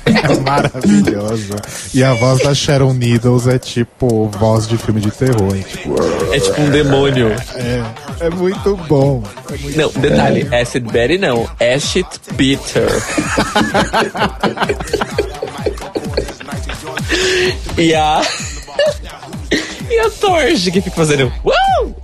É 0.05 0.39
maravilhoso. 0.41 1.55
E 1.93 2.03
a 2.03 2.13
voz 2.13 2.41
da 2.43 2.53
Sharon 2.53 2.93
Needles 2.93 3.47
é 3.47 3.57
tipo 3.57 4.27
voz 4.27 4.67
de 4.67 4.77
filme 4.77 4.99
de 4.99 5.09
terror. 5.11 5.53
Tipo, 5.63 5.95
É 6.33 6.39
tipo 6.39 6.61
um 6.61 6.69
demônio. 6.69 7.29
é, 7.55 7.83
é 8.25 8.29
muito 8.29 8.75
bom. 8.87 9.23
É 9.51 9.57
muito 9.57 9.77
Não, 9.77 9.89
detalhe, 10.01 10.47
Acid 10.53 10.83
Betty 10.91 11.17
não, 11.17 11.49
Ashit 11.59 12.07
Bitter. 12.33 12.89
e 17.77 17.93
a. 17.95 18.21
e 19.89 19.99
a 19.99 20.09
Torge 20.09 20.71
que 20.71 20.81
fica 20.81 20.95
fazendo. 20.95 21.31
Woo! 21.43 21.95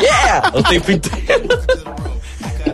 Yeah! 0.00 0.50
O 0.54 0.62
tempo 0.62 0.90
inteiro. 0.92 1.48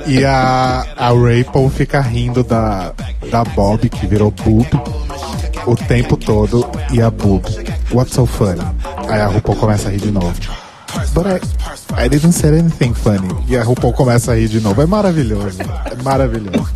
E 0.08 0.24
a, 0.24 0.84
a 0.96 1.08
Rapel 1.08 1.70
fica 1.70 2.00
rindo 2.00 2.42
da, 2.42 2.92
da 3.30 3.44
Bob, 3.44 3.88
que 3.88 4.06
virou 4.06 4.30
Boob, 4.30 4.66
o 5.66 5.76
tempo 5.76 6.16
todo. 6.16 6.68
E 6.90 7.00
a 7.02 7.10
Boob, 7.10 7.44
what's 7.92 8.14
so 8.14 8.24
funny? 8.26 8.60
Aí 9.08 9.20
a 9.20 9.26
RuPaul 9.26 9.56
começa 9.56 9.88
a 9.88 9.92
rir 9.92 10.00
de 10.00 10.10
novo. 10.10 10.34
But 11.14 11.26
I, 11.26 12.04
I 12.06 12.08
didn't 12.08 12.32
say 12.32 12.58
anything 12.58 12.94
funny. 12.94 13.28
E 13.48 13.56
a 13.56 13.62
RuPaul 13.62 13.92
começa 13.92 14.32
a 14.32 14.34
rir 14.36 14.48
de 14.48 14.60
novo. 14.60 14.80
É 14.80 14.86
maravilhoso. 14.86 15.58
É 15.60 16.02
maravilhoso. 16.02 16.68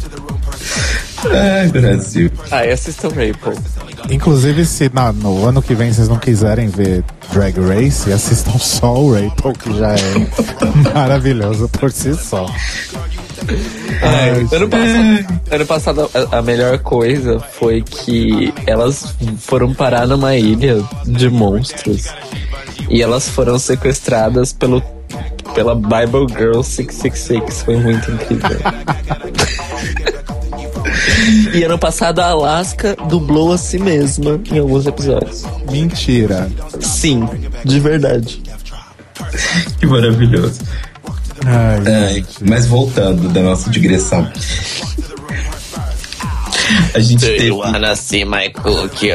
Ai, 1.30 1.68
Brasil. 1.68 2.30
Ai, 2.50 2.70
assistam 2.72 3.09
Rapel. 3.09 3.54
Inclusive, 4.10 4.66
se 4.66 4.90
na- 4.92 5.12
no 5.12 5.46
ano 5.46 5.62
que 5.62 5.74
vem 5.74 5.92
vocês 5.92 6.09
não 6.09 6.18
quiserem 6.18 6.68
ver 6.68 7.04
Drag 7.32 7.54
Race, 7.60 8.12
assistam 8.12 8.59
só 8.59 8.94
o 8.94 9.14
Rapel, 9.14 9.52
que 9.52 9.72
já 9.78 9.92
é 9.94 10.92
maravilhoso 10.92 11.68
por 11.68 11.90
si 11.92 12.14
só. 12.14 12.46
Ai, 14.02 14.31
Ai, 14.31 14.48
ano, 14.52 14.69
passado, 14.69 15.43
ano 15.51 15.66
passado, 15.66 16.10
a, 16.14 16.39
a 16.39 16.43
melhor 16.43 16.78
coisa 16.78 17.39
foi 17.39 17.82
que 17.82 18.52
elas 18.66 19.14
foram 19.39 19.73
parar 19.74 20.06
numa 20.06 20.36
ilha 20.36 20.82
de 21.05 21.28
monstros. 21.28 22.06
E 22.89 23.02
elas 23.02 23.28
foram 23.28 23.59
sequestradas 23.59 24.52
pelo, 24.52 24.82
pela 25.55 25.74
Bible 25.74 26.27
Girl 26.36 26.62
666. 26.62 27.62
Foi 27.62 27.77
muito 27.77 28.10
incrível. 28.10 28.59
E 31.55 31.62
ano 31.62 31.78
passado 31.78 32.20
a 32.20 32.27
Alaska 32.27 32.97
dublou 33.09 33.52
a 33.52 33.59
si 33.59 33.78
mesma 33.78 34.40
em 34.51 34.59
alguns 34.59 34.86
episódios. 34.86 35.44
Mentira. 35.70 36.51
Sim, 36.81 37.28
de 37.64 37.78
verdade. 37.78 38.43
Que 39.78 39.86
maravilhoso. 39.86 40.60
Ai, 41.47 41.82
Ai, 41.86 42.14
gente. 42.14 42.44
mas 42.44 42.66
voltando 42.66 43.28
da 43.28 43.40
nossa 43.43 43.70
digressão. 43.70 44.31
A 46.94 47.01
gente 47.01 47.20
teve. 47.20 47.51
see 47.97 48.24
my 48.24 48.51
cookie? 48.51 49.10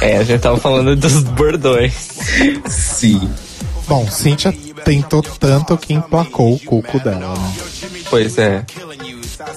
É, 0.00 0.16
a 0.18 0.24
gente 0.24 0.40
tava 0.40 0.56
falando 0.58 0.96
dos 0.96 1.22
bordões. 1.22 1.92
Sim. 2.66 3.30
Bom, 3.86 4.08
Cynthia 4.08 4.52
tentou 4.84 5.22
tanto 5.22 5.76
que 5.76 5.92
emplacou 5.92 6.54
o 6.54 6.60
cuco 6.60 6.98
dela, 7.00 7.34
né? 7.34 7.52
Pois 8.08 8.38
é. 8.38 8.64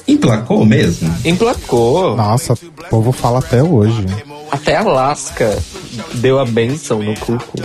Emplacou 0.08 0.66
mesmo? 0.66 1.14
Emplacou. 1.26 2.16
Nossa, 2.16 2.54
o 2.54 2.90
povo 2.90 3.12
fala 3.12 3.40
até 3.40 3.62
hoje. 3.62 4.06
Até 4.52 4.78
Alaska 4.78 5.58
deu 6.16 6.40
a 6.40 6.46
benção 6.46 7.02
no 7.02 7.16
cuco. 7.16 7.60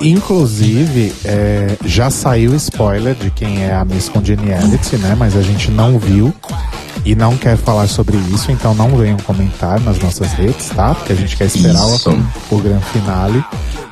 Inclusive, 0.00 1.12
é, 1.24 1.76
já 1.84 2.10
saiu 2.10 2.54
spoiler 2.54 3.14
de 3.14 3.30
quem 3.30 3.64
é 3.64 3.74
a 3.74 3.84
Miss 3.84 4.08
Congeniality, 4.08 4.96
né? 4.98 5.14
Mas 5.18 5.36
a 5.36 5.42
gente 5.42 5.70
não 5.70 5.98
viu 5.98 6.32
e 7.04 7.14
não 7.14 7.36
quer 7.36 7.56
falar 7.56 7.86
sobre 7.86 8.16
isso, 8.34 8.50
então 8.50 8.74
não 8.74 8.96
venham 8.96 9.16
comentar 9.18 9.80
nas 9.80 9.98
nossas 9.98 10.32
redes, 10.32 10.68
tá? 10.70 10.94
Porque 10.94 11.12
a 11.12 11.16
gente 11.16 11.36
quer 11.36 11.44
esperar 11.44 11.88
Isso. 11.88 12.10
o, 12.50 12.56
o 12.56 12.58
grande 12.58 12.84
finale. 12.86 13.44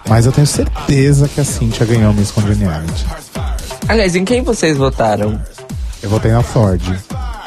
Mas 0.08 0.26
eu 0.26 0.32
tenho 0.32 0.46
certeza 0.46 1.28
que 1.28 1.40
a 1.40 1.44
Cintia 1.44 1.86
ganhou 1.86 2.10
a 2.10 2.12
Miss 2.12 2.30
Congeniality. 2.30 3.06
Aliás, 3.88 4.16
em 4.16 4.24
quem 4.24 4.42
vocês 4.42 4.76
votaram? 4.76 5.40
Eu 6.02 6.10
votei 6.10 6.32
na 6.32 6.42
Ford, 6.42 6.82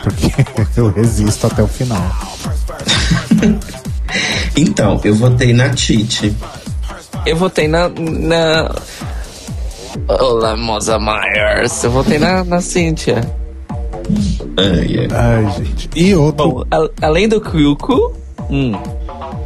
porque 0.04 0.32
eu 0.80 0.92
resisto 0.92 1.48
até 1.48 1.64
o 1.64 1.68
final. 1.68 2.02
Então, 4.56 5.00
eu 5.04 5.14
votei 5.14 5.54
na 5.54 5.70
Tite. 5.70 6.34
Eu 7.26 7.36
votei 7.36 7.68
na. 7.68 7.90
na... 7.90 8.74
Olá, 10.08 10.56
Moza 10.56 10.98
Myers. 10.98 11.84
Eu 11.84 11.92
votei 11.92 12.18
na, 12.18 12.44
na 12.44 12.62
Cynthia. 12.62 13.22
Ai, 14.58 15.08
ai. 15.12 15.46
Ai, 15.46 15.52
gente. 15.58 15.90
E 15.96 16.16
outro 16.16 16.50
Bom, 16.50 16.64
a- 16.72 17.06
além 17.06 17.28
do 17.28 17.40
cuco. 17.42 18.16
Hum. 18.50 18.72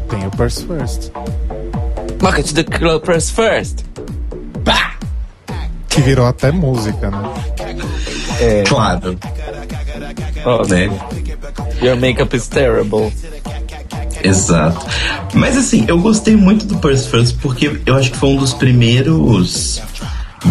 tem 0.09 0.25
o 0.27 0.31
Purse 0.31 0.63
First, 0.63 1.09
Market 2.21 2.53
the 2.53 2.63
Clippers 2.63 3.31
first. 3.31 3.83
Bah! 4.63 4.93
que 5.89 6.01
virou 6.01 6.27
até 6.27 6.51
música, 6.51 7.09
né? 7.09 7.33
É, 8.39 8.63
Claro, 8.63 9.17
né? 10.69 10.89
Your 11.81 11.95
makeup 11.95 12.35
is 12.35 12.47
terrible. 12.47 13.11
Exato. 14.23 14.85
Mas 15.33 15.57
assim, 15.57 15.85
eu 15.87 15.99
gostei 15.99 16.35
muito 16.35 16.65
do 16.65 16.77
Purse 16.77 17.07
First 17.07 17.37
porque 17.41 17.81
eu 17.85 17.95
acho 17.95 18.11
que 18.11 18.17
foi 18.17 18.29
um 18.29 18.37
dos 18.37 18.53
primeiros 18.53 19.81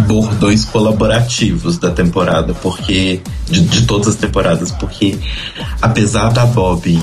bordões 0.07 0.65
colaborativos 0.65 1.79
da 1.79 1.91
temporada, 1.91 2.55
porque 2.55 3.21
de, 3.47 3.61
de 3.61 3.87
todas 3.87 4.09
as 4.09 4.15
temporadas, 4.17 4.71
porque 4.71 5.19
apesar 5.83 6.31
da 6.31 6.47
Bob 6.47 7.01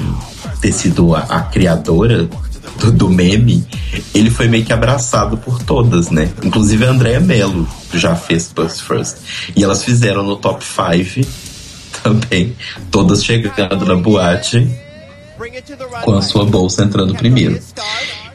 ter 0.62 0.72
sido 0.72 1.16
a, 1.16 1.20
a 1.20 1.42
criadora 1.42 2.30
do, 2.80 2.92
do 2.92 3.10
meme, 3.10 3.66
ele 4.14 4.30
foi 4.30 4.48
meio 4.48 4.64
que 4.64 4.74
abraçado 4.74 5.38
por 5.38 5.62
todas, 5.64 6.10
né? 6.10 6.30
Inclusive 6.44 6.86
a 6.86 6.90
Andrea 6.90 7.20
Mello 7.20 7.68
já 7.94 8.16
fez 8.16 8.48
Purse 8.48 8.82
First. 8.82 9.18
E 9.56 9.64
elas 9.64 9.84
fizeram 9.84 10.24
no 10.24 10.36
top 10.36 10.64
5 10.64 11.28
também, 12.08 12.56
todas 12.90 13.24
chegando 13.24 13.86
na 13.86 13.96
boate 13.96 14.68
com 16.04 16.14
a 16.14 16.22
sua 16.22 16.46
bolsa 16.46 16.84
entrando 16.84 17.14
primeiro. 17.14 17.60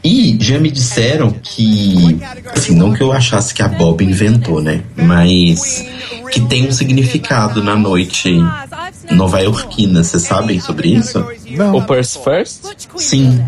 E 0.05 0.37
já 0.41 0.59
me 0.59 0.71
disseram 0.71 1.31
que, 1.31 2.19
assim, 2.55 2.75
não 2.75 2.93
que 2.93 3.03
eu 3.03 3.13
achasse 3.13 3.55
que 3.55 3.63
a 3.63 3.69
Bob 3.69 4.05
inventou, 4.05 4.61
né? 4.61 4.83
Mas 4.97 5.85
que 6.31 6.41
tem 6.41 6.67
um 6.67 6.73
significado 6.73 7.63
na 7.63 7.77
noite 7.77 8.37
nova-iorquina. 9.11 10.03
Vocês 10.03 10.23
sabem 10.25 10.61
sobre 10.61 10.89
isso? 10.89 11.25
Não, 11.51 11.77
O 11.77 11.83
Purse 11.83 12.19
first? 12.23 12.65
Sim. 12.97 13.45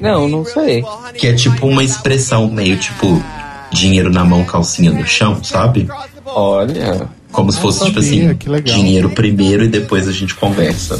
Não, 0.00 0.28
não 0.28 0.44
sei. 0.44 0.82
Que 1.14 1.28
é 1.28 1.34
tipo 1.34 1.66
uma 1.66 1.84
expressão 1.84 2.50
meio 2.50 2.78
tipo 2.78 3.22
dinheiro 3.70 4.10
na 4.10 4.24
mão, 4.24 4.44
calcinha 4.44 4.90
no 4.90 5.06
chão, 5.06 5.42
sabe? 5.44 5.88
Olha. 6.24 7.08
Como 7.32 7.52
se 7.52 7.60
fosse 7.60 7.84
tipo 7.84 8.02
sabia, 8.02 8.30
assim, 8.30 8.36
que 8.36 8.48
legal. 8.48 8.76
dinheiro 8.76 9.10
primeiro 9.10 9.64
e 9.64 9.68
depois 9.68 10.08
a 10.08 10.12
gente 10.12 10.34
conversa. 10.34 10.98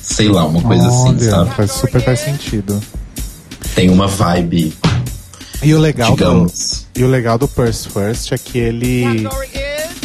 Sei 0.00 0.28
lá, 0.28 0.44
uma 0.46 0.62
coisa 0.62 0.86
assim, 0.86 1.08
olha, 1.08 1.30
sabe? 1.30 1.54
faz, 1.54 1.70
super 1.72 2.00
faz 2.00 2.20
sentido. 2.20 2.80
Tem 3.74 3.90
uma 3.90 4.06
vibe, 4.06 4.72
E 5.62 5.74
o 5.74 5.78
legal 5.80 6.10
do, 6.12 6.16
digamos. 6.16 6.86
e 6.96 7.02
o 7.04 7.08
legal 7.08 7.36
do 7.36 7.48
Purse 7.48 7.88
First 7.88 8.32
é 8.32 8.38
que 8.38 8.56
ele 8.58 9.28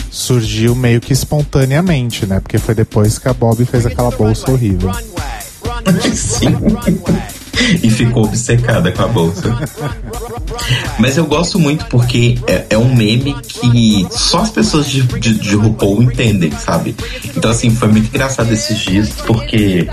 surgiu 0.10 0.76
meio 0.76 1.00
que 1.00 1.14
espontaneamente, 1.14 2.26
né? 2.26 2.40
Porque 2.40 2.58
foi 2.58 2.74
depois 2.76 3.18
que 3.20 3.30
a 3.30 3.34
Bob 3.34 3.64
fez 3.64 3.86
aquela 3.86 4.12
bolsa 4.12 4.52
horrível. 4.52 4.92
Sim. 6.14 6.58
e 7.84 7.90
ficou 7.90 8.26
obcecada 8.26 8.92
com 8.92 9.04
a 9.04 9.08
bolsa. 9.08 9.56
Mas 11.00 11.18
eu 11.18 11.26
gosto 11.26 11.60
muito 11.60 11.86
porque 11.86 12.38
é, 12.48 12.66
é 12.72 12.78
um 12.78 12.94
meme 12.94 13.36
que 13.42 14.08
só 14.12 14.42
as 14.42 14.50
pessoas 14.50 14.90
de, 14.90 15.02
de, 15.04 15.34
de 15.34 15.56
RuPaul 15.56 16.04
entendem, 16.04 16.52
sabe? 16.52 16.96
Então, 17.36 17.52
assim, 17.52 17.70
foi 17.70 17.88
muito 17.88 18.08
engraçado 18.08 18.52
esses 18.52 18.78
dias 18.80 19.10
porque 19.26 19.88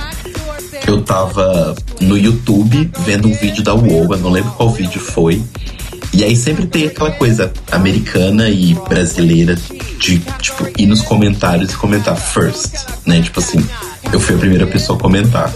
eu 0.87 1.03
tava 1.03 1.75
no 2.01 2.17
YouTube 2.17 2.91
vendo 3.01 3.29
um 3.29 3.35
vídeo 3.35 3.63
da 3.63 3.75
UOL, 3.75 4.13
eu 4.13 4.19
não 4.19 4.31
lembro 4.31 4.53
qual 4.53 4.71
vídeo 4.71 5.01
foi. 5.01 5.43
E 6.13 6.25
aí 6.25 6.35
sempre 6.35 6.67
tem 6.67 6.87
aquela 6.87 7.11
coisa 7.11 7.53
americana 7.71 8.49
e 8.49 8.75
brasileira 8.89 9.57
de, 9.99 10.19
tipo, 10.41 10.67
ir 10.79 10.87
nos 10.87 11.03
comentários 11.03 11.73
e 11.73 11.77
comentar 11.77 12.17
first, 12.17 12.75
né? 13.05 13.21
Tipo 13.21 13.41
assim, 13.41 13.65
eu 14.11 14.19
fui 14.19 14.35
a 14.35 14.39
primeira 14.39 14.67
pessoa 14.67 14.99
a 14.99 15.03
comentar. 15.03 15.53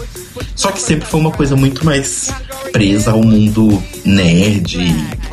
Só 0.55 0.71
que 0.71 0.81
sempre 0.81 1.07
foi 1.07 1.19
uma 1.19 1.31
coisa 1.31 1.55
muito 1.55 1.85
mais 1.85 2.31
presa 2.71 3.11
ao 3.11 3.23
mundo 3.23 3.81
nerd 4.05 4.77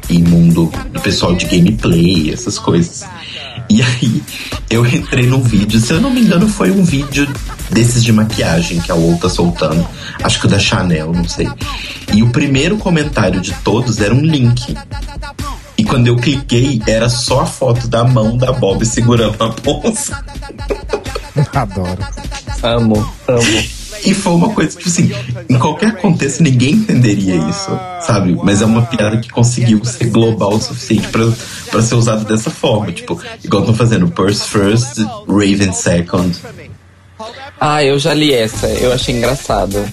e, 0.08 0.18
mundo 0.18 0.72
do 0.92 1.00
pessoal 1.00 1.34
de 1.34 1.46
gameplay, 1.46 2.32
essas 2.32 2.58
coisas. 2.58 3.04
E 3.68 3.82
aí 3.82 4.22
eu 4.68 4.84
entrei 4.84 5.26
num 5.26 5.42
vídeo, 5.42 5.80
se 5.80 5.92
eu 5.92 6.00
não 6.00 6.10
me 6.10 6.20
engano, 6.20 6.48
foi 6.48 6.70
um 6.70 6.84
vídeo 6.84 7.28
desses 7.70 8.02
de 8.02 8.12
maquiagem 8.12 8.80
que 8.80 8.90
a 8.90 8.94
UOL 8.94 9.16
tá 9.18 9.28
soltando. 9.28 9.86
Acho 10.22 10.40
que 10.40 10.46
o 10.46 10.48
da 10.48 10.58
Chanel, 10.58 11.12
não 11.12 11.28
sei. 11.28 11.48
E 12.12 12.22
o 12.22 12.30
primeiro 12.30 12.76
comentário 12.76 13.40
de 13.40 13.52
todos 13.62 14.00
era 14.00 14.14
um 14.14 14.22
link. 14.22 14.76
E 15.78 15.84
quando 15.84 16.08
eu 16.08 16.16
cliquei, 16.16 16.82
era 16.86 17.08
só 17.08 17.40
a 17.40 17.46
foto 17.46 17.88
da 17.88 18.04
mão 18.04 18.36
da 18.36 18.52
Bob 18.52 18.84
segurando 18.84 19.42
a 19.42 19.48
bolsa. 19.48 20.22
Adoro. 21.54 21.98
Amo, 22.62 23.14
amo. 23.26 23.79
E 24.04 24.14
foi 24.14 24.32
uma 24.32 24.50
coisa, 24.50 24.70
tipo 24.70 24.88
assim, 24.88 25.10
em 25.48 25.58
qualquer 25.58 25.96
contexto 25.96 26.42
ninguém 26.42 26.72
entenderia 26.72 27.36
isso, 27.36 27.70
sabe? 28.00 28.36
Mas 28.42 28.62
é 28.62 28.64
uma 28.64 28.82
piada 28.82 29.18
que 29.18 29.28
conseguiu 29.28 29.84
ser 29.84 30.06
global 30.06 30.54
o 30.54 30.60
suficiente 30.60 31.08
pra, 31.08 31.26
pra 31.70 31.82
ser 31.82 31.94
usado 31.94 32.24
dessa 32.24 32.50
forma. 32.50 32.92
Tipo, 32.92 33.20
igual 33.44 33.62
estão 33.62 33.74
fazendo 33.74 34.08
Purse 34.08 34.48
First, 34.48 34.98
Raven 35.28 35.72
Second. 35.72 36.36
Ah, 37.60 37.84
eu 37.84 37.98
já 37.98 38.14
li 38.14 38.32
essa, 38.32 38.66
eu 38.66 38.92
achei 38.92 39.14
engraçado. 39.14 39.84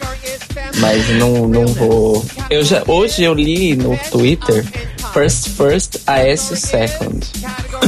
Mas 0.80 1.10
não, 1.18 1.48
não 1.48 1.66
vou. 1.68 2.26
Eu 2.50 2.64
já, 2.64 2.84
hoje 2.88 3.24
eu 3.24 3.34
li 3.34 3.76
no 3.76 3.98
Twitter 4.12 4.66
First 5.14 5.50
First 5.50 5.98
Aécio 6.08 6.56
Second. 6.56 7.26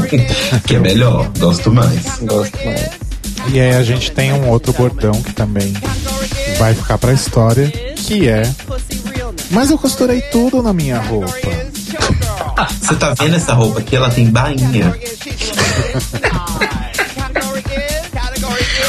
que 0.66 0.76
é 0.76 0.80
melhor, 0.80 1.32
gosto 1.40 1.72
mais. 1.72 2.20
Gosto 2.22 2.58
mais. 2.66 3.09
E 3.52 3.60
aí 3.60 3.76
a 3.76 3.84
gente 3.84 4.12
tem 4.12 4.32
um 4.32 4.48
outro 4.50 4.72
bordão 4.74 5.22
que 5.24 5.34
também 5.34 5.74
vai 6.60 6.76
ficar 6.76 6.98
pra 7.00 7.12
história, 7.12 7.68
que 7.96 8.30
é. 8.30 8.44
Mas 9.50 9.72
eu 9.72 9.78
costurei 9.78 10.22
tudo 10.22 10.62
na 10.62 10.72
minha 10.72 11.00
roupa. 11.00 11.32
Você 12.80 12.96
tá 12.96 13.16
vendo 13.16 13.36
essa 13.36 13.54
roupa 13.54 13.80
aqui? 13.80 13.96
Ela 13.96 14.12
tem 14.12 14.30
bainha. 14.30 14.94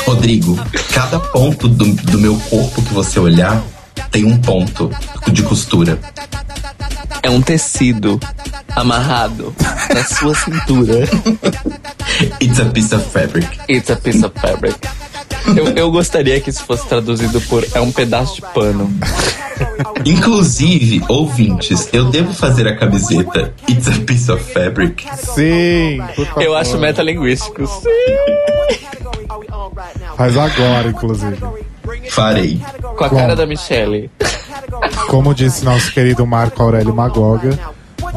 Rodrigo, 0.04 0.58
cada 0.92 1.18
ponto 1.18 1.68
do, 1.68 1.94
do 1.94 2.18
meu 2.18 2.36
corpo 2.50 2.82
que 2.82 2.92
você 2.92 3.18
olhar 3.20 3.62
tem 4.10 4.24
um 4.24 4.36
ponto 4.36 4.90
de 5.32 5.42
costura. 5.42 5.98
É 7.22 7.30
um 7.30 7.40
tecido 7.40 8.18
amarrado 8.76 9.54
na 9.92 10.04
sua 10.04 10.34
cintura. 10.34 11.08
It's 12.40 12.60
a 12.60 12.66
piece 12.66 12.94
of 12.94 13.04
fabric. 13.04 13.48
It's 13.68 13.90
a 13.90 13.96
piece 13.96 14.24
of 14.24 14.38
fabric. 14.38 14.78
Eu, 15.56 15.68
eu 15.74 15.90
gostaria 15.90 16.40
que 16.40 16.50
isso 16.50 16.64
fosse 16.64 16.86
traduzido 16.86 17.40
por 17.42 17.66
é 17.74 17.80
um 17.80 17.90
pedaço 17.90 18.36
de 18.36 18.42
pano. 18.42 18.90
Inclusive, 20.04 21.02
ouvintes, 21.08 21.88
eu 21.92 22.06
devo 22.06 22.32
fazer 22.32 22.66
a 22.68 22.76
camiseta 22.76 23.52
It's 23.68 23.88
a 23.88 24.04
piece 24.04 24.30
of 24.30 24.42
fabric. 24.52 25.04
Sim. 25.16 25.98
Eu 26.36 26.56
acho 26.56 26.78
metalinguístico. 26.78 27.64
Faz 30.16 30.36
agora, 30.36 30.88
inclusive. 30.88 31.38
Farei. 32.10 32.60
Com 32.96 33.04
a 33.04 33.10
cara 33.10 33.36
da 33.36 33.46
Michelle. 33.46 34.10
Como 35.08 35.34
disse 35.34 35.64
nosso 35.64 35.92
querido 35.92 36.26
Marco 36.26 36.62
Aurélio 36.62 36.94
Magoga, 36.94 37.58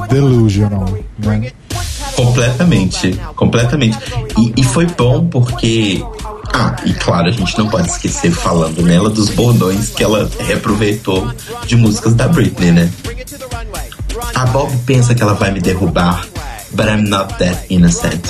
delusional, 0.09 0.87
né? 1.19 1.51
Completamente. 2.15 3.19
Completamente. 3.35 3.97
E, 4.37 4.53
e 4.57 4.63
foi 4.63 4.85
bom 4.85 5.27
porque. 5.27 6.03
Ah, 6.53 6.75
e 6.85 6.93
claro, 6.93 7.27
a 7.27 7.31
gente 7.31 7.57
não 7.57 7.67
pode 7.67 7.89
esquecer, 7.89 8.31
falando 8.31 8.83
nela, 8.83 9.09
dos 9.09 9.29
bordões 9.29 9.89
que 9.89 10.03
ela 10.03 10.29
reaproveitou 10.39 11.27
de 11.65 11.75
músicas 11.75 12.13
da 12.13 12.27
Britney, 12.27 12.71
né? 12.71 12.91
A 14.35 14.45
Bob 14.47 14.71
pensa 14.85 15.15
que 15.15 15.23
ela 15.23 15.33
vai 15.33 15.51
me 15.51 15.59
derrubar, 15.59 16.25
but 16.71 16.85
I'm 16.85 17.07
not 17.09 17.33
that 17.39 17.65
innocent. 17.71 18.23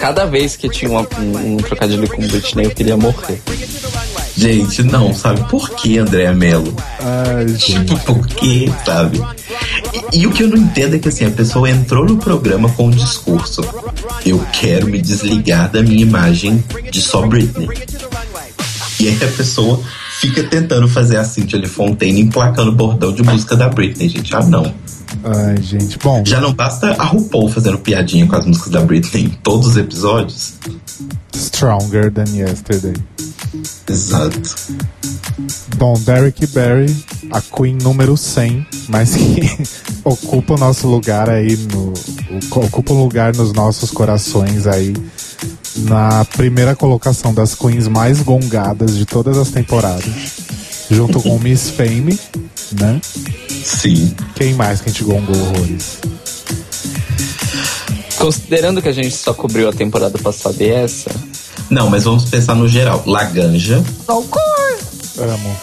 Cada 0.00 0.24
vez 0.26 0.56
que 0.56 0.68
tinha 0.68 0.90
uma- 0.90 1.06
um, 1.18 1.54
um 1.54 1.56
trocadilho 1.58 2.08
com 2.08 2.26
Britney, 2.26 2.64
eu 2.64 2.70
queria 2.70 2.96
morrer. 2.96 3.40
Gente, 4.36 4.82
não, 4.82 5.14
sabe? 5.14 5.46
Por 5.48 5.70
que 5.70 5.98
Andréa 5.98 6.32
Mello? 6.32 6.74
Ai. 7.00 7.46
Tipo, 7.58 7.98
por 8.00 8.26
quê, 8.26 8.70
sabe? 8.84 9.20
E, 10.12 10.20
e 10.20 10.26
o 10.26 10.32
que 10.32 10.42
eu 10.42 10.48
não 10.48 10.56
entendo 10.56 10.96
é 10.96 10.98
que 10.98 11.08
assim, 11.08 11.26
a 11.26 11.30
pessoa 11.30 11.70
entrou 11.70 12.04
no 12.04 12.16
programa 12.16 12.68
com 12.70 12.86
um 12.86 12.90
discurso. 12.90 13.62
Eu 14.24 14.44
quero 14.52 14.86
me 14.86 15.00
desligar 15.00 15.70
da 15.70 15.82
minha 15.82 16.02
imagem 16.02 16.62
de 16.90 17.00
só 17.00 17.26
Britney. 17.26 17.68
E 19.00 19.08
aí 19.08 19.16
a 19.16 19.36
pessoa 19.36 19.80
fica 20.20 20.44
tentando 20.44 20.88
fazer 20.88 21.16
a 21.16 21.24
Cynthia 21.24 21.66
Fontaine 21.68 22.20
emplacando 22.20 22.70
bordão 22.70 23.12
de 23.12 23.22
música 23.22 23.56
da 23.56 23.68
Britney, 23.68 24.08
gente. 24.08 24.34
Ah, 24.34 24.44
não. 24.44 24.72
Ai, 25.24 25.62
gente. 25.62 25.98
Bom, 25.98 26.22
Já 26.26 26.40
não 26.40 26.52
basta 26.52 26.90
a 26.92 27.04
RuPaul 27.04 27.48
fazendo 27.48 27.78
piadinha 27.78 28.26
com 28.26 28.36
as 28.36 28.44
músicas 28.44 28.70
da 28.72 28.80
Britney 28.80 29.24
em 29.26 29.28
todos 29.28 29.68
os 29.68 29.76
episódios? 29.76 30.54
Stronger 31.34 32.10
Than 32.12 32.24
Yesterday. 32.34 32.94
Exato. 33.88 34.40
Bom, 35.76 35.94
Derek 36.00 36.46
Barry, 36.48 36.94
a 37.30 37.40
Queen 37.40 37.76
número 37.82 38.16
100, 38.16 38.66
mas 38.88 39.14
que 39.14 39.68
ocupa 40.04 40.54
o 40.54 40.58
nosso 40.58 40.86
lugar 40.88 41.28
aí, 41.30 41.56
no, 41.72 41.92
o- 41.92 42.64
ocupa 42.64 42.92
um 42.92 43.02
lugar 43.02 43.34
nos 43.34 43.52
nossos 43.52 43.90
corações 43.90 44.66
aí, 44.66 44.94
na 45.76 46.24
primeira 46.24 46.74
colocação 46.74 47.32
das 47.34 47.54
Queens 47.54 47.88
mais 47.88 48.20
gongadas 48.22 48.96
de 48.96 49.04
todas 49.06 49.36
as 49.38 49.50
temporadas, 49.50 50.04
junto 50.90 51.20
com 51.20 51.38
Miss 51.38 51.70
Fame, 51.70 52.18
né? 52.80 53.00
Sim. 53.64 54.14
Quem 54.34 54.54
mais 54.54 54.80
que 54.80 54.88
a 54.88 54.92
gente 54.92 55.04
gongou 55.04 55.34
horrores? 55.36 55.98
Considerando 58.18 58.80
que 58.80 58.88
a 58.88 58.92
gente 58.92 59.10
só 59.16 59.34
cobriu 59.34 59.68
a 59.68 59.72
temporada 59.72 60.16
passada 60.18 60.62
e 60.62 60.70
essa, 60.70 61.10
Não, 61.70 61.90
mas 61.90 62.04
vamos 62.04 62.24
pensar 62.26 62.54
no 62.54 62.68
geral. 62.68 63.02
Laganja, 63.06 63.82
Amo. 64.08 65.56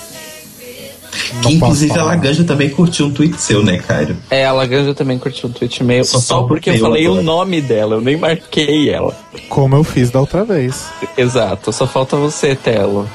que 1.11 1.34
Não 1.43 1.51
inclusive 1.51 1.88
posso 1.89 1.99
a 1.99 2.03
falar. 2.03 2.15
Laganja 2.15 2.43
também 2.43 2.69
curtiu 2.69 3.05
um 3.05 3.11
tweet 3.13 3.39
seu, 3.41 3.63
né, 3.63 3.77
Cairo? 3.77 4.17
é, 4.30 4.45
a 4.45 4.51
Laganja 4.51 4.93
também 4.93 5.17
curtiu 5.17 5.47
um 5.49 5.51
tweet 5.53 5.84
meio. 5.84 6.03
Só 6.03 6.19
Só, 6.19 6.43
porque 6.43 6.69
eu 6.69 6.73
meu 6.73 6.84
falei 6.84 7.05
agora. 7.05 7.21
o 7.21 7.23
nome 7.23 7.61
dela, 7.61 7.95
eu 7.95 8.01
nem 8.01 8.17
marquei 8.17 8.89
ela. 8.89 9.15
Como 9.47 9.76
eu 9.76 9.84
fiz 9.84 10.09
da 10.11 10.19
outra 10.19 10.43
vez. 10.43 10.85
Exato, 11.17 11.71
só 11.71 11.88
falta 11.88 12.17
você, 12.17 12.55
Telo. 12.55 13.07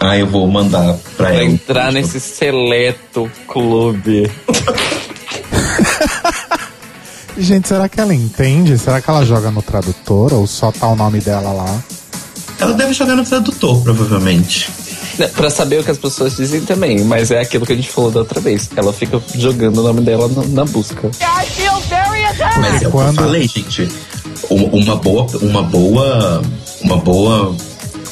Ah, 0.00 0.16
eu 0.16 0.26
vou 0.26 0.46
mandar 0.46 0.94
pra 1.16 1.26
Pra 1.26 1.34
ela. 1.34 1.44
entrar 1.44 1.92
nesse 1.92 2.20
seleto 2.20 3.30
clube. 3.48 4.30
Gente, 7.36 7.68
será 7.68 7.88
que 7.88 8.00
ela 8.00 8.14
entende? 8.14 8.76
Será 8.78 9.00
que 9.00 9.08
ela 9.08 9.24
joga 9.24 9.50
no 9.50 9.62
tradutor 9.62 10.32
ou 10.32 10.46
só 10.46 10.72
tá 10.72 10.88
o 10.88 10.96
nome 10.96 11.20
dela 11.20 11.52
lá? 11.52 11.82
Ela 12.58 12.72
deve 12.74 12.92
jogar 12.92 13.14
no 13.14 13.24
tradutor, 13.24 13.80
provavelmente. 13.82 14.68
Né, 15.18 15.28
Pra 15.28 15.48
saber 15.50 15.80
o 15.80 15.84
que 15.84 15.90
as 15.90 15.98
pessoas 15.98 16.36
dizem 16.36 16.60
também, 16.62 17.04
mas 17.04 17.30
é 17.30 17.40
aquilo 17.40 17.64
que 17.64 17.72
a 17.72 17.76
gente 17.76 17.90
falou 17.90 18.10
da 18.10 18.20
outra 18.20 18.40
vez. 18.40 18.68
Ela 18.76 18.92
fica 18.92 19.20
jogando 19.36 19.78
o 19.78 19.82
nome 19.82 20.00
dela 20.00 20.26
no- 20.28 20.48
na 20.48 20.64
busca. 20.64 21.10
Mas 21.20 22.82
é 22.82 22.88
o 22.88 22.90
que 22.90 22.96
eu 22.96 23.12
falei, 23.14 23.46
gente. 23.48 23.88
Um- 24.50 24.78
Uma 24.80 24.96
boa, 24.96 25.26
uma 25.40 25.62
boa, 25.62 26.42
uma 26.82 26.96
boa, 26.96 27.54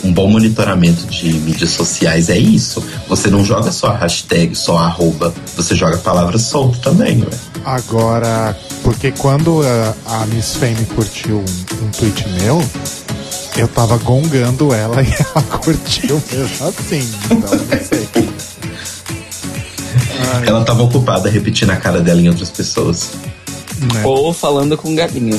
um 0.04 0.12
bom 0.12 0.28
monitoramento 0.28 1.06
de 1.06 1.32
mídias 1.32 1.70
sociais 1.70 2.28
é 2.28 2.38
isso. 2.38 2.82
Você 3.08 3.28
não 3.28 3.44
joga 3.44 3.72
só 3.72 3.88
a 3.88 3.96
hashtag, 3.96 4.54
só 4.54 4.78
a 4.78 4.86
arroba. 4.86 5.32
Você 5.56 5.74
joga 5.74 5.96
a 5.96 6.00
palavra 6.00 6.38
solto 6.38 6.78
também, 6.80 7.22
ué. 7.22 7.30
Agora, 7.64 8.56
porque 8.82 9.10
quando 9.12 9.62
a, 9.62 9.94
a 10.22 10.26
Miss 10.26 10.54
Fame 10.56 10.84
curtiu 10.94 11.38
um, 11.38 11.84
um 11.86 11.90
tweet 11.90 12.28
meu, 12.42 12.62
eu 13.56 13.66
tava 13.68 13.96
gongando 13.98 14.72
ela 14.72 15.00
e 15.02 15.06
ela 15.12 15.42
curtiu 15.58 16.22
mesmo 16.32 16.68
assim. 16.68 17.10
Então, 17.30 17.50
não 17.50 17.84
sei. 17.84 18.08
Ai, 20.34 20.48
Ela 20.48 20.64
tava 20.64 20.82
ocupada 20.82 21.28
repetindo 21.28 21.70
a 21.70 21.76
cara 21.76 22.00
dela 22.00 22.20
em 22.20 22.28
outras 22.28 22.50
pessoas. 22.50 23.10
né? 23.94 24.02
Ou 24.04 24.32
falando 24.32 24.76
com 24.76 24.94
galinha. 24.94 25.38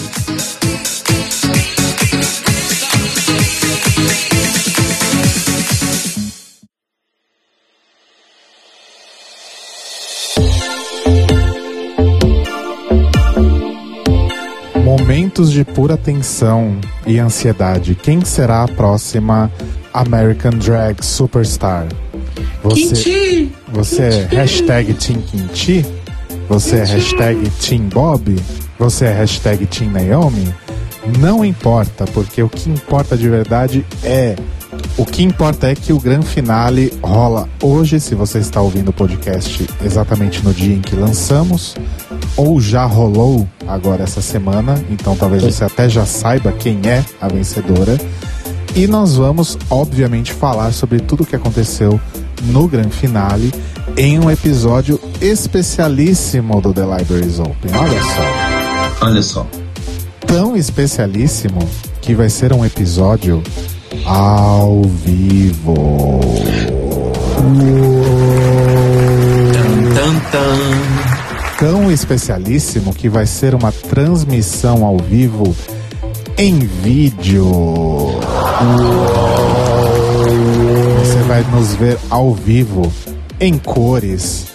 Momentos 15.37 15.53
de 15.53 15.63
pura 15.63 15.95
tensão 15.95 16.79
e 17.05 17.19
ansiedade. 17.19 17.93
Quem 17.93 18.25
será 18.25 18.63
a 18.63 18.67
próxima 18.67 19.51
American 19.93 20.53
Drag 20.53 21.05
Superstar? 21.05 21.85
Você, 22.63 23.47
você 23.71 24.01
é 24.01 24.27
hashtag 24.31 24.95
Team 24.95 25.21
Kimchi? 25.21 25.85
Você 26.49 26.77
é 26.77 26.83
hashtag 26.85 27.51
Team 27.51 27.83
Bob? 27.83 28.35
Você 28.79 29.05
é 29.05 29.13
hashtag 29.13 29.67
Team 29.67 29.91
Naomi? 29.91 30.51
Não 31.19 31.45
importa, 31.45 32.05
porque 32.05 32.41
o 32.41 32.49
que 32.49 32.71
importa 32.71 33.15
de 33.15 33.29
verdade 33.29 33.85
é. 34.03 34.35
O 34.97 35.05
que 35.05 35.21
importa 35.21 35.69
é 35.69 35.75
que 35.75 35.93
o 35.93 35.99
grande 35.99 36.25
finale 36.25 36.91
rola 37.03 37.47
hoje, 37.61 37.99
se 37.99 38.15
você 38.15 38.39
está 38.39 38.59
ouvindo 38.59 38.89
o 38.89 38.93
podcast 38.93 39.67
exatamente 39.85 40.43
no 40.43 40.51
dia 40.51 40.73
em 40.73 40.81
que 40.81 40.95
lançamos, 40.95 41.75
ou 42.35 42.61
já 42.61 42.85
rolou 42.85 43.47
agora 43.67 44.03
essa 44.03 44.21
semana, 44.21 44.81
então 44.89 45.15
talvez 45.15 45.43
você 45.43 45.63
até 45.63 45.89
já 45.89 46.05
saiba 46.05 46.51
quem 46.51 46.79
é 46.85 47.03
a 47.19 47.27
vencedora. 47.27 47.97
E 48.75 48.85
nós 48.85 49.15
vamos, 49.15 49.57
obviamente, 49.69 50.31
falar 50.31 50.71
sobre 50.71 50.99
tudo 50.99 51.23
o 51.23 51.25
que 51.25 51.35
aconteceu 51.35 51.99
no 52.43 52.67
grande 52.67 52.95
finale 52.95 53.51
em 53.97 54.19
um 54.19 54.29
episódio 54.29 54.99
especialíssimo 55.19 56.61
do 56.61 56.71
The 56.71 56.81
Libraries 56.81 57.39
Open. 57.39 57.71
Olha 57.73 58.01
só 58.01 59.05
Olha 59.05 59.21
só. 59.21 59.47
tão 60.25 60.55
especialíssimo 60.55 61.59
que 62.01 62.13
vai 62.13 62.29
ser 62.29 62.53
um 62.53 62.63
episódio 62.63 63.41
ao 64.05 64.83
vivo. 64.83 66.19
Tan, 69.95 70.19
tan. 70.31 70.96
Tão 71.59 71.91
especialíssimo 71.91 72.93
que 72.93 73.09
vai 73.09 73.25
ser 73.25 73.55
uma 73.55 73.71
transmissão 73.71 74.85
ao 74.85 74.97
vivo 74.97 75.55
em 76.37 76.59
vídeo. 76.59 77.49
Você 80.99 81.19
vai 81.27 81.43
nos 81.51 81.73
ver 81.73 81.97
ao 82.11 82.33
vivo 82.33 82.91
em 83.39 83.57
cores, 83.57 84.47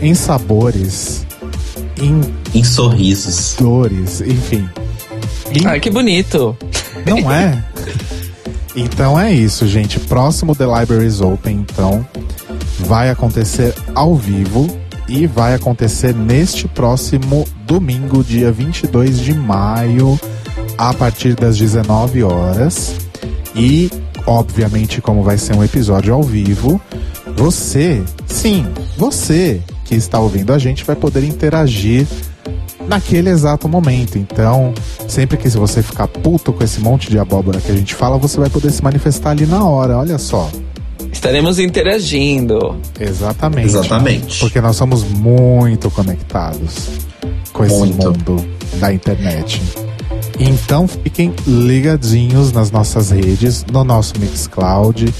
em 0.00 0.14
sabores, 0.14 1.26
em 2.00 2.20
Em 2.54 2.64
sorrisos. 2.64 3.54
dores, 3.58 4.22
enfim. 4.22 4.66
Em 5.52 5.66
Ai, 5.66 5.78
que 5.78 5.90
bonito. 5.90 6.56
Não 7.06 7.30
é? 7.30 7.62
Então 8.78 9.18
é 9.18 9.32
isso, 9.32 9.66
gente. 9.66 9.98
Próximo 9.98 10.54
The 10.54 10.66
Libraries 10.66 11.22
Open, 11.22 11.64
então, 11.66 12.06
vai 12.80 13.08
acontecer 13.08 13.74
ao 13.94 14.14
vivo 14.14 14.68
e 15.08 15.26
vai 15.26 15.54
acontecer 15.54 16.14
neste 16.14 16.66
próximo 16.68 17.46
domingo, 17.66 18.24
dia 18.24 18.50
22 18.50 19.18
de 19.20 19.34
maio, 19.34 20.18
a 20.76 20.92
partir 20.92 21.34
das 21.34 21.56
19 21.56 22.22
horas. 22.22 22.94
E, 23.54 23.90
obviamente, 24.26 25.00
como 25.00 25.22
vai 25.22 25.38
ser 25.38 25.54
um 25.54 25.64
episódio 25.64 26.12
ao 26.12 26.22
vivo, 26.22 26.80
você, 27.36 28.02
sim, 28.26 28.66
você 28.96 29.62
que 29.84 29.94
está 29.94 30.18
ouvindo 30.18 30.52
a 30.52 30.58
gente 30.58 30.84
vai 30.84 30.96
poder 30.96 31.22
interagir 31.22 32.06
naquele 32.88 33.30
exato 33.30 33.68
momento. 33.68 34.18
Então, 34.18 34.74
sempre 35.08 35.36
que 35.36 35.48
você 35.48 35.82
ficar 35.82 36.08
puto 36.08 36.52
com 36.52 36.62
esse 36.62 36.80
monte 36.80 37.10
de 37.10 37.18
abóbora 37.18 37.60
que 37.60 37.70
a 37.70 37.74
gente 37.74 37.94
fala, 37.94 38.18
você 38.18 38.38
vai 38.38 38.50
poder 38.50 38.70
se 38.70 38.82
manifestar 38.82 39.30
ali 39.30 39.46
na 39.46 39.64
hora. 39.64 39.96
Olha 39.98 40.18
só. 40.18 40.50
Estaremos 41.16 41.58
interagindo. 41.58 42.76
Exatamente. 43.00 43.68
Exatamente. 43.68 44.38
Porque 44.38 44.60
nós 44.60 44.76
somos 44.76 45.02
muito 45.02 45.90
conectados 45.90 46.90
com 47.54 47.64
esse 47.64 47.74
Muito. 47.74 48.04
mundo 48.04 48.46
da 48.74 48.92
internet. 48.92 49.62
Então 50.38 50.86
fiquem 50.86 51.34
ligadinhos 51.46 52.52
nas 52.52 52.70
nossas 52.70 53.10
redes, 53.10 53.64
no 53.72 53.82
nosso 53.82 54.12
Mixcloud, 54.20 55.12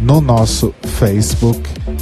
no 0.00 0.20
nosso 0.20 0.74
Facebook 0.82 1.60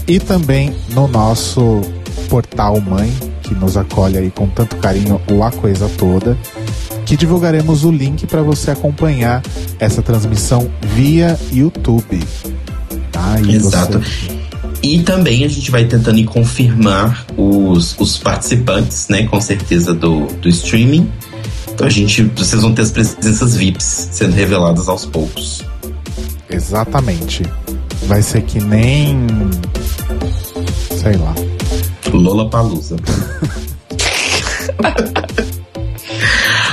e 0.09 0.19
também 0.19 0.75
no 0.89 1.07
nosso 1.07 1.83
portal 2.31 2.81
mãe, 2.81 3.13
que 3.43 3.55
nos 3.55 3.77
acolhe 3.77 4.17
aí 4.17 4.31
com 4.31 4.49
tanto 4.49 4.77
carinho, 4.77 5.21
o 5.31 5.43
A 5.45 5.53
Coisa 5.53 5.91
Toda, 5.99 6.39
que 7.05 7.19
divulgaremos 7.19 7.85
o 7.85 7.93
link 7.93 8.27
para 8.27 8.41
você 8.41 8.71
acompanhar 8.71 9.43
essa 9.79 10.01
transmissão 10.01 10.71
via 10.95 11.39
YouTube. 11.53 12.19
Tá? 13.13 13.37
E 13.47 13.55
Exato. 13.55 13.99
você- 14.01 14.43
E 14.83 14.99
também 15.03 15.45
a 15.45 15.49
gente 15.49 15.71
vai 15.71 15.85
tentando 15.85 16.19
ir 16.19 16.25
confirmar 16.25 17.25
os, 17.37 17.95
os 18.01 18.19
participantes, 18.19 19.07
né? 19.09 19.27
Com 19.29 19.41
certeza 19.41 19.95
do, 19.95 20.27
do 20.41 20.49
streaming. 20.49 21.09
Então 21.73 21.87
a 21.87 21.91
gente, 21.91 22.23
vocês 22.37 22.61
vão 22.63 22.73
ter 22.75 22.83
as 22.83 22.91
presenças 22.91 23.55
VIPs 23.55 24.09
sendo 24.13 24.33
reveladas 24.35 24.89
aos 24.89 25.07
poucos. 25.07 25.63
Exatamente. 26.51 27.45
Vai 28.07 28.23
ser 28.23 28.43
que 28.43 28.59
nem. 28.61 29.17
Sei 31.01 31.17
lá. 31.17 31.35
Lola 32.13 32.49
Palusa. 32.51 32.97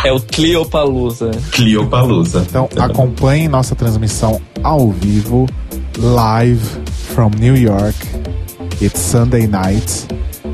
É 0.03 0.13
o 0.13 0.19
Cleopalusa. 0.21 1.31
Cliopalusa. 1.51 2.45
Então 2.47 2.69
acompanhe 2.77 3.47
nossa 3.49 3.75
transmissão 3.75 4.39
ao 4.63 4.91
vivo, 4.91 5.45
live 5.99 6.61
from 7.13 7.31
New 7.39 7.55
York. 7.55 7.95
It's 8.81 8.99
Sunday 8.99 9.47
night, 9.47 10.07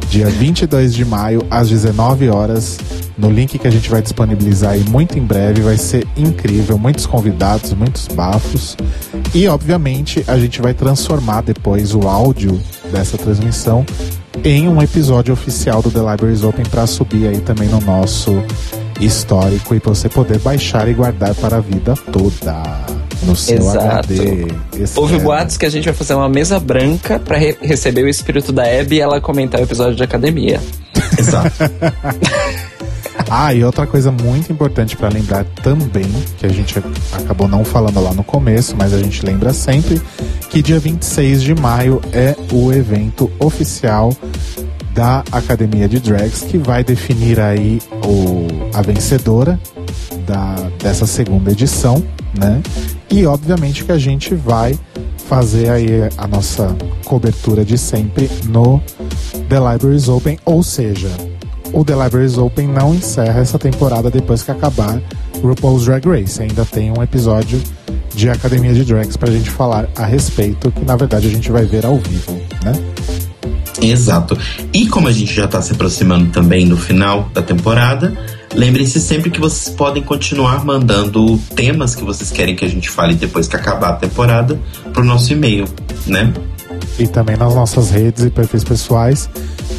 dia 0.10 0.28
22 0.28 0.94
de 0.94 1.06
maio, 1.06 1.46
às 1.50 1.70
19 1.70 2.30
horas. 2.30 2.80
No 3.18 3.30
link 3.30 3.58
que 3.60 3.68
a 3.68 3.72
gente 3.72 3.90
vai 3.90 4.02
disponibilizar 4.02 4.72
aí 4.72 4.84
muito 4.90 5.18
em 5.18 5.22
breve, 5.22 5.62
vai 5.62 5.78
ser 5.78 6.08
incrível. 6.18 6.78
Muitos 6.78 7.06
convidados, 7.06 7.74
muitos 7.74 8.08
bafos. 8.08 8.76
E, 9.34 9.48
obviamente, 9.48 10.24
a 10.28 10.38
gente 10.38 10.62
vai 10.62 10.74
transformar 10.74 11.42
depois 11.42 11.94
o 11.94 12.08
áudio 12.08 12.60
dessa 12.92 13.18
transmissão 13.18 13.86
em 14.44 14.68
um 14.68 14.82
episódio 14.82 15.34
oficial 15.34 15.82
do 15.82 15.92
The 15.92 16.00
Libraries 16.00 16.44
Open 16.44 16.66
para 16.66 16.86
subir 16.88 17.28
aí 17.28 17.40
também 17.40 17.70
no 17.70 17.80
nosso 17.80 18.44
histórico 19.00 19.76
e 19.76 19.80
para 19.80 19.94
você 19.94 20.10
poder 20.10 20.40
baixar 20.40 20.88
e 20.88 20.94
guardar 20.94 21.34
para 21.36 21.58
a 21.58 21.62
vida 21.62 21.94
toda 22.12 23.05
no 23.26 23.36
seu 23.36 23.58
Exato. 23.58 23.86
HD. 24.14 24.48
Houve 24.96 25.16
é- 25.16 25.20
boatos 25.20 25.58
que 25.58 25.66
a 25.66 25.70
gente 25.70 25.86
vai 25.86 25.94
fazer 25.94 26.14
uma 26.14 26.30
mesa 26.30 26.60
branca 26.60 27.20
pra 27.20 27.38
re- 27.38 27.58
receber 27.62 28.04
o 28.04 28.10
espírito 28.10 28.52
da 28.52 28.64
Abby 28.64 28.96
e 28.98 29.02
ela 29.02 29.20
comentar 29.20 29.60
o 29.60 29.64
episódio 29.64 29.96
de 29.96 30.04
academia. 30.04 30.62
Exato. 31.18 31.52
Ah, 33.30 33.54
e 33.54 33.64
outra 33.64 33.88
coisa 33.88 34.12
muito 34.12 34.52
importante 34.52 34.96
para 34.96 35.10
lembrar 35.10 35.46
também, 35.64 36.06
que 36.38 36.46
a 36.46 36.50
gente 36.50 36.78
acabou 37.14 37.48
não 37.48 37.66
falando 37.66 38.00
lá 38.00 38.14
no 38.14 38.24
começo, 38.24 38.76
mas 38.78 38.94
a 38.94 39.00
gente 39.00 39.26
lembra 39.26 39.52
sempre, 39.52 40.00
que 40.50 40.62
dia 40.62 40.78
26 40.80 41.42
de 41.42 41.56
maio 41.56 42.00
é 42.14 42.36
o 42.52 42.72
evento 42.72 43.32
oficial 43.40 44.14
da 44.94 45.24
Academia 45.32 45.88
de 45.90 46.00
Drags, 46.00 46.42
que 46.42 46.58
vai 46.58 46.84
definir 46.84 47.40
aí 47.40 47.82
o, 48.06 48.48
a 48.78 48.82
vencedora 48.84 49.60
da, 50.28 50.70
dessa 50.84 51.08
segunda 51.08 51.52
edição, 51.52 52.04
né? 52.38 52.62
E 53.16 53.26
obviamente 53.26 53.86
que 53.86 53.94
a 53.94 53.98
gente 53.98 54.36
vai 54.36 54.78
fazer 55.30 55.70
aí 55.70 55.88
a 56.18 56.28
nossa 56.28 56.76
cobertura 57.06 57.64
de 57.64 57.78
sempre 57.78 58.30
no 58.50 58.82
The 59.48 59.58
Libraries 59.58 60.10
Open, 60.10 60.38
ou 60.44 60.62
seja, 60.62 61.08
o 61.72 61.86
The 61.86 61.94
Libraries 61.94 62.38
Open 62.38 62.68
não 62.68 62.94
encerra 62.94 63.40
essa 63.40 63.58
temporada 63.58 64.12
depois 64.12 64.44
que 64.44 64.52
acabar 64.52 65.02
RuPaul's 65.42 65.86
Drag 65.86 66.06
Race. 66.06 66.42
Ainda 66.42 66.66
tem 66.66 66.92
um 66.92 67.02
episódio 67.02 67.64
de 68.14 68.30
Academia 68.30 68.74
de 68.74 68.84
Drags 68.84 69.16
pra 69.16 69.32
gente 69.32 69.50
falar 69.50 69.88
a 69.96 70.06
respeito, 70.06 70.70
que 70.70 70.84
na 70.84 70.98
verdade 70.98 71.28
a 71.28 71.32
gente 71.32 71.50
vai 71.50 71.64
ver 71.64 71.86
ao 71.86 71.98
vivo, 71.98 72.34
né? 72.66 72.74
Exato. 73.82 74.38
E 74.74 74.88
como 74.88 75.08
a 75.08 75.12
gente 75.12 75.34
já 75.34 75.46
está 75.46 75.62
se 75.62 75.74
aproximando 75.74 76.32
também 76.32 76.68
do 76.68 76.78
final 76.78 77.30
da 77.34 77.42
temporada, 77.42 78.18
lembrem-se 78.54 79.00
sempre 79.00 79.30
que 79.30 79.40
vocês 79.40 79.74
podem 79.76 80.02
continuar 80.02 80.64
mandando 80.64 81.38
temas 81.56 81.96
que 81.96 82.04
vocês 82.04 82.32
querem 82.32 82.56
que 82.56 82.66
a 82.66 82.70
gente 82.70 82.90
fale 82.90 83.16
depois 83.16 83.48
que 83.48 83.56
acabar 83.56 83.90
a 83.90 83.94
temporada 83.94 84.60
pro 84.94 85.04
nosso 85.04 85.34
e-mail, 85.34 85.66
né? 86.08 86.34
E 86.98 87.08
também 87.08 87.36
nas 87.36 87.54
nossas 87.54 87.90
redes 87.90 88.24
e 88.24 88.30
perfis 88.30 88.64
pessoais. 88.64 89.30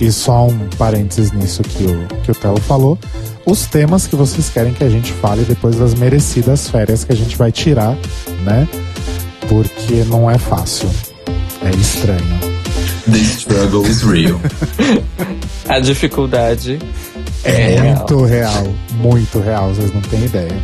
E 0.00 0.12
só 0.12 0.48
um 0.48 0.68
parênteses 0.76 1.32
nisso 1.32 1.62
que 1.62 1.84
o, 1.84 2.06
que 2.22 2.30
o 2.30 2.34
Telo 2.34 2.60
falou. 2.60 2.98
Os 3.46 3.66
temas 3.66 4.06
que 4.06 4.16
vocês 4.16 4.50
querem 4.50 4.74
que 4.74 4.84
a 4.84 4.90
gente 4.90 5.12
fale 5.12 5.44
depois 5.44 5.76
das 5.76 5.94
merecidas 5.94 6.68
férias 6.68 7.04
que 7.04 7.12
a 7.12 7.16
gente 7.16 7.36
vai 7.36 7.50
tirar, 7.50 7.96
né? 8.42 8.68
Porque 9.48 10.04
não 10.08 10.30
é 10.30 10.36
fácil. 10.36 10.90
É 11.64 11.70
estranho. 11.70 12.55
The 13.10 13.18
struggle 13.18 13.86
is 13.86 14.02
real. 14.02 14.40
A 15.68 15.78
dificuldade 15.80 16.78
É, 17.44 17.74
é 17.74 17.80
real. 17.80 17.96
muito 17.96 18.24
real. 18.24 18.74
Muito 18.92 19.40
real, 19.40 19.68
vocês 19.74 19.92
não 19.92 20.00
têm 20.02 20.24
ideia. 20.24 20.56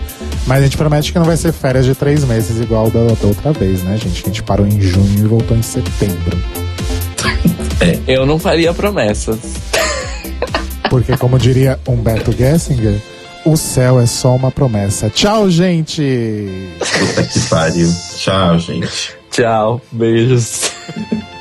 Mas 0.47 0.59
a 0.61 0.63
gente 0.65 0.77
promete 0.77 1.13
que 1.13 1.19
não 1.19 1.27
vai 1.27 1.37
ser 1.37 1.53
férias 1.53 1.85
de 1.85 1.95
três 1.95 2.25
meses 2.25 2.61
igual 2.61 2.91
da, 2.91 3.05
da 3.15 3.27
outra 3.27 3.53
vez, 3.53 3.83
né, 3.85 3.97
gente? 3.97 4.23
Que 4.23 4.29
a 4.31 4.33
gente 4.33 4.43
parou 4.43 4.67
em 4.67 4.81
junho 4.81 5.19
e 5.25 5.29
voltou 5.29 5.57
em 5.57 5.63
setembro. 5.63 6.39
Eu 8.07 8.27
não 8.27 8.39
faria 8.39 8.73
promessas. 8.75 9.39
Porque, 10.91 11.17
como 11.17 11.39
diria 11.39 11.79
Humberto 11.89 12.33
Gessinger, 12.33 13.01
o 13.45 13.57
céu 13.57 13.99
é 14.01 14.07
só 14.07 14.35
uma 14.35 14.51
promessa. 14.51 15.09
Tchau, 15.11 15.49
gente! 15.51 16.69
Puta 16.79 17.23
que 17.25 17.41
pariu. 17.49 17.89
Tchau, 18.17 18.59
gente. 18.59 19.15
Tchau, 19.31 19.81
beijos. 19.91 20.71